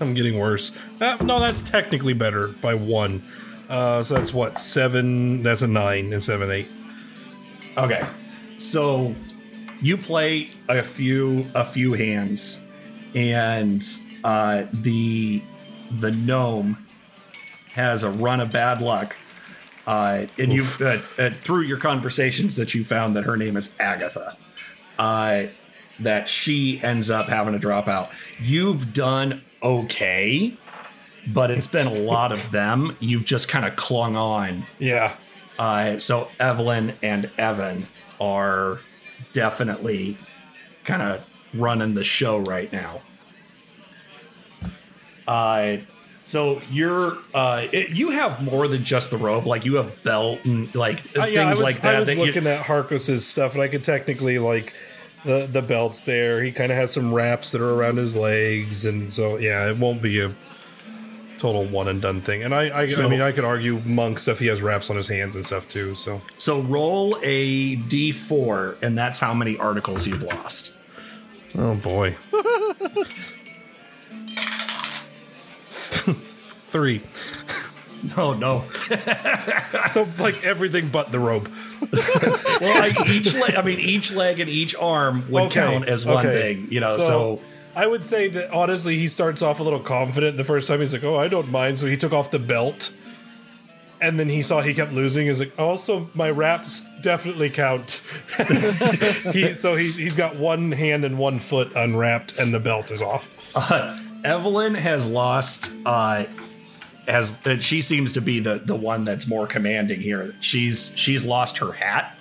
I'm 0.00 0.14
getting 0.14 0.38
worse. 0.38 0.72
Uh, 1.00 1.16
no, 1.22 1.38
that's 1.38 1.62
technically 1.62 2.14
better 2.14 2.48
by 2.48 2.74
one. 2.74 3.22
Uh, 3.68 4.02
so 4.02 4.14
that's 4.14 4.32
what 4.32 4.58
seven. 4.58 5.42
That's 5.42 5.62
a 5.62 5.66
nine 5.66 6.12
and 6.12 6.22
seven 6.22 6.50
eight. 6.50 6.68
Okay, 7.76 8.04
so 8.58 9.14
you 9.80 9.96
play 9.96 10.50
a 10.68 10.82
few 10.82 11.50
a 11.54 11.64
few 11.64 11.92
hands, 11.92 12.66
and 13.14 13.84
uh, 14.24 14.64
the 14.72 15.42
the 15.90 16.10
gnome 16.10 16.86
has 17.74 18.04
a 18.04 18.10
run 18.10 18.40
of 18.40 18.50
bad 18.50 18.82
luck. 18.82 19.16
Uh, 19.86 20.26
and 20.38 20.52
you've 20.52 20.80
uh, 20.80 20.98
uh, 21.18 21.30
through 21.30 21.62
your 21.62 21.76
conversations 21.78 22.56
that 22.56 22.74
you 22.74 22.84
found 22.84 23.16
that 23.16 23.24
her 23.24 23.36
name 23.36 23.56
is 23.56 23.74
Agatha. 23.80 24.36
Uh, 24.98 25.44
that 26.00 26.28
she 26.28 26.80
ends 26.82 27.10
up 27.10 27.28
having 27.28 27.52
to 27.52 27.58
drop 27.58 27.86
out. 27.88 28.10
You've 28.40 28.92
done 28.94 29.42
okay, 29.62 30.54
but 31.28 31.50
it's 31.50 31.66
been 31.66 31.86
a 31.86 31.94
lot 31.94 32.32
of 32.32 32.50
them. 32.50 32.96
You've 33.00 33.24
just 33.24 33.48
kind 33.48 33.64
of 33.66 33.76
clung 33.76 34.16
on 34.16 34.66
Yeah. 34.78 35.14
uh, 35.58 35.98
so 35.98 36.30
Evelyn 36.40 36.94
and 37.02 37.30
Evan 37.38 37.86
are 38.20 38.80
definitely 39.32 40.16
kind 40.84 41.02
of 41.02 41.28
running 41.54 41.94
the 41.94 42.04
show 42.04 42.38
right 42.40 42.72
now. 42.72 43.00
Uh, 45.26 45.76
so 46.32 46.62
you're 46.70 47.18
uh, 47.34 47.66
it, 47.70 47.90
you 47.90 48.08
have 48.08 48.42
more 48.42 48.66
than 48.66 48.82
just 48.84 49.10
the 49.10 49.18
robe. 49.18 49.44
Like 49.46 49.66
you 49.66 49.74
have 49.74 50.02
belt 50.02 50.42
and 50.46 50.74
like 50.74 51.00
Uh, 51.14 51.24
things 51.24 51.32
yeah, 51.34 51.46
I 51.46 51.50
was, 51.50 51.60
like 51.60 51.82
that. 51.82 51.96
I 51.96 51.98
was 51.98 52.06
that 52.08 52.16
you- 52.16 52.24
looking 52.24 52.46
at 52.46 52.64
Harkos's 52.64 53.26
stuff, 53.26 53.52
and 53.52 53.62
I 53.62 53.68
could 53.68 53.84
technically 53.84 54.38
like 54.38 54.72
the 55.26 55.46
the 55.46 55.60
belts 55.60 56.04
there. 56.04 56.42
He 56.42 56.50
kind 56.50 56.72
of 56.72 56.78
has 56.78 56.90
some 56.90 57.12
wraps 57.12 57.50
that 57.52 57.60
are 57.60 57.74
around 57.74 57.98
his 57.98 58.16
legs, 58.16 58.86
and 58.86 59.12
so 59.12 59.36
yeah, 59.36 59.68
it 59.70 59.76
won't 59.76 60.00
be 60.00 60.20
a 60.20 60.34
total 61.38 61.64
one 61.66 61.88
and 61.88 62.00
done 62.00 62.22
thing. 62.22 62.42
And 62.42 62.54
I, 62.54 62.68
I, 62.68 62.88
I 62.98 63.08
mean, 63.08 63.20
I 63.20 63.32
could 63.32 63.44
argue 63.44 63.80
monk 63.84 64.18
stuff. 64.20 64.38
He 64.38 64.46
has 64.46 64.62
wraps 64.62 64.88
on 64.88 64.96
his 64.96 65.08
hands 65.08 65.34
and 65.34 65.44
stuff 65.44 65.68
too. 65.68 65.94
So 65.96 66.22
so 66.38 66.60
roll 66.62 67.18
a 67.22 67.76
d4, 67.76 68.76
and 68.80 68.96
that's 68.96 69.20
how 69.20 69.34
many 69.34 69.58
articles 69.58 70.06
you've 70.06 70.22
lost. 70.22 70.78
Oh 71.58 71.74
boy. 71.74 72.16
Three. 76.72 77.02
Oh 78.16 78.32
no! 78.32 78.64
So 79.88 80.08
like 80.18 80.42
everything 80.42 80.88
but 80.88 81.12
the 81.12 81.20
robe. 81.20 81.48
Well, 82.60 82.80
like 82.80 83.08
each 83.08 83.32
leg, 83.32 83.54
I 83.54 83.62
mean, 83.62 83.78
each 83.78 84.10
leg 84.12 84.40
and 84.40 84.50
each 84.50 84.74
arm 84.74 85.30
would 85.30 85.44
Okay, 85.44 85.60
count 85.60 85.88
as 85.88 86.04
one 86.04 86.26
okay. 86.26 86.54
thing. 86.54 86.72
You 86.72 86.80
know, 86.80 86.98
so 86.98 87.38
I 87.76 87.86
would 87.86 88.02
say 88.02 88.26
that 88.26 88.50
honestly, 88.50 88.98
he 88.98 89.08
starts 89.08 89.40
off 89.40 89.60
a 89.60 89.62
little 89.62 89.78
confident 89.78 90.36
the 90.36 90.42
first 90.42 90.66
time. 90.66 90.80
He's 90.80 90.92
like, 90.92 91.04
"Oh, 91.04 91.16
I 91.16 91.28
don't 91.28 91.48
mind." 91.52 91.78
So 91.78 91.86
he 91.86 91.96
took 91.96 92.12
off 92.12 92.32
the 92.32 92.40
belt, 92.40 92.92
and 94.00 94.18
then 94.18 94.28
he 94.28 94.42
saw 94.42 94.62
he 94.62 94.74
kept 94.74 94.92
losing. 94.92 95.28
He's 95.28 95.38
like, 95.38 95.52
"Also, 95.56 96.10
my 96.12 96.28
wraps 96.28 96.84
definitely 97.02 97.50
count." 97.50 98.02
he, 99.32 99.54
so 99.54 99.76
he's 99.76 99.96
he's 99.96 100.16
got 100.16 100.34
one 100.34 100.72
hand 100.72 101.04
and 101.04 101.18
one 101.18 101.38
foot 101.38 101.70
unwrapped, 101.76 102.36
and 102.36 102.52
the 102.52 102.60
belt 102.60 102.90
is 102.90 103.00
off. 103.00 103.30
Uh, 103.54 103.96
Evelyn 104.24 104.74
has 104.74 105.08
lost. 105.08 105.72
Uh, 105.86 106.24
has 107.08 107.44
uh, 107.46 107.58
she 107.58 107.82
seems 107.82 108.12
to 108.12 108.20
be 108.20 108.40
the 108.40 108.60
the 108.64 108.76
one 108.76 109.04
that's 109.04 109.26
more 109.28 109.46
commanding 109.46 110.00
here. 110.00 110.34
She's 110.40 110.96
she's 110.96 111.24
lost 111.24 111.58
her 111.58 111.72
hat, 111.72 112.16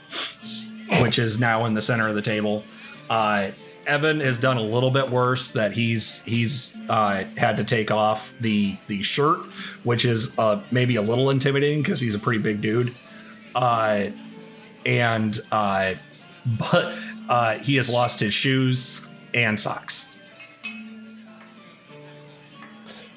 which 1.01 1.19
is 1.19 1.39
now 1.39 1.65
in 1.65 1.73
the 1.73 1.81
center 1.81 2.07
of 2.07 2.15
the 2.15 2.21
table. 2.21 2.63
Uh, 3.09 3.51
Evan 3.85 4.19
has 4.19 4.37
done 4.37 4.57
a 4.57 4.61
little 4.61 4.91
bit 4.91 5.09
worse. 5.09 5.51
That 5.51 5.73
he's 5.73 6.23
he's 6.25 6.77
uh, 6.89 7.25
had 7.37 7.57
to 7.57 7.63
take 7.63 7.91
off 7.91 8.33
the 8.39 8.77
the 8.87 9.03
shirt, 9.03 9.39
which 9.83 10.05
is 10.05 10.37
uh, 10.37 10.61
maybe 10.71 10.95
a 10.95 11.01
little 11.01 11.29
intimidating 11.29 11.81
because 11.81 11.99
he's 11.99 12.15
a 12.15 12.19
pretty 12.19 12.41
big 12.41 12.61
dude. 12.61 12.95
Uh, 13.53 14.07
and 14.85 15.39
uh, 15.51 15.93
but 16.45 16.95
uh, 17.29 17.57
he 17.59 17.75
has 17.75 17.89
lost 17.89 18.19
his 18.19 18.33
shoes 18.33 19.07
and 19.33 19.59
socks. 19.59 20.15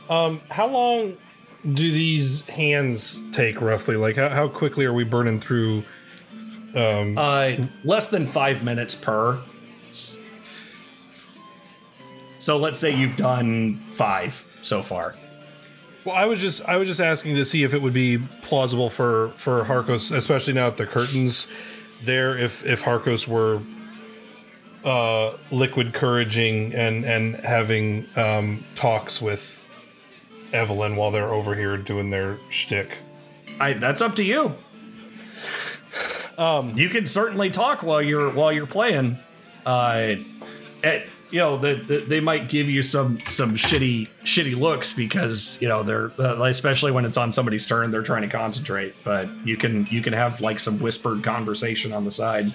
Um, 0.08 0.42
how 0.50 0.66
long 0.66 1.16
do 1.72 1.90
these 1.90 2.48
hands 2.48 3.22
take 3.32 3.60
roughly? 3.60 3.96
Like, 3.96 4.16
how, 4.16 4.28
how 4.28 4.48
quickly 4.48 4.84
are 4.84 4.92
we 4.92 5.04
burning 5.04 5.40
through? 5.40 5.84
Um, 6.74 7.16
Uh, 7.16 7.52
less 7.84 8.08
than 8.08 8.26
five 8.26 8.62
minutes 8.64 8.94
per. 8.94 9.40
So 12.38 12.58
let's 12.58 12.78
say 12.78 12.94
you've 12.94 13.16
done 13.16 13.82
five 13.88 14.46
so 14.60 14.82
far. 14.82 15.14
Well, 16.04 16.14
I 16.14 16.26
was 16.26 16.40
just 16.42 16.62
I 16.66 16.76
was 16.76 16.86
just 16.86 17.00
asking 17.00 17.36
to 17.36 17.44
see 17.46 17.62
if 17.62 17.72
it 17.72 17.80
would 17.80 17.94
be 17.94 18.18
plausible 18.42 18.90
for 18.90 19.30
for 19.30 19.64
Harkos, 19.64 20.14
especially 20.14 20.52
now 20.52 20.66
at 20.66 20.76
the 20.76 20.84
curtains 20.86 21.48
there, 22.02 22.36
if 22.36 22.66
if 22.66 22.82
Harkos 22.82 23.26
were 23.26 23.62
uh, 24.84 25.34
liquid 25.50 25.94
couraging 25.94 26.74
and 26.74 27.06
and 27.06 27.36
having 27.36 28.06
um, 28.16 28.64
talks 28.74 29.22
with 29.22 29.63
Evelyn 30.54 30.96
while 30.96 31.10
they're 31.10 31.32
over 31.32 31.54
here 31.54 31.76
doing 31.76 32.10
their 32.10 32.38
shtick. 32.48 32.98
I 33.60 33.74
that's 33.74 34.00
up 34.00 34.14
to 34.16 34.24
you. 34.24 34.54
Um, 36.38 36.76
you 36.76 36.88
can 36.88 37.06
certainly 37.06 37.50
talk 37.50 37.82
while 37.82 38.02
you're 38.02 38.30
while 38.30 38.52
you're 38.52 38.66
playing. 38.66 39.18
Uh, 39.66 40.16
it, 40.82 41.08
you 41.30 41.40
know 41.40 41.56
the, 41.56 41.74
they 42.06 42.20
might 42.20 42.48
give 42.48 42.68
you 42.68 42.82
some 42.82 43.18
some 43.28 43.54
shitty 43.54 44.08
shitty 44.24 44.56
looks 44.56 44.92
because 44.92 45.60
you 45.60 45.68
know 45.68 45.82
they're 45.82 46.12
uh, 46.18 46.42
especially 46.44 46.92
when 46.92 47.04
it's 47.04 47.16
on 47.16 47.32
somebody's 47.32 47.66
turn 47.66 47.90
they're 47.90 48.02
trying 48.02 48.22
to 48.22 48.28
concentrate 48.28 48.94
but 49.02 49.28
you 49.44 49.56
can 49.56 49.86
you 49.86 50.00
can 50.00 50.12
have 50.12 50.40
like 50.40 50.60
some 50.60 50.78
whispered 50.78 51.24
conversation 51.24 51.92
on 51.92 52.04
the 52.04 52.10
side 52.10 52.52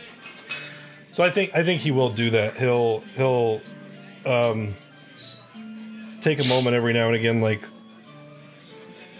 So 1.11 1.23
I 1.23 1.29
think 1.29 1.51
I 1.53 1.63
think 1.63 1.81
he 1.81 1.91
will 1.91 2.09
do 2.09 2.29
that. 2.29 2.55
He'll 2.55 3.01
he'll 3.15 3.61
um 4.25 4.75
take 6.21 6.39
a 6.39 6.47
moment 6.47 6.75
every 6.75 6.93
now 6.93 7.07
and 7.07 7.15
again 7.15 7.41
like 7.41 7.61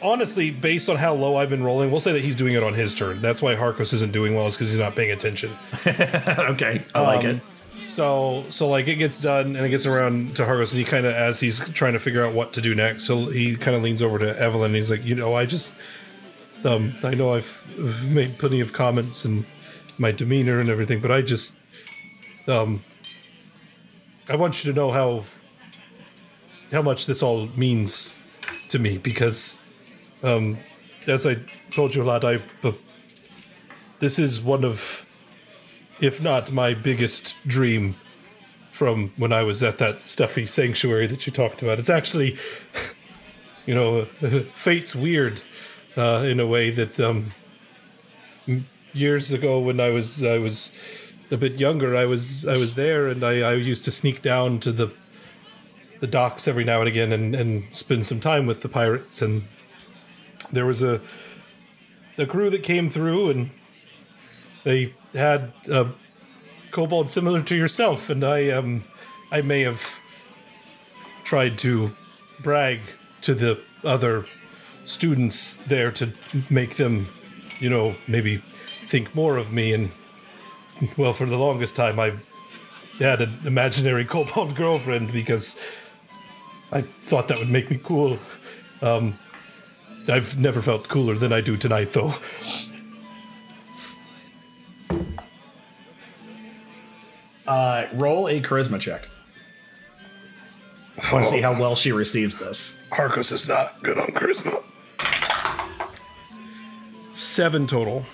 honestly 0.02 0.52
based 0.52 0.89
on 0.89 0.97
how 0.97 1.14
low 1.14 1.36
I've 1.36 1.50
been 1.50 1.64
rolling, 1.64 1.91
we'll 1.91 2.00
say 2.02 2.12
that 2.14 2.24
he's 2.24 2.36
doing 2.36 2.54
it 2.56 2.64
on 2.64 2.74
his 2.74 2.93
turn. 2.93 3.22
That's 3.22 3.41
why 3.41 3.56
Harkos 3.56 3.93
isn't 3.93 4.12
doing 4.12 4.36
well 4.36 4.47
is 4.47 4.58
cuz 4.58 4.72
he's 4.72 4.80
not 4.80 4.95
paying 4.95 5.12
attention. 5.12 5.52
okay 5.88 6.84
i 6.95 7.02
like 7.02 7.26
Um, 7.26 7.36
it 7.38 7.41
So 7.88 8.45
so 8.50 8.68
like 8.68 8.88
it 8.88 8.95
gets 8.95 9.20
done 9.22 9.56
and 9.56 9.66
it 9.66 9.70
gets 9.70 9.86
around 9.86 10.36
to 10.38 10.43
Harkos 10.43 10.72
and 10.72 10.80
he 10.80 10.86
kind 10.86 11.06
of 11.06 11.14
as 11.14 11.39
he's 11.39 11.60
trying 11.72 11.93
to 11.93 12.00
figure 12.00 12.24
out 12.26 12.34
what 12.34 12.54
to 12.54 12.62
do 12.62 12.76
next. 12.76 13.06
So 13.06 13.28
he 13.28 13.56
kind 13.56 13.76
of 13.76 13.84
leans 13.84 14.02
over 14.02 14.20
to 14.20 14.39
Evelyn. 14.39 14.68
and 14.68 14.76
He's 14.76 14.91
like, 14.91 15.06
you 15.06 15.16
know, 15.16 15.34
I 15.34 15.45
just 15.45 15.76
um 16.64 16.93
I 17.04 17.14
know 17.16 17.34
I've 17.34 17.64
I've 17.80 18.04
made 18.10 18.38
plenty 18.38 18.60
of 18.60 18.74
comments 18.74 19.26
and 19.26 19.45
my 19.97 20.12
demeanor 20.12 20.60
and 20.60 20.70
everything, 20.70 21.00
but 21.00 21.12
I 21.12 21.22
just 21.22 21.60
um 22.47 22.84
I 24.30 24.36
want 24.36 24.64
you 24.64 24.72
to 24.72 24.76
know 24.80 24.91
how 24.91 25.26
how 26.72 26.82
much 26.84 27.06
this 27.08 27.24
all 27.24 27.47
means 27.56 28.16
to 28.70 28.78
me 28.78 28.97
because 29.00 29.60
um 30.24 30.57
as 31.07 31.26
I 31.26 31.38
told 31.72 31.95
you 31.95 32.03
a 32.03 32.05
lot, 32.05 32.24
I 32.24 32.41
this 33.99 34.20
is 34.20 34.41
one 34.41 34.63
of 34.63 35.05
if 35.99 36.22
not 36.22 36.51
my 36.51 36.74
biggest 36.74 37.36
dream 37.45 37.95
from 38.72 39.11
when 39.17 39.34
I 39.34 39.43
was 39.43 39.61
at 39.61 39.78
that 39.80 40.07
stuffy 40.07 40.45
sanctuary 40.45 41.07
that 41.07 41.28
you 41.28 41.34
talked 41.34 41.61
about. 41.61 41.80
It's 41.80 41.89
actually, 41.89 42.38
you 43.65 43.76
know, 43.76 44.05
fate's 44.53 44.95
weird 44.95 45.41
uh, 45.97 46.24
in 46.26 46.39
a 46.39 46.47
way 46.47 46.70
that 46.72 46.99
um, 46.99 47.32
years 48.93 49.32
ago 49.32 49.59
when 49.59 49.80
I 49.80 49.89
was 49.89 50.24
I 50.24 50.38
was 50.38 50.74
a 51.32 51.38
bit 51.38 51.59
younger, 51.59 51.95
I 51.95 52.05
was 52.05 52.47
I 52.47 52.57
was 52.57 52.76
there 52.76 53.07
and 53.07 53.24
I, 53.24 53.41
I 53.41 53.53
used 53.55 53.84
to 53.86 53.91
sneak 53.91 54.22
down 54.22 54.59
to 54.61 54.72
the 54.72 54.91
the 55.99 56.07
docks 56.07 56.47
every 56.47 56.63
now 56.63 56.80
and 56.80 56.88
again 56.88 57.11
and, 57.11 57.36
and 57.36 57.65
spend 57.76 58.05
some 58.05 58.22
time 58.22 58.45
with 58.45 58.61
the 58.61 58.70
pirates 58.70 59.22
and 59.22 59.43
there 60.52 60.66
was 60.66 60.82
a 60.82 61.02
the 62.16 62.26
crew 62.26 62.50
that 62.50 62.64
came 62.64 62.89
through 62.89 63.30
and 63.30 63.50
they 64.64 64.93
had 65.14 65.54
a 65.70 65.88
kobold 66.72 67.10
similar 67.10 67.41
to 67.41 67.56
yourself, 67.56 68.10
and 68.10 68.24
I 68.24 68.50
um 68.50 68.84
I 69.32 69.41
may 69.41 69.62
have 69.62 70.00
tried 71.24 71.58
to 71.60 71.95
brag 72.41 72.82
to 73.22 73.34
the 73.34 73.60
other 73.84 74.26
students 74.86 75.58
there 75.68 75.91
to 75.91 76.10
make 76.50 76.76
them, 76.78 77.08
you 77.60 77.70
know, 77.70 77.93
maybe 78.08 78.41
think 78.88 79.14
more 79.14 79.38
of 79.38 79.52
me. 79.52 79.74
And 79.74 79.91
well, 80.97 81.14
for 81.14 81.26
the 81.26 81.38
longest 81.38 81.76
time, 81.76 82.00
I 82.00 82.14
had 82.97 83.22
an 83.22 83.39
imaginary 83.45 84.06
kobold 84.06 84.56
girlfriend 84.64 85.12
because 85.12 85.60
I 86.72 86.82
thought 86.82 87.28
that 87.28 87.38
would 87.39 87.50
make 87.50 87.70
me 87.70 87.80
cool. 87.84 88.20
Um, 88.82 89.18
I've 90.10 90.39
never 90.39 90.62
felt 90.62 90.88
cooler 90.88 91.16
than 91.16 91.32
I 91.32 91.41
do 91.41 91.55
tonight, 91.57 91.93
though. 91.93 92.14
uh 97.47 97.88
roll 97.93 98.28
a 98.28 98.39
charisma 98.41 98.80
check 98.80 99.07
I 101.03 101.12
want 101.12 101.26
to 101.26 101.32
see 101.32 101.41
how 101.41 101.60
well 101.60 101.76
she 101.76 101.91
receives 101.91 102.36
this 102.36 102.80
Harkos 102.91 103.32
is 103.32 103.47
not 103.47 103.82
good 103.82 103.97
on 103.97 104.07
charisma. 104.10 104.64
Seven 107.10 107.66
total. 107.66 108.05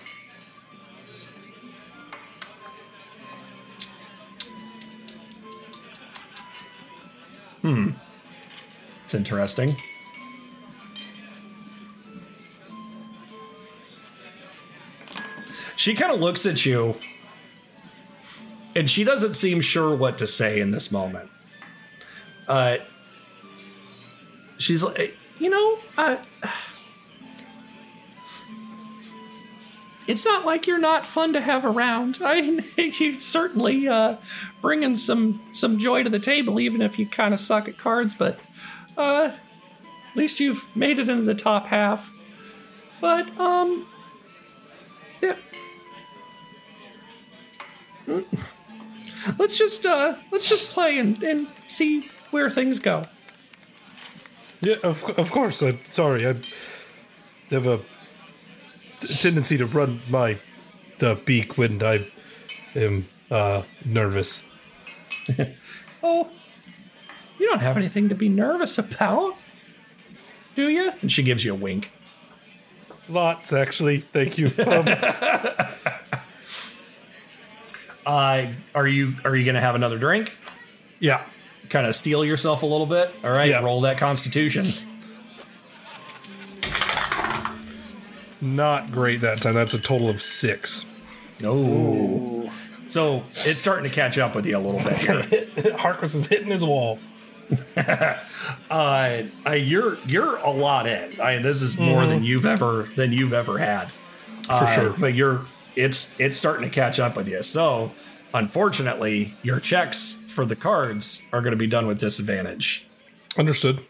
Hmm. 7.62 7.92
It's 9.04 9.14
interesting 9.14 9.76
she 15.76 15.96
kind 15.96 16.12
of 16.12 16.20
looks 16.20 16.46
at 16.46 16.66
you 16.66 16.96
and 18.76 18.90
she 18.90 19.04
doesn't 19.04 19.34
seem 19.36 19.62
sure 19.62 19.96
what 19.96 20.18
to 20.18 20.28
say 20.28 20.60
in 20.60 20.72
this 20.72 20.92
moment 20.92 21.30
uh 22.48 22.78
she's 24.58 24.84
like 24.84 25.18
you 25.40 25.50
know 25.50 25.78
uh 25.98 26.18
it's 30.08 30.26
not 30.26 30.46
like 30.46 30.68
you're 30.68 30.80
not 30.80 31.06
fun 31.06 31.34
to 31.34 31.42
have 31.42 31.66
around. 31.66 32.20
I 32.22 32.36
you 32.78 33.20
certainly 33.20 33.88
uh, 33.88 34.18
bringing 34.62 34.96
some 34.96 35.42
some 35.52 35.78
joy 35.78 36.04
to 36.04 36.10
the 36.10 36.20
table, 36.20 36.60
even 36.60 36.82
if 36.82 37.00
you 37.00 37.08
kind 37.08 37.34
of 37.34 37.40
suck 37.40 37.68
at 37.68 37.78
cards. 37.78 38.14
But 38.14 38.40
uh, 38.98 39.32
at 40.12 40.16
least 40.16 40.40
you've 40.40 40.66
made 40.76 41.00
it 41.00 41.10
into 41.10 41.24
the 41.24 41.36
top 41.36 41.68
half. 41.68 42.14
But 43.02 43.38
um, 43.40 43.88
Let's 49.38 49.58
just 49.58 49.86
uh, 49.86 50.16
let's 50.32 50.48
just 50.48 50.72
play 50.72 51.00
and, 51.00 51.22
and 51.24 51.48
see 51.66 52.10
where 52.32 52.50
things 52.50 52.80
go. 52.80 53.04
Yeah, 54.62 54.76
of, 54.84 55.04
of 55.18 55.32
course. 55.32 55.62
I'm 55.62 55.80
sorry. 55.90 56.28
I 56.28 56.36
have 57.52 57.68
a 57.68 57.80
t- 59.00 59.08
tendency 59.08 59.58
to 59.58 59.66
run 59.66 60.02
my 60.10 60.40
uh, 61.02 61.16
beak 61.16 61.58
when 61.58 61.84
I 61.84 62.08
am 62.76 63.08
uh, 63.32 63.64
nervous. 63.84 64.48
Oh, 66.08 66.30
you 67.40 67.48
don't 67.48 67.62
have 67.62 67.78
anything 67.78 68.10
to 68.10 68.16
be 68.16 68.30
nervous 68.30 68.78
about, 68.78 69.34
do 70.56 70.70
you? 70.70 70.94
And 71.02 71.12
she 71.12 71.24
gives 71.24 71.44
you 71.44 71.54
a 71.54 71.56
wink. 71.56 71.92
Lots, 73.10 73.52
actually. 73.52 74.02
Thank 74.02 74.38
you. 74.38 74.52
Um, 74.68 74.86
Uh, 78.06 78.48
are 78.74 78.88
you 78.88 79.16
are 79.26 79.36
you 79.36 79.46
gonna 79.46 79.62
have 79.62 79.76
another 79.76 79.98
drink? 79.98 80.36
yeah. 81.00 81.22
Kind 81.70 81.88
of 81.88 81.96
steel 81.96 82.24
yourself 82.24 82.62
a 82.62 82.66
little 82.68 82.86
bit. 82.86 83.12
All 83.24 83.32
right, 83.32 83.50
Yeah. 83.50 83.60
roll 83.64 83.82
that 83.82 83.98
Constitution. 83.98 84.68
Not 88.42 88.92
great 88.92 89.22
that 89.22 89.42
time. 89.42 89.56
That's 89.56 89.74
a 89.74 89.80
total 89.80 90.10
of 90.10 90.22
six. 90.22 90.86
No. 91.40 92.52
So 92.88 93.24
it's 93.30 93.60
starting 93.60 93.90
to 93.90 93.94
catch 93.96 94.18
up 94.20 94.36
with 94.36 94.46
you 94.46 94.58
a 94.58 94.60
little 94.60 94.80
bit 94.80 95.56
here. 95.66 95.76
Harkness 95.78 96.14
is 96.14 96.28
hitting 96.28 96.48
his 96.52 96.64
wall. 96.64 97.00
uh, 97.78 98.16
uh, 98.70 99.52
you're 99.52 99.98
you're 100.06 100.36
a 100.38 100.50
lot 100.52 100.86
in. 100.88 101.20
I, 101.20 101.38
this 101.40 101.62
is 101.62 101.80
more 101.80 102.06
than 102.06 102.24
you've 102.24 102.46
ever 102.46 102.90
than 102.96 103.12
you've 103.12 103.34
ever 103.34 103.58
had 103.58 103.90
for 104.48 104.68
sure. 104.68 104.90
But 104.92 105.14
you're 105.16 105.46
it's 105.76 106.14
it's 106.20 106.38
starting 106.38 106.68
to 106.68 106.74
catch 106.74 107.00
up 107.00 107.16
with 107.16 107.28
you. 107.28 107.42
So 107.44 107.92
unfortunately, 108.34 109.34
your 109.44 109.60
checks 109.60 110.24
for 110.28 110.46
the 110.46 110.56
cards 110.56 111.28
are 111.32 111.42
going 111.42 111.52
to 111.52 111.58
be 111.58 111.68
done 111.68 111.88
with 111.88 112.00
disadvantage. 112.00 112.88
Understood. 113.38 113.86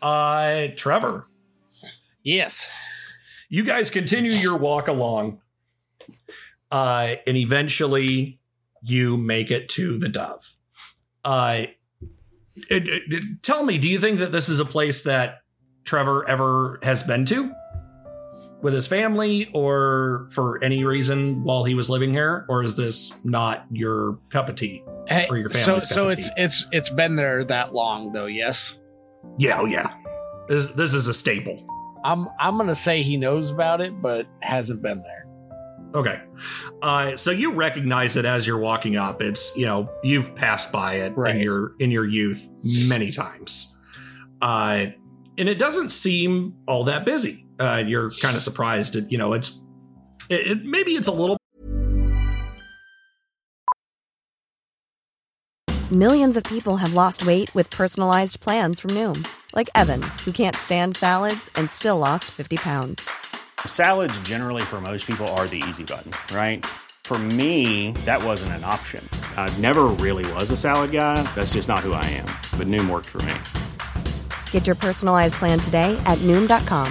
Uh, 0.00 0.68
Trevor, 0.76 1.26
Yes. 2.24 2.68
you 3.48 3.64
guys 3.64 3.88
continue 3.90 4.32
your 4.32 4.56
walk 4.56 4.88
along, 4.88 5.40
uh, 6.70 7.14
and 7.26 7.36
eventually 7.36 8.40
you 8.82 9.16
make 9.16 9.50
it 9.50 9.68
to 9.70 9.98
the 9.98 10.08
Dove. 10.08 10.56
Uh, 11.24 11.66
it- 12.68 12.88
it- 12.88 13.02
it- 13.12 13.42
tell 13.42 13.62
me, 13.64 13.78
do 13.78 13.88
you 13.88 14.00
think 14.00 14.18
that 14.18 14.32
this 14.32 14.48
is 14.48 14.58
a 14.58 14.64
place 14.64 15.02
that 15.04 15.42
Trevor 15.84 16.28
ever 16.28 16.80
has 16.82 17.02
been 17.04 17.24
to 17.26 17.52
with 18.62 18.74
his 18.74 18.86
family, 18.86 19.50
or 19.52 20.28
for 20.30 20.62
any 20.62 20.84
reason 20.84 21.42
while 21.44 21.64
he 21.64 21.74
was 21.74 21.90
living 21.90 22.10
here, 22.10 22.46
or 22.48 22.62
is 22.62 22.76
this 22.76 23.24
not 23.24 23.66
your 23.70 24.18
cup 24.30 24.48
of 24.48 24.54
tea? 24.54 24.82
Hey, 25.08 25.26
Or 25.28 25.36
your 25.36 25.48
so 25.50 25.80
family's 25.80 25.82
cup 25.88 25.92
so 25.94 26.08
it's 26.10 26.28
tea. 26.28 26.34
it's 26.42 26.66
it's 26.72 26.90
been 26.90 27.16
there 27.16 27.44
that 27.44 27.74
long 27.74 28.12
though. 28.12 28.26
Yes. 28.26 28.78
Yeah, 29.38 29.60
oh 29.60 29.64
yeah. 29.66 29.92
This 30.48 30.68
this 30.70 30.94
is 30.94 31.08
a 31.08 31.14
staple. 31.14 31.66
I'm 32.04 32.26
I'm 32.40 32.56
gonna 32.56 32.74
say 32.74 33.02
he 33.02 33.16
knows 33.16 33.50
about 33.50 33.80
it, 33.80 34.00
but 34.00 34.26
hasn't 34.40 34.80
been 34.82 35.02
there. 35.02 35.26
Okay. 35.94 36.20
Uh, 36.80 37.16
so 37.18 37.30
you 37.30 37.52
recognize 37.52 38.16
it 38.16 38.24
as 38.24 38.46
you're 38.46 38.58
walking 38.58 38.96
up. 38.96 39.20
It's, 39.20 39.54
you 39.58 39.66
know, 39.66 39.90
you've 40.02 40.34
passed 40.34 40.72
by 40.72 40.94
it 40.94 41.14
Right. 41.16 41.34
in 41.36 41.42
your 41.42 41.72
in 41.80 41.90
your 41.90 42.06
youth 42.06 42.48
many 42.88 43.10
times. 43.10 43.78
Uh, 44.40 44.86
and 45.36 45.48
it 45.48 45.58
doesn't 45.58 45.90
seem 45.92 46.54
all 46.66 46.84
that 46.84 47.04
busy. 47.04 47.46
Uh, 47.62 47.76
you're 47.86 48.10
kind 48.10 48.34
of 48.34 48.42
surprised 48.42 48.96
at, 48.96 49.12
you 49.12 49.16
know, 49.16 49.34
it's 49.34 49.56
it, 50.28 50.46
it 50.48 50.64
maybe 50.64 50.92
it's 50.92 51.06
a 51.06 51.12
little 51.12 51.36
Millions 55.92 56.36
of 56.36 56.42
people 56.44 56.76
have 56.78 56.94
lost 56.94 57.24
weight 57.24 57.54
with 57.54 57.70
personalized 57.70 58.40
plans 58.40 58.80
from 58.80 58.90
Noom, 58.92 59.28
like 59.54 59.70
Evan, 59.76 60.02
who 60.24 60.32
can't 60.32 60.56
stand 60.56 60.96
salads 60.96 61.50
and 61.54 61.70
still 61.70 61.98
lost 61.98 62.24
50 62.30 62.56
pounds. 62.56 63.08
Salads, 63.66 64.18
generally, 64.20 64.62
for 64.62 64.80
most 64.80 65.06
people, 65.06 65.28
are 65.36 65.46
the 65.46 65.62
easy 65.68 65.84
button, 65.84 66.10
right? 66.34 66.66
For 67.04 67.18
me, 67.18 67.92
that 68.06 68.24
wasn't 68.24 68.52
an 68.52 68.64
option. 68.64 69.06
I 69.36 69.54
never 69.58 69.84
really 70.00 70.24
was 70.32 70.50
a 70.50 70.56
salad 70.56 70.90
guy. 70.90 71.22
That's 71.34 71.52
just 71.52 71.68
not 71.68 71.80
who 71.80 71.92
I 71.92 72.04
am. 72.06 72.26
But 72.58 72.66
Noom 72.66 72.90
worked 72.90 73.10
for 73.10 73.22
me. 73.22 73.34
Get 74.50 74.66
your 74.66 74.76
personalized 74.76 75.34
plan 75.34 75.58
today 75.58 75.94
at 76.06 76.18
Noom.com. 76.20 76.90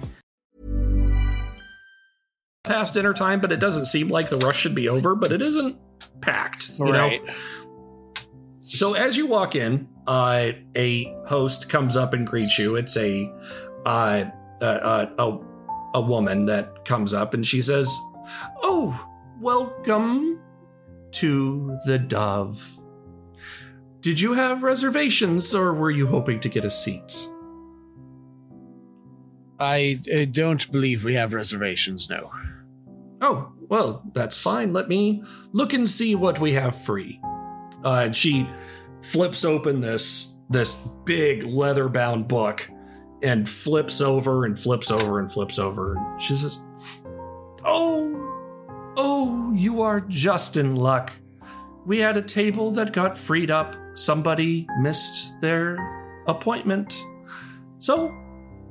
past 2.63 2.93
dinner 2.93 3.13
time, 3.13 3.39
but 3.41 3.51
it 3.51 3.59
doesn't 3.59 3.85
seem 3.85 4.07
like 4.09 4.29
the 4.29 4.37
rush 4.37 4.57
should 4.59 4.75
be 4.75 4.87
over, 4.87 5.15
but 5.15 5.31
it 5.31 5.41
isn't 5.41 5.77
packed. 6.21 6.77
You 6.77 6.91
Right. 6.91 7.23
know? 7.23 7.33
So 8.61 8.93
as 8.93 9.17
you 9.17 9.25
walk 9.27 9.55
in, 9.55 9.87
uh, 10.07 10.51
a 10.75 11.13
host 11.27 11.69
comes 11.69 11.97
up 11.97 12.13
and 12.13 12.25
greets 12.25 12.57
you. 12.57 12.75
It's 12.75 12.95
a 12.97 13.31
uh, 13.85 14.25
uh, 14.61 14.65
uh, 14.65 15.05
a 15.17 15.39
a 15.97 16.01
woman 16.01 16.45
that 16.45 16.85
comes 16.85 17.13
up 17.13 17.33
and 17.33 17.45
she 17.45 17.61
says, 17.61 17.93
"Oh, 18.63 18.97
welcome 19.41 20.39
to 21.13 21.77
the 21.85 21.99
Dove. 21.99 22.79
Did 23.99 24.19
you 24.21 24.33
have 24.33 24.63
reservations, 24.63 25.53
or 25.53 25.73
were 25.73 25.91
you 25.91 26.07
hoping 26.07 26.39
to 26.41 26.49
get 26.49 26.63
a 26.63 26.71
seat?" 26.71 27.27
I, 29.59 29.99
I 30.15 30.25
don't 30.25 30.71
believe 30.71 31.03
we 31.03 31.13
have 31.15 31.33
reservations, 31.33 32.09
no. 32.09 32.31
Oh, 33.21 33.53
well, 33.69 34.03
that's 34.13 34.39
fine. 34.39 34.73
Let 34.73 34.89
me 34.89 35.23
look 35.53 35.73
and 35.73 35.87
see 35.87 36.15
what 36.15 36.39
we 36.39 36.53
have 36.53 36.75
free. 36.75 37.21
Uh, 37.85 38.01
and 38.05 38.15
she 38.15 38.49
flips 39.01 39.45
open 39.45 39.81
this 39.81 40.37
this 40.49 40.85
big 41.05 41.43
leather 41.43 41.87
bound 41.87 42.27
book 42.27 42.69
and 43.23 43.47
flips 43.47 44.01
over 44.01 44.43
and 44.43 44.59
flips 44.59 44.91
over 44.91 45.19
and 45.19 45.31
flips 45.31 45.57
over. 45.57 45.95
And 45.95 46.21
she 46.21 46.35
says, 46.35 46.59
"Oh, 47.63 48.93
oh, 48.97 49.53
you 49.55 49.81
are 49.81 50.01
just 50.01 50.57
in 50.57 50.75
luck. 50.75 51.13
We 51.85 51.99
had 51.99 52.17
a 52.17 52.21
table 52.21 52.71
that 52.71 52.91
got 52.91 53.17
freed 53.17 53.49
up. 53.49 53.75
Somebody 53.95 54.67
missed 54.79 55.39
their 55.41 55.77
appointment. 56.27 57.01
So, 57.79 58.13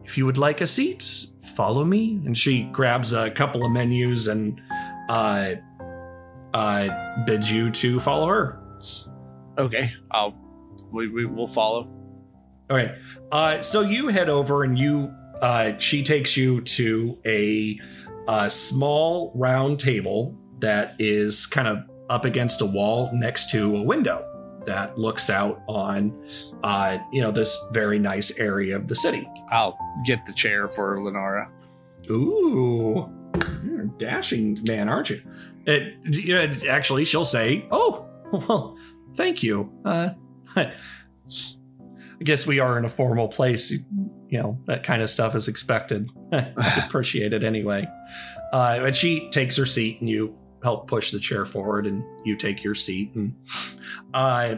if 0.05 0.17
you 0.19 0.27
would 0.27 0.39
like 0.39 0.61
a 0.61 0.67
seat, 0.67 1.30
follow 1.51 1.85
me. 1.85 2.21
And 2.25 2.37
she 2.37 2.65
grabs 2.65 3.13
a 3.13 3.31
couple 3.31 3.65
of 3.65 3.73
menus 3.73 4.29
and 4.29 4.61
uh, 5.09 5.55
uh, 6.55 6.89
bids 7.27 7.51
you 7.51 7.71
to 7.73 8.01
follow 8.01 8.27
her. 8.29 8.61
Okay, 9.59 9.93
I'll 10.11 10.35
we, 10.93 11.09
we 11.09 11.27
will 11.27 11.49
follow. 11.49 11.89
Okay. 12.71 12.97
Uh, 13.33 13.63
so 13.63 13.81
you 13.81 14.09
head 14.09 14.29
over 14.29 14.63
and 14.65 14.79
you, 14.79 15.13
uh, 15.41 15.73
she 15.79 16.03
takes 16.03 16.37
you 16.37 16.61
to 16.63 17.19
a, 17.27 17.79
a 18.29 18.51
small 18.51 19.33
round 19.35 19.79
table 19.79 20.37
that 20.61 20.95
is 20.99 21.47
kind 21.47 21.69
of 21.69 21.79
up 22.09 22.25
against 22.25 22.61
a 22.61 22.67
wall 22.67 23.11
next 23.13 23.51
to 23.51 23.77
a 23.77 23.83
window 23.83 24.25
that 24.71 24.97
looks 24.97 25.29
out 25.29 25.63
on, 25.67 26.17
uh, 26.63 26.99
you 27.13 27.21
know, 27.21 27.33
this 27.33 27.59
very 27.73 27.99
nice 27.99 28.39
area 28.39 28.77
of 28.77 28.87
the 28.87 28.95
city. 28.95 29.29
I'll 29.51 29.77
get 30.07 30.25
the 30.27 30.33
chair 30.33 30.69
for 30.69 31.03
Lenora. 31.03 31.51
Ooh, 32.09 33.11
you're 33.65 33.83
a 33.83 33.89
dashing 33.99 34.57
man, 34.67 34.89
aren't 34.89 35.11
you? 35.11 35.21
It, 35.67 36.65
actually, 36.67 37.05
she'll 37.05 37.25
say, 37.25 37.67
"Oh, 37.71 38.07
well, 38.33 38.79
thank 39.15 39.43
you." 39.43 39.73
Uh, 39.85 40.11
I 40.57 40.73
guess 42.23 42.47
we 42.47 42.61
are 42.61 42.79
in 42.79 42.85
a 42.85 42.89
formal 42.89 43.29
place. 43.29 43.71
You, 43.71 43.81
you 44.29 44.39
know, 44.39 44.59
that 44.67 44.85
kind 44.85 45.03
of 45.03 45.11
stuff 45.11 45.35
is 45.35 45.49
expected. 45.49 46.11
I 46.33 46.85
appreciate 46.87 47.33
it 47.33 47.43
anyway. 47.43 47.89
Uh, 48.53 48.81
and 48.83 48.97
she 48.97 49.31
takes 49.31 49.57
her 49.57 49.67
seat, 49.67 50.01
and 50.01 50.09
you 50.09 50.37
help 50.63 50.89
push 50.89 51.11
the 51.11 51.21
chair 51.21 51.47
forward, 51.47 51.87
and 51.87 52.05
you 52.25 52.37
take 52.37 52.63
your 52.63 52.75
seat. 52.75 53.15
And 53.15 53.35
uh, 54.15 54.57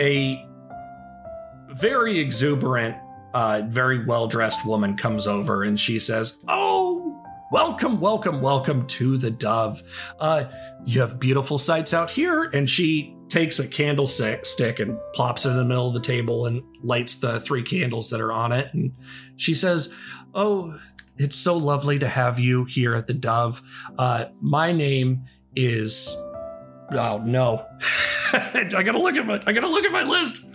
a 0.00 0.46
very 1.74 2.18
exuberant 2.18 2.96
uh, 3.36 3.62
very 3.68 4.02
well 4.02 4.26
dressed 4.26 4.64
woman 4.64 4.96
comes 4.96 5.26
over 5.26 5.62
and 5.62 5.78
she 5.78 5.98
says, 5.98 6.40
Oh, 6.48 7.22
welcome, 7.52 8.00
welcome, 8.00 8.40
welcome 8.40 8.86
to 8.86 9.18
the 9.18 9.30
Dove. 9.30 9.82
Uh, 10.18 10.44
you 10.86 11.02
have 11.02 11.20
beautiful 11.20 11.58
sights 11.58 11.92
out 11.92 12.10
here. 12.10 12.44
And 12.44 12.66
she 12.66 13.14
takes 13.28 13.58
a 13.58 13.68
candlestick 13.68 14.46
stick 14.46 14.80
and 14.80 14.98
plops 15.12 15.44
it 15.44 15.50
in 15.50 15.56
the 15.58 15.66
middle 15.66 15.88
of 15.88 15.92
the 15.92 16.00
table 16.00 16.46
and 16.46 16.62
lights 16.82 17.16
the 17.16 17.40
three 17.40 17.62
candles 17.62 18.08
that 18.08 18.22
are 18.22 18.32
on 18.32 18.52
it. 18.52 18.72
And 18.72 18.94
she 19.36 19.52
says, 19.52 19.92
Oh, 20.34 20.78
it's 21.18 21.36
so 21.36 21.56
lovely 21.56 21.98
to 21.98 22.08
have 22.08 22.38
you 22.38 22.64
here 22.64 22.94
at 22.94 23.06
the 23.06 23.14
Dove. 23.14 23.62
Uh, 23.98 24.26
my 24.40 24.72
name 24.72 25.24
is. 25.54 26.14
Oh 26.92 27.18
no! 27.18 27.66
I 28.32 28.82
gotta 28.84 28.98
look 28.98 29.16
at 29.16 29.26
my. 29.26 29.40
I 29.46 29.52
gotta 29.52 29.68
look 29.68 29.84
at 29.84 29.92
my 29.92 30.02
list. 30.02 30.46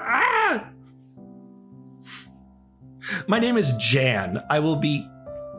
ah! 0.00 0.68
My 3.26 3.38
name 3.38 3.56
is 3.56 3.76
Jan. 3.78 4.42
I 4.48 4.58
will 4.58 4.76
be 4.76 5.08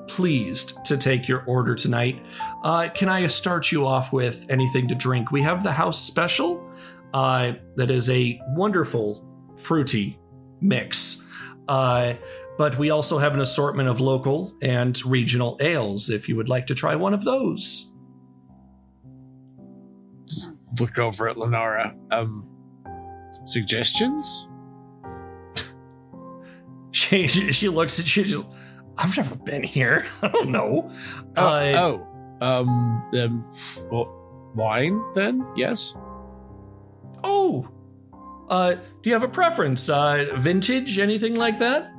pleased 0.07 0.83
to 0.85 0.97
take 0.97 1.27
your 1.27 1.43
order 1.45 1.75
tonight. 1.75 2.21
Uh, 2.63 2.89
can 2.93 3.09
I 3.09 3.27
start 3.27 3.71
you 3.71 3.85
off 3.85 4.13
with 4.13 4.45
anything 4.49 4.87
to 4.89 4.95
drink? 4.95 5.31
We 5.31 5.41
have 5.41 5.63
the 5.63 5.71
house 5.71 6.01
special. 6.01 6.69
Uh, 7.13 7.53
that 7.75 7.91
is 7.91 8.09
a 8.09 8.41
wonderful 8.49 9.23
fruity 9.55 10.19
mix. 10.61 11.27
Uh, 11.67 12.13
but 12.57 12.77
we 12.77 12.89
also 12.89 13.17
have 13.17 13.33
an 13.33 13.41
assortment 13.41 13.89
of 13.89 13.99
local 13.99 14.55
and 14.61 15.03
regional 15.05 15.57
ales 15.61 16.09
if 16.09 16.29
you 16.29 16.35
would 16.35 16.49
like 16.49 16.67
to 16.67 16.75
try 16.75 16.95
one 16.95 17.13
of 17.13 17.23
those. 17.23 17.95
Just 20.27 20.51
look 20.79 20.97
over 20.99 21.27
at 21.27 21.37
Lenora. 21.37 21.95
Um, 22.11 22.47
suggestions? 23.45 24.47
she 26.91 27.27
she 27.27 27.69
looks 27.69 27.99
at 27.99 28.15
you. 28.15 28.23
Just, 28.23 28.45
I've 28.97 29.15
never 29.17 29.35
been 29.35 29.63
here. 29.63 30.05
I 30.21 30.27
don't 30.27 30.49
know. 30.49 30.91
Oh, 31.35 31.41
Uh, 31.45 31.73
oh 31.75 32.07
um, 32.41 33.09
um, 33.13 33.55
well, 33.91 34.51
wine 34.55 35.01
then? 35.15 35.45
Yes. 35.55 35.95
oh. 37.23 37.69
Uh, 38.49 38.73
do 39.01 39.09
you 39.09 39.13
have 39.13 39.23
a 39.23 39.27
preference? 39.27 39.89
Uh, 39.89 40.25
vintage, 40.35 40.99
anything 40.99 41.35
like 41.35 41.57
that? 41.59 41.92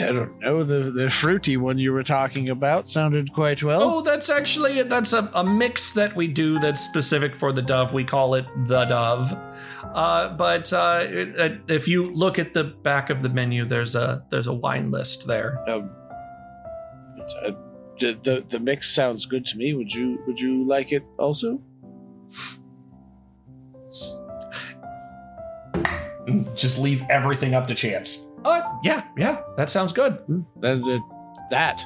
I 0.00 0.12
don't 0.12 0.38
know. 0.40 0.62
The 0.62 0.90
the 0.90 1.10
fruity 1.10 1.56
one 1.56 1.78
you 1.78 1.92
were 1.92 2.02
talking 2.02 2.48
about 2.48 2.88
sounded 2.88 3.32
quite 3.32 3.62
well. 3.62 3.82
Oh, 3.82 4.00
that's 4.02 4.28
actually 4.30 4.82
that's 4.82 5.12
a, 5.12 5.30
a 5.34 5.44
mix 5.44 5.92
that 5.94 6.14
we 6.16 6.28
do 6.28 6.58
that's 6.58 6.80
specific 6.80 7.34
for 7.36 7.52
the 7.52 7.62
dove. 7.62 7.92
We 7.92 8.04
call 8.04 8.34
it 8.34 8.46
the 8.66 8.84
dove. 8.84 9.32
Uh, 9.94 10.28
but 10.36 10.72
uh, 10.72 11.00
it, 11.02 11.28
it- 11.40 11.60
if 11.68 11.88
you 11.88 12.12
look 12.12 12.38
at 12.38 12.52
the 12.54 12.64
back 12.64 13.08
of 13.10 13.22
the 13.22 13.28
menu, 13.28 13.64
there's 13.64 13.94
a 13.94 14.24
there's 14.30 14.46
a 14.46 14.54
wine 14.54 14.90
list 14.90 15.26
there. 15.26 15.58
Um, 15.68 15.90
uh, 17.44 17.50
the, 17.98 18.12
the 18.22 18.44
the 18.48 18.60
mix 18.60 18.94
sounds 18.94 19.24
good 19.26 19.44
to 19.46 19.56
me. 19.56 19.72
Would 19.74 19.92
you 19.94 20.18
would 20.26 20.38
you 20.40 20.64
like 20.64 20.92
it 20.92 21.02
also? 21.18 21.62
Just 26.54 26.78
leave 26.78 27.04
everything 27.08 27.54
up 27.54 27.68
to 27.68 27.74
chance. 27.74 28.32
Uh, 28.44 28.62
yeah, 28.82 29.04
yeah, 29.16 29.42
that 29.56 29.70
sounds 29.70 29.92
good. 29.92 30.18
That 30.60 30.82
that, 30.84 31.00
that. 31.50 31.84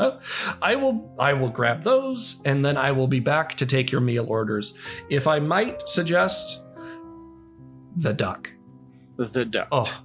Oh, 0.00 0.18
I 0.60 0.74
will 0.74 1.14
I 1.18 1.32
will 1.32 1.48
grab 1.48 1.84
those 1.84 2.42
and 2.44 2.64
then 2.64 2.76
I 2.76 2.92
will 2.92 3.06
be 3.06 3.20
back 3.20 3.54
to 3.56 3.66
take 3.66 3.92
your 3.92 4.00
meal 4.00 4.26
orders. 4.28 4.76
If 5.08 5.26
I 5.26 5.38
might 5.38 5.88
suggest 5.88 6.64
the 7.96 8.12
duck. 8.12 8.52
The 9.16 9.44
duck. 9.44 9.68
Oh, 9.70 10.02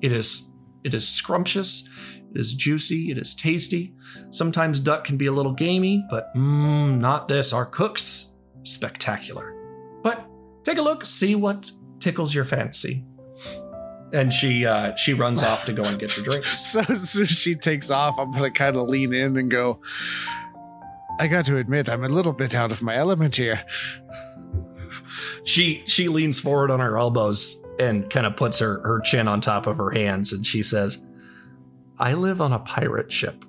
it 0.00 0.12
is 0.12 0.50
it 0.84 0.94
is 0.94 1.06
scrumptious, 1.06 1.88
it 2.34 2.40
is 2.40 2.54
juicy, 2.54 3.10
it 3.10 3.18
is 3.18 3.34
tasty. 3.34 3.94
Sometimes 4.30 4.80
duck 4.80 5.04
can 5.04 5.16
be 5.16 5.26
a 5.26 5.32
little 5.32 5.52
gamey, 5.52 6.04
but 6.10 6.34
mm, 6.34 6.98
not 6.98 7.28
this. 7.28 7.52
Our 7.52 7.66
cooks 7.66 8.36
spectacular. 8.62 9.54
But 10.02 10.26
take 10.64 10.78
a 10.78 10.82
look, 10.82 11.04
see 11.04 11.34
what 11.34 11.70
tickles 12.00 12.34
your 12.34 12.44
fancy. 12.44 13.04
And 14.12 14.32
she 14.32 14.66
uh 14.66 14.96
she 14.96 15.14
runs 15.14 15.42
off 15.42 15.66
to 15.66 15.72
go 15.72 15.84
and 15.84 15.98
get 15.98 16.16
your 16.16 16.26
drinks. 16.26 16.66
So 16.72 16.80
as 16.88 17.10
soon 17.10 17.22
as 17.22 17.30
she 17.30 17.54
takes 17.54 17.90
off, 17.90 18.18
I'm 18.18 18.32
gonna 18.32 18.50
kind 18.50 18.76
of 18.76 18.88
lean 18.88 19.12
in 19.12 19.36
and 19.36 19.50
go. 19.50 19.80
I 21.20 21.28
got 21.28 21.44
to 21.46 21.58
admit, 21.58 21.88
I'm 21.88 22.02
a 22.02 22.08
little 22.08 22.32
bit 22.32 22.54
out 22.54 22.72
of 22.72 22.82
my 22.82 22.96
element 22.96 23.36
here. 23.36 23.62
she 25.44 25.82
she 25.86 26.08
leans 26.08 26.40
forward 26.40 26.70
on 26.70 26.80
her 26.80 26.98
elbows 26.98 27.64
and 27.78 28.08
kind 28.10 28.26
of 28.26 28.36
puts 28.36 28.58
her 28.58 28.80
her 28.82 29.00
chin 29.00 29.28
on 29.28 29.40
top 29.40 29.66
of 29.66 29.76
her 29.76 29.90
hands 29.90 30.32
and 30.32 30.46
she 30.46 30.62
says 30.62 31.02
i 31.98 32.12
live 32.14 32.40
on 32.40 32.52
a 32.52 32.58
pirate 32.58 33.10
ship 33.10 33.44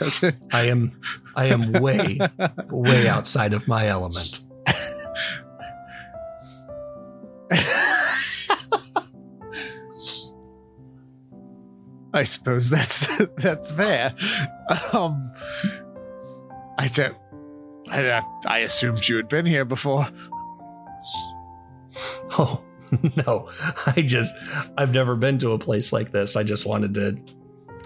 i 0.52 0.62
am 0.62 1.00
i 1.36 1.46
am 1.46 1.72
way 1.72 2.18
way 2.70 3.08
outside 3.08 3.52
of 3.52 3.66
my 3.66 3.88
element 3.88 4.43
I 12.14 12.22
suppose 12.22 12.70
that's 12.70 13.18
that's 13.36 13.72
fair. 13.72 14.14
Um, 14.92 15.32
I 16.78 16.88
don't. 16.88 17.16
I, 17.90 18.22
I 18.46 18.58
assumed 18.60 19.06
you 19.08 19.16
had 19.16 19.28
been 19.28 19.44
here 19.46 19.64
before. 19.66 20.06
oh 22.38 22.60
no 23.26 23.48
i 23.86 24.02
just 24.02 24.34
i've 24.76 24.92
never 24.92 25.14
been 25.16 25.38
to 25.38 25.52
a 25.52 25.58
place 25.58 25.92
like 25.92 26.10
this 26.10 26.34
i 26.34 26.42
just 26.42 26.66
wanted 26.66 26.92
to 26.94 27.16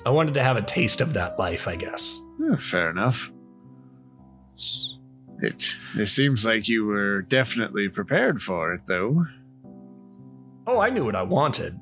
i 0.07 0.11
wanted 0.11 0.33
to 0.35 0.43
have 0.43 0.57
a 0.57 0.63
taste 0.63 1.01
of 1.03 1.13
that 1.15 1.39
life 1.39 1.69
i 1.69 1.77
guess 1.77 2.19
Yeah, 2.41 2.57
fair 2.57 2.89
enough. 2.91 3.31
It 5.41 5.77
it 5.97 6.07
seems 6.07 6.45
like 6.47 6.69
you 6.69 6.87
were 6.87 7.23
definitely 7.23 7.89
prepared 7.89 8.41
for 8.41 8.73
it, 8.73 8.83
though. 8.87 9.27
oh 10.67 10.81
i 10.81 10.89
knew 10.91 11.05
what 11.05 11.15
i 11.17 11.23
wanted 11.23 11.79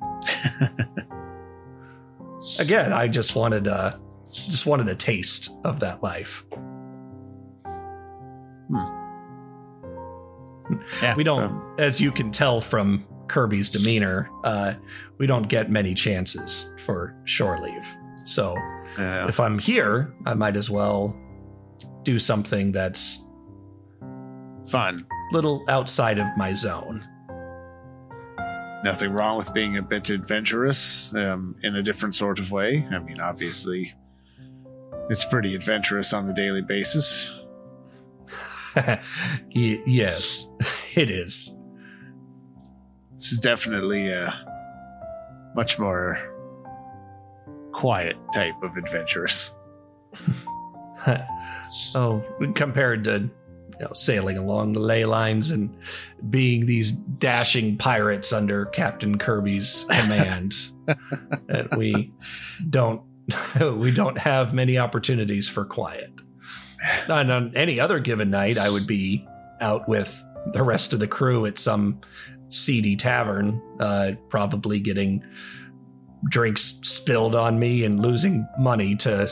again 2.59 2.93
i 2.93 3.07
just 3.07 3.35
wanted 3.35 3.67
uh 3.67 3.91
just 4.31 4.65
wanted 4.65 4.87
a 4.87 4.95
taste 4.95 5.49
of 5.63 5.79
that 5.79 6.01
life 6.03 6.45
Yeah, 11.01 11.15
we 11.15 11.23
don't 11.23 11.79
as 11.79 12.01
you 12.01 12.11
can 12.11 12.29
tell 12.31 12.59
from 12.59 13.05
kirby's 13.27 13.69
demeanor 13.69 14.29
uh 14.43 14.73
we 15.17 15.25
don't 15.27 15.47
get 15.47 15.69
many 15.71 15.93
chances 15.93 16.73
for 16.85 17.15
shore 17.23 17.59
leave 17.61 17.87
so 18.25 18.55
Yeah. 18.97 19.27
if 19.27 19.39
i'm 19.39 19.57
here 19.59 20.13
i 20.25 20.33
might 20.33 20.57
as 20.57 20.69
well 20.69 21.15
do 22.03 22.19
something 22.19 22.71
that's 22.73 23.23
Fun. 24.69 25.05
little 25.31 25.63
outside 25.69 26.19
of 26.19 26.27
my 26.35 26.53
zone 26.53 27.07
Nothing 28.87 29.11
wrong 29.11 29.35
with 29.35 29.53
being 29.53 29.75
a 29.75 29.81
bit 29.81 30.09
adventurous 30.11 31.13
um, 31.13 31.57
in 31.61 31.75
a 31.75 31.83
different 31.83 32.15
sort 32.15 32.39
of 32.39 32.51
way. 32.53 32.87
I 32.89 32.99
mean, 32.99 33.19
obviously, 33.19 33.93
it's 35.09 35.25
pretty 35.25 35.55
adventurous 35.55 36.13
on 36.13 36.29
a 36.29 36.33
daily 36.33 36.61
basis. 36.61 37.43
Yes 39.49 40.53
it 40.95 41.09
is 41.09 41.59
This 43.15 43.31
is 43.33 43.39
definitely 43.41 44.09
a 44.09 45.51
much 45.53 45.77
more 45.79 46.17
quiet 47.73 48.15
type 48.33 48.55
of 48.63 48.77
adventurous. 48.77 49.53
oh, 51.95 52.23
compared 52.55 53.03
to 53.03 53.29
you 53.79 53.85
know, 53.85 53.93
sailing 53.93 54.37
along 54.37 54.73
the 54.73 54.79
ley 54.79 55.05
lines 55.05 55.51
and 55.51 55.75
being 56.29 56.65
these 56.65 56.91
dashing 56.91 57.77
pirates 57.77 58.33
under 58.33 58.65
Captain 58.65 59.17
Kirby's 59.17 59.85
command, 59.89 60.53
that 61.47 61.75
we 61.77 62.13
don't 62.69 63.01
we 63.61 63.91
don't 63.91 64.17
have 64.17 64.53
many 64.53 64.77
opportunities 64.77 65.49
for 65.49 65.65
quiet. 65.65 66.11
And 67.07 67.31
on 67.31 67.55
any 67.55 67.79
other 67.79 67.99
given 67.99 68.29
night, 68.29 68.57
I 68.57 68.69
would 68.69 68.87
be 68.87 69.27
out 69.59 69.87
with 69.89 70.23
the 70.53 70.63
rest 70.63 70.93
of 70.93 70.99
the 70.99 71.07
crew 71.07 71.45
at 71.45 71.57
some 71.57 72.01
seedy 72.49 72.95
tavern, 72.95 73.61
uh, 73.79 74.13
probably 74.29 74.79
getting 74.79 75.23
drinks 76.29 76.79
spilled 76.83 77.35
on 77.35 77.59
me 77.59 77.83
and 77.83 77.99
losing 77.99 78.47
money 78.57 78.95
to 78.95 79.29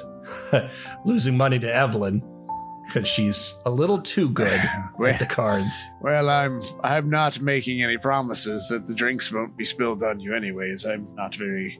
losing 1.05 1.37
money 1.37 1.59
to 1.59 1.73
Evelyn 1.73 2.21
because 2.85 3.07
she's 3.07 3.61
a 3.65 3.69
little 3.69 4.01
too 4.01 4.29
good 4.29 4.61
with 4.97 5.19
the 5.19 5.25
cards. 5.25 5.83
Well, 6.01 6.29
I'm 6.29 6.61
I'm 6.83 7.09
not 7.09 7.41
making 7.41 7.83
any 7.83 7.97
promises 7.97 8.67
that 8.69 8.87
the 8.87 8.95
drinks 8.95 9.31
won't 9.31 9.57
be 9.57 9.63
spilled 9.63 10.03
on 10.03 10.19
you 10.19 10.35
anyways. 10.35 10.85
I'm 10.85 11.07
not 11.15 11.35
very 11.35 11.79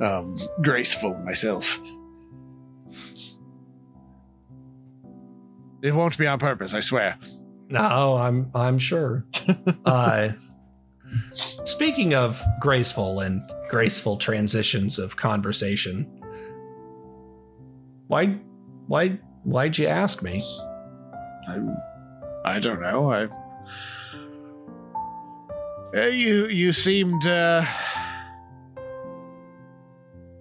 um, 0.00 0.36
graceful 0.62 1.14
myself. 1.18 1.80
It 5.82 5.94
won't 5.94 6.18
be 6.18 6.26
on 6.26 6.38
purpose, 6.38 6.74
I 6.74 6.80
swear. 6.80 7.18
No, 7.68 8.16
I'm 8.16 8.50
I'm 8.54 8.78
sure. 8.78 9.24
uh, 9.84 10.30
speaking 11.32 12.14
of 12.14 12.42
graceful 12.60 13.20
and 13.20 13.42
graceful 13.68 14.16
transitions 14.16 14.98
of 14.98 15.16
conversation, 15.16 16.04
why 18.08 18.38
why 18.88 19.20
why'd 19.44 19.78
you 19.78 19.86
ask 19.86 20.22
me? 20.22 20.42
I'm, 21.48 21.76
I 22.44 22.58
don't 22.58 22.80
know. 22.80 23.12
I 23.12 23.28
Uh, 25.92 26.06
you 26.06 26.46
you 26.46 26.72
seemed 26.72 27.26
uh 27.26 27.64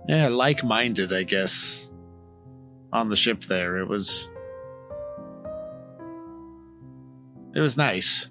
yeah 0.07 0.27
like-minded, 0.27 1.11
I 1.11 1.23
guess. 1.23 1.89
On 2.91 3.09
the 3.09 3.15
ship 3.15 3.41
there, 3.41 3.77
it 3.77 3.87
was 3.87 4.29
it 7.55 7.59
was 7.59 7.77
nice. 7.77 8.29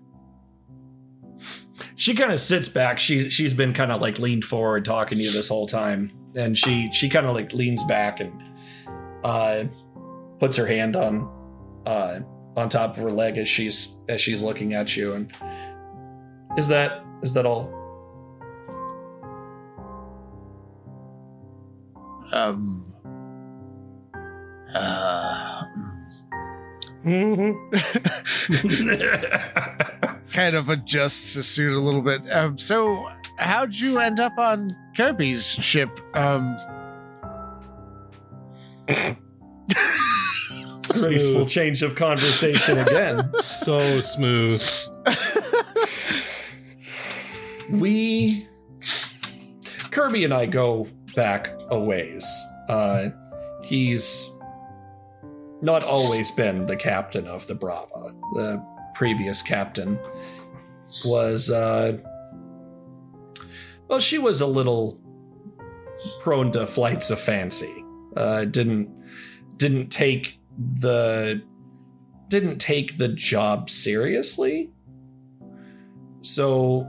She 1.94 2.14
kind 2.14 2.32
of 2.32 2.40
sits 2.40 2.68
back. 2.68 2.98
She 2.98 3.30
she's 3.30 3.54
been 3.54 3.72
kind 3.72 3.92
of 3.92 4.00
like 4.00 4.18
leaned 4.18 4.44
forward 4.44 4.84
talking 4.84 5.18
to 5.18 5.24
you 5.24 5.30
this 5.30 5.48
whole 5.48 5.66
time, 5.66 6.12
and 6.34 6.56
she 6.58 6.90
she 6.92 7.08
kind 7.08 7.26
of 7.26 7.34
like 7.34 7.52
leans 7.52 7.84
back 7.84 8.20
and 8.20 8.32
uh 9.24 9.64
puts 10.38 10.56
her 10.56 10.66
hand 10.66 10.96
on 10.96 11.28
uh 11.86 12.20
on 12.56 12.68
top 12.68 12.96
of 12.96 13.02
her 13.02 13.10
leg 13.12 13.38
as 13.38 13.48
she's 13.48 14.00
as 14.08 14.20
she's 14.20 14.42
looking 14.42 14.74
at 14.74 14.96
you. 14.96 15.12
And 15.12 15.32
is 16.56 16.68
that 16.68 17.04
is 17.22 17.32
that 17.34 17.46
all? 17.46 17.74
Um. 22.32 22.84
Uh. 24.74 25.62
kind 30.32 30.54
of 30.54 30.68
adjusts 30.68 31.34
his 31.34 31.46
suit 31.46 31.72
a 31.72 31.78
little 31.80 32.02
bit. 32.02 32.20
Um, 32.30 32.58
so, 32.58 33.08
how'd 33.38 33.74
you 33.74 33.98
end 33.98 34.20
up 34.20 34.36
on 34.36 34.76
Kirby's 34.96 35.46
ship? 35.52 35.88
Um, 36.14 36.56
Graceful 41.02 41.46
change 41.46 41.82
of 41.82 41.94
conversation 41.94 42.78
again. 42.86 43.32
so 43.40 44.00
smooth. 44.00 44.62
we 47.70 48.46
Kirby 49.90 50.24
and 50.24 50.32
I 50.32 50.46
go 50.46 50.88
back 51.14 51.52
a 51.70 51.78
ways. 51.78 52.26
Uh, 52.68 53.08
he's 53.64 54.38
not 55.60 55.82
always 55.82 56.30
been 56.32 56.66
the 56.66 56.76
captain 56.76 57.26
of 57.26 57.46
the 57.46 57.54
Brava. 57.54 58.14
The 58.34 58.64
previous 58.94 59.42
captain 59.42 59.98
was, 61.04 61.50
uh, 61.50 61.98
well, 63.88 64.00
she 64.00 64.18
was 64.18 64.40
a 64.40 64.46
little 64.46 65.00
prone 66.20 66.52
to 66.52 66.66
flights 66.66 67.10
of 67.10 67.18
fancy. 67.18 67.84
Uh, 68.16 68.44
didn't 68.44 68.94
didn't 69.56 69.90
take 69.90 70.38
the 70.58 71.42
didn't 72.28 72.58
take 72.58 72.98
the 72.98 73.08
job 73.08 73.70
seriously. 73.70 74.70
So 76.22 76.86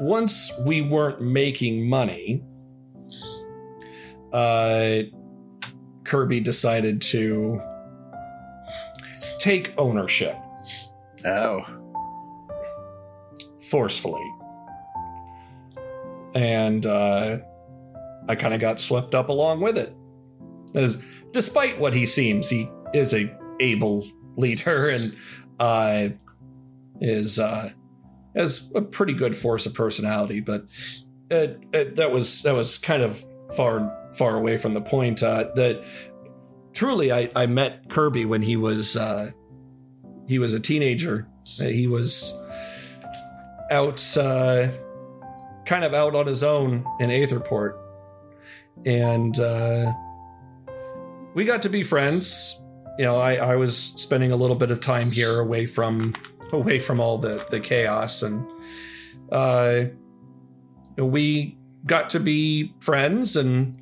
once 0.00 0.50
we 0.64 0.82
weren't 0.82 1.20
making 1.20 1.88
money, 1.88 2.42
uh, 4.32 5.00
Kirby 6.04 6.40
decided 6.40 7.02
to 7.02 7.60
take 9.40 9.74
ownership. 9.76 10.36
Oh. 11.26 11.62
Forcefully. 13.70 14.24
And 16.34 16.86
uh, 16.86 17.38
I 18.28 18.34
kind 18.36 18.54
of 18.54 18.60
got 18.60 18.80
swept 18.80 19.14
up 19.14 19.28
along 19.28 19.60
with 19.60 19.76
it. 19.76 19.94
As 20.74 21.02
despite 21.32 21.78
what 21.78 21.92
he 21.94 22.06
seems, 22.06 22.48
he 22.48 22.70
is 22.94 23.14
a 23.14 23.36
able 23.60 24.04
leader 24.36 24.90
and 24.90 25.16
uh, 25.58 26.08
is 27.00 27.38
uh, 27.38 27.70
has 28.36 28.72
a 28.74 28.82
pretty 28.82 29.14
good 29.14 29.36
force 29.36 29.66
of 29.66 29.74
personality. 29.74 30.40
But 30.40 30.64
it, 31.30 31.62
it, 31.72 31.96
that 31.96 32.12
was 32.12 32.42
that 32.42 32.54
was 32.54 32.78
kind 32.78 33.02
of 33.02 33.24
far 33.56 33.94
far 34.14 34.36
away 34.36 34.56
from 34.56 34.74
the 34.74 34.80
point. 34.80 35.22
Uh, 35.22 35.48
that 35.54 35.84
truly, 36.72 37.12
I, 37.12 37.30
I 37.34 37.46
met 37.46 37.88
Kirby 37.88 38.24
when 38.24 38.42
he 38.42 38.56
was 38.56 38.96
uh, 38.96 39.30
he 40.26 40.38
was 40.38 40.54
a 40.54 40.60
teenager. 40.60 41.28
Uh, 41.60 41.64
He 41.64 41.86
was 41.86 42.40
out, 43.70 44.16
uh, 44.16 44.68
kind 45.66 45.84
of 45.84 45.94
out 45.94 46.14
on 46.14 46.26
his 46.26 46.42
own 46.42 46.84
in 47.00 47.10
Aetherport, 47.10 47.78
and 48.84 49.38
uh, 49.38 49.92
we 51.34 51.44
got 51.44 51.62
to 51.62 51.68
be 51.68 51.82
friends. 51.82 52.57
You 52.98 53.04
know, 53.04 53.20
I, 53.20 53.36
I 53.36 53.56
was 53.56 53.78
spending 53.78 54.32
a 54.32 54.36
little 54.36 54.56
bit 54.56 54.72
of 54.72 54.80
time 54.80 55.12
here 55.12 55.38
away 55.38 55.66
from 55.66 56.14
away 56.52 56.80
from 56.80 56.98
all 56.98 57.16
the 57.18 57.46
the 57.50 57.60
chaos, 57.60 58.22
and 58.22 58.44
uh, 59.30 59.84
we 60.96 61.56
got 61.86 62.10
to 62.10 62.20
be 62.20 62.74
friends. 62.80 63.36
And 63.36 63.80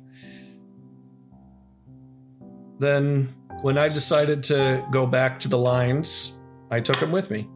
then 2.77 3.33
when 3.61 3.79
I 3.79 3.89
decided 3.89 4.43
to 4.45 4.85
go 4.91 5.07
back 5.07 5.39
to 5.41 5.47
the 5.47 5.57
lines, 5.57 6.39
I 6.69 6.79
took 6.79 6.97
him 6.97 7.11
with 7.11 7.31
me. 7.31 7.49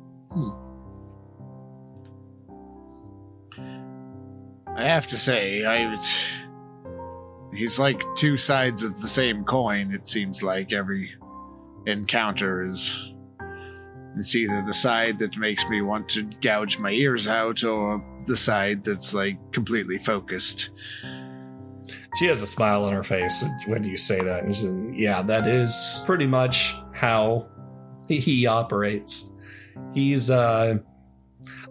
I 4.76 4.84
have 4.84 5.06
to 5.08 5.18
say, 5.18 5.64
I. 5.64 5.96
He's 7.54 7.80
like 7.80 8.02
two 8.16 8.38
sides 8.38 8.84
of 8.84 9.00
the 9.02 9.08
same 9.10 9.44
coin. 9.44 9.92
It 9.94 10.08
seems 10.08 10.42
like 10.42 10.72
every 10.72 11.12
encounter 11.86 12.66
is. 12.66 13.14
It's 14.18 14.36
either 14.36 14.62
the 14.66 14.74
side 14.74 15.20
that 15.20 15.38
makes 15.38 15.68
me 15.70 15.82
want 15.82 16.10
to 16.10 16.24
gouge 16.42 16.78
my 16.80 16.92
ears 16.92 17.30
out, 17.30 17.64
or 17.64 18.04
the 18.26 18.36
side 18.36 18.84
that's 18.84 19.14
like 19.14 19.40
completely 19.54 19.98
focused. 19.98 20.72
She 22.18 22.26
has 22.26 22.42
a 22.42 22.48
smile 22.48 22.84
on 22.84 22.92
her 22.92 23.04
face 23.04 23.46
when 23.68 23.86
you 23.86 23.96
say 23.96 24.22
that. 24.22 24.44
And 24.44 24.94
yeah, 24.98 25.22
that 25.22 25.48
is 25.48 26.02
pretty 26.06 26.28
much 26.28 26.76
how 26.94 27.48
he 28.10 28.46
operates. 28.46 29.32
He's, 29.94 30.30
uh, 30.30 30.80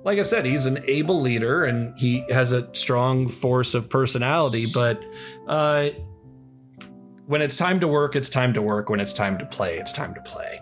like 0.03 0.19
I 0.19 0.23
said, 0.23 0.47
he's 0.47 0.65
an 0.65 0.83
able 0.87 1.21
leader 1.21 1.65
and 1.65 1.97
he 1.99 2.25
has 2.31 2.53
a 2.53 2.75
strong 2.75 3.29
force 3.29 3.75
of 3.75 3.91
personality, 3.91 4.65
but 4.73 5.03
uh, 5.47 5.91
when 7.31 7.43
it's 7.43 7.57
time 7.57 7.78
to 7.78 7.87
work, 7.87 8.16
it's 8.16 8.28
time 8.28 8.53
to 8.53 8.61
work. 8.61 8.91
When 8.91 8.99
it's 8.99 9.14
time 9.14 9.39
to 9.39 9.47
play, 9.47 9.78
it's 9.78 9.93
time 9.93 10.14
to 10.14 10.20
play. 10.20 10.61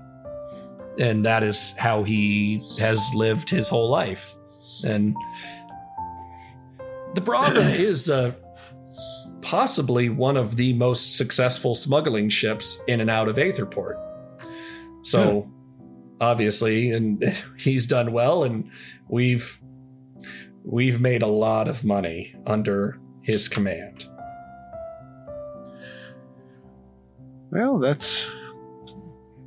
And 0.98 1.24
that 1.24 1.42
is 1.42 1.74
how 1.78 2.02
he 2.02 2.62
has 2.78 3.10
lived 3.14 3.48
his 3.48 3.70
whole 3.70 3.88
life. 3.88 4.36
And 4.84 5.16
the 7.14 7.22
Brava 7.22 7.60
is 7.74 8.10
uh, 8.10 8.32
possibly 9.40 10.10
one 10.10 10.36
of 10.36 10.56
the 10.56 10.74
most 10.74 11.16
successful 11.16 11.74
smuggling 11.74 12.28
ships 12.28 12.84
in 12.86 13.00
and 13.00 13.08
out 13.08 13.28
of 13.28 13.36
Aetherport. 13.36 13.98
So, 15.04 15.50
obviously, 16.20 16.90
and 16.90 17.34
he's 17.56 17.86
done 17.86 18.12
well, 18.12 18.44
and 18.44 18.70
we've 19.08 19.58
we've 20.64 21.00
made 21.00 21.22
a 21.22 21.28
lot 21.28 21.66
of 21.66 21.82
money 21.82 22.34
under 22.44 23.00
his 23.22 23.48
command. 23.48 24.04
Well, 27.50 27.78
that's 27.78 28.30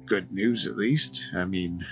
good 0.05 0.31
news 0.31 0.65
at 0.67 0.75
least. 0.75 1.23
I 1.33 1.45
mean, 1.45 1.85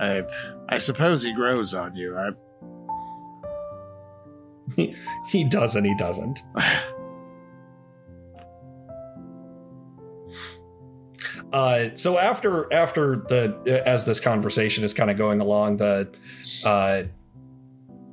I 0.00 0.24
I 0.68 0.78
suppose 0.78 1.22
he 1.22 1.32
grows 1.32 1.74
on 1.74 1.96
you. 1.96 2.16
I 2.16 2.30
He, 4.76 4.94
he 5.28 5.44
does 5.44 5.76
and 5.76 5.86
he 5.86 5.96
doesn't. 5.96 6.40
Uh, 11.52 11.90
so 11.94 12.18
after 12.18 12.72
after 12.72 13.14
the 13.28 13.82
as 13.86 14.04
this 14.04 14.18
conversation 14.18 14.82
is 14.82 14.92
kind 14.92 15.08
of 15.08 15.16
going 15.16 15.40
along, 15.40 15.76
the 15.76 16.10
uh, 16.66 17.04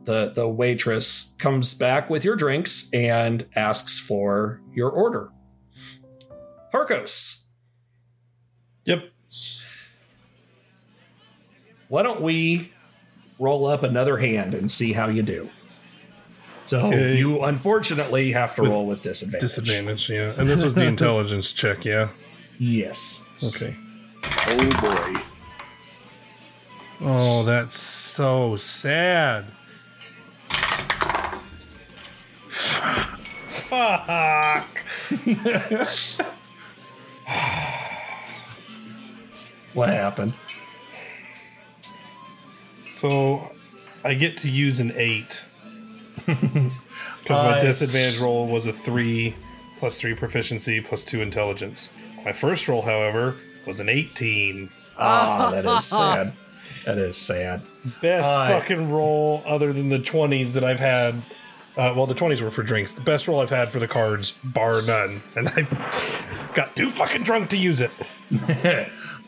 the 0.04 0.32
the 0.36 0.48
waitress 0.48 1.36
comes 1.40 1.74
back 1.74 2.08
with 2.08 2.24
your 2.24 2.36
drinks 2.36 2.88
and 2.94 3.48
asks 3.56 4.00
for 4.00 4.62
your 4.76 4.92
order. 4.92 5.32
Harkos. 6.74 7.48
Yep. 8.86 9.10
Why 11.88 12.04
don't 12.04 12.22
we 12.22 12.72
roll 13.40 13.68
up 13.68 13.84
another 13.84 14.18
hand 14.18 14.54
and 14.54 14.70
see 14.72 14.94
how 14.94 15.10
you 15.10 15.22
do? 15.24 15.50
So 16.66 16.80
Okay. 16.80 17.18
you 17.18 17.44
unfortunately 17.44 18.32
have 18.32 18.56
to 18.56 18.62
roll 18.62 18.86
with 18.86 19.02
disadvantage. 19.02 19.42
Disadvantage, 19.42 20.10
yeah. 20.10 20.34
And 20.38 20.50
this 20.50 20.64
was 20.64 20.74
the 20.76 20.86
intelligence 20.88 21.52
check, 21.52 21.84
yeah? 21.84 22.10
Yes. 22.58 23.28
Okay. 23.44 23.76
oh 24.24 24.70
boy. 24.80 25.22
Oh, 27.04 27.44
that's 27.44 27.76
so 27.76 28.56
sad. 28.56 29.46
Fuck. 33.50 34.84
What 39.74 39.90
happened? 39.90 40.34
So 42.96 43.52
I 44.04 44.14
get 44.14 44.38
to 44.38 44.50
use 44.50 44.80
an 44.80 44.94
eight. 44.96 45.46
Because 47.22 47.44
my 47.44 47.58
Uh, 47.58 47.62
disadvantage 47.62 48.20
roll 48.20 48.48
was 48.48 48.66
a 48.68 48.74
three 48.74 49.36
plus 49.80 50.00
three 50.00 50.14
proficiency 50.16 50.82
plus 50.82 51.04
two 51.04 51.22
intelligence. 51.22 51.94
My 52.26 52.34
first 52.34 52.68
roll, 52.68 52.82
however, 52.82 53.36
was 53.66 53.80
an 53.80 53.90
18. 53.90 54.70
Ah, 54.98 55.52
that 55.52 55.66
is 55.66 55.86
sad. 55.90 56.34
That 56.86 56.98
is 56.98 57.18
sad. 57.18 57.62
Best 58.02 58.32
Uh, 58.32 58.48
fucking 58.48 58.92
roll 58.92 59.44
other 59.46 59.72
than 59.72 59.90
the 59.90 60.00
20s 60.00 60.54
that 60.54 60.64
I've 60.64 60.80
had. 60.80 61.16
Uh, 61.78 61.94
well, 61.96 62.06
the 62.08 62.16
20s 62.16 62.42
were 62.42 62.52
for 62.52 62.64
drinks. 62.64 62.94
The 62.94 63.02
best 63.02 63.28
roll 63.28 63.40
I've 63.40 63.50
had 63.52 63.72
for 63.72 63.80
the 63.80 63.88
cards, 63.88 64.32
bar 64.44 64.82
none. 64.82 65.22
And 65.36 65.48
I 65.50 65.62
got 66.56 66.76
too 66.76 66.90
fucking 66.92 67.24
drunk 67.24 67.50
to 67.52 67.58
use 67.58 67.82
it. 67.82 67.92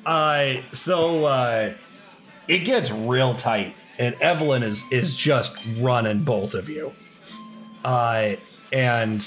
Uh, 0.05 0.55
so 0.71 1.25
uh, 1.25 1.73
it 2.47 2.59
gets 2.59 2.91
real 2.91 3.33
tight, 3.35 3.75
and 3.97 4.15
Evelyn 4.21 4.63
is 4.63 4.83
is 4.91 5.17
just 5.17 5.57
running 5.79 6.23
both 6.23 6.53
of 6.53 6.69
you. 6.69 6.93
Uh, 7.85 8.35
and 8.71 9.25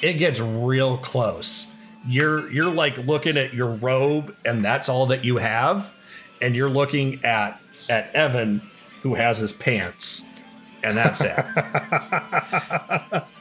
it 0.00 0.14
gets 0.14 0.40
real 0.40 0.96
close. 0.98 1.74
You're 2.06 2.50
you're 2.50 2.72
like 2.72 2.98
looking 2.98 3.36
at 3.36 3.52
your 3.54 3.72
robe, 3.74 4.34
and 4.44 4.64
that's 4.64 4.88
all 4.88 5.06
that 5.06 5.24
you 5.24 5.36
have. 5.38 5.92
and 6.40 6.56
you're 6.56 6.70
looking 6.70 7.24
at 7.24 7.60
at 7.88 8.14
Evan, 8.14 8.62
who 9.02 9.14
has 9.14 9.38
his 9.38 9.52
pants, 9.52 10.28
and 10.82 10.96
that's 10.96 11.22
it. 11.22 11.36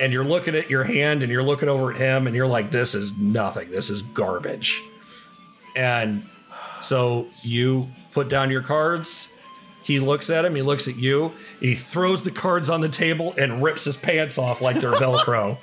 and 0.00 0.12
you're 0.12 0.24
looking 0.24 0.54
at 0.54 0.70
your 0.70 0.84
hand, 0.84 1.22
and 1.22 1.30
you're 1.30 1.42
looking 1.42 1.68
over 1.68 1.92
at 1.92 1.98
him, 1.98 2.26
and 2.26 2.36
you're 2.36 2.46
like, 2.46 2.70
"This 2.70 2.94
is 2.94 3.18
nothing. 3.18 3.70
This 3.70 3.90
is 3.90 4.02
garbage." 4.02 4.82
And 5.74 6.24
so 6.80 7.26
you 7.42 7.88
put 8.12 8.28
down 8.28 8.50
your 8.50 8.62
cards. 8.62 9.38
He 9.82 10.00
looks 10.00 10.30
at 10.30 10.44
him. 10.44 10.54
He 10.54 10.62
looks 10.62 10.88
at 10.88 10.96
you. 10.96 11.32
He 11.60 11.74
throws 11.74 12.24
the 12.24 12.30
cards 12.30 12.68
on 12.68 12.80
the 12.80 12.88
table 12.88 13.34
and 13.38 13.62
rips 13.62 13.84
his 13.84 13.96
pants 13.96 14.36
off 14.38 14.60
like 14.60 14.80
they're 14.80 14.92
Velcro, 14.94 15.58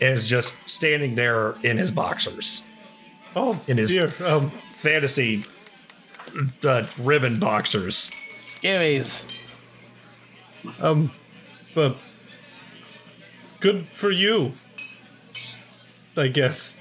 and 0.00 0.14
is 0.14 0.28
just 0.28 0.68
standing 0.68 1.14
there 1.14 1.54
in 1.62 1.78
his 1.78 1.90
boxers. 1.90 2.68
Oh, 3.36 3.60
in 3.66 3.78
his 3.78 3.90
dear. 3.90 4.12
Um, 4.24 4.50
fantasy 4.74 5.44
uh, 6.64 6.86
ribbon 6.98 7.38
boxers. 7.38 8.10
Skivvies. 8.30 9.24
Um, 10.80 11.12
but 11.74 11.96
good 13.60 13.86
for 13.88 14.10
you. 14.10 14.52
I 16.16 16.28
guess. 16.28 16.80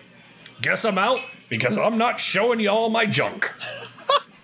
Guess 0.62 0.86
I'm 0.86 0.98
out 0.98 1.20
because 1.50 1.78
I'm 1.78 1.98
not 1.98 2.20
showing 2.20 2.60
you 2.60 2.70
all 2.70 2.90
my 2.90 3.06
junk. 3.06 3.54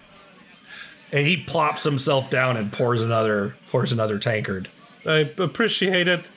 and 1.11 1.25
he 1.25 1.37
plops 1.37 1.83
himself 1.83 2.29
down 2.29 2.57
and 2.57 2.71
pours 2.71 3.01
another 3.01 3.55
pours 3.71 3.91
another 3.91 4.19
tankard. 4.19 4.69
I 5.05 5.31
appreciate 5.37 6.07
it. 6.07 6.29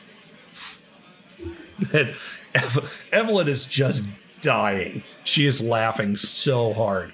And 1.92 2.14
Ev- 2.55 2.90
Evelyn 3.12 3.49
is 3.49 3.66
just 3.66 4.09
dying. 4.40 5.03
She 5.24 5.47
is 5.47 5.61
laughing 5.61 6.16
so 6.16 6.72
hard. 6.72 7.12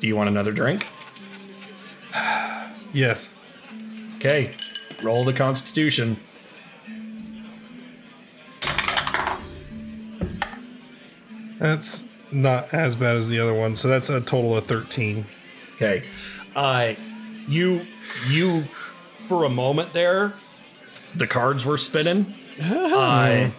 Do 0.00 0.06
you 0.06 0.16
want 0.16 0.28
another 0.28 0.52
drink? 0.52 0.86
Yes. 2.92 3.34
Okay. 4.16 4.54
Roll 5.02 5.24
the 5.24 5.32
Constitution. 5.32 6.18
That's 11.58 12.08
not 12.30 12.72
as 12.74 12.96
bad 12.96 13.16
as 13.16 13.28
the 13.28 13.38
other 13.38 13.54
one, 13.54 13.76
so 13.76 13.88
that's 13.88 14.10
a 14.10 14.20
total 14.20 14.56
of 14.56 14.66
13. 14.66 15.24
Okay. 15.76 16.04
Uh 16.54 16.94
you 17.46 17.82
you 18.28 18.64
for 19.26 19.44
a 19.44 19.50
moment 19.50 19.92
there 19.92 20.34
the 21.14 21.26
cards 21.26 21.64
were 21.64 21.78
spinning. 21.78 22.34
Uh, 22.60 23.50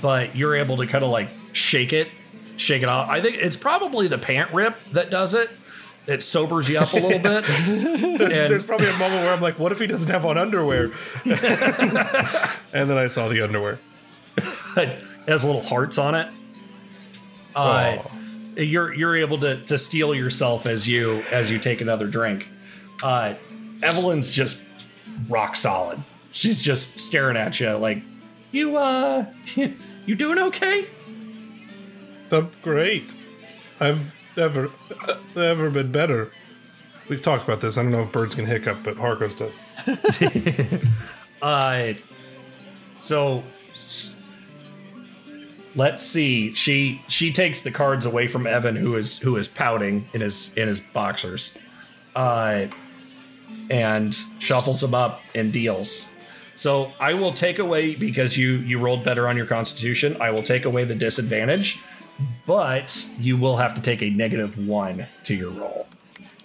but 0.00 0.34
you're 0.34 0.56
able 0.56 0.76
to 0.78 0.86
kind 0.86 1.04
of 1.04 1.10
like 1.10 1.28
shake 1.52 1.92
it, 1.92 2.08
shake 2.56 2.82
it 2.82 2.88
off. 2.88 3.08
I 3.08 3.20
think 3.20 3.36
it's 3.36 3.56
probably 3.56 4.08
the 4.08 4.18
pant 4.18 4.52
rip 4.52 4.76
that 4.92 5.10
does 5.10 5.34
it. 5.34 5.50
It 6.06 6.22
sobers 6.22 6.68
you 6.68 6.78
up 6.78 6.92
a 6.92 6.96
little 6.96 7.18
bit. 7.20 7.44
there's, 8.18 8.48
there's 8.48 8.64
probably 8.64 8.88
a 8.88 8.98
moment 8.98 9.22
where 9.22 9.32
I'm 9.32 9.40
like, 9.40 9.58
what 9.58 9.70
if 9.70 9.78
he 9.78 9.86
doesn't 9.86 10.10
have 10.10 10.26
on 10.26 10.36
underwear? 10.36 10.90
and 11.24 12.90
then 12.90 12.98
I 12.98 13.06
saw 13.06 13.28
the 13.28 13.40
underwear. 13.42 13.78
it 14.36 15.02
has 15.28 15.44
little 15.44 15.62
hearts 15.62 15.98
on 15.98 16.14
it. 16.16 16.28
Uh, 17.54 17.98
you're 18.56 18.92
you're 18.92 19.16
able 19.16 19.38
to 19.38 19.62
to 19.64 19.78
steel 19.78 20.14
yourself 20.14 20.66
as 20.66 20.88
you 20.88 21.22
as 21.30 21.50
you 21.50 21.58
take 21.58 21.80
another 21.80 22.06
drink. 22.08 22.48
Uh, 23.02 23.34
Evelyn's 23.82 24.32
just 24.32 24.64
rock 25.28 25.54
solid. 25.54 26.00
She's 26.32 26.62
just 26.62 26.98
staring 26.98 27.36
at 27.36 27.60
you 27.60 27.76
like, 27.76 28.02
you 28.50 28.76
uh, 28.76 29.26
you 29.54 30.14
doing 30.14 30.38
okay? 30.38 30.86
I'm 32.30 32.50
great. 32.62 33.14
I've 33.78 34.16
never, 34.36 34.70
never 35.36 35.70
been 35.70 35.92
better. 35.92 36.32
We've 37.08 37.22
talked 37.22 37.44
about 37.44 37.60
this. 37.60 37.76
I 37.76 37.82
don't 37.82 37.92
know 37.92 38.02
if 38.02 38.12
birds 38.12 38.34
can 38.34 38.46
hiccup, 38.46 38.78
but 38.84 38.96
Harkos 38.96 39.36
does. 39.36 39.60
Uh, 41.42 41.94
so 43.00 43.42
let's 45.74 46.06
see. 46.06 46.54
She 46.54 47.02
she 47.08 47.32
takes 47.32 47.62
the 47.62 47.70
cards 47.70 48.06
away 48.06 48.28
from 48.28 48.46
Evan, 48.46 48.76
who 48.76 48.94
is 48.94 49.18
who 49.18 49.36
is 49.36 49.48
pouting 49.48 50.08
in 50.12 50.20
his 50.20 50.56
in 50.56 50.68
his 50.68 50.80
boxers, 50.80 51.58
uh, 52.14 52.66
and 53.70 54.14
shuffles 54.38 54.80
them 54.80 54.94
up 54.94 55.20
and 55.34 55.52
deals. 55.52 56.14
So 56.54 56.92
I 57.00 57.14
will 57.14 57.32
take 57.32 57.58
away 57.58 57.94
because 57.94 58.36
you 58.36 58.52
you 58.58 58.78
rolled 58.78 59.02
better 59.02 59.26
on 59.26 59.36
your 59.36 59.46
Constitution. 59.46 60.16
I 60.20 60.30
will 60.30 60.42
take 60.44 60.64
away 60.64 60.84
the 60.84 60.94
disadvantage, 60.94 61.82
but 62.46 63.08
you 63.18 63.36
will 63.36 63.56
have 63.58 63.74
to 63.74 63.82
take 63.82 64.02
a 64.02 64.10
negative 64.10 64.56
one 64.58 65.06
to 65.24 65.34
your 65.34 65.50
roll 65.50 65.86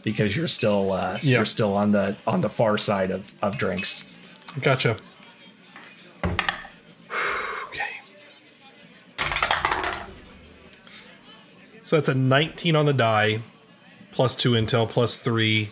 because 0.03 0.35
you're 0.35 0.47
still 0.47 0.91
uh, 0.91 1.19
Yeah. 1.21 1.37
you're 1.37 1.45
still 1.45 1.73
on 1.75 1.91
the 1.91 2.15
on 2.25 2.41
the 2.41 2.49
far 2.49 2.77
side 2.77 3.11
of 3.11 3.33
of 3.41 3.57
drinks. 3.57 4.13
Gotcha. 4.61 4.97
okay. 6.23 6.37
So 11.83 11.95
that's 11.97 12.09
a 12.09 12.13
19 12.15 12.75
on 12.75 12.85
the 12.85 12.93
die, 12.93 13.39
plus 14.11 14.35
two 14.35 14.51
intel, 14.51 14.87
plus 14.89 15.19
three, 15.19 15.69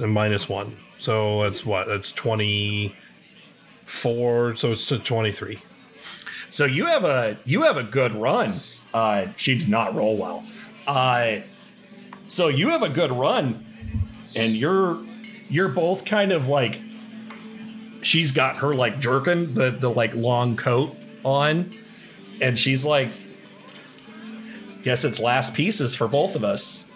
and 0.00 0.12
minus 0.12 0.48
one. 0.48 0.76
So 0.98 1.42
that's 1.42 1.64
what? 1.66 1.86
That's 1.86 2.10
24. 2.12 4.56
So 4.56 4.72
it's 4.72 4.86
to 4.86 4.98
23. 4.98 5.60
So 6.50 6.64
you 6.64 6.86
have 6.86 7.04
a 7.04 7.36
you 7.44 7.62
have 7.62 7.76
a 7.76 7.82
good 7.82 8.14
run. 8.14 8.54
Uh, 8.94 9.26
she 9.36 9.58
did 9.58 9.68
not 9.68 9.94
roll 9.94 10.16
well. 10.16 10.44
Uh, 10.86 11.40
so 12.28 12.48
you 12.48 12.68
have 12.70 12.82
a 12.82 12.88
good 12.88 13.12
run, 13.12 13.64
and 14.36 14.52
you're 14.52 14.98
you're 15.50 15.68
both 15.68 16.04
kind 16.04 16.32
of 16.32 16.48
like 16.48 16.80
she's 18.02 18.32
got 18.32 18.58
her 18.58 18.74
like 18.74 19.00
jerkin 19.00 19.54
the 19.54 19.70
the 19.70 19.90
like 19.90 20.14
long 20.14 20.56
coat 20.56 20.96
on, 21.24 21.74
and 22.40 22.58
she's 22.58 22.84
like, 22.84 23.10
guess 24.84 25.04
it's 25.04 25.20
last 25.20 25.54
pieces 25.54 25.96
for 25.96 26.06
both 26.08 26.36
of 26.36 26.44
us. 26.44 26.92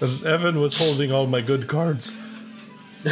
Evan 0.00 0.60
was 0.60 0.78
holding 0.78 1.10
all 1.10 1.26
my 1.26 1.40
good 1.40 1.66
cards. 1.68 2.16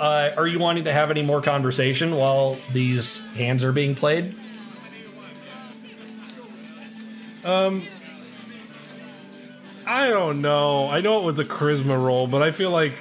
Uh, 0.00 0.30
are 0.36 0.46
you 0.48 0.58
wanting 0.58 0.84
to 0.84 0.92
have 0.92 1.10
any 1.10 1.22
more 1.22 1.40
conversation 1.40 2.16
while 2.16 2.58
these 2.72 3.30
hands 3.32 3.62
are 3.62 3.72
being 3.72 3.94
played? 3.94 4.34
Um, 7.46 7.82
I 9.86 10.10
don't 10.10 10.40
know. 10.42 10.88
I 10.88 11.00
know 11.00 11.18
it 11.18 11.24
was 11.24 11.38
a 11.38 11.44
charisma 11.44 12.02
roll, 12.02 12.26
but 12.26 12.42
I 12.42 12.50
feel 12.50 12.70
like 12.70 12.94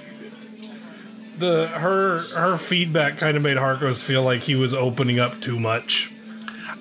the 1.39 1.67
her 1.67 2.19
her 2.19 2.57
feedback 2.57 3.17
kind 3.17 3.35
of 3.35 3.43
made 3.43 3.57
Harkos 3.57 4.03
feel 4.03 4.21
like 4.21 4.43
he 4.43 4.55
was 4.55 4.73
opening 4.73 5.19
up 5.19 5.41
too 5.41 5.59
much. 5.59 6.11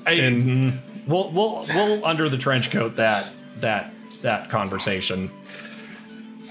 and 0.06 0.78
we'll 1.06 1.30
we'll 1.30 1.64
we'll 1.74 2.04
under 2.04 2.28
the 2.28 2.36
trench 2.38 2.70
coat 2.70 2.96
that 2.96 3.30
that 3.60 3.92
that 4.22 4.50
conversation. 4.50 5.30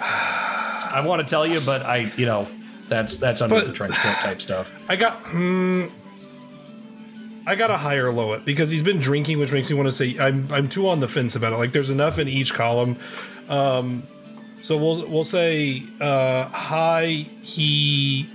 I 0.02 1.04
want 1.06 1.26
to 1.26 1.30
tell 1.30 1.46
you, 1.46 1.62
but 1.62 1.84
I 1.84 2.12
you 2.18 2.26
know 2.26 2.48
that's 2.88 3.18
that's 3.18 3.42
under 3.42 3.56
But- 3.56 3.68
the 3.68 3.74
trench 3.74 3.94
coat 3.96 4.16
type 4.16 4.42
stuff. 4.42 4.74
I 4.90 4.96
got 4.96 5.20
hmm. 5.28 5.86
I 7.46 7.56
got 7.56 7.72
a 7.72 7.78
higher 7.78 8.12
low 8.12 8.34
it 8.34 8.46
because 8.46 8.70
he's 8.72 8.84
been 8.84 9.00
drinking, 9.00 9.40
which 9.40 9.52
makes 9.52 9.70
me 9.70 9.76
want 9.76 9.88
to 9.88 9.92
say 9.92 10.18
I'm 10.18 10.52
I'm 10.52 10.70
too 10.70 10.88
on 10.88 11.00
the 11.00 11.08
fence 11.08 11.36
about 11.36 11.54
it. 11.54 11.58
Like 11.58 11.74
there's 11.74 11.90
enough 11.90 12.20
in 12.20 12.28
each 12.28 12.54
column. 12.54 12.98
Um 13.50 14.04
so 14.62 14.78
we'll 14.78 15.08
we'll 15.08 15.26
say 15.26 15.84
uh 16.00 16.46
high 16.46 17.28
he 17.42 18.30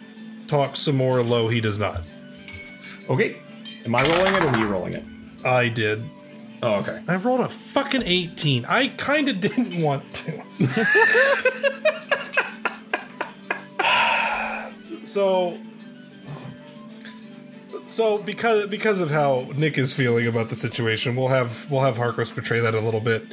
talks 0.46 0.80
some 0.80 0.96
more, 0.96 1.22
low 1.22 1.48
he 1.48 1.60
does 1.60 1.78
not. 1.78 2.02
Okay. 3.08 3.36
Am 3.84 3.94
I 3.94 4.02
rolling 4.02 4.34
it 4.34 4.44
or 4.44 4.48
are 4.48 4.58
you 4.58 4.66
rolling 4.66 4.94
it? 4.94 5.04
I 5.44 5.68
did. 5.68 6.02
Oh, 6.62 6.74
okay. 6.80 7.00
I 7.06 7.16
rolled 7.16 7.40
a 7.40 7.48
fucking 7.48 8.02
18. 8.04 8.64
I 8.64 8.88
kind 8.88 9.28
of 9.28 9.40
didn't 9.40 9.80
want 9.80 10.02
to. 10.14 10.42
so 15.04 15.56
so 17.88 18.18
because 18.18 18.68
because 18.68 19.00
of 19.00 19.10
how 19.10 19.50
Nick 19.56 19.78
is 19.78 19.94
feeling 19.94 20.26
about 20.26 20.50
the 20.50 20.56
situation, 20.56 21.16
we'll 21.16 21.28
have 21.28 21.70
we'll 21.70 21.80
have 21.80 21.96
Harkos 21.96 22.32
portray 22.32 22.60
that 22.60 22.74
a 22.74 22.80
little 22.80 23.00
bit. 23.00 23.24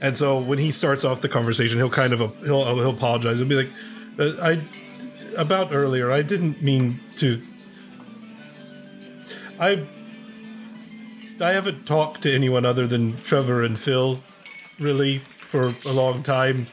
And 0.00 0.18
so 0.18 0.38
when 0.38 0.58
he 0.58 0.70
starts 0.70 1.04
off 1.04 1.22
the 1.22 1.28
conversation, 1.28 1.78
he'll 1.78 1.88
kind 1.88 2.12
of 2.12 2.18
he'll 2.44 2.64
he'll 2.76 2.90
apologize. 2.90 3.38
He'll 3.38 3.48
be 3.48 3.54
like, 3.54 3.70
uh, 4.18 4.32
"I 4.42 4.64
about 5.36 5.72
earlier, 5.72 6.10
I 6.10 6.22
didn't 6.22 6.62
mean 6.62 7.00
to. 7.16 7.40
I 9.58 9.86
I 11.40 11.52
haven't 11.52 11.86
talked 11.86 12.22
to 12.22 12.34
anyone 12.34 12.64
other 12.64 12.86
than 12.86 13.16
Trevor 13.22 13.62
and 13.62 13.78
Phil, 13.78 14.20
really, 14.78 15.18
for 15.18 15.74
a 15.86 15.92
long 15.92 16.22
time, 16.22 16.66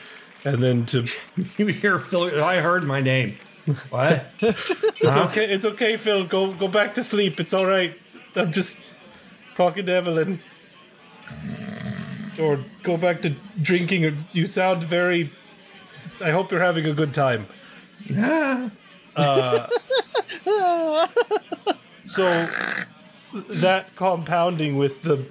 and 0.44 0.62
then 0.62 0.86
to 0.88 1.08
you 1.58 1.68
hear 1.68 1.98
Phil. 1.98 2.44
I 2.44 2.58
heard 2.58 2.84
my 2.84 3.00
name. 3.00 3.38
What? 3.90 4.26
it's 4.42 5.14
Huh? 5.14 5.28
okay. 5.30 5.46
It's 5.46 5.66
okay, 5.66 5.98
Phil. 5.98 6.26
Go 6.26 6.54
go 6.54 6.68
back 6.68 6.94
to 6.96 7.04
sleep. 7.04 7.40
It's 7.40 7.54
all 7.54 7.66
right. 7.66 7.94
I'm 8.36 8.52
just 8.52 8.84
talking 9.56 9.86
to 9.86 9.92
Evelyn. 9.94 10.40
or 12.40 12.60
go 12.84 12.98
back 12.98 13.22
to 13.22 13.36
drinking. 13.62 14.18
You 14.34 14.48
sound 14.48 14.84
very. 14.84 15.32
I 16.20 16.32
hope 16.32 16.52
you're 16.52 16.62
having 16.64 16.86
a 16.86 16.94
good 16.94 17.14
time. 17.14 17.48
Uh, 19.16 19.68
so 22.06 22.24
that 23.34 23.96
compounding 23.96 24.78
with 24.78 25.04
the 25.04 25.26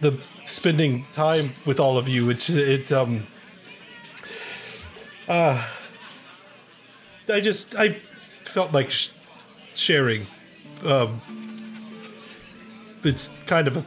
the 0.00 0.18
spending 0.44 1.06
time 1.12 1.54
with 1.64 1.78
all 1.78 1.96
of 1.98 2.08
you, 2.08 2.30
it's 2.30 2.48
it 2.50 2.90
um. 2.92 3.26
Uh, 5.28 5.64
I 7.28 7.40
just 7.40 7.74
I 7.74 7.96
felt 8.44 8.72
like 8.72 8.90
sh- 8.90 9.10
sharing. 9.74 10.26
Um, 10.84 11.20
it's 13.04 13.36
kind 13.46 13.68
of 13.68 13.76
a, 13.76 13.84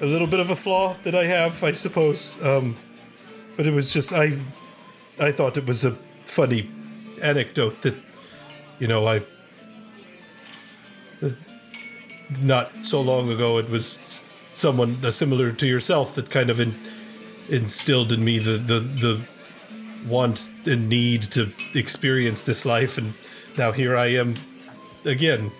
a 0.00 0.06
little 0.06 0.26
bit 0.26 0.40
of 0.40 0.50
a 0.50 0.56
flaw 0.56 0.96
that 1.04 1.14
I 1.14 1.24
have, 1.24 1.62
I 1.62 1.72
suppose. 1.72 2.40
Um, 2.42 2.76
but 3.56 3.66
it 3.66 3.72
was 3.72 3.92
just 3.92 4.12
I 4.12 4.38
I 5.18 5.32
thought 5.32 5.56
it 5.56 5.66
was 5.66 5.84
a 5.84 5.92
funny 6.24 6.70
anecdote 7.22 7.82
that 7.82 7.94
you 8.78 8.86
know 8.86 9.06
I 9.06 9.22
not 12.42 12.84
so 12.84 13.00
long 13.00 13.30
ago 13.30 13.58
it 13.58 13.70
was 13.70 14.22
someone 14.52 15.12
similar 15.12 15.52
to 15.52 15.66
yourself 15.66 16.14
that 16.14 16.30
kind 16.30 16.50
of 16.50 16.58
in, 16.60 16.78
instilled 17.48 18.12
in 18.12 18.24
me 18.24 18.38
the, 18.38 18.58
the 18.58 18.80
the 18.80 19.20
want 20.06 20.50
and 20.64 20.88
need 20.88 21.22
to 21.22 21.52
experience 21.74 22.44
this 22.44 22.64
life 22.64 22.98
and 22.98 23.14
now 23.58 23.72
here 23.72 23.96
I 23.96 24.06
am 24.06 24.34
again 25.04 25.50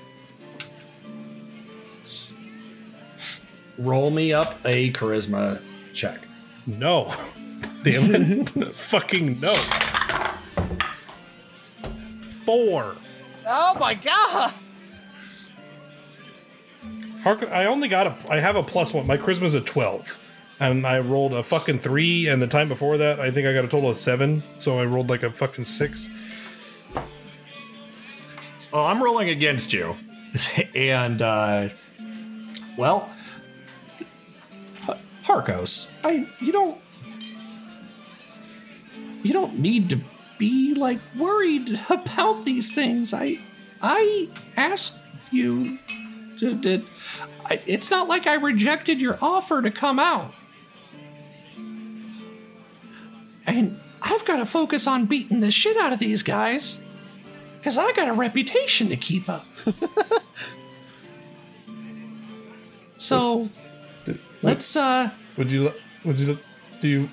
Roll 3.78 4.10
me 4.10 4.32
up 4.32 4.58
a 4.64 4.90
charisma 4.92 5.60
check. 5.92 6.20
No. 6.66 7.14
Damn 7.82 8.14
it. 8.14 8.48
Fucking 8.74 9.40
no. 9.40 9.54
Four. 12.44 12.96
Oh 13.46 13.76
my 13.78 13.94
god! 13.94 14.54
Hark, 17.22 17.42
I 17.50 17.66
only 17.66 17.88
got 17.88 18.06
a. 18.06 18.16
I 18.28 18.38
have 18.38 18.56
a 18.56 18.62
plus 18.62 18.94
one. 18.94 19.06
My 19.06 19.16
charisma's 19.16 19.54
a 19.54 19.60
twelve, 19.60 20.18
and 20.58 20.86
I 20.86 20.98
rolled 21.00 21.34
a 21.34 21.42
fucking 21.42 21.80
three. 21.80 22.28
And 22.28 22.40
the 22.40 22.46
time 22.46 22.68
before 22.68 22.96
that, 22.98 23.20
I 23.20 23.30
think 23.30 23.46
I 23.46 23.52
got 23.52 23.64
a 23.64 23.68
total 23.68 23.90
of 23.90 23.96
seven. 23.96 24.42
So 24.58 24.78
I 24.78 24.84
rolled 24.84 25.10
like 25.10 25.22
a 25.22 25.30
fucking 25.30 25.64
six. 25.64 26.10
Oh, 28.72 28.84
I'm 28.84 29.02
rolling 29.02 29.28
against 29.28 29.72
you. 29.72 29.96
and, 30.74 31.22
uh, 31.22 31.68
well, 32.76 33.10
Harkos, 35.24 35.92
I, 36.04 36.28
you 36.40 36.52
don't, 36.52 36.78
you 39.22 39.32
don't 39.32 39.58
need 39.58 39.90
to 39.90 40.00
be 40.38 40.74
like 40.74 41.00
worried 41.18 41.80
about 41.90 42.44
these 42.44 42.72
things. 42.72 43.12
I, 43.12 43.40
I 43.82 44.28
asked 44.56 45.02
you 45.32 45.78
to, 46.38 46.54
did, 46.54 46.84
I, 47.44 47.60
it's 47.66 47.90
not 47.90 48.08
like 48.08 48.26
I 48.26 48.34
rejected 48.34 49.00
your 49.00 49.18
offer 49.20 49.62
to 49.62 49.70
come 49.70 49.98
out. 49.98 50.32
And 53.46 53.80
I've 54.02 54.24
got 54.24 54.36
to 54.36 54.46
focus 54.46 54.86
on 54.86 55.06
beating 55.06 55.40
the 55.40 55.50
shit 55.50 55.76
out 55.76 55.92
of 55.92 55.98
these 55.98 56.22
guys. 56.22 56.84
Because 57.58 57.78
I 57.78 57.92
got 57.92 58.08
a 58.08 58.12
reputation 58.12 58.88
to 58.88 58.96
keep 58.96 59.28
up. 59.28 59.46
so, 62.96 63.48
let's, 64.42 64.76
uh. 64.76 65.10
Would 65.36 65.50
you? 65.50 65.72
Would 66.04 66.18
you? 66.18 66.38
Do 66.80 66.88
you? 66.88 67.10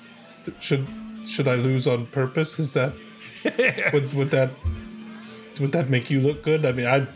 Should 0.60 0.86
should 1.26 1.48
I 1.48 1.54
lose 1.54 1.88
on 1.88 2.06
purpose? 2.06 2.58
Is 2.58 2.74
that? 2.74 2.92
would 3.92 4.14
would 4.14 4.28
that? 4.28 4.50
Would 5.60 5.72
that 5.72 5.90
make 5.90 6.10
you 6.10 6.20
look 6.20 6.42
good? 6.42 6.64
I 6.64 6.72
mean, 6.72 6.86
I. 6.86 7.06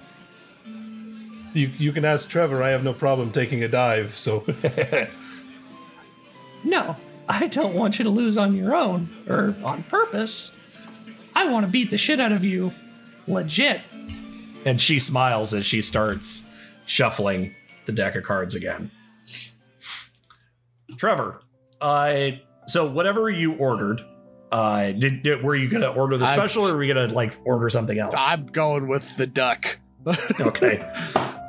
You 1.52 1.70
you 1.78 1.92
can 1.92 2.04
ask 2.04 2.28
Trevor. 2.28 2.62
I 2.62 2.70
have 2.70 2.84
no 2.84 2.92
problem 2.92 3.30
taking 3.30 3.62
a 3.62 3.68
dive. 3.68 4.18
So. 4.18 4.44
No, 6.64 6.96
I 7.28 7.46
don't 7.46 7.74
want 7.74 7.98
you 7.98 8.04
to 8.04 8.10
lose 8.10 8.38
on 8.38 8.54
your 8.56 8.74
own 8.74 9.10
or 9.28 9.54
on 9.62 9.82
purpose. 9.84 10.58
I 11.34 11.46
want 11.46 11.66
to 11.66 11.70
beat 11.70 11.90
the 11.90 11.98
shit 11.98 12.20
out 12.20 12.32
of 12.32 12.42
you 12.44 12.72
legit. 13.26 13.80
And 14.64 14.80
she 14.80 14.98
smiles 14.98 15.52
as 15.54 15.66
she 15.66 15.82
starts 15.82 16.50
shuffling 16.86 17.54
the 17.86 17.92
deck 17.92 18.16
of 18.16 18.24
cards 18.24 18.54
again. 18.54 18.90
Trevor, 20.96 21.40
uh, 21.80 22.30
so 22.66 22.90
whatever 22.90 23.30
you 23.30 23.54
ordered, 23.54 24.00
uh, 24.50 24.90
did, 24.92 25.22
did 25.22 25.44
were 25.44 25.54
you 25.54 25.68
gonna 25.68 25.92
order 25.92 26.16
the 26.16 26.24
I'm- 26.24 26.34
special 26.34 26.66
or 26.66 26.74
were 26.74 26.82
you 26.82 26.92
gonna 26.92 27.12
like 27.12 27.36
order 27.44 27.68
something 27.68 27.98
else? 27.98 28.14
I'm 28.16 28.46
going 28.46 28.88
with 28.88 29.16
the 29.16 29.26
duck. 29.26 29.78
okay. 30.40 30.78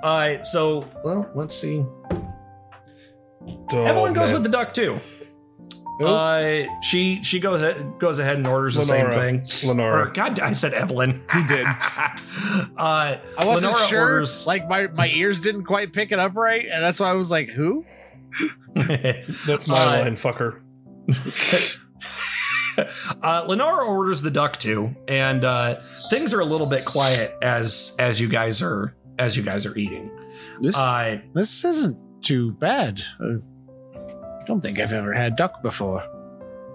Uh, 0.03 0.43
so 0.43 0.87
well, 1.03 1.29
let's 1.33 1.55
see. 1.55 1.83
Oh, 3.71 3.85
Evelyn 3.85 4.13
goes 4.13 4.27
man. 4.31 4.33
with 4.35 4.43
the 4.43 4.49
duck 4.49 4.73
too. 4.73 4.99
Uh, 6.01 6.63
she 6.81 7.21
she 7.23 7.39
goes 7.39 7.61
ahead, 7.61 7.99
goes 7.99 8.19
ahead 8.19 8.37
and 8.37 8.47
orders 8.47 8.75
the 8.75 8.85
same 8.85 9.11
thing. 9.11 9.45
Lenora. 9.67 10.07
Or, 10.07 10.11
God, 10.11 10.39
I 10.39 10.53
said 10.53 10.73
Evelyn. 10.73 11.21
You 11.35 11.45
did. 11.47 11.65
uh, 11.67 11.69
I 12.77 13.19
wasn't 13.43 13.73
Lenora 13.73 13.87
sure. 13.87 14.01
orders- 14.13 14.47
Like 14.47 14.67
my 14.69 14.87
my 14.87 15.07
ears 15.09 15.41
didn't 15.41 15.65
quite 15.65 15.91
pick 15.93 16.11
it 16.11 16.19
up 16.19 16.35
right, 16.35 16.65
and 16.65 16.81
that's 16.83 16.99
why 16.99 17.09
I 17.09 17.13
was 17.13 17.29
like, 17.31 17.49
"Who?" 17.49 17.85
That's 18.75 19.67
my 19.67 19.75
Uh, 19.77 20.01
line, 20.03 20.15
fucker. 20.15 20.61
uh, 23.23 23.45
Lenora 23.47 23.85
orders 23.85 24.21
the 24.21 24.31
duck 24.31 24.57
too, 24.57 24.95
and 25.07 25.43
uh, 25.43 25.79
things 26.09 26.33
are 26.33 26.39
a 26.39 26.45
little 26.45 26.67
bit 26.67 26.85
quiet 26.85 27.33
as 27.41 27.95
as 27.99 28.21
you 28.21 28.27
guys 28.29 28.61
are 28.61 28.95
as 29.17 29.35
you 29.35 29.43
guys 29.43 29.65
are 29.65 29.75
eating. 29.77 30.09
This 30.61 30.77
Uh, 30.77 31.19
this 31.33 31.63
isn't 31.65 31.97
too 32.23 32.51
bad. 32.53 33.01
Uh, 33.19 33.25
I 33.25 33.37
don't 34.49 34.61
think 34.61 34.79
I've 34.79 34.93
ever 34.93 35.13
had 35.13 35.35
duck 35.35 35.61
before. 35.61 36.03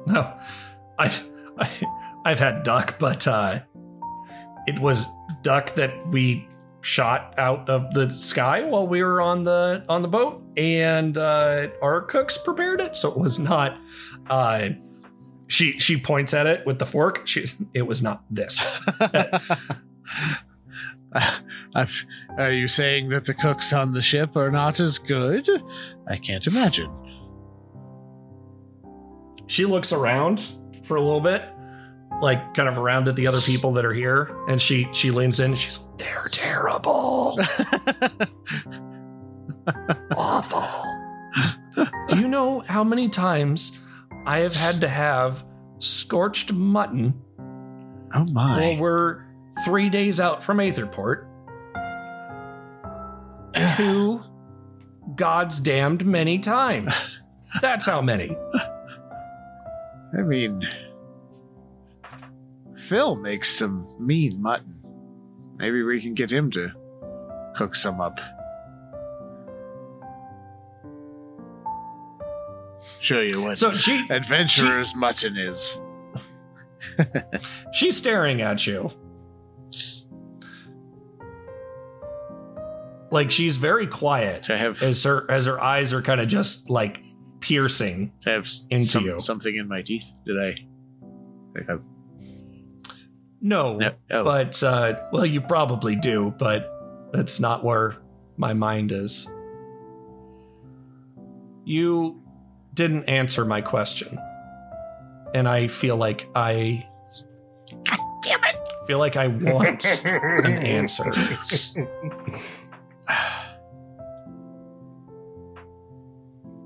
No, 0.06 0.32
I, 0.96 1.12
I 1.58 1.68
I've 2.24 2.38
had 2.38 2.62
duck, 2.62 3.00
but 3.00 3.26
uh, 3.26 3.62
it 4.68 4.78
was 4.78 5.08
duck 5.42 5.74
that 5.74 5.92
we 6.06 6.46
shot 6.82 7.34
out 7.36 7.68
of 7.68 7.92
the 7.92 8.08
sky 8.10 8.62
while 8.62 8.86
we 8.86 9.02
were 9.02 9.20
on 9.20 9.42
the 9.42 9.84
on 9.88 10.02
the 10.02 10.08
boat, 10.08 10.40
and 10.56 11.18
uh, 11.18 11.66
our 11.82 12.02
cooks 12.02 12.38
prepared 12.38 12.80
it, 12.80 12.94
so 12.94 13.10
it 13.10 13.18
was 13.18 13.40
not. 13.40 13.76
Uh, 14.28 14.68
she 15.48 15.76
she 15.80 15.98
points 16.00 16.32
at 16.32 16.46
it 16.46 16.64
with 16.64 16.78
the 16.78 16.86
fork. 16.86 17.26
She, 17.26 17.46
it 17.74 17.82
was 17.88 18.04
not 18.04 18.22
this. 18.30 18.88
I've- 21.74 22.06
are 22.38 22.52
you 22.52 22.68
saying 22.68 23.08
that 23.08 23.24
the 23.26 23.34
cooks 23.34 23.72
on 23.72 23.94
the 23.94 24.00
ship 24.00 24.36
are 24.36 24.52
not 24.52 24.78
as 24.78 25.00
good? 25.00 25.48
I 26.06 26.16
can't 26.18 26.46
imagine. 26.46 27.03
She 29.46 29.64
looks 29.64 29.92
around 29.92 30.52
for 30.84 30.96
a 30.96 31.00
little 31.00 31.20
bit, 31.20 31.44
like 32.20 32.54
kind 32.54 32.68
of 32.68 32.78
around 32.78 33.08
at 33.08 33.16
the 33.16 33.26
other 33.26 33.40
people 33.40 33.72
that 33.72 33.84
are 33.84 33.92
here, 33.92 34.36
and 34.48 34.60
she 34.60 34.88
she 34.92 35.10
leans 35.10 35.40
in. 35.40 35.52
And 35.52 35.58
she's 35.58 35.88
they're 35.98 36.28
terrible, 36.30 37.38
awful. 40.16 40.62
Do 42.08 42.18
you 42.18 42.28
know 42.28 42.60
how 42.60 42.84
many 42.84 43.08
times 43.08 43.78
I 44.26 44.40
have 44.40 44.54
had 44.54 44.80
to 44.82 44.88
have 44.88 45.44
scorched 45.78 46.52
mutton 46.52 47.14
Oh 48.14 48.24
my! 48.26 48.56
Well, 48.56 48.76
we're 48.78 49.24
three 49.64 49.88
days 49.88 50.20
out 50.20 50.42
from 50.42 50.58
Aetherport? 50.58 51.26
Two 53.76 54.22
God's 55.16 55.58
damned 55.58 56.06
many 56.06 56.38
times. 56.38 57.28
That's 57.60 57.86
how 57.86 58.00
many. 58.00 58.36
I 60.16 60.22
mean, 60.22 60.62
Phil 62.76 63.16
makes 63.16 63.50
some 63.50 63.88
mean 63.98 64.40
mutton. 64.40 64.74
Maybe 65.56 65.82
we 65.82 66.00
can 66.00 66.14
get 66.14 66.30
him 66.30 66.50
to 66.52 66.72
cook 67.54 67.74
some 67.74 68.00
up. 68.00 68.20
Show 73.00 73.20
you 73.20 73.42
what 73.42 73.58
So 73.58 73.72
she 73.74 74.06
adventurer's 74.10 74.94
mutton 74.94 75.36
is. 75.36 75.80
She's 77.72 77.96
staring 77.96 78.40
at 78.40 78.66
you. 78.66 78.90
Like 83.10 83.30
she's 83.30 83.56
very 83.56 83.86
quiet 83.86 84.50
I 84.50 84.56
have 84.56 84.82
as 84.82 85.04
her 85.04 85.30
as 85.30 85.46
her 85.46 85.62
eyes 85.62 85.92
are 85.92 86.02
kind 86.02 86.20
of 86.20 86.26
just 86.26 86.68
like 86.68 87.03
piercing 87.44 88.10
I 88.26 88.30
have 88.30 88.48
into 88.70 88.86
some- 88.86 89.04
you. 89.04 89.20
something 89.20 89.54
in 89.54 89.68
my 89.68 89.82
teeth. 89.82 90.10
Did 90.24 90.40
I? 90.40 90.54
Think 91.54 91.68
I 91.70 91.76
No, 93.42 93.76
No, 93.76 93.92
oh. 94.10 94.24
but 94.24 94.62
uh, 94.62 94.94
well, 95.12 95.26
you 95.26 95.42
probably 95.42 95.94
do, 95.94 96.34
but 96.38 96.70
that's 97.12 97.38
not 97.40 97.62
where 97.62 97.96
my 98.38 98.54
mind 98.54 98.92
is. 98.92 99.30
You 101.66 102.22
didn't 102.72 103.04
answer 103.04 103.44
my 103.44 103.60
question. 103.60 104.18
And 105.34 105.46
I 105.48 105.68
feel 105.68 105.96
like 105.96 106.28
I 106.34 106.86
God 107.84 107.98
Damn 108.22 108.42
it! 108.44 108.56
feel 108.86 108.98
like 108.98 109.16
I 109.16 109.26
want 109.28 109.84
an 110.04 110.46
answer. 110.64 111.12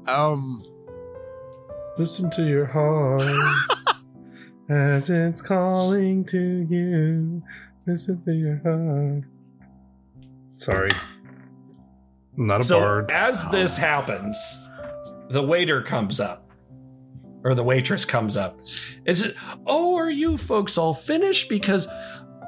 Um, 0.06 0.62
Listen 1.98 2.30
to 2.30 2.46
your 2.46 2.66
heart 2.66 3.24
as 4.68 5.10
it's 5.10 5.40
calling 5.40 6.24
to 6.26 6.64
you. 6.70 7.42
Listen 7.88 8.22
to 8.24 8.32
your 8.32 8.60
heart. 8.62 9.24
Sorry. 10.54 10.90
I'm 12.36 12.46
not 12.46 12.60
a 12.60 12.64
so 12.64 12.78
bard. 12.78 13.10
as 13.10 13.50
this 13.50 13.76
happens, 13.76 14.70
the 15.30 15.42
waiter 15.42 15.82
comes 15.82 16.20
up. 16.20 16.48
Or 17.42 17.54
the 17.54 17.64
waitress 17.64 18.04
comes 18.04 18.36
up. 18.36 18.60
Is 19.04 19.24
it 19.24 19.34
oh, 19.66 19.96
are 19.96 20.10
you 20.10 20.36
folks 20.36 20.78
all 20.78 20.94
finished? 20.94 21.48
Because 21.48 21.88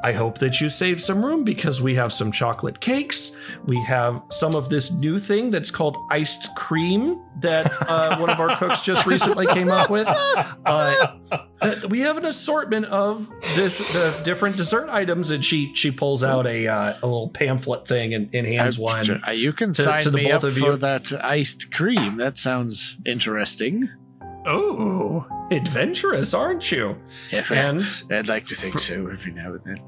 I 0.02 0.12
hope 0.12 0.38
that 0.38 0.60
you 0.60 0.70
save 0.70 1.02
some 1.02 1.24
room 1.24 1.44
because 1.44 1.82
we 1.82 1.94
have 1.96 2.12
some 2.12 2.32
chocolate 2.32 2.80
cakes. 2.80 3.36
We 3.66 3.82
have 3.84 4.22
some 4.30 4.54
of 4.54 4.70
this 4.70 4.90
new 4.92 5.18
thing 5.18 5.50
that's 5.50 5.70
called 5.70 5.96
iced 6.10 6.54
cream 6.56 7.20
that 7.40 7.70
uh, 7.88 8.16
one 8.18 8.30
of 8.30 8.40
our 8.40 8.56
cooks 8.56 8.80
just 8.82 9.06
recently 9.06 9.46
came 9.46 9.68
up 9.68 9.90
with. 9.90 10.08
Uh, 10.64 11.16
we 11.88 12.00
have 12.00 12.16
an 12.16 12.24
assortment 12.24 12.86
of 12.86 13.28
this, 13.54 13.76
the 13.92 14.20
different 14.24 14.56
dessert 14.56 14.88
items, 14.88 15.30
and 15.30 15.44
she 15.44 15.74
she 15.74 15.90
pulls 15.90 16.24
out 16.24 16.46
a 16.46 16.66
uh, 16.66 16.94
a 17.02 17.06
little 17.06 17.28
pamphlet 17.28 17.86
thing 17.86 18.14
and, 18.14 18.30
and 18.34 18.46
hands 18.46 18.78
I- 18.78 18.82
one. 18.82 19.22
uh, 19.26 19.30
You 19.32 19.52
can 19.52 19.72
to- 19.74 19.82
sign 19.82 20.02
to 20.04 20.10
the 20.10 20.16
me 20.16 20.24
both 20.24 20.32
up 20.36 20.44
of 20.44 20.52
for 20.54 20.58
you. 20.72 20.76
that 20.76 21.12
iced 21.24 21.72
cream. 21.72 22.16
That 22.16 22.36
sounds 22.38 22.96
interesting. 23.04 23.90
Oh, 24.46 25.26
adventurous, 25.50 26.32
aren't 26.32 26.72
you? 26.72 26.96
Yeah, 27.30 27.44
and 27.50 27.82
I'd 28.10 28.28
like 28.28 28.46
to 28.46 28.54
think 28.54 28.78
so 28.78 29.08
every 29.08 29.32
now 29.32 29.54
and 29.54 29.64
then. 29.64 29.78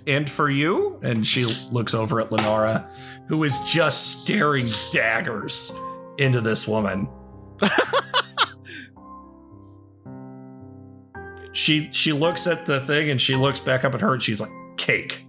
and 0.06 0.28
for 0.28 0.50
you, 0.50 0.98
and 1.02 1.26
she 1.26 1.46
looks 1.72 1.94
over 1.94 2.20
at 2.20 2.30
Lenora, 2.30 2.90
who 3.28 3.44
is 3.44 3.58
just 3.60 4.22
staring 4.22 4.66
daggers 4.92 5.78
into 6.18 6.40
this 6.40 6.68
woman. 6.68 7.08
she 11.52 11.88
she 11.92 12.12
looks 12.12 12.46
at 12.46 12.66
the 12.66 12.80
thing 12.82 13.10
and 13.10 13.20
she 13.20 13.34
looks 13.36 13.58
back 13.60 13.84
up 13.84 13.94
at 13.94 14.00
her 14.00 14.12
and 14.12 14.22
she's 14.22 14.40
like, 14.40 14.50
cake. 14.76 15.26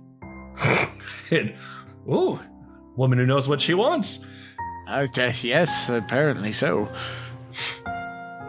and, 1.32 1.54
ooh, 2.12 2.40
woman 2.96 3.18
who 3.18 3.26
knows 3.26 3.48
what 3.48 3.62
she 3.62 3.74
wants. 3.74 4.28
Uh, 4.88 5.08
yes, 5.16 5.90
apparently 5.90 6.52
so. 6.52 6.90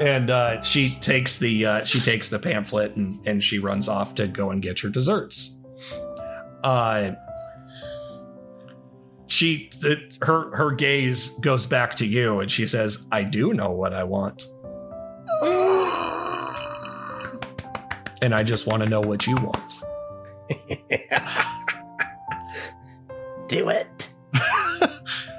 And 0.01 0.31
uh, 0.31 0.63
she 0.63 0.97
takes 0.99 1.39
the 1.39 1.67
uh, 1.67 1.85
she 1.85 2.01
takes 2.01 2.31
the 2.31 2.39
pamphlet 2.39 2.97
and, 2.97 3.21
and 3.27 3.45
she 3.45 3.59
runs 3.59 3.87
off 3.89 4.15
to 4.17 4.27
go 4.27 4.51
and 4.51 4.63
get 4.63 4.83
your 4.83 4.91
desserts. 4.91 5.61
Uh, 6.65 7.13
she 9.27 9.71
the, 9.81 10.01
her 10.23 10.57
her 10.57 10.71
gaze 10.73 11.29
goes 11.41 11.67
back 11.67 11.95
to 11.97 12.07
you 12.07 12.41
and 12.41 12.51
she 12.51 12.67
says, 12.67 13.07
"I 13.13 13.25
do 13.25 13.53
know 13.53 13.71
what 13.71 13.93
I 13.93 14.05
want, 14.05 14.43
and 18.23 18.35
I 18.35 18.43
just 18.43 18.67
want 18.67 18.83
to 18.83 18.89
know 18.89 19.03
what 19.03 19.27
you 19.27 19.37
want." 19.37 19.59
Do 23.49 23.69
it. 23.69 24.09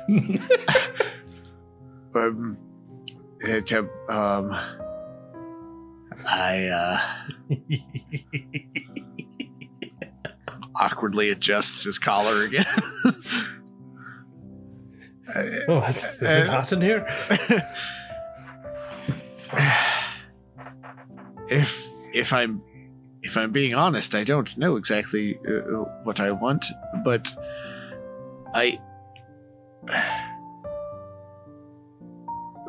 Um, 2.13 2.57
uh, 3.51 3.61
um, 4.09 4.51
I 6.27 6.67
uh, 6.67 6.99
awkwardly 10.81 11.29
adjusts 11.31 11.83
his 11.83 11.99
collar 11.99 12.43
again. 12.43 12.65
Oh, 15.69 15.81
is, 15.87 16.03
is 16.21 16.23
it 16.23 16.49
Uh, 16.49 16.51
hot 16.51 16.73
in 16.73 16.81
here? 16.81 17.07
if 21.49 21.87
if 22.13 22.33
I'm 22.33 22.61
if 23.21 23.37
I'm 23.37 23.53
being 23.53 23.73
honest, 23.73 24.13
I 24.13 24.25
don't 24.25 24.57
know 24.57 24.75
exactly 24.75 25.39
uh, 25.47 25.85
what 26.03 26.19
I 26.19 26.31
want, 26.31 26.65
but 27.05 27.33
I 28.53 28.77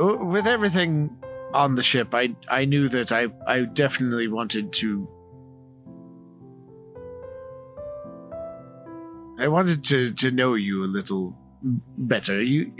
with 0.07 0.47
everything 0.47 1.16
on 1.55 1.74
the 1.74 1.83
ship, 1.83 2.15
I 2.15 2.35
I 2.49 2.65
knew 2.65 2.89
that 2.89 3.12
I 3.12 3.29
I 3.47 3.62
definitely 3.62 4.29
wanted 4.29 4.73
to 4.74 5.09
I 9.39 9.49
wanted 9.49 9.85
to 9.85 10.12
to 10.12 10.31
know 10.31 10.55
you 10.55 10.85
a 10.85 10.87
little 10.87 11.37
better. 11.62 12.43
You 12.43 12.73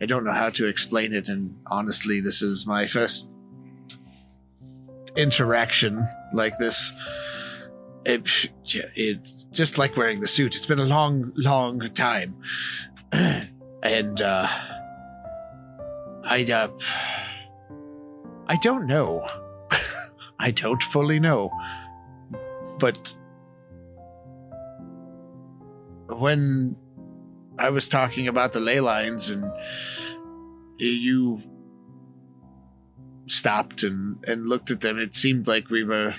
I 0.00 0.06
don't 0.06 0.24
know 0.24 0.32
how 0.32 0.50
to 0.50 0.66
explain 0.66 1.12
it 1.12 1.28
and 1.28 1.56
honestly 1.66 2.20
this 2.20 2.42
is 2.42 2.66
my 2.66 2.86
first 2.86 3.30
interaction 5.16 6.06
like 6.32 6.58
this. 6.58 6.92
It, 8.04 8.50
it 8.96 9.28
just 9.52 9.78
like 9.78 9.96
wearing 9.96 10.20
the 10.20 10.26
suit. 10.26 10.56
It's 10.56 10.66
been 10.66 10.80
a 10.80 10.84
long, 10.84 11.32
long 11.36 11.80
time, 11.94 12.34
and 13.12 14.20
uh, 14.20 14.48
I 16.24 16.44
uh, 16.44 16.68
I 18.46 18.56
don't 18.56 18.86
know. 18.86 19.26
I 20.38 20.50
don't 20.50 20.82
fully 20.82 21.20
know, 21.20 21.50
but 22.78 23.14
when 26.08 26.76
I 27.58 27.70
was 27.70 27.88
talking 27.88 28.28
about 28.28 28.52
the 28.52 28.60
ley 28.60 28.80
lines 28.80 29.30
and 29.30 29.50
you 30.78 31.40
stopped 33.26 33.82
and, 33.82 34.16
and 34.26 34.48
looked 34.48 34.70
at 34.70 34.80
them, 34.80 34.98
it 34.98 35.14
seemed 35.14 35.46
like 35.46 35.70
we 35.70 35.84
were 35.84 36.14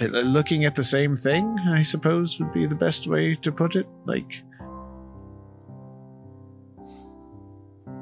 looking 0.00 0.64
at 0.64 0.74
the 0.74 0.84
same 0.84 1.16
thing, 1.16 1.58
I 1.66 1.82
suppose 1.82 2.38
would 2.38 2.52
be 2.52 2.66
the 2.66 2.74
best 2.74 3.06
way 3.06 3.34
to 3.36 3.52
put 3.52 3.76
it. 3.76 3.86
Like, 4.04 4.42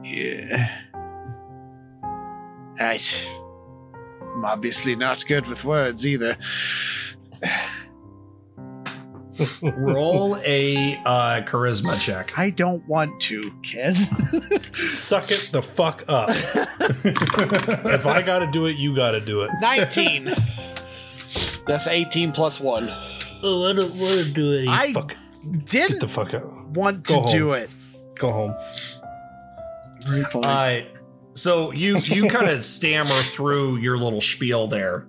yeah. 0.06 0.70
I, 2.78 2.98
I'm 4.20 4.44
obviously 4.44 4.96
not 4.96 5.24
good 5.26 5.46
with 5.46 5.64
words 5.64 6.06
either. 6.06 6.36
Roll 9.62 10.36
a 10.44 10.96
uh, 11.04 11.42
charisma 11.42 12.00
check. 12.00 12.38
I 12.38 12.50
don't 12.50 12.86
want 12.88 13.20
to, 13.22 13.52
Ken. 13.62 13.94
Suck 14.72 15.30
it 15.30 15.50
the 15.52 15.62
fuck 15.62 16.04
up. 16.08 16.30
if 17.04 18.06
I 18.06 18.22
gotta 18.22 18.50
do 18.50 18.66
it, 18.66 18.76
you 18.76 18.96
gotta 18.96 19.20
do 19.20 19.42
it. 19.42 19.50
19. 19.60 20.32
That's 21.66 21.86
18 21.86 22.32
plus 22.32 22.60
1. 22.60 22.88
Oh, 23.42 23.70
I 23.70 23.74
don't 23.74 23.94
want 23.96 24.24
to 24.24 24.32
do 24.32 24.52
it. 24.52 24.68
I 24.68 24.92
fuck. 24.92 25.14
didn't 25.64 25.92
Get 25.92 26.00
the 26.00 26.08
fuck 26.08 26.32
out. 26.32 26.68
want 26.68 27.04
to 27.06 27.14
Go 27.14 27.22
do 27.24 27.52
it. 27.52 27.70
Go 28.18 28.32
home. 28.32 28.54
Uh, 30.44 30.80
so 31.34 31.70
you 31.72 31.98
you 31.98 32.28
kind 32.30 32.48
of 32.48 32.64
stammer 32.64 33.10
through 33.10 33.76
your 33.76 33.98
little 33.98 34.20
spiel 34.20 34.66
there, 34.66 35.08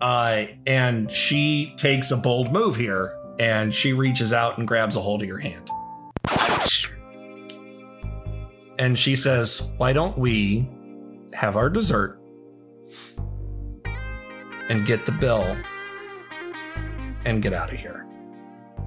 uh, 0.00 0.44
and 0.66 1.10
she 1.10 1.74
takes 1.76 2.10
a 2.10 2.16
bold 2.16 2.52
move 2.52 2.76
here, 2.76 3.16
and 3.38 3.74
she 3.74 3.92
reaches 3.92 4.32
out 4.32 4.58
and 4.58 4.68
grabs 4.68 4.96
a 4.96 5.00
hold 5.00 5.22
of 5.22 5.28
your 5.28 5.38
hand, 5.38 5.70
and 8.78 8.98
she 8.98 9.16
says, 9.16 9.72
"Why 9.78 9.92
don't 9.92 10.16
we 10.18 10.68
have 11.32 11.56
our 11.56 11.70
dessert 11.70 12.20
and 14.68 14.86
get 14.86 15.06
the 15.06 15.12
bill 15.12 15.56
and 17.24 17.42
get 17.42 17.52
out 17.52 17.72
of 17.72 17.78
here?" 17.78 18.06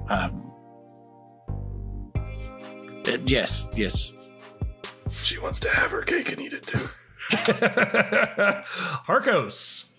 Um, 0.08 0.50
uh, 3.06 3.18
yes, 3.26 3.66
yes. 3.76 4.21
She 5.22 5.38
wants 5.38 5.60
to 5.60 5.68
have 5.70 5.90
her 5.92 6.02
cake 6.02 6.30
and 6.32 6.40
eat 6.40 6.52
it 6.52 6.66
too. 6.66 6.88
Harkos. 9.06 9.94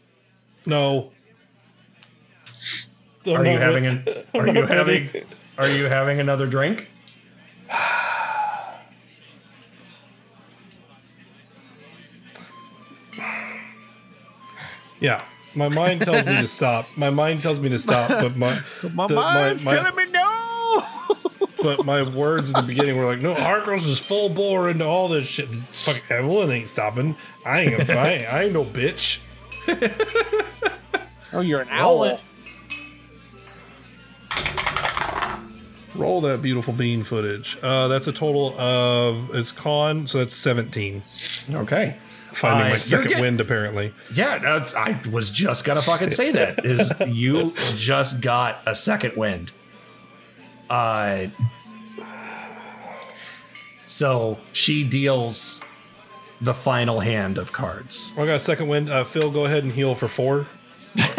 No. 0.66 1.12
I'm 3.26 3.34
Are 3.38 3.45
you 3.45 3.54
not 3.54 3.62
having 3.62 3.86
an? 3.86 4.06
Are 4.34 4.48
you 4.48 4.54
not 4.54 4.72
having? 4.72 5.06
ready. 5.08 5.22
Are 5.58 5.68
you 5.70 5.86
having 5.86 6.20
another 6.20 6.45
drink? 6.45 6.88
Yeah. 15.00 15.24
My 15.56 15.70
mind 15.70 16.02
tells 16.02 16.26
me 16.26 16.38
to 16.38 16.48
stop. 16.48 16.88
My 16.98 17.10
mind 17.12 17.41
tells 17.41 17.60
me 17.60 17.70
to 17.70 17.78
stop, 17.78 18.10
but 18.10 18.36
my 18.36 18.60
My 18.94 19.08
the- 19.08 19.16
mind's 19.16 19.64
telling 19.64 19.95
me 19.95 20.06
no. 20.12 20.32
But 21.64 21.84
my 21.85 22.03
words 22.03 22.52
at 22.52 22.57
the 22.57 22.61
beginning 22.68 22.98
were 22.98 23.06
like, 23.06 23.22
"No, 23.22 23.34
Harkos 23.34 23.88
is 23.88 23.98
full 23.99 24.30
bore 24.30 24.69
into 24.69 24.85
all 24.85 25.07
this 25.07 25.26
shit." 25.27 25.48
Fuck, 25.49 26.03
Evelyn 26.11 26.52
ain't 26.52 26.69
stopping. 26.69 27.15
I 27.45 27.61
ain't. 27.61 27.90
I 27.90 28.10
ain't, 28.10 28.34
I 28.34 28.44
ain't 28.44 28.53
no 28.53 28.64
bitch. 28.65 29.22
Oh, 31.35 31.40
you're 31.40 31.61
an 31.61 31.69
Roll 31.69 32.03
owl. 32.03 32.03
it. 32.03 32.23
Roll 35.95 36.22
that 36.22 36.41
beautiful 36.41 36.73
bean 36.73 37.03
footage. 37.03 37.57
Uh, 37.61 37.88
that's 37.88 38.07
a 38.07 38.11
total 38.11 38.60
of 38.60 39.34
it's 39.35 39.52
con, 39.52 40.07
so 40.07 40.19
that's 40.19 40.35
seventeen. 40.35 41.03
Okay. 41.52 41.95
Finding 42.34 42.68
Uh, 42.68 42.69
my 42.72 42.77
second 42.80 43.10
get- 43.10 43.22
wind 43.22 43.40
apparently. 43.40 43.94
Yeah, 44.14 44.40
that's, 44.40 44.73
I 44.73 44.99
was 45.11 45.30
just 45.30 45.65
gonna 45.65 45.81
fucking 45.84 46.10
say 46.11 46.31
that. 46.31 46.65
Is 46.65 46.91
you 47.07 47.53
just 47.76 48.22
got 48.22 48.60
a 48.65 48.73
second 48.73 49.15
wind? 49.18 49.52
Uh, 50.74 51.28
so 53.86 54.40
she 54.54 54.84
deals 54.84 55.64
the 56.41 56.56
final 56.56 57.02
hand 57.02 57.38
of 57.38 57.54
cards. 57.54 58.12
I 58.18 58.26
got 58.26 58.38
a 58.38 58.40
second 58.40 58.70
wind. 58.70 58.90
Uh, 58.90 59.04
Phil, 59.04 59.30
go 59.30 59.45
ahead 59.45 59.64
and 59.64 59.72
heal 59.72 59.94
for 59.94 60.08
four. 60.08 60.48
that's, 60.95 61.16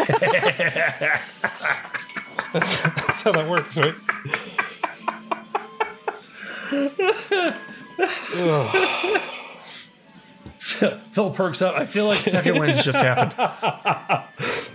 that's 2.51 3.21
how 3.21 3.31
that 3.31 3.49
works, 3.49 3.77
right? 3.77 3.95
Phil, 10.57 10.99
Phil 11.13 11.31
perks 11.31 11.61
up. 11.61 11.75
I 11.75 11.85
feel 11.85 12.07
like 12.07 12.17
second 12.17 12.59
winds 12.59 12.83
just 12.83 12.99
happened. 12.99 14.25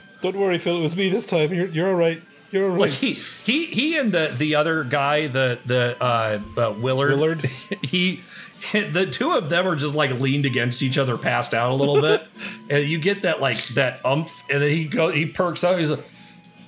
Don't 0.22 0.38
worry, 0.38 0.56
Phil. 0.56 0.78
It 0.78 0.82
was 0.82 0.96
me 0.96 1.10
this 1.10 1.26
time. 1.26 1.52
You're, 1.52 1.66
you're 1.66 1.88
all 1.88 1.94
right. 1.94 2.22
You're 2.52 2.70
right. 2.70 2.80
Like 2.80 2.92
he 2.92 3.12
he 3.12 3.66
he 3.66 3.98
and 3.98 4.12
the 4.12 4.34
the 4.36 4.56
other 4.56 4.82
guy, 4.82 5.28
the 5.28 5.58
the 5.64 5.96
uh, 6.00 6.40
uh 6.56 6.74
Willard, 6.78 7.10
Willard? 7.10 7.44
he 7.82 8.22
the 8.72 9.08
two 9.10 9.32
of 9.32 9.48
them 9.48 9.66
are 9.66 9.76
just 9.76 9.94
like 9.94 10.10
leaned 10.18 10.46
against 10.46 10.82
each 10.82 10.98
other, 10.98 11.16
passed 11.16 11.54
out 11.54 11.70
a 11.70 11.74
little 11.74 12.00
bit, 12.00 12.26
and 12.70 12.88
you 12.88 12.98
get 12.98 13.22
that 13.22 13.40
like 13.40 13.58
that 13.68 14.04
umph, 14.04 14.42
and 14.50 14.62
then 14.62 14.70
he 14.70 14.84
go 14.84 15.08
he 15.08 15.26
perks 15.26 15.62
up. 15.62 15.78
He's 15.78 15.90
like, 15.90 16.04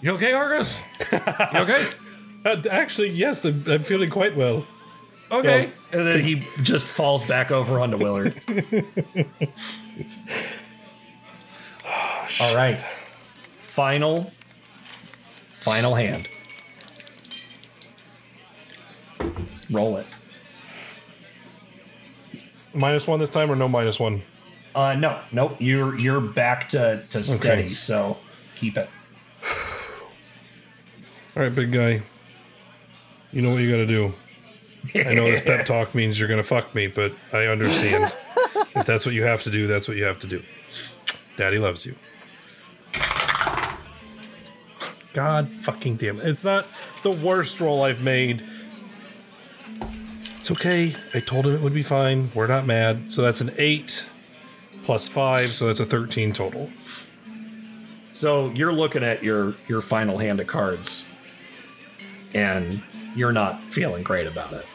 "You 0.01 0.13
okay, 0.13 0.33
Argus? 0.33 0.81
You 1.11 1.19
okay? 1.61 1.87
Uh, 2.45 2.61
actually, 2.73 3.09
yes, 3.09 3.45
I'm, 3.45 3.63
I'm 3.69 3.85
feeling 3.85 4.11
quite 4.11 4.35
well. 4.35 4.67
Okay." 5.31 5.71
and 5.93 6.05
then 6.05 6.19
he 6.19 6.45
just 6.61 6.85
falls 6.85 7.25
back 7.29 7.53
over 7.53 7.79
onto 7.79 7.97
Willard. 7.97 8.35
All 12.41 12.57
right, 12.57 12.85
final 13.61 14.33
final 15.63 15.95
hand. 15.95 16.29
Roll 19.71 19.97
it. 19.97 20.07
Minus 22.75 23.07
one 23.07 23.21
this 23.21 23.31
time, 23.31 23.51
or 23.51 23.57
no 23.57 23.69
minus 23.69 24.01
one? 24.01 24.23
Uh, 24.75 24.95
no, 24.95 25.21
nope. 25.31 25.57
You're 25.59 25.99
you're 25.99 26.21
back 26.21 26.69
to 26.71 27.05
to 27.11 27.23
steady. 27.23 27.63
Okay. 27.63 27.69
So 27.69 28.17
keep 28.57 28.77
it. 28.77 28.89
All 31.35 31.43
right, 31.43 31.55
big 31.55 31.73
guy. 31.73 32.03
You 33.33 33.43
know 33.43 33.51
what 33.51 33.63
you 33.63 33.71
got 33.71 33.79
to 33.79 33.87
do. 33.87 34.15
I 34.95 35.15
know 35.15 35.25
this 35.25 35.43
pep 35.43 35.65
talk 35.65 35.95
means 35.95 36.19
you're 36.19 36.29
going 36.29 36.43
to 36.43 36.47
fuck 36.47 36.75
me, 36.75 36.89
but 36.89 37.13
I 37.33 37.47
understand. 37.47 38.13
if 38.77 38.85
that's 38.85 39.07
what 39.07 39.15
you 39.15 39.23
have 39.23 39.43
to 39.45 39.51
do, 39.51 39.67
that's 39.67 39.89
what 39.89 39.97
you 39.97 40.05
have 40.05 40.21
to 40.21 40.27
do. 40.27 40.43
Daddy 41.37 41.59
loves 41.59 41.87
you. 41.87 41.95
God 45.13 45.51
fucking 45.63 45.97
damn 45.97 46.21
it. 46.21 46.27
It's 46.27 46.45
not 46.45 46.67
the 47.03 47.11
worst 47.11 47.61
roll 47.61 47.83
I've 47.83 48.03
made. 48.03 48.43
It's 50.39 50.51
okay. 50.51 50.95
I 51.15 51.21
told 51.21 51.47
him 51.47 51.55
it 51.55 51.61
would 51.61 51.75
be 51.75 51.83
fine. 51.83 52.31
We're 52.35 52.47
not 52.47 52.67
mad. 52.67 53.13
So 53.13 53.23
that's 53.23 53.41
an 53.41 53.53
8 53.59 54.07
plus 54.85 55.07
5, 55.09 55.47
so 55.49 55.67
that's 55.67 55.81
a 55.81 55.85
13 55.85 56.33
total. 56.33 56.71
So 58.13 58.51
you're 58.51 58.73
looking 58.73 59.03
at 59.03 59.23
your 59.23 59.55
your 59.69 59.81
final 59.81 60.19
hand 60.19 60.41
of 60.41 60.47
cards, 60.47 61.11
and 62.35 62.83
you're 63.15 63.33
not 63.33 63.61
feeling 63.73 64.03
great 64.03 64.27
about 64.27 64.53
it. 64.53 64.67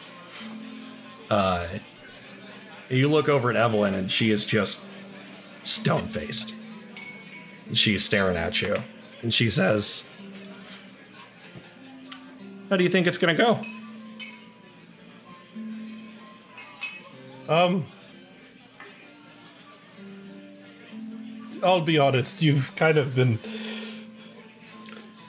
Uh, 1.29 1.67
you 2.89 3.09
look 3.09 3.29
over 3.29 3.49
at 3.49 3.55
Evelyn, 3.55 3.93
and 3.93 4.09
she 4.09 4.31
is 4.31 4.45
just 4.45 4.83
stone 5.63 6.07
faced. 6.07 6.55
She's 7.73 8.03
staring 8.03 8.37
at 8.37 8.61
you, 8.61 8.77
and 9.21 9.33
she 9.33 9.49
says, 9.49 10.09
"How 12.69 12.77
do 12.77 12.83
you 12.83 12.89
think 12.89 13.07
it's 13.07 13.17
going 13.17 13.35
to 13.35 13.43
go?" 13.43 13.61
Um, 17.49 17.85
I'll 21.63 21.81
be 21.81 21.97
honest. 21.97 22.41
You've 22.41 22.75
kind 22.75 22.97
of 22.97 23.15
been 23.15 23.39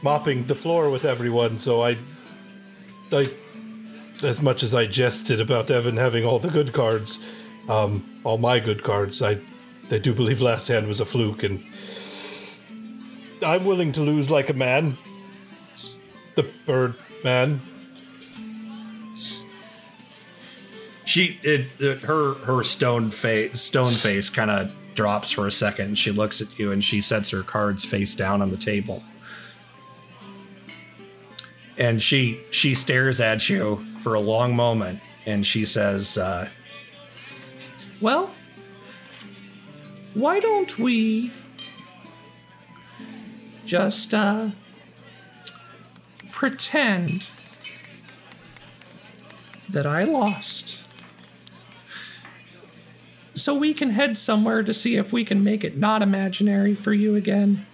mopping 0.02 0.46
the 0.46 0.54
floor 0.54 0.90
with 0.90 1.04
everyone, 1.04 1.58
so 1.58 1.82
I, 1.82 1.98
I, 3.12 3.28
as 4.22 4.42
much 4.42 4.62
as 4.62 4.74
I 4.74 4.86
jested 4.86 5.40
about 5.40 5.70
Evan 5.70 5.96
having 5.96 6.24
all 6.24 6.38
the 6.38 6.50
good 6.50 6.72
cards, 6.72 7.24
um, 7.68 8.20
all 8.24 8.38
my 8.38 8.58
good 8.58 8.82
cards, 8.82 9.22
I, 9.22 9.38
I 9.90 9.98
do 9.98 10.12
believe 10.12 10.40
last 10.40 10.68
hand 10.68 10.88
was 10.88 11.00
a 11.00 11.04
fluke, 11.04 11.42
and 11.42 11.64
I'm 13.44 13.64
willing 13.64 13.92
to 13.92 14.02
lose 14.02 14.30
like 14.30 14.50
a 14.50 14.54
man. 14.54 14.98
The 16.34 16.44
bird 16.66 16.94
man. 17.24 17.60
She 21.04 21.40
it, 21.42 21.68
it 21.78 22.04
her 22.04 22.34
her 22.34 22.62
stone 22.62 23.10
face 23.10 23.62
stone 23.62 23.92
face 23.92 24.28
kind 24.28 24.50
of 24.50 24.70
drops 24.94 25.30
for 25.30 25.46
a 25.46 25.50
second. 25.50 25.96
She 25.96 26.10
looks 26.10 26.40
at 26.40 26.58
you 26.58 26.72
and 26.72 26.84
she 26.84 27.00
sets 27.00 27.30
her 27.30 27.42
cards 27.42 27.84
face 27.84 28.14
down 28.14 28.42
on 28.42 28.50
the 28.50 28.56
table. 28.56 29.02
And 31.78 32.02
she 32.02 32.40
she 32.50 32.74
stares 32.74 33.20
at 33.20 33.48
you 33.48 33.86
for 34.02 34.14
a 34.14 34.20
long 34.20 34.54
moment 34.54 35.00
and 35.24 35.46
she 35.46 35.64
says, 35.64 36.18
uh, 36.18 36.48
"Well, 38.00 38.30
why 40.14 40.40
don't 40.40 40.78
we 40.78 41.32
just 43.64 44.12
uh 44.12 44.50
pretend 46.38 47.30
that 49.68 49.86
I 49.86 50.04
lost?" 50.04 50.82
so 53.34 53.54
we 53.54 53.72
can 53.72 53.90
head 53.90 54.16
somewhere 54.18 54.62
to 54.62 54.74
see 54.74 54.96
if 54.96 55.12
we 55.12 55.24
can 55.24 55.42
make 55.42 55.64
it 55.64 55.76
not 55.76 56.02
imaginary 56.02 56.74
for 56.74 56.92
you 56.92 57.16
again. 57.16 57.66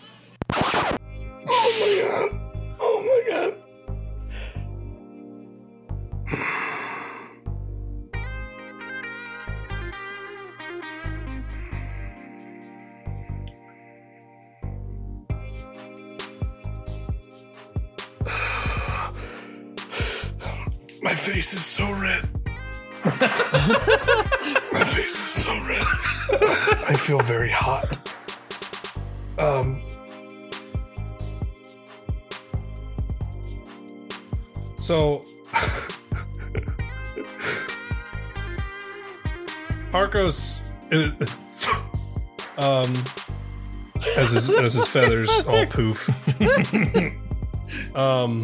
Face 21.44 21.56
is 21.56 21.66
so 21.66 21.92
red. 21.92 22.24
My 24.72 24.84
face 24.84 25.20
is 25.20 25.28
so 25.28 25.52
red. 25.66 25.84
I 26.88 26.96
feel 26.96 27.20
very 27.20 27.50
hot. 27.50 27.98
Um. 29.36 29.82
So. 34.76 35.20
Harkos. 39.92 40.62
Um. 42.56 43.04
As 44.16 44.30
his, 44.30 44.48
as 44.48 44.72
his 44.72 44.88
feathers 44.88 45.30
all 45.46 45.66
poof. 45.66 46.08
um. 47.94 48.42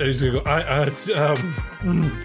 And 0.00 0.08
he's 0.08 0.22
gonna 0.22 0.40
go. 0.40 0.50
I. 0.50 0.62
I 0.62 0.82
um. 0.84 1.54
mm. 1.80 2.24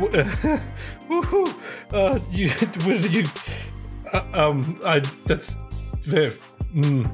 Woohoo! 1.08 1.54
Uh, 1.92 2.18
you, 2.30 2.48
what 2.84 3.02
did 3.02 3.12
you? 3.12 3.24
Uh, 4.12 4.48
um, 4.50 4.80
I. 4.84 5.00
That's 5.26 5.54
very. 6.04 6.34
Mm. 6.74 7.10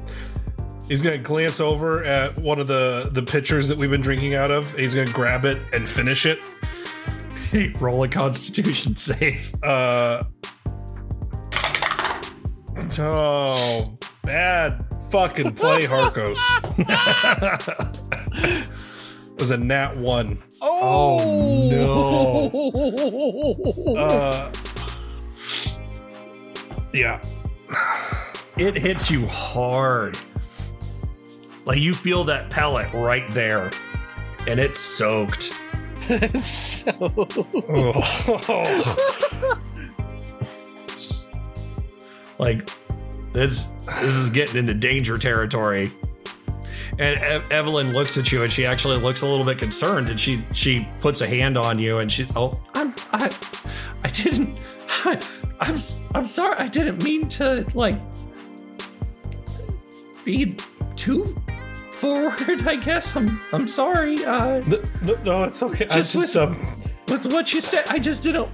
He's 0.88 1.02
gonna 1.02 1.18
glance 1.18 1.60
over 1.60 2.02
at 2.04 2.36
one 2.38 2.60
of 2.60 2.66
the 2.66 3.10
the 3.12 3.22
pitchers 3.22 3.68
that 3.68 3.76
we've 3.76 3.90
been 3.90 4.00
drinking 4.00 4.34
out 4.34 4.50
of. 4.50 4.74
He's 4.74 4.94
gonna 4.94 5.12
grab 5.12 5.44
it 5.44 5.66
and 5.72 5.88
finish 5.88 6.26
it. 6.26 6.42
Hey, 7.50 7.72
roll 7.80 8.02
a 8.04 8.08
Constitution 8.08 8.96
save. 8.96 9.54
Uh. 9.62 10.24
Oh, 12.98 13.98
bad 14.22 14.86
fucking 15.10 15.54
play, 15.54 15.82
Harkos. 15.86 16.38
It 19.36 19.42
was 19.42 19.50
a 19.50 19.58
nat 19.58 19.98
one. 19.98 20.38
Oh, 20.62 21.68
no. 21.70 22.50
Uh, 23.94 24.50
yeah. 26.94 27.20
It 28.56 28.76
hits 28.76 29.10
you 29.10 29.26
hard. 29.26 30.16
Like 31.66 31.78
you 31.78 31.92
feel 31.92 32.24
that 32.24 32.48
pellet 32.48 32.90
right 32.94 33.28
there, 33.34 33.70
and 34.48 34.58
it's 34.58 34.78
soaked. 34.78 35.52
so. 36.40 36.92
Like 42.38 42.68
this, 43.32 43.64
this 43.86 44.16
is 44.16 44.30
getting 44.30 44.56
into 44.56 44.74
danger 44.74 45.16
territory. 45.16 45.90
And 46.98 47.18
Ev- 47.20 47.50
Evelyn 47.52 47.92
looks 47.92 48.16
at 48.16 48.32
you, 48.32 48.42
and 48.42 48.52
she 48.52 48.64
actually 48.64 48.96
looks 48.98 49.20
a 49.22 49.26
little 49.26 49.44
bit 49.44 49.58
concerned, 49.58 50.08
and 50.08 50.18
she 50.18 50.44
she 50.54 50.86
puts 51.00 51.20
a 51.20 51.26
hand 51.26 51.58
on 51.58 51.78
you, 51.78 51.98
and 51.98 52.10
she, 52.10 52.26
oh, 52.34 52.58
I'm 52.74 52.94
I, 53.12 53.30
I 54.02 54.08
didn't, 54.08 54.58
I, 55.04 55.20
I'm 55.60 55.76
I'm 56.14 56.26
sorry, 56.26 56.56
I 56.56 56.68
didn't 56.68 57.02
mean 57.02 57.28
to 57.28 57.66
like 57.74 58.00
be 60.24 60.56
too 60.96 61.36
forward. 61.90 62.66
I 62.66 62.76
guess 62.76 63.14
I'm 63.16 63.40
I'm 63.52 63.68
sorry. 63.68 64.24
Uh, 64.24 64.60
no, 64.66 64.82
no, 65.02 65.14
no, 65.24 65.44
it's 65.44 65.62
okay. 65.62 65.84
I 65.86 65.96
Just 65.98 66.12
just, 66.14 66.34
with- 66.34 66.36
um, 66.36 66.66
with 67.08 67.32
what 67.32 67.52
you 67.52 67.60
said, 67.60 67.84
I 67.88 67.98
just 67.98 68.22
didn't 68.22 68.48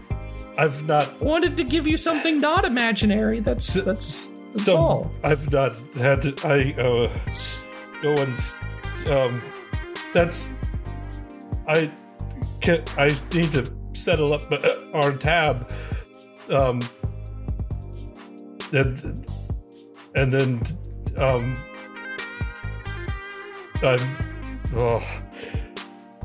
I've 0.58 0.86
not 0.86 1.18
wanted 1.20 1.56
to 1.56 1.64
give 1.64 1.86
you 1.86 1.96
something 1.96 2.40
not 2.40 2.64
imaginary. 2.64 3.40
That's 3.40 3.72
that's 3.74 4.28
that's 4.54 4.68
all. 4.68 5.10
I've 5.24 5.50
not 5.50 5.72
had 5.96 6.20
to. 6.22 6.34
I 6.44 6.74
uh, 6.80 7.08
no 8.02 8.12
one's. 8.14 8.56
Um, 9.08 9.42
that's. 10.12 10.50
I 11.66 11.90
can. 12.60 12.82
I 12.96 13.16
need 13.32 13.52
to 13.52 13.72
settle 13.92 14.32
up 14.32 14.50
uh, 14.50 14.76
our 14.94 15.12
tab. 15.12 15.70
Um. 16.50 16.80
And 18.72 19.26
and 20.14 20.32
then 20.32 20.60
um. 21.16 21.56
I'm. 23.82 24.18
Oh, 24.74 25.04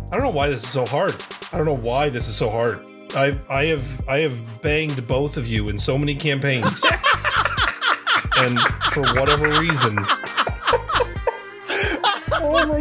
I 0.10 0.12
don't 0.12 0.24
know 0.24 0.30
why 0.30 0.50
this 0.50 0.64
is 0.64 0.70
so 0.70 0.86
hard. 0.86 1.16
I 1.52 1.58
don't 1.58 1.66
know 1.66 1.76
why 1.76 2.10
this 2.10 2.28
is 2.28 2.36
so 2.36 2.50
hard. 2.50 2.82
I 3.16 3.40
I 3.50 3.66
have 3.66 4.08
I 4.08 4.20
have 4.20 4.62
banged 4.62 5.08
both 5.08 5.38
of 5.38 5.48
you 5.48 5.70
in 5.70 5.80
so 5.80 5.98
many 5.98 6.16
campaigns 6.16 6.84
and 8.38 8.60
for 8.92 9.02
whatever 9.14 9.48
reason, 9.60 9.96
oh 12.60 12.66
my 12.68 12.80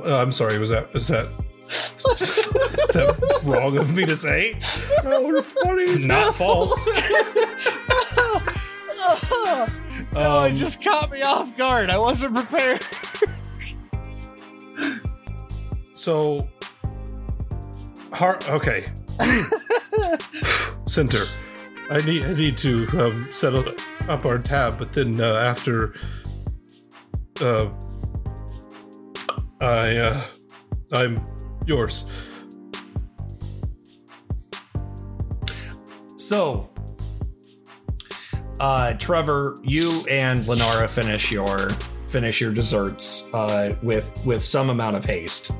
god! 0.00 0.06
uh, 0.06 0.16
I'm 0.20 0.32
sorry. 0.32 0.58
Was 0.58 0.70
that 0.70 0.90
is 0.94 1.06
that 1.08 1.26
is 2.20 2.94
that 2.94 3.40
wrong 3.44 3.76
of 3.76 3.94
me 3.94 4.04
to 4.06 4.16
say? 4.16 4.52
No, 5.04 5.36
it's 5.36 5.52
funny. 5.62 5.82
It's 5.82 5.98
not 5.98 6.34
false. 6.34 6.86
no, 6.86 6.92
it 10.12 10.16
Um, 10.16 10.54
just 10.54 10.82
caught 10.84 11.10
me 11.10 11.22
off 11.22 11.56
guard. 11.56 11.90
I 11.90 11.98
wasn't 11.98 12.34
prepared. 12.34 12.80
So, 15.96 16.46
heart. 18.12 18.48
Okay, 18.50 18.84
center. 20.86 21.24
I 21.90 21.98
need 22.04 22.24
I 22.24 22.34
need 22.34 22.56
to 22.58 22.86
um, 22.98 23.28
settle 23.30 23.62
up 24.08 24.26
our 24.26 24.38
tab, 24.38 24.78
but 24.78 24.90
then 24.90 25.20
uh, 25.20 25.34
after, 25.34 25.94
uh, 27.40 27.68
I 29.60 29.96
uh, 29.96 30.24
I'm 30.92 31.24
yours. 31.66 32.10
So, 36.16 36.70
uh, 38.60 38.94
Trevor, 38.94 39.58
you 39.62 40.04
and 40.10 40.46
Lenora 40.46 40.88
finish 40.88 41.30
your 41.30 41.70
finish 42.08 42.40
your 42.40 42.52
desserts 42.52 43.28
uh, 43.34 43.74
with 43.82 44.22
with 44.24 44.44
some 44.44 44.70
amount 44.70 44.96
of 44.96 45.04
haste, 45.04 45.50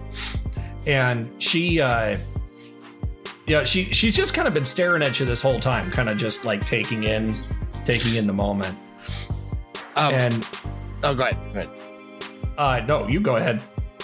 and 0.86 1.30
she, 1.42 1.80
uh, 1.80 2.16
yeah, 3.46 3.64
she 3.64 3.84
she's 3.92 4.14
just 4.14 4.34
kind 4.34 4.48
of 4.48 4.54
been 4.54 4.64
staring 4.64 5.02
at 5.02 5.20
you 5.20 5.26
this 5.26 5.42
whole 5.42 5.60
time, 5.60 5.90
kind 5.90 6.08
of 6.08 6.16
just 6.16 6.44
like 6.44 6.64
taking 6.64 7.04
in 7.04 7.34
taking 7.84 8.16
in 8.16 8.26
the 8.26 8.32
moment. 8.32 8.76
Um, 9.96 10.12
and 10.14 10.48
oh, 11.02 11.14
go 11.14 11.22
ahead. 11.24 11.36
Go 11.52 11.60
ahead. 11.60 11.68
Uh, 12.58 12.82
no, 12.88 13.06
you 13.08 13.20
go 13.20 13.36
ahead. 13.36 13.60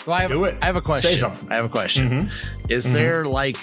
Well, 0.06 0.16
I 0.16 0.22
have, 0.22 0.30
Do 0.30 0.44
it. 0.44 0.56
I 0.62 0.66
have 0.66 0.76
a 0.76 0.80
question. 0.80 1.10
Say 1.10 1.16
something. 1.16 1.50
I 1.52 1.56
have 1.56 1.64
a 1.64 1.68
question. 1.68 2.28
Mhm. 2.28 2.70
Is 2.70 2.86
Mhm. 2.86 2.92
there 2.92 3.24
like, 3.24 3.56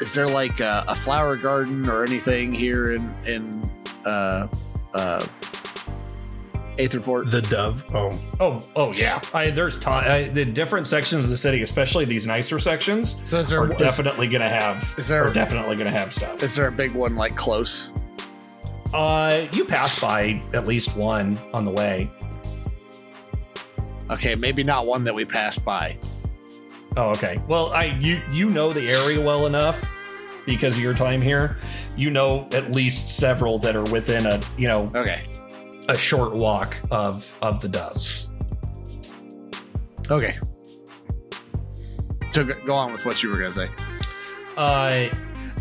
is 0.00 0.14
there 0.14 0.28
like 0.28 0.60
a, 0.60 0.84
a 0.88 0.94
flower 0.94 1.36
garden 1.36 1.88
or 1.88 2.04
anything 2.04 2.52
here 2.52 2.92
in 2.92 3.12
in 3.26 3.70
uh 4.04 4.46
uh 4.94 5.26
Aetherport? 6.78 7.30
The 7.30 7.42
Dove. 7.42 7.84
Oh, 7.94 8.10
Oh, 8.40 8.62
oh 8.76 8.92
yeah. 8.92 9.20
I, 9.32 9.50
there's 9.50 9.78
ton, 9.78 10.04
I, 10.04 10.24
the 10.28 10.44
different 10.44 10.86
sections 10.88 11.24
of 11.24 11.30
the 11.30 11.36
city, 11.36 11.62
especially 11.62 12.04
these 12.04 12.26
nicer 12.26 12.58
sections, 12.58 13.16
So 13.28 13.38
is 13.38 13.48
there 13.48 13.60
are 13.62 13.70
is- 13.72 13.76
definitely 13.78 14.26
gonna 14.28 14.48
have. 14.48 14.92
Is 14.98 15.08
there- 15.08 15.24
are 15.24 15.32
definitely 15.32 15.76
gonna 15.76 15.90
have 15.92 16.12
stuff. 16.12 16.42
Is 16.42 16.54
there 16.56 16.66
a 16.68 16.72
big 16.72 16.92
one 16.92 17.14
like 17.14 17.36
close? 17.36 17.90
Uh, 18.94 19.48
you 19.52 19.64
pass 19.64 20.00
by 20.00 20.40
at 20.54 20.66
least 20.66 20.96
one 20.96 21.38
on 21.52 21.64
the 21.64 21.70
way. 21.70 22.08
Okay, 24.10 24.34
maybe 24.36 24.62
not 24.62 24.86
one 24.86 25.02
that 25.04 25.14
we 25.14 25.24
passed 25.24 25.64
by. 25.64 25.98
Oh, 26.96 27.10
okay. 27.10 27.36
Well, 27.48 27.72
I 27.72 27.86
you 28.00 28.22
you 28.30 28.50
know 28.50 28.72
the 28.72 28.88
area 28.88 29.20
well 29.20 29.46
enough 29.46 29.84
because 30.46 30.76
of 30.76 30.82
your 30.82 30.94
time 30.94 31.20
here. 31.20 31.56
You 31.96 32.10
know 32.10 32.46
at 32.52 32.70
least 32.70 33.18
several 33.18 33.58
that 33.60 33.74
are 33.74 33.82
within 33.84 34.26
a 34.26 34.40
you 34.56 34.68
know 34.68 34.82
Okay. 34.94 35.24
a 35.88 35.96
short 35.96 36.34
walk 36.34 36.76
of 36.92 37.34
of 37.42 37.60
the 37.60 37.68
dove. 37.68 37.96
Okay. 40.10 40.36
So 42.30 42.44
go 42.44 42.54
go 42.64 42.74
on 42.74 42.92
with 42.92 43.04
what 43.04 43.22
you 43.24 43.30
were 43.30 43.36
gonna 43.38 43.50
say. 43.50 43.68
Uh, 44.56 45.06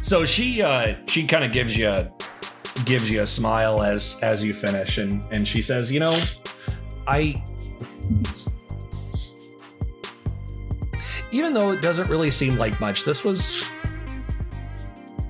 so 0.03 0.23
she 0.25 0.61
uh 0.61 0.95
she 1.07 1.25
kind 1.25 1.43
of 1.43 1.51
gives 1.51 1.75
you 1.75 2.11
gives 2.85 3.09
you 3.09 3.21
a 3.21 3.27
smile 3.27 3.81
as 3.81 4.19
as 4.21 4.43
you 4.43 4.53
finish, 4.53 4.97
and 4.97 5.23
and 5.31 5.47
she 5.47 5.61
says, 5.61 5.91
you 5.91 5.99
know, 5.99 6.17
I. 7.07 7.43
Even 11.31 11.53
though 11.53 11.71
it 11.71 11.81
doesn't 11.81 12.09
really 12.09 12.29
seem 12.29 12.57
like 12.57 12.79
much, 12.79 13.05
this 13.05 13.23
was 13.23 13.67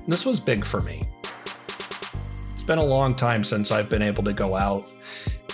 this 0.06 0.26
was 0.26 0.38
big 0.38 0.64
for 0.64 0.80
me. 0.80 1.08
It's 2.52 2.62
been 2.62 2.78
a 2.78 2.84
long 2.84 3.14
time 3.14 3.42
since 3.44 3.70
I've 3.70 3.88
been 3.88 4.02
able 4.02 4.22
to 4.24 4.32
go 4.32 4.54
out 4.54 4.86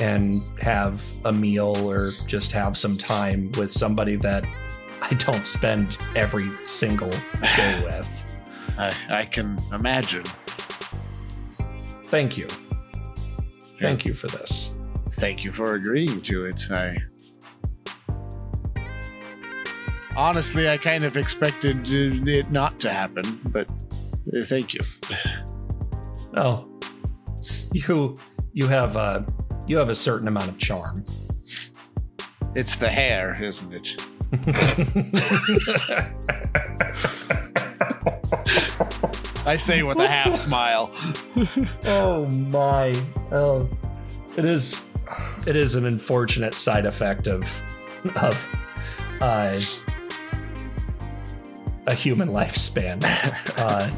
and 0.00 0.42
have 0.60 1.04
a 1.24 1.32
meal 1.32 1.76
or 1.88 2.10
just 2.26 2.52
have 2.52 2.76
some 2.76 2.96
time 2.96 3.52
with 3.52 3.70
somebody 3.70 4.16
that 4.16 4.44
I 5.02 5.14
don't 5.14 5.46
spend 5.46 5.98
every 6.16 6.48
single 6.64 7.10
day 7.10 7.80
with. 7.84 8.40
I 8.78 8.94
I 9.10 9.24
can 9.24 9.58
imagine. 9.72 10.24
Thank 12.10 12.36
you. 12.36 12.48
Thank 13.80 14.04
you 14.04 14.14
for 14.14 14.26
this. 14.26 14.78
Thank 15.12 15.44
you 15.44 15.52
for 15.52 15.72
agreeing 15.72 16.20
to 16.22 16.44
it. 16.46 16.68
I 16.70 16.98
honestly, 20.16 20.68
I 20.68 20.76
kind 20.76 21.04
of 21.04 21.16
expected 21.16 21.88
it 21.88 22.50
not 22.50 22.80
to 22.80 22.90
happen, 22.90 23.40
but 23.50 23.70
uh, 23.70 24.44
thank 24.44 24.74
you. 24.74 24.80
Oh, 26.36 26.80
you 27.72 28.16
you 28.52 28.68
have 28.68 28.94
a 28.94 29.26
you 29.66 29.76
have 29.78 29.88
a 29.88 29.96
certain 29.96 30.28
amount 30.28 30.48
of 30.48 30.58
charm. 30.58 31.02
It's 32.54 32.76
the 32.76 32.88
hair, 32.88 33.36
isn't 33.42 33.74
it? 33.74 33.96
I 39.46 39.56
say 39.56 39.82
with 39.82 39.98
a 39.98 40.06
half 40.06 40.36
smile. 40.36 40.90
oh 41.86 42.26
my! 42.26 42.94
Oh, 43.32 43.68
it 44.36 44.44
is 44.44 44.88
it 45.46 45.56
is 45.56 45.74
an 45.74 45.86
unfortunate 45.86 46.54
side 46.54 46.86
effect 46.86 47.26
of 47.26 47.42
of 48.16 48.48
uh, 49.20 49.58
a 51.86 51.94
human 51.94 52.28
lifespan. 52.28 53.02
uh, 53.58 53.90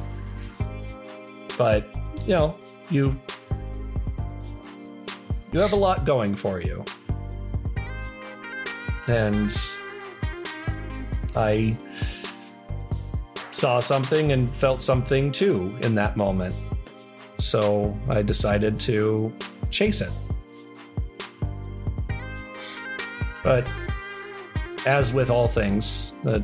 but 1.58 1.86
you 2.26 2.34
know, 2.34 2.56
you 2.90 3.18
you 5.52 5.60
have 5.60 5.72
a 5.72 5.76
lot 5.76 6.04
going 6.04 6.34
for 6.34 6.60
you, 6.60 6.84
and 9.08 9.52
I 11.34 11.76
saw 13.62 13.78
something 13.78 14.32
and 14.32 14.50
felt 14.50 14.82
something 14.82 15.30
too 15.30 15.72
in 15.82 15.94
that 15.94 16.16
moment. 16.16 16.52
So 17.38 17.96
I 18.08 18.20
decided 18.20 18.80
to 18.80 19.32
chase 19.70 20.00
it. 20.00 20.10
But 23.44 23.72
as 24.84 25.14
with 25.14 25.30
all 25.30 25.46
things, 25.46 26.16
the, 26.24 26.42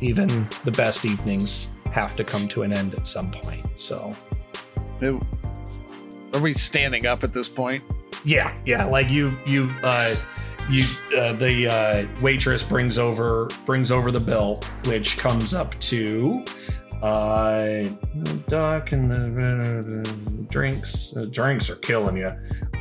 even 0.00 0.46
the 0.62 0.70
best 0.70 1.04
evenings 1.04 1.74
have 1.90 2.14
to 2.14 2.22
come 2.22 2.46
to 2.54 2.62
an 2.62 2.72
end 2.72 2.94
at 2.94 3.08
some 3.08 3.32
point. 3.32 3.66
So, 3.80 4.14
Are 5.02 6.40
we 6.40 6.52
standing 6.52 7.04
up 7.04 7.24
at 7.24 7.32
this 7.32 7.48
point? 7.48 7.82
yeah, 8.24 8.56
yeah, 8.64 8.84
like 8.84 9.10
you've 9.10 9.36
you, 9.44 9.68
uh, 9.82 10.14
you, 10.72 11.18
uh, 11.18 11.32
the 11.34 11.68
uh, 11.68 12.20
waitress 12.20 12.62
brings 12.62 12.98
over 12.98 13.48
brings 13.66 13.92
over 13.92 14.10
the 14.10 14.20
bill, 14.20 14.60
which 14.86 15.18
comes 15.18 15.54
up 15.54 15.78
to 15.80 16.44
uh, 17.02 17.82
duck 18.46 18.92
and 18.92 19.10
the 19.10 20.04
uh, 20.04 20.46
drinks. 20.50 21.16
Uh, 21.16 21.26
drinks 21.30 21.68
are 21.70 21.76
killing 21.76 22.16
you. 22.16 22.30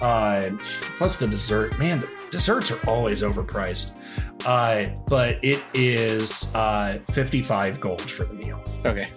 Uh, 0.01 0.49
plus 0.97 1.17
the 1.17 1.27
dessert, 1.27 1.77
man, 1.77 1.99
the 1.99 2.09
desserts 2.31 2.71
are 2.71 2.79
always 2.89 3.21
overpriced. 3.21 3.99
Uh, 4.45 4.89
but 5.07 5.37
it 5.43 5.63
is 5.73 6.53
uh, 6.55 6.99
fifty 7.11 7.41
five 7.41 7.79
gold 7.79 8.01
for 8.01 8.23
the 8.23 8.33
meal. 8.33 8.63
Okay. 8.85 9.09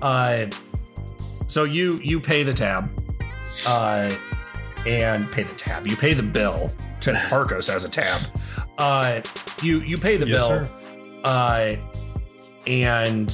Uh, 0.00 0.46
so 1.48 1.64
you 1.64 1.98
you 2.02 2.20
pay 2.20 2.42
the 2.42 2.54
tab, 2.54 2.90
uh, 3.66 4.10
and 4.86 5.30
pay 5.32 5.42
the 5.42 5.54
tab. 5.54 5.86
You 5.86 5.96
pay 5.96 6.14
the 6.14 6.22
bill. 6.22 6.72
To 7.02 7.12
Harkos 7.30 7.70
has 7.70 7.84
a 7.84 7.88
tab. 7.88 8.20
Uh, 8.78 9.20
you 9.62 9.80
you 9.80 9.96
pay 9.98 10.16
the 10.16 10.26
Yes, 10.26 10.46
bill, 10.46 11.20
uh, 11.24 11.76
and 12.66 13.32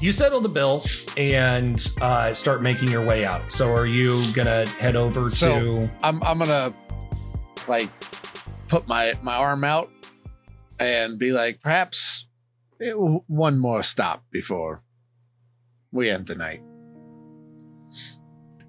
you 0.00 0.12
settle 0.12 0.40
the 0.40 0.48
bill 0.48 0.82
and 1.16 1.86
uh, 2.00 2.32
start 2.34 2.62
making 2.62 2.88
your 2.88 3.04
way 3.04 3.24
out. 3.24 3.52
So 3.52 3.72
are 3.72 3.86
you 3.86 4.22
gonna 4.34 4.66
head 4.68 4.96
over 4.96 5.28
So 5.30 5.76
to? 5.76 5.90
I'm 6.02 6.22
I'm 6.22 6.38
gonna 6.38 6.74
like 7.68 7.88
put 8.68 8.86
my 8.86 9.14
my 9.22 9.34
arm 9.36 9.64
out 9.64 9.90
and 10.78 11.18
be 11.18 11.32
like, 11.32 11.60
perhaps 11.60 12.26
eh, 12.80 12.92
one 12.92 13.58
more 13.58 13.82
stop 13.82 14.24
before 14.30 14.82
we 15.92 16.08
end 16.08 16.26
the 16.26 16.34
night. 16.34 16.62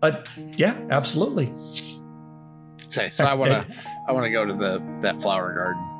Uh, 0.01 0.23
yeah, 0.57 0.77
absolutely. 0.89 1.51
Say, 2.77 3.09
so 3.09 3.25
I 3.25 3.33
wanna 3.33 3.65
I 4.07 4.11
wanna 4.11 4.31
go 4.31 4.45
to 4.45 4.53
the 4.53 4.81
that 5.01 5.21
flower 5.21 5.53
garden. 5.53 5.91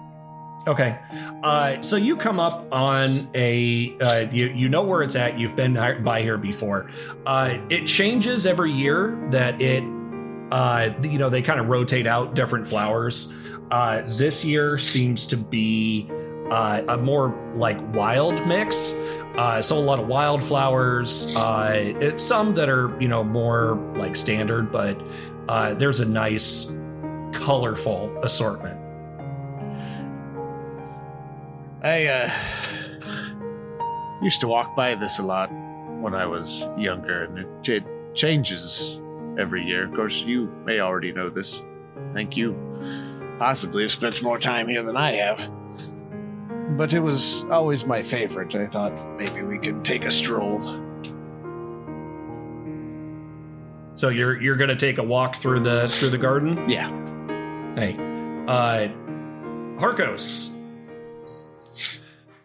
Okay. 0.68 1.00
Uh, 1.42 1.82
so 1.82 1.96
you 1.96 2.16
come 2.16 2.40
up 2.40 2.68
on 2.72 3.30
a, 3.34 3.98
uh, 4.00 4.26
you, 4.32 4.48
you 4.50 4.70
know 4.70 4.84
where 4.84 5.02
it's 5.02 5.16
at. 5.16 5.40
You've 5.40 5.56
been 5.56 5.74
by 6.04 6.22
here 6.22 6.38
before. 6.38 6.92
Uh, 7.26 7.58
it 7.70 7.88
changes 7.88 8.46
every 8.46 8.72
year 8.72 9.18
that 9.32 9.60
it, 9.60 9.84
uh, 10.52 10.92
you 11.02 11.18
know, 11.18 11.30
they 11.30 11.42
kind 11.42 11.60
of 11.60 11.68
rotate 11.68 12.06
out 12.06 12.36
different 12.36 12.68
flowers. 12.68 13.34
Uh, 13.72 14.04
this 14.18 14.46
year 14.46 14.78
seems 14.78 15.26
to 15.28 15.38
be 15.38 16.08
uh, 16.52 16.84
a 16.90 16.98
more 16.98 17.54
like 17.56 17.80
wild 17.96 18.46
mix. 18.46 18.94
Uh, 19.38 19.62
so 19.62 19.78
a 19.78 19.80
lot 19.80 20.00
of 20.00 20.08
wildflowers. 20.08 21.36
Uh, 21.36 21.72
it's 22.00 22.24
some 22.24 22.54
that 22.56 22.70
are, 22.70 22.96
you 23.02 23.08
know, 23.08 23.24
more 23.24 23.76
like 23.96 24.16
standard, 24.16 24.72
but 24.72 25.02
uh, 25.48 25.74
there's 25.74 26.00
a 26.00 26.06
nice, 26.06 26.78
colorful 27.32 28.16
assortment. 28.24 28.78
I 31.84 32.06
uh 32.06 32.30
used 34.22 34.40
to 34.42 34.48
walk 34.48 34.76
by 34.76 34.94
this 34.94 35.18
a 35.18 35.24
lot 35.24 35.50
when 36.00 36.14
I 36.14 36.28
was 36.28 36.68
younger, 36.78 37.24
and 37.24 37.40
it, 37.40 37.70
it 37.70 37.84
changes 38.14 39.02
every 39.40 39.66
year. 39.66 39.86
Of 39.86 39.94
course, 39.94 40.24
you 40.24 40.54
may 40.64 40.80
already 40.80 41.12
know 41.12 41.30
this. 41.30 41.64
Thank 42.14 42.38
you 42.38 42.56
possibly 43.42 43.82
have 43.82 43.92
spent 43.92 44.22
more 44.22 44.38
time 44.38 44.68
here 44.68 44.84
than 44.84 44.96
I 44.96 45.14
have. 45.14 45.52
But 46.78 46.94
it 46.94 47.00
was 47.00 47.44
always 47.46 47.86
my 47.86 48.02
favorite. 48.02 48.56
I 48.56 48.66
thought 48.66 48.94
maybe 49.18 49.42
we 49.44 49.60
could 49.60 49.84
take 49.84 50.06
a 50.06 50.12
stroll. 50.12 50.60
So 53.96 54.10
you're 54.10 54.42
you're 54.42 54.56
gonna 54.56 54.76
take 54.76 54.98
a 54.98 55.04
walk 55.04 55.36
through 55.38 55.60
the 55.60 55.88
through 55.88 56.10
the 56.10 56.18
garden? 56.18 56.68
Yeah. 56.70 56.90
Hey, 57.76 57.94
uh, 58.48 58.88
Harkos. 59.80 60.58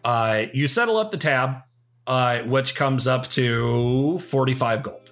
Uh, 0.03 0.43
you 0.53 0.67
settle 0.67 0.97
up 0.97 1.11
the 1.11 1.17
tab, 1.17 1.57
uh, 2.05 2.39
which 2.39 2.75
comes 2.75 3.07
up 3.07 3.27
to 3.29 4.19
forty 4.19 4.53
five 4.55 4.83
gold. 4.83 5.09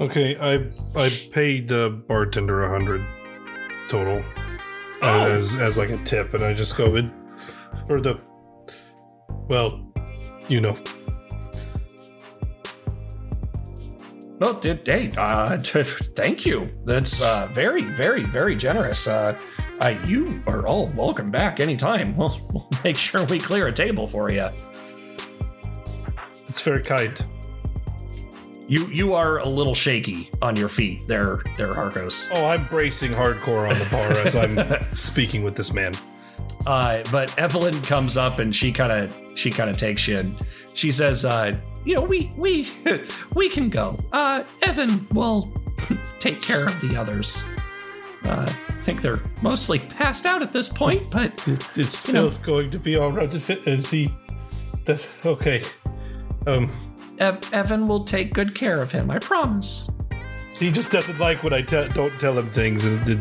Okay, 0.00 0.36
I 0.36 0.68
I 0.98 1.08
paid 1.32 1.68
the 1.68 1.90
bartender 2.08 2.64
a 2.64 2.68
hundred 2.68 3.04
total 3.88 4.22
Oh. 5.00 5.30
as 5.30 5.54
as 5.54 5.78
like 5.78 5.90
a 5.90 5.98
tip, 5.98 6.34
and 6.34 6.44
I 6.44 6.54
just 6.54 6.76
go 6.76 6.96
in 6.96 7.12
for 7.88 8.00
the 8.00 8.20
well, 9.48 9.80
you 10.46 10.60
know. 10.60 10.76
Well, 14.38 14.54
did 14.54 14.86
hey, 14.86 15.10
uh, 15.16 15.56
thank 15.62 16.46
you. 16.46 16.66
That's 16.84 17.20
uh, 17.20 17.48
very, 17.52 17.82
very, 17.82 18.24
very 18.24 18.54
generous. 18.54 19.08
Uh, 19.08 19.36
uh, 19.80 19.98
you 20.06 20.42
are 20.46 20.66
all 20.66 20.88
welcome 20.88 21.30
back 21.30 21.60
anytime. 21.60 22.14
We'll, 22.18 22.38
we'll 22.52 22.68
make 22.84 22.96
sure 22.96 23.24
we 23.24 23.38
clear 23.38 23.68
a 23.68 23.72
table 23.72 24.06
for 24.06 24.30
you. 24.30 24.48
It's 26.46 26.60
very 26.60 26.82
kind. 26.82 27.24
You 28.68 28.86
you 28.88 29.14
are 29.14 29.38
a 29.38 29.48
little 29.48 29.74
shaky 29.74 30.30
on 30.42 30.54
your 30.54 30.68
feet 30.68 31.08
there, 31.08 31.40
there, 31.56 31.68
Harkos. 31.68 32.30
Oh, 32.34 32.46
I'm 32.46 32.66
bracing 32.66 33.12
hardcore 33.12 33.70
on 33.70 33.78
the 33.78 33.86
bar 33.86 34.12
as 34.12 34.36
I'm 34.36 34.58
speaking 34.94 35.42
with 35.42 35.56
this 35.56 35.72
man. 35.72 35.94
Uh, 36.68 37.02
but 37.10 37.36
Evelyn 37.38 37.80
comes 37.82 38.18
up 38.18 38.38
and 38.40 38.54
she 38.54 38.70
kind 38.70 38.92
of 38.92 39.38
she 39.38 39.50
kind 39.50 39.70
of 39.70 39.78
takes 39.78 40.06
you 40.06 40.18
and 40.18 40.36
she 40.74 40.92
says, 40.92 41.24
uh, 41.24 41.56
"You 41.86 41.94
know, 41.94 42.02
we 42.02 42.30
we 42.36 42.68
we 43.34 43.48
can 43.48 43.70
go. 43.70 43.96
Uh, 44.12 44.44
Evan 44.60 45.06
will 45.12 45.50
take 46.20 46.42
care 46.42 46.66
of 46.66 46.78
the 46.82 46.94
others. 46.94 47.44
Uh, 48.24 48.44
I 48.68 48.82
think 48.82 49.00
they're 49.00 49.22
mostly 49.40 49.78
passed 49.78 50.26
out 50.26 50.42
at 50.42 50.52
this 50.52 50.68
point, 50.68 51.02
but 51.10 51.32
It's 51.74 52.06
You 52.06 52.12
know- 52.14 52.30
still 52.30 52.30
going 52.42 52.70
to 52.70 52.78
be 52.78 52.96
all 52.96 53.12
right. 53.12 53.32
If 53.34 53.48
it- 53.48 53.66
Is 53.66 53.90
he? 53.90 54.10
That's 54.84 55.08
okay. 55.24 55.62
Um, 56.46 56.70
Ev- 57.18 57.40
Evan 57.52 57.86
will 57.86 58.04
take 58.04 58.34
good 58.34 58.54
care 58.54 58.82
of 58.82 58.92
him. 58.92 59.10
I 59.10 59.18
promise." 59.18 59.88
He 60.58 60.70
just 60.72 60.90
doesn't 60.90 61.18
like 61.18 61.42
when 61.42 61.52
I 61.52 61.62
te- 61.62 61.88
don't 61.94 62.12
tell 62.18 62.36
him 62.36 62.46
things, 62.46 62.84
and 62.84 63.08
it, 63.08 63.18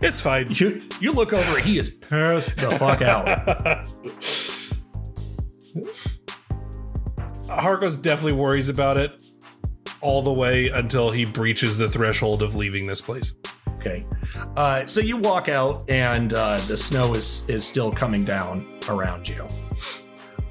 it's 0.00 0.20
fine. 0.20 0.50
You 0.50 0.82
you 1.00 1.12
look 1.12 1.32
over, 1.32 1.58
he 1.60 1.78
is 1.78 1.90
pissed 1.90 2.60
the 2.60 2.70
fuck 2.70 3.02
out. 3.02 3.26
Harkos 7.48 8.00
definitely 8.00 8.32
worries 8.32 8.68
about 8.68 8.96
it 8.96 9.20
all 10.00 10.22
the 10.22 10.32
way 10.32 10.68
until 10.68 11.10
he 11.10 11.24
breaches 11.24 11.76
the 11.76 11.88
threshold 11.88 12.42
of 12.42 12.56
leaving 12.56 12.86
this 12.86 13.00
place. 13.00 13.34
Okay. 13.76 14.06
Uh, 14.56 14.86
so 14.86 15.00
you 15.00 15.16
walk 15.16 15.48
out, 15.48 15.88
and 15.88 16.34
uh, 16.34 16.54
the 16.68 16.76
snow 16.76 17.14
is 17.14 17.48
is 17.48 17.66
still 17.66 17.90
coming 17.90 18.24
down 18.24 18.66
around 18.88 19.28
you. 19.28 19.46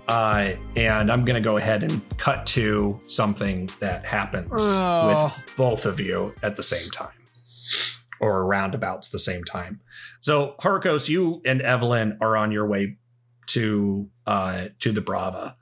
Uh, 0.10 0.56
and 0.76 1.12
I'm 1.12 1.24
gonna 1.24 1.40
go 1.40 1.58
ahead 1.58 1.84
and 1.84 2.02
cut 2.18 2.46
to 2.48 3.00
something 3.08 3.70
that 3.80 4.04
happens 4.06 4.50
Oh. 4.54 5.26
with 5.38 5.56
both 5.56 5.86
of 5.86 6.00
you 6.00 6.34
at 6.42 6.56
the 6.58 6.64
same 6.64 6.90
time, 6.90 7.14
or 8.20 8.46
roundabouts 8.46 9.10
the 9.10 9.20
same 9.20 9.44
time. 9.44 9.82
So 10.20 10.56
Harkos, 10.62 11.08
you 11.10 11.42
and 11.46 11.62
Evelyn 11.62 12.18
are 12.22 12.36
on 12.36 12.52
your 12.52 12.68
way 12.68 12.98
to 13.48 14.10
uh, 14.26 14.70
to 14.80 14.92
the 14.92 15.02
Brava, 15.02 15.56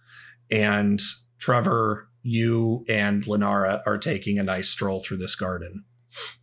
and 0.50 1.00
Trevor, 1.40 2.10
you 2.24 2.86
and 2.90 3.26
Lenora 3.28 3.84
are 3.86 3.98
taking 3.98 4.40
a 4.40 4.44
nice 4.44 4.70
stroll 4.70 5.02
through 5.04 5.18
this 5.18 5.36
garden 5.36 5.84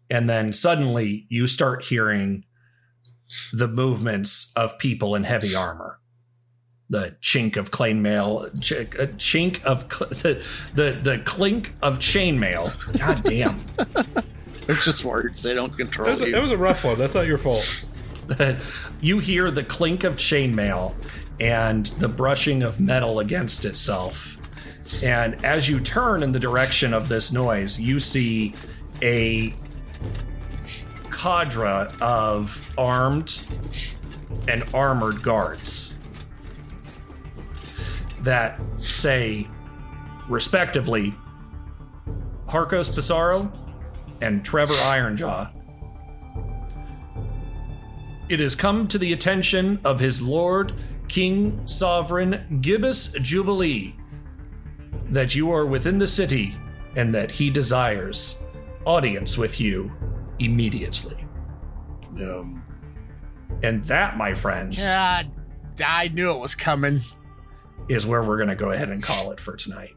and 0.08 0.28
then 0.30 0.52
suddenly 0.52 1.26
you 1.28 1.46
start 1.46 1.84
hearing 1.84 2.44
the 3.52 3.66
movements 3.68 4.52
of 4.56 4.78
people 4.78 5.14
in 5.14 5.24
heavy 5.24 5.54
armor 5.54 5.98
the 6.94 7.14
chink 7.20 7.56
of 7.56 7.70
chainmail 7.72 8.60
ch- 8.60 8.72
uh, 8.72 9.06
chink 9.18 9.62
of 9.64 9.82
cl- 9.92 10.10
the, 10.22 10.42
the 10.74 10.92
the 10.92 11.18
clink 11.24 11.74
of 11.82 11.98
chainmail 11.98 12.70
god 12.98 13.22
damn 13.24 13.58
They're 14.66 14.76
just 14.76 15.04
words. 15.04 15.42
They 15.42 15.52
don't 15.52 15.76
control 15.76 16.06
That 16.06 16.12
was, 16.12 16.22
a, 16.22 16.26
you. 16.26 16.32
that 16.32 16.40
was 16.40 16.50
a 16.50 16.56
rough 16.56 16.84
one. 16.86 16.96
That's 16.96 17.14
not 17.14 17.26
your 17.26 17.36
fault. 17.36 17.86
you 19.02 19.18
hear 19.18 19.50
the 19.50 19.62
clink 19.62 20.04
of 20.04 20.14
chainmail 20.16 20.94
and 21.38 21.84
the 22.00 22.08
brushing 22.08 22.62
of 22.62 22.80
metal 22.80 23.18
against 23.18 23.66
itself. 23.66 24.38
And 25.02 25.44
as 25.44 25.68
you 25.68 25.80
turn 25.80 26.22
in 26.22 26.32
the 26.32 26.40
direction 26.40 26.94
of 26.94 27.10
this 27.10 27.30
noise, 27.30 27.78
you 27.78 28.00
see 28.00 28.54
a 29.02 29.54
cadre 31.10 31.88
of 32.00 32.72
armed 32.78 33.44
and 34.48 34.64
armored 34.72 35.22
guards 35.22 35.93
that 38.24 38.60
say, 38.78 39.48
respectively, 40.28 41.14
Harkos 42.48 42.90
Pissarro 42.90 43.52
and 44.20 44.44
Trevor 44.44 44.74
Ironjaw 44.74 45.50
it 48.28 48.40
has 48.40 48.54
come 48.54 48.88
to 48.88 48.98
the 48.98 49.12
attention 49.12 49.80
of 49.84 50.00
his 50.00 50.22
Lord, 50.22 50.74
King 51.08 51.60
Sovereign 51.66 52.58
Gibbous 52.60 53.12
Jubilee, 53.20 53.94
that 55.10 55.34
you 55.34 55.52
are 55.52 55.66
within 55.66 55.98
the 55.98 56.08
city 56.08 56.54
and 56.96 57.14
that 57.14 57.30
he 57.30 57.50
desires 57.50 58.42
audience 58.86 59.36
with 59.36 59.60
you 59.60 59.92
immediately. 60.38 61.26
Um, 62.16 62.62
and 63.62 63.82
that, 63.84 64.16
my 64.16 64.34
friends, 64.34 64.82
God, 64.82 65.30
I 65.84 66.08
knew 66.08 66.30
it 66.30 66.38
was 66.38 66.54
coming. 66.54 67.00
Is 67.88 68.06
where 68.06 68.22
we're 68.22 68.36
going 68.36 68.48
to 68.48 68.54
go 68.54 68.70
ahead 68.70 68.88
and 68.88 69.02
call 69.02 69.32
it 69.32 69.40
for 69.40 69.56
tonight. 69.56 69.96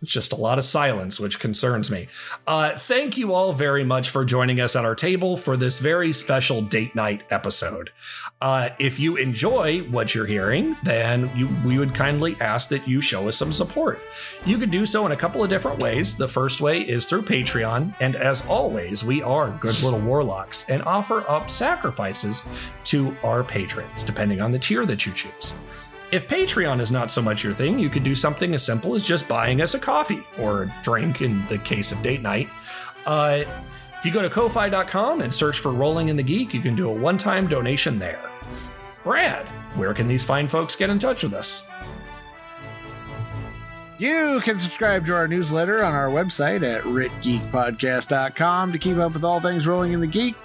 It's 0.00 0.12
just 0.12 0.32
a 0.32 0.36
lot 0.36 0.58
of 0.58 0.64
silence, 0.64 1.18
which 1.18 1.40
concerns 1.40 1.90
me. 1.90 2.06
Uh, 2.46 2.78
thank 2.78 3.16
you 3.16 3.34
all 3.34 3.52
very 3.52 3.82
much 3.82 4.10
for 4.10 4.24
joining 4.24 4.60
us 4.60 4.76
at 4.76 4.84
our 4.84 4.94
table 4.94 5.36
for 5.36 5.56
this 5.56 5.80
very 5.80 6.12
special 6.12 6.62
date 6.62 6.94
night 6.94 7.22
episode. 7.30 7.90
Uh, 8.40 8.68
if 8.78 9.00
you 9.00 9.16
enjoy 9.16 9.80
what 9.90 10.14
you're 10.14 10.26
hearing, 10.26 10.76
then 10.84 11.28
you, 11.34 11.48
we 11.64 11.78
would 11.78 11.96
kindly 11.96 12.36
ask 12.40 12.68
that 12.68 12.86
you 12.86 13.00
show 13.00 13.26
us 13.26 13.36
some 13.36 13.52
support. 13.52 13.98
You 14.46 14.58
can 14.58 14.70
do 14.70 14.86
so 14.86 15.04
in 15.04 15.10
a 15.10 15.16
couple 15.16 15.42
of 15.42 15.50
different 15.50 15.82
ways. 15.82 16.16
The 16.16 16.28
first 16.28 16.60
way 16.60 16.80
is 16.82 17.06
through 17.06 17.22
Patreon, 17.22 17.94
and 17.98 18.14
as 18.14 18.46
always, 18.46 19.04
we 19.04 19.20
are 19.22 19.50
good 19.60 19.82
little 19.82 20.00
warlocks 20.00 20.70
and 20.70 20.80
offer 20.84 21.28
up 21.28 21.50
sacrifices 21.50 22.48
to 22.84 23.16
our 23.24 23.42
patrons, 23.42 24.04
depending 24.04 24.40
on 24.40 24.52
the 24.52 24.58
tier 24.60 24.86
that 24.86 25.04
you 25.04 25.12
choose. 25.12 25.58
If 26.10 26.26
Patreon 26.26 26.80
is 26.80 26.90
not 26.90 27.10
so 27.10 27.20
much 27.20 27.44
your 27.44 27.52
thing, 27.52 27.78
you 27.78 27.90
could 27.90 28.02
do 28.02 28.14
something 28.14 28.54
as 28.54 28.64
simple 28.64 28.94
as 28.94 29.02
just 29.02 29.28
buying 29.28 29.60
us 29.60 29.74
a 29.74 29.78
coffee 29.78 30.24
or 30.38 30.62
a 30.62 30.74
drink 30.82 31.20
in 31.20 31.46
the 31.48 31.58
case 31.58 31.92
of 31.92 32.00
date 32.00 32.22
night. 32.22 32.48
Uh, 33.04 33.44
if 33.98 34.06
you 34.06 34.12
go 34.12 34.22
to 34.22 34.30
ko-fi.com 34.30 35.20
and 35.20 35.34
search 35.34 35.58
for 35.58 35.72
Rolling 35.72 36.08
in 36.08 36.16
the 36.16 36.22
Geek, 36.22 36.54
you 36.54 36.62
can 36.62 36.74
do 36.74 36.88
a 36.88 36.92
one-time 36.92 37.46
donation 37.46 37.98
there. 37.98 38.30
Brad, 39.04 39.46
where 39.76 39.92
can 39.92 40.08
these 40.08 40.24
fine 40.24 40.48
folks 40.48 40.76
get 40.76 40.88
in 40.88 40.98
touch 40.98 41.22
with 41.24 41.34
us? 41.34 41.68
You 43.98 44.40
can 44.44 44.56
subscribe 44.56 45.04
to 45.06 45.14
our 45.14 45.26
newsletter 45.26 45.84
on 45.84 45.92
our 45.92 46.08
website 46.08 46.62
at 46.62 46.84
ritgeekpodcast.com 46.84 48.72
to 48.72 48.78
keep 48.78 48.96
up 48.96 49.12
with 49.12 49.24
all 49.24 49.40
things 49.40 49.66
rolling 49.66 49.92
in 49.92 50.00
the 50.00 50.06
geek. 50.06 50.36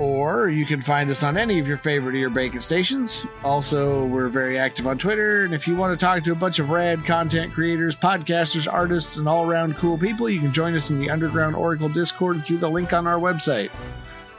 Or 0.00 0.48
you 0.48 0.64
can 0.64 0.80
find 0.80 1.10
us 1.10 1.22
on 1.22 1.36
any 1.36 1.58
of 1.58 1.68
your 1.68 1.76
favorite 1.76 2.14
ear 2.14 2.30
bacon 2.30 2.60
stations. 2.60 3.26
Also, 3.44 4.06
we're 4.06 4.30
very 4.30 4.58
active 4.58 4.86
on 4.86 4.96
Twitter. 4.96 5.44
And 5.44 5.52
if 5.52 5.68
you 5.68 5.76
want 5.76 5.92
to 5.92 6.02
talk 6.02 6.24
to 6.24 6.32
a 6.32 6.34
bunch 6.34 6.58
of 6.58 6.70
rad 6.70 7.04
content 7.04 7.52
creators, 7.52 7.94
podcasters, 7.94 8.66
artists, 8.66 9.18
and 9.18 9.28
all 9.28 9.46
around 9.46 9.76
cool 9.76 9.98
people, 9.98 10.30
you 10.30 10.40
can 10.40 10.54
join 10.54 10.74
us 10.74 10.88
in 10.88 10.98
the 10.98 11.10
Underground 11.10 11.54
Oracle 11.54 11.90
Discord 11.90 12.42
through 12.42 12.56
the 12.56 12.70
link 12.70 12.94
on 12.94 13.06
our 13.06 13.18
website. 13.18 13.70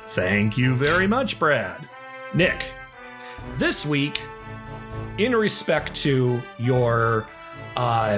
Thank 0.08 0.58
you 0.58 0.76
very 0.76 1.06
much, 1.06 1.38
Brad. 1.38 1.88
Nick, 2.34 2.72
this 3.58 3.86
week, 3.86 4.24
in 5.20 5.36
respect 5.36 5.94
to 5.98 6.42
your 6.58 7.28
uh, 7.78 8.18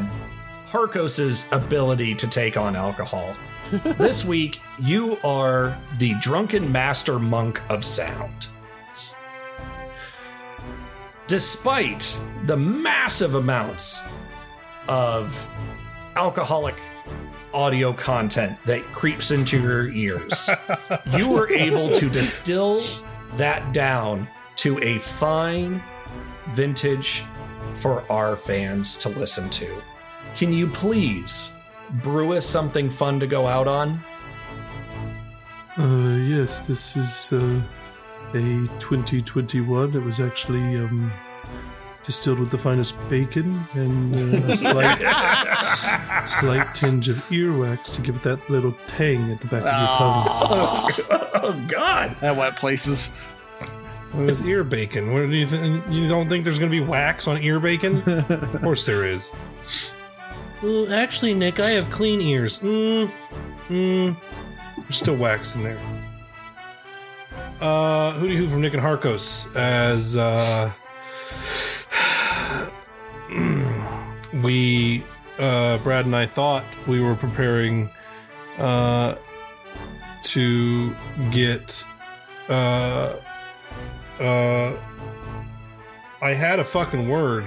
Harkos's 0.67 1.51
ability 1.51 2.15
to 2.15 2.27
take 2.27 2.55
on 2.55 2.77
alcohol, 2.77 3.35
this 3.97 4.23
week 4.23 4.61
you 4.79 5.17
are 5.23 5.77
the 5.97 6.15
drunken 6.15 6.71
master 6.71 7.19
monk 7.19 7.61
of 7.69 7.85
sound. 7.85 8.47
Despite 11.27 12.19
the 12.45 12.57
massive 12.57 13.35
amounts 13.35 14.01
of 14.87 15.47
alcoholic 16.15 16.75
audio 17.53 17.93
content 17.93 18.57
that 18.65 18.83
creeps 18.93 19.31
into 19.31 19.61
your 19.61 19.89
ears, 19.89 20.49
you 21.15 21.29
were 21.29 21.49
able 21.51 21.91
to 21.91 22.09
distill 22.09 22.81
that 23.35 23.73
down 23.73 24.27
to 24.57 24.81
a 24.83 24.99
fine 24.99 25.81
vintage 26.51 27.23
for 27.73 28.09
our 28.11 28.35
fans 28.35 28.97
to 28.97 29.09
listen 29.09 29.49
to. 29.49 29.81
Can 30.35 30.51
you 30.51 30.67
please 30.67 31.57
brew 32.01 32.33
us 32.33 32.45
something 32.45 32.89
fun 32.89 33.19
to 33.19 33.27
go 33.27 33.47
out 33.47 33.67
on? 33.67 33.99
Uh, 35.77 36.17
yes, 36.17 36.61
this 36.65 36.95
is 36.95 37.33
uh, 37.33 37.61
a 38.33 38.67
2021. 38.79 39.95
It 39.95 40.03
was 40.03 40.19
actually 40.19 40.77
um, 40.77 41.11
distilled 42.05 42.39
with 42.39 42.51
the 42.51 42.57
finest 42.57 42.95
bacon 43.09 43.59
and 43.73 44.45
uh, 44.45 44.51
a 44.53 44.57
slight, 44.57 45.01
s- 45.01 46.39
slight 46.39 46.75
tinge 46.75 47.09
of 47.09 47.17
earwax 47.29 47.93
to 47.95 48.01
give 48.01 48.17
it 48.17 48.23
that 48.23 48.47
little 48.49 48.75
tang 48.87 49.31
at 49.31 49.39
the 49.41 49.47
back 49.47 49.63
of 49.63 50.99
your 50.99 51.07
tongue. 51.07 51.29
oh 51.43 51.65
God! 51.67 52.15
That 52.21 52.35
went 52.35 52.55
places. 52.55 53.09
What 54.11 54.29
is 54.29 54.43
ear 54.43 54.63
bacon? 54.63 55.11
What 55.11 55.21
do 55.21 55.35
you 55.35 55.47
think? 55.47 55.83
You 55.89 56.07
don't 56.07 56.29
think 56.29 56.43
there's 56.43 56.59
going 56.59 56.71
to 56.71 56.79
be 56.79 56.85
wax 56.85 57.27
on 57.27 57.41
ear 57.41 57.59
bacon? 57.59 58.03
of 58.29 58.61
course 58.61 58.85
there 58.85 59.05
is. 59.07 59.31
Well, 60.61 60.93
actually, 60.93 61.33
Nick, 61.33 61.59
I 61.59 61.71
have 61.71 61.89
clean 61.89 62.21
ears. 62.21 62.59
Mm, 62.59 63.11
mm. 63.69 64.15
There's 64.77 64.97
still 64.97 65.15
wax 65.15 65.55
in 65.55 65.63
there. 65.63 65.79
Uh, 67.61 68.13
Hootie 68.13 68.35
Hoo 68.35 68.49
from 68.49 68.61
Nick 68.61 68.73
and 68.73 68.83
Harkos 68.83 69.53
as 69.55 70.17
uh, 70.17 70.71
we, 74.43 75.03
uh, 75.39 75.77
Brad 75.79 76.05
and 76.05 76.15
I 76.15 76.25
thought 76.25 76.65
we 76.87 76.99
were 76.99 77.15
preparing 77.15 77.89
uh, 78.57 79.15
to 80.23 80.95
get. 81.31 81.85
Uh, 82.49 83.15
uh, 84.19 84.73
I 86.21 86.33
had 86.33 86.59
a 86.59 86.65
fucking 86.65 87.07
word. 87.07 87.45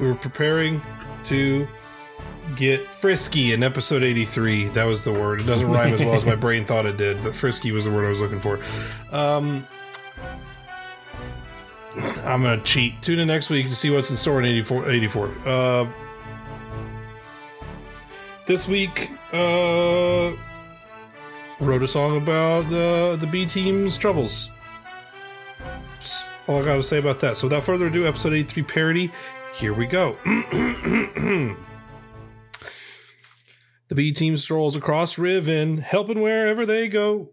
We 0.00 0.06
were 0.06 0.14
preparing 0.14 0.80
to 1.24 1.66
get 2.56 2.86
frisky 2.94 3.52
in 3.52 3.62
episode 3.62 4.02
83. 4.02 4.68
That 4.68 4.84
was 4.84 5.02
the 5.02 5.12
word. 5.12 5.40
It 5.40 5.44
doesn't 5.44 5.70
rhyme 5.70 5.94
as 5.94 6.00
well 6.04 6.14
as 6.14 6.24
my 6.24 6.36
brain 6.36 6.64
thought 6.64 6.86
it 6.86 6.96
did, 6.96 7.22
but 7.22 7.34
frisky 7.34 7.72
was 7.72 7.84
the 7.84 7.90
word 7.90 8.06
I 8.06 8.10
was 8.10 8.20
looking 8.20 8.40
for. 8.40 8.60
Um, 9.12 9.66
I'm 12.24 12.42
gonna 12.42 12.60
cheat. 12.62 13.00
Tune 13.02 13.18
in 13.18 13.28
next 13.28 13.50
week 13.50 13.68
to 13.68 13.74
see 13.74 13.90
what's 13.90 14.10
in 14.10 14.16
store 14.16 14.40
in 14.40 14.46
84. 14.46 14.90
84. 14.90 15.30
Uh, 15.46 15.86
this 18.46 18.68
week, 18.68 19.10
uh, 19.32 20.32
wrote 21.60 21.82
a 21.82 21.88
song 21.88 22.16
about 22.16 22.66
uh, 22.66 23.16
the 23.16 23.28
B 23.30 23.46
team's 23.46 23.96
troubles. 23.96 24.50
All 26.46 26.60
I 26.60 26.64
gotta 26.64 26.82
say 26.82 26.98
about 26.98 27.20
that. 27.20 27.38
So 27.38 27.46
without 27.46 27.64
further 27.64 27.86
ado, 27.86 28.06
episode 28.06 28.34
83 28.34 28.62
parody. 28.64 29.12
Here 29.54 29.72
we 29.72 29.86
go. 29.86 30.16
the 33.88 33.94
B 33.94 34.12
team 34.12 34.36
strolls 34.36 34.76
across 34.76 35.18
Riven, 35.18 35.78
helping 35.78 36.20
wherever 36.20 36.64
they 36.66 36.88
go. 36.88 37.30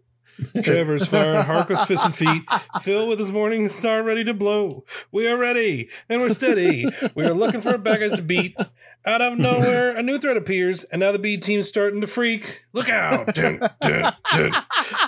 Trevor's 0.62 1.06
firing 1.06 1.44
Harkos 1.44 1.86
fists 1.86 2.06
and 2.06 2.16
feet. 2.16 2.42
Phil 2.80 3.06
with 3.06 3.18
his 3.18 3.30
morning 3.30 3.68
star 3.68 4.02
ready 4.02 4.24
to 4.24 4.34
blow. 4.34 4.84
We 5.10 5.28
are 5.28 5.36
ready 5.36 5.88
and 6.08 6.20
we're 6.20 6.30
steady. 6.30 6.86
We 7.14 7.26
are 7.26 7.34
looking 7.34 7.60
for 7.60 7.76
bad 7.78 8.00
guys 8.00 8.12
to 8.12 8.22
beat. 8.22 8.56
Out 9.04 9.20
of 9.20 9.36
nowhere, 9.36 9.96
a 9.96 10.02
new 10.02 10.16
threat 10.16 10.36
appears, 10.36 10.84
and 10.84 11.00
now 11.00 11.10
the 11.10 11.18
B 11.18 11.36
team's 11.36 11.66
starting 11.66 12.00
to 12.02 12.06
freak. 12.06 12.62
Look 12.72 12.88
out! 12.88 13.26
Dun, 13.34 13.58
dun, 13.80 14.14
dun. 14.32 14.52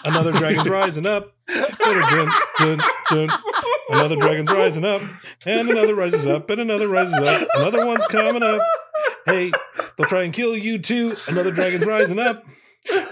Another 0.05 0.33
dragon's 0.33 0.69
rising 0.69 1.07
up. 1.07 1.33
Dun, 1.47 2.01
dun, 2.01 2.31
dun, 2.59 2.81
dun. 3.09 3.31
Another 3.91 4.17
dragon's 4.17 4.51
rising 4.51 4.85
up, 4.85 5.01
and 5.47 5.69
another 5.71 5.95
rises 5.95 6.27
up, 6.27 6.51
and 6.51 6.61
another 6.61 6.89
rises 6.89 7.15
up. 7.15 7.49
Another 7.55 7.87
one's 7.87 8.07
coming 8.09 8.43
up. 8.43 8.61
Hey, 9.27 9.53
they'll 9.97 10.07
try 10.07 10.23
and 10.23 10.33
kill 10.33 10.57
you 10.57 10.79
too. 10.79 11.15
Another 11.29 11.51
dragon's 11.51 11.87
rising 11.87 12.19
up. 12.19 12.45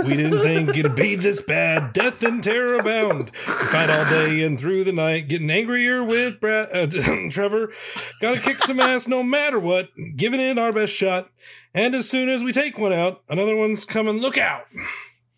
We 0.04 0.16
didn't 0.16 0.42
think 0.42 0.76
it'd 0.76 0.94
be 0.94 1.14
this 1.14 1.40
bad. 1.40 1.94
Death 1.94 2.22
and 2.22 2.42
terror 2.42 2.78
abound. 2.78 3.26
We 3.26 3.30
fight 3.30 3.88
all 3.88 4.04
day 4.04 4.42
and 4.42 4.58
through 4.58 4.84
the 4.84 4.92
night, 4.92 5.28
getting 5.28 5.50
angrier 5.50 6.04
with 6.04 6.44
uh, 6.44 6.86
Trevor. 7.30 7.72
Gotta 8.20 8.40
kick 8.40 8.62
some 8.62 8.80
ass 8.80 9.08
no 9.08 9.22
matter 9.22 9.58
what. 9.58 9.88
Giving 10.16 10.40
it 10.40 10.58
our 10.58 10.72
best 10.72 10.92
shot. 10.92 11.30
And 11.74 11.94
as 11.94 12.08
soon 12.08 12.28
as 12.28 12.44
we 12.44 12.52
take 12.52 12.76
one 12.76 12.92
out, 12.92 13.22
another 13.30 13.56
one's 13.56 13.86
coming. 13.86 14.18
Look 14.18 14.36
out! 14.36 14.64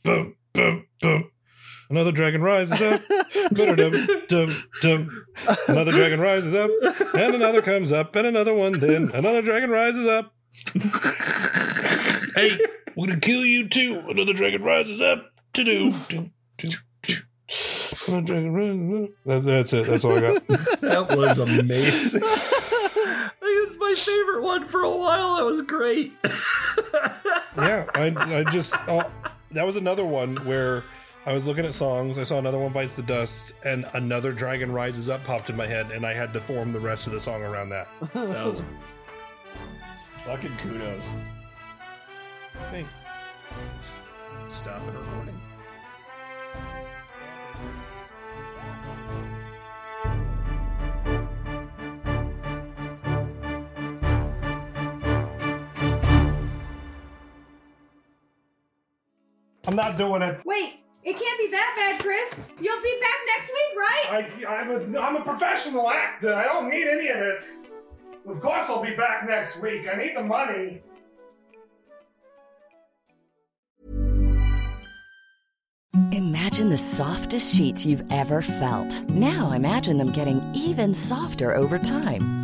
Boom, 0.03 0.35
boom, 0.53 0.87
boom. 1.01 1.31
Another 1.89 2.13
dragon 2.13 2.43
rises 2.43 2.81
up. 2.81 3.03
Dum, 3.53 3.77
dum, 3.77 4.49
dum. 4.81 5.27
Another 5.69 5.93
dragon 5.93 6.19
rises 6.19 6.55
up, 6.55 6.71
and 7.15 7.35
another 7.35 7.63
comes 7.63 7.93
up, 7.93 8.17
and 8.17 8.27
another 8.27 8.55
one. 8.55 8.73
Then 8.73 9.11
another 9.13 9.43
dragon 9.43 9.71
rises 9.71 10.07
up. 10.07 10.34
hey, 12.37 12.51
we're 12.97 13.09
gonna 13.09 13.21
kill 13.21 13.45
you 13.45 13.69
too. 13.69 14.01
Another 14.09 14.33
dragon 14.33 14.63
rises 14.63 15.01
up. 15.01 15.31
To 15.55 15.65
do. 15.65 15.95
Another 18.09 18.27
dragon 18.27 18.53
rises 18.55 19.05
up. 19.05 19.11
That, 19.27 19.43
that's 19.45 19.73
it. 19.73 19.87
That's 19.87 20.05
all 20.05 20.17
I 20.17 20.21
got. 20.21 20.47
That 20.81 21.17
was 21.17 21.39
amazing. 21.39 22.23
It's 23.47 23.79
my 23.79 23.95
favorite 23.97 24.43
one 24.43 24.67
for 24.67 24.83
a 24.83 24.91
while. 24.91 25.37
That 25.37 25.45
was 25.45 25.63
great. 25.63 26.13
yeah, 27.57 27.87
I, 27.95 28.15
I 28.39 28.45
just 28.45 28.75
oh, 28.89 29.11
that 29.53 29.65
was 29.65 29.77
another 29.77 30.05
one 30.05 30.37
where 30.45 30.85
I 31.25 31.33
was 31.33 31.47
looking 31.47 31.65
at 31.65 31.73
songs. 31.73 32.19
I 32.19 32.25
saw 32.25 32.39
another 32.39 32.59
one 32.59 32.73
bites 32.73 32.95
the 32.95 33.03
dust, 33.03 33.55
and 33.65 33.87
another 33.95 34.33
dragon 34.33 34.71
rises 34.71 35.09
up 35.09 35.25
popped 35.25 35.49
in 35.49 35.57
my 35.57 35.67
head, 35.67 35.91
and 35.93 36.05
I 36.05 36.13
had 36.13 36.35
to 36.35 36.41
form 36.41 36.73
the 36.73 36.81
rest 36.81 37.07
of 37.07 37.15
the 37.15 37.21
song 37.21 37.43
around 37.43 37.71
that. 37.71 37.89
That 38.13 38.45
was 38.45 38.63
fucking 40.25 40.57
kudos. 40.57 41.15
Thanks. 42.71 43.05
Stop 44.51 44.81
it 44.89 44.95
recording. 44.95 45.41
I'm 59.67 59.77
not 59.77 59.99
doing 59.99 60.23
it. 60.23 60.41
Wait, 60.45 60.81
it 61.03 61.19
can't 61.19 61.39
be 61.39 61.49
that 61.51 61.75
bad, 61.77 62.01
Chris. 62.03 62.35
You'll 62.61 62.83
be 62.83 63.01
back 63.01 63.19
next 63.37 63.49
week, 63.49 63.79
right? 63.79 64.45
I, 64.47 64.61
I'm, 64.61 64.71
a, 64.71 64.99
I'm 64.99 65.17
a 65.17 65.21
professional 65.23 65.91
actor. 65.91 66.35
I 66.35 66.45
don't 66.45 66.71
need 66.71 66.87
any 66.87 67.09
of 67.09 67.19
this. 67.19 67.59
Of 68.27 68.41
course, 68.41 68.69
I'll 68.69 68.83
be 68.83 68.97
back 68.97 69.27
next 69.27 69.61
week. 69.61 69.87
I 69.87 69.97
need 69.97 70.17
the 70.17 70.23
money. 70.23 70.83
Imagine 76.13 76.71
the 76.71 76.79
softest 76.79 77.55
sheets 77.55 77.85
you've 77.85 78.05
ever 78.11 78.41
felt. 78.41 79.03
Now 79.11 79.53
imagine 79.53 79.99
them 79.99 80.13
getting 80.13 80.43
even 80.55 80.95
softer 80.95 81.55
over 81.55 81.79
time. 81.79 82.44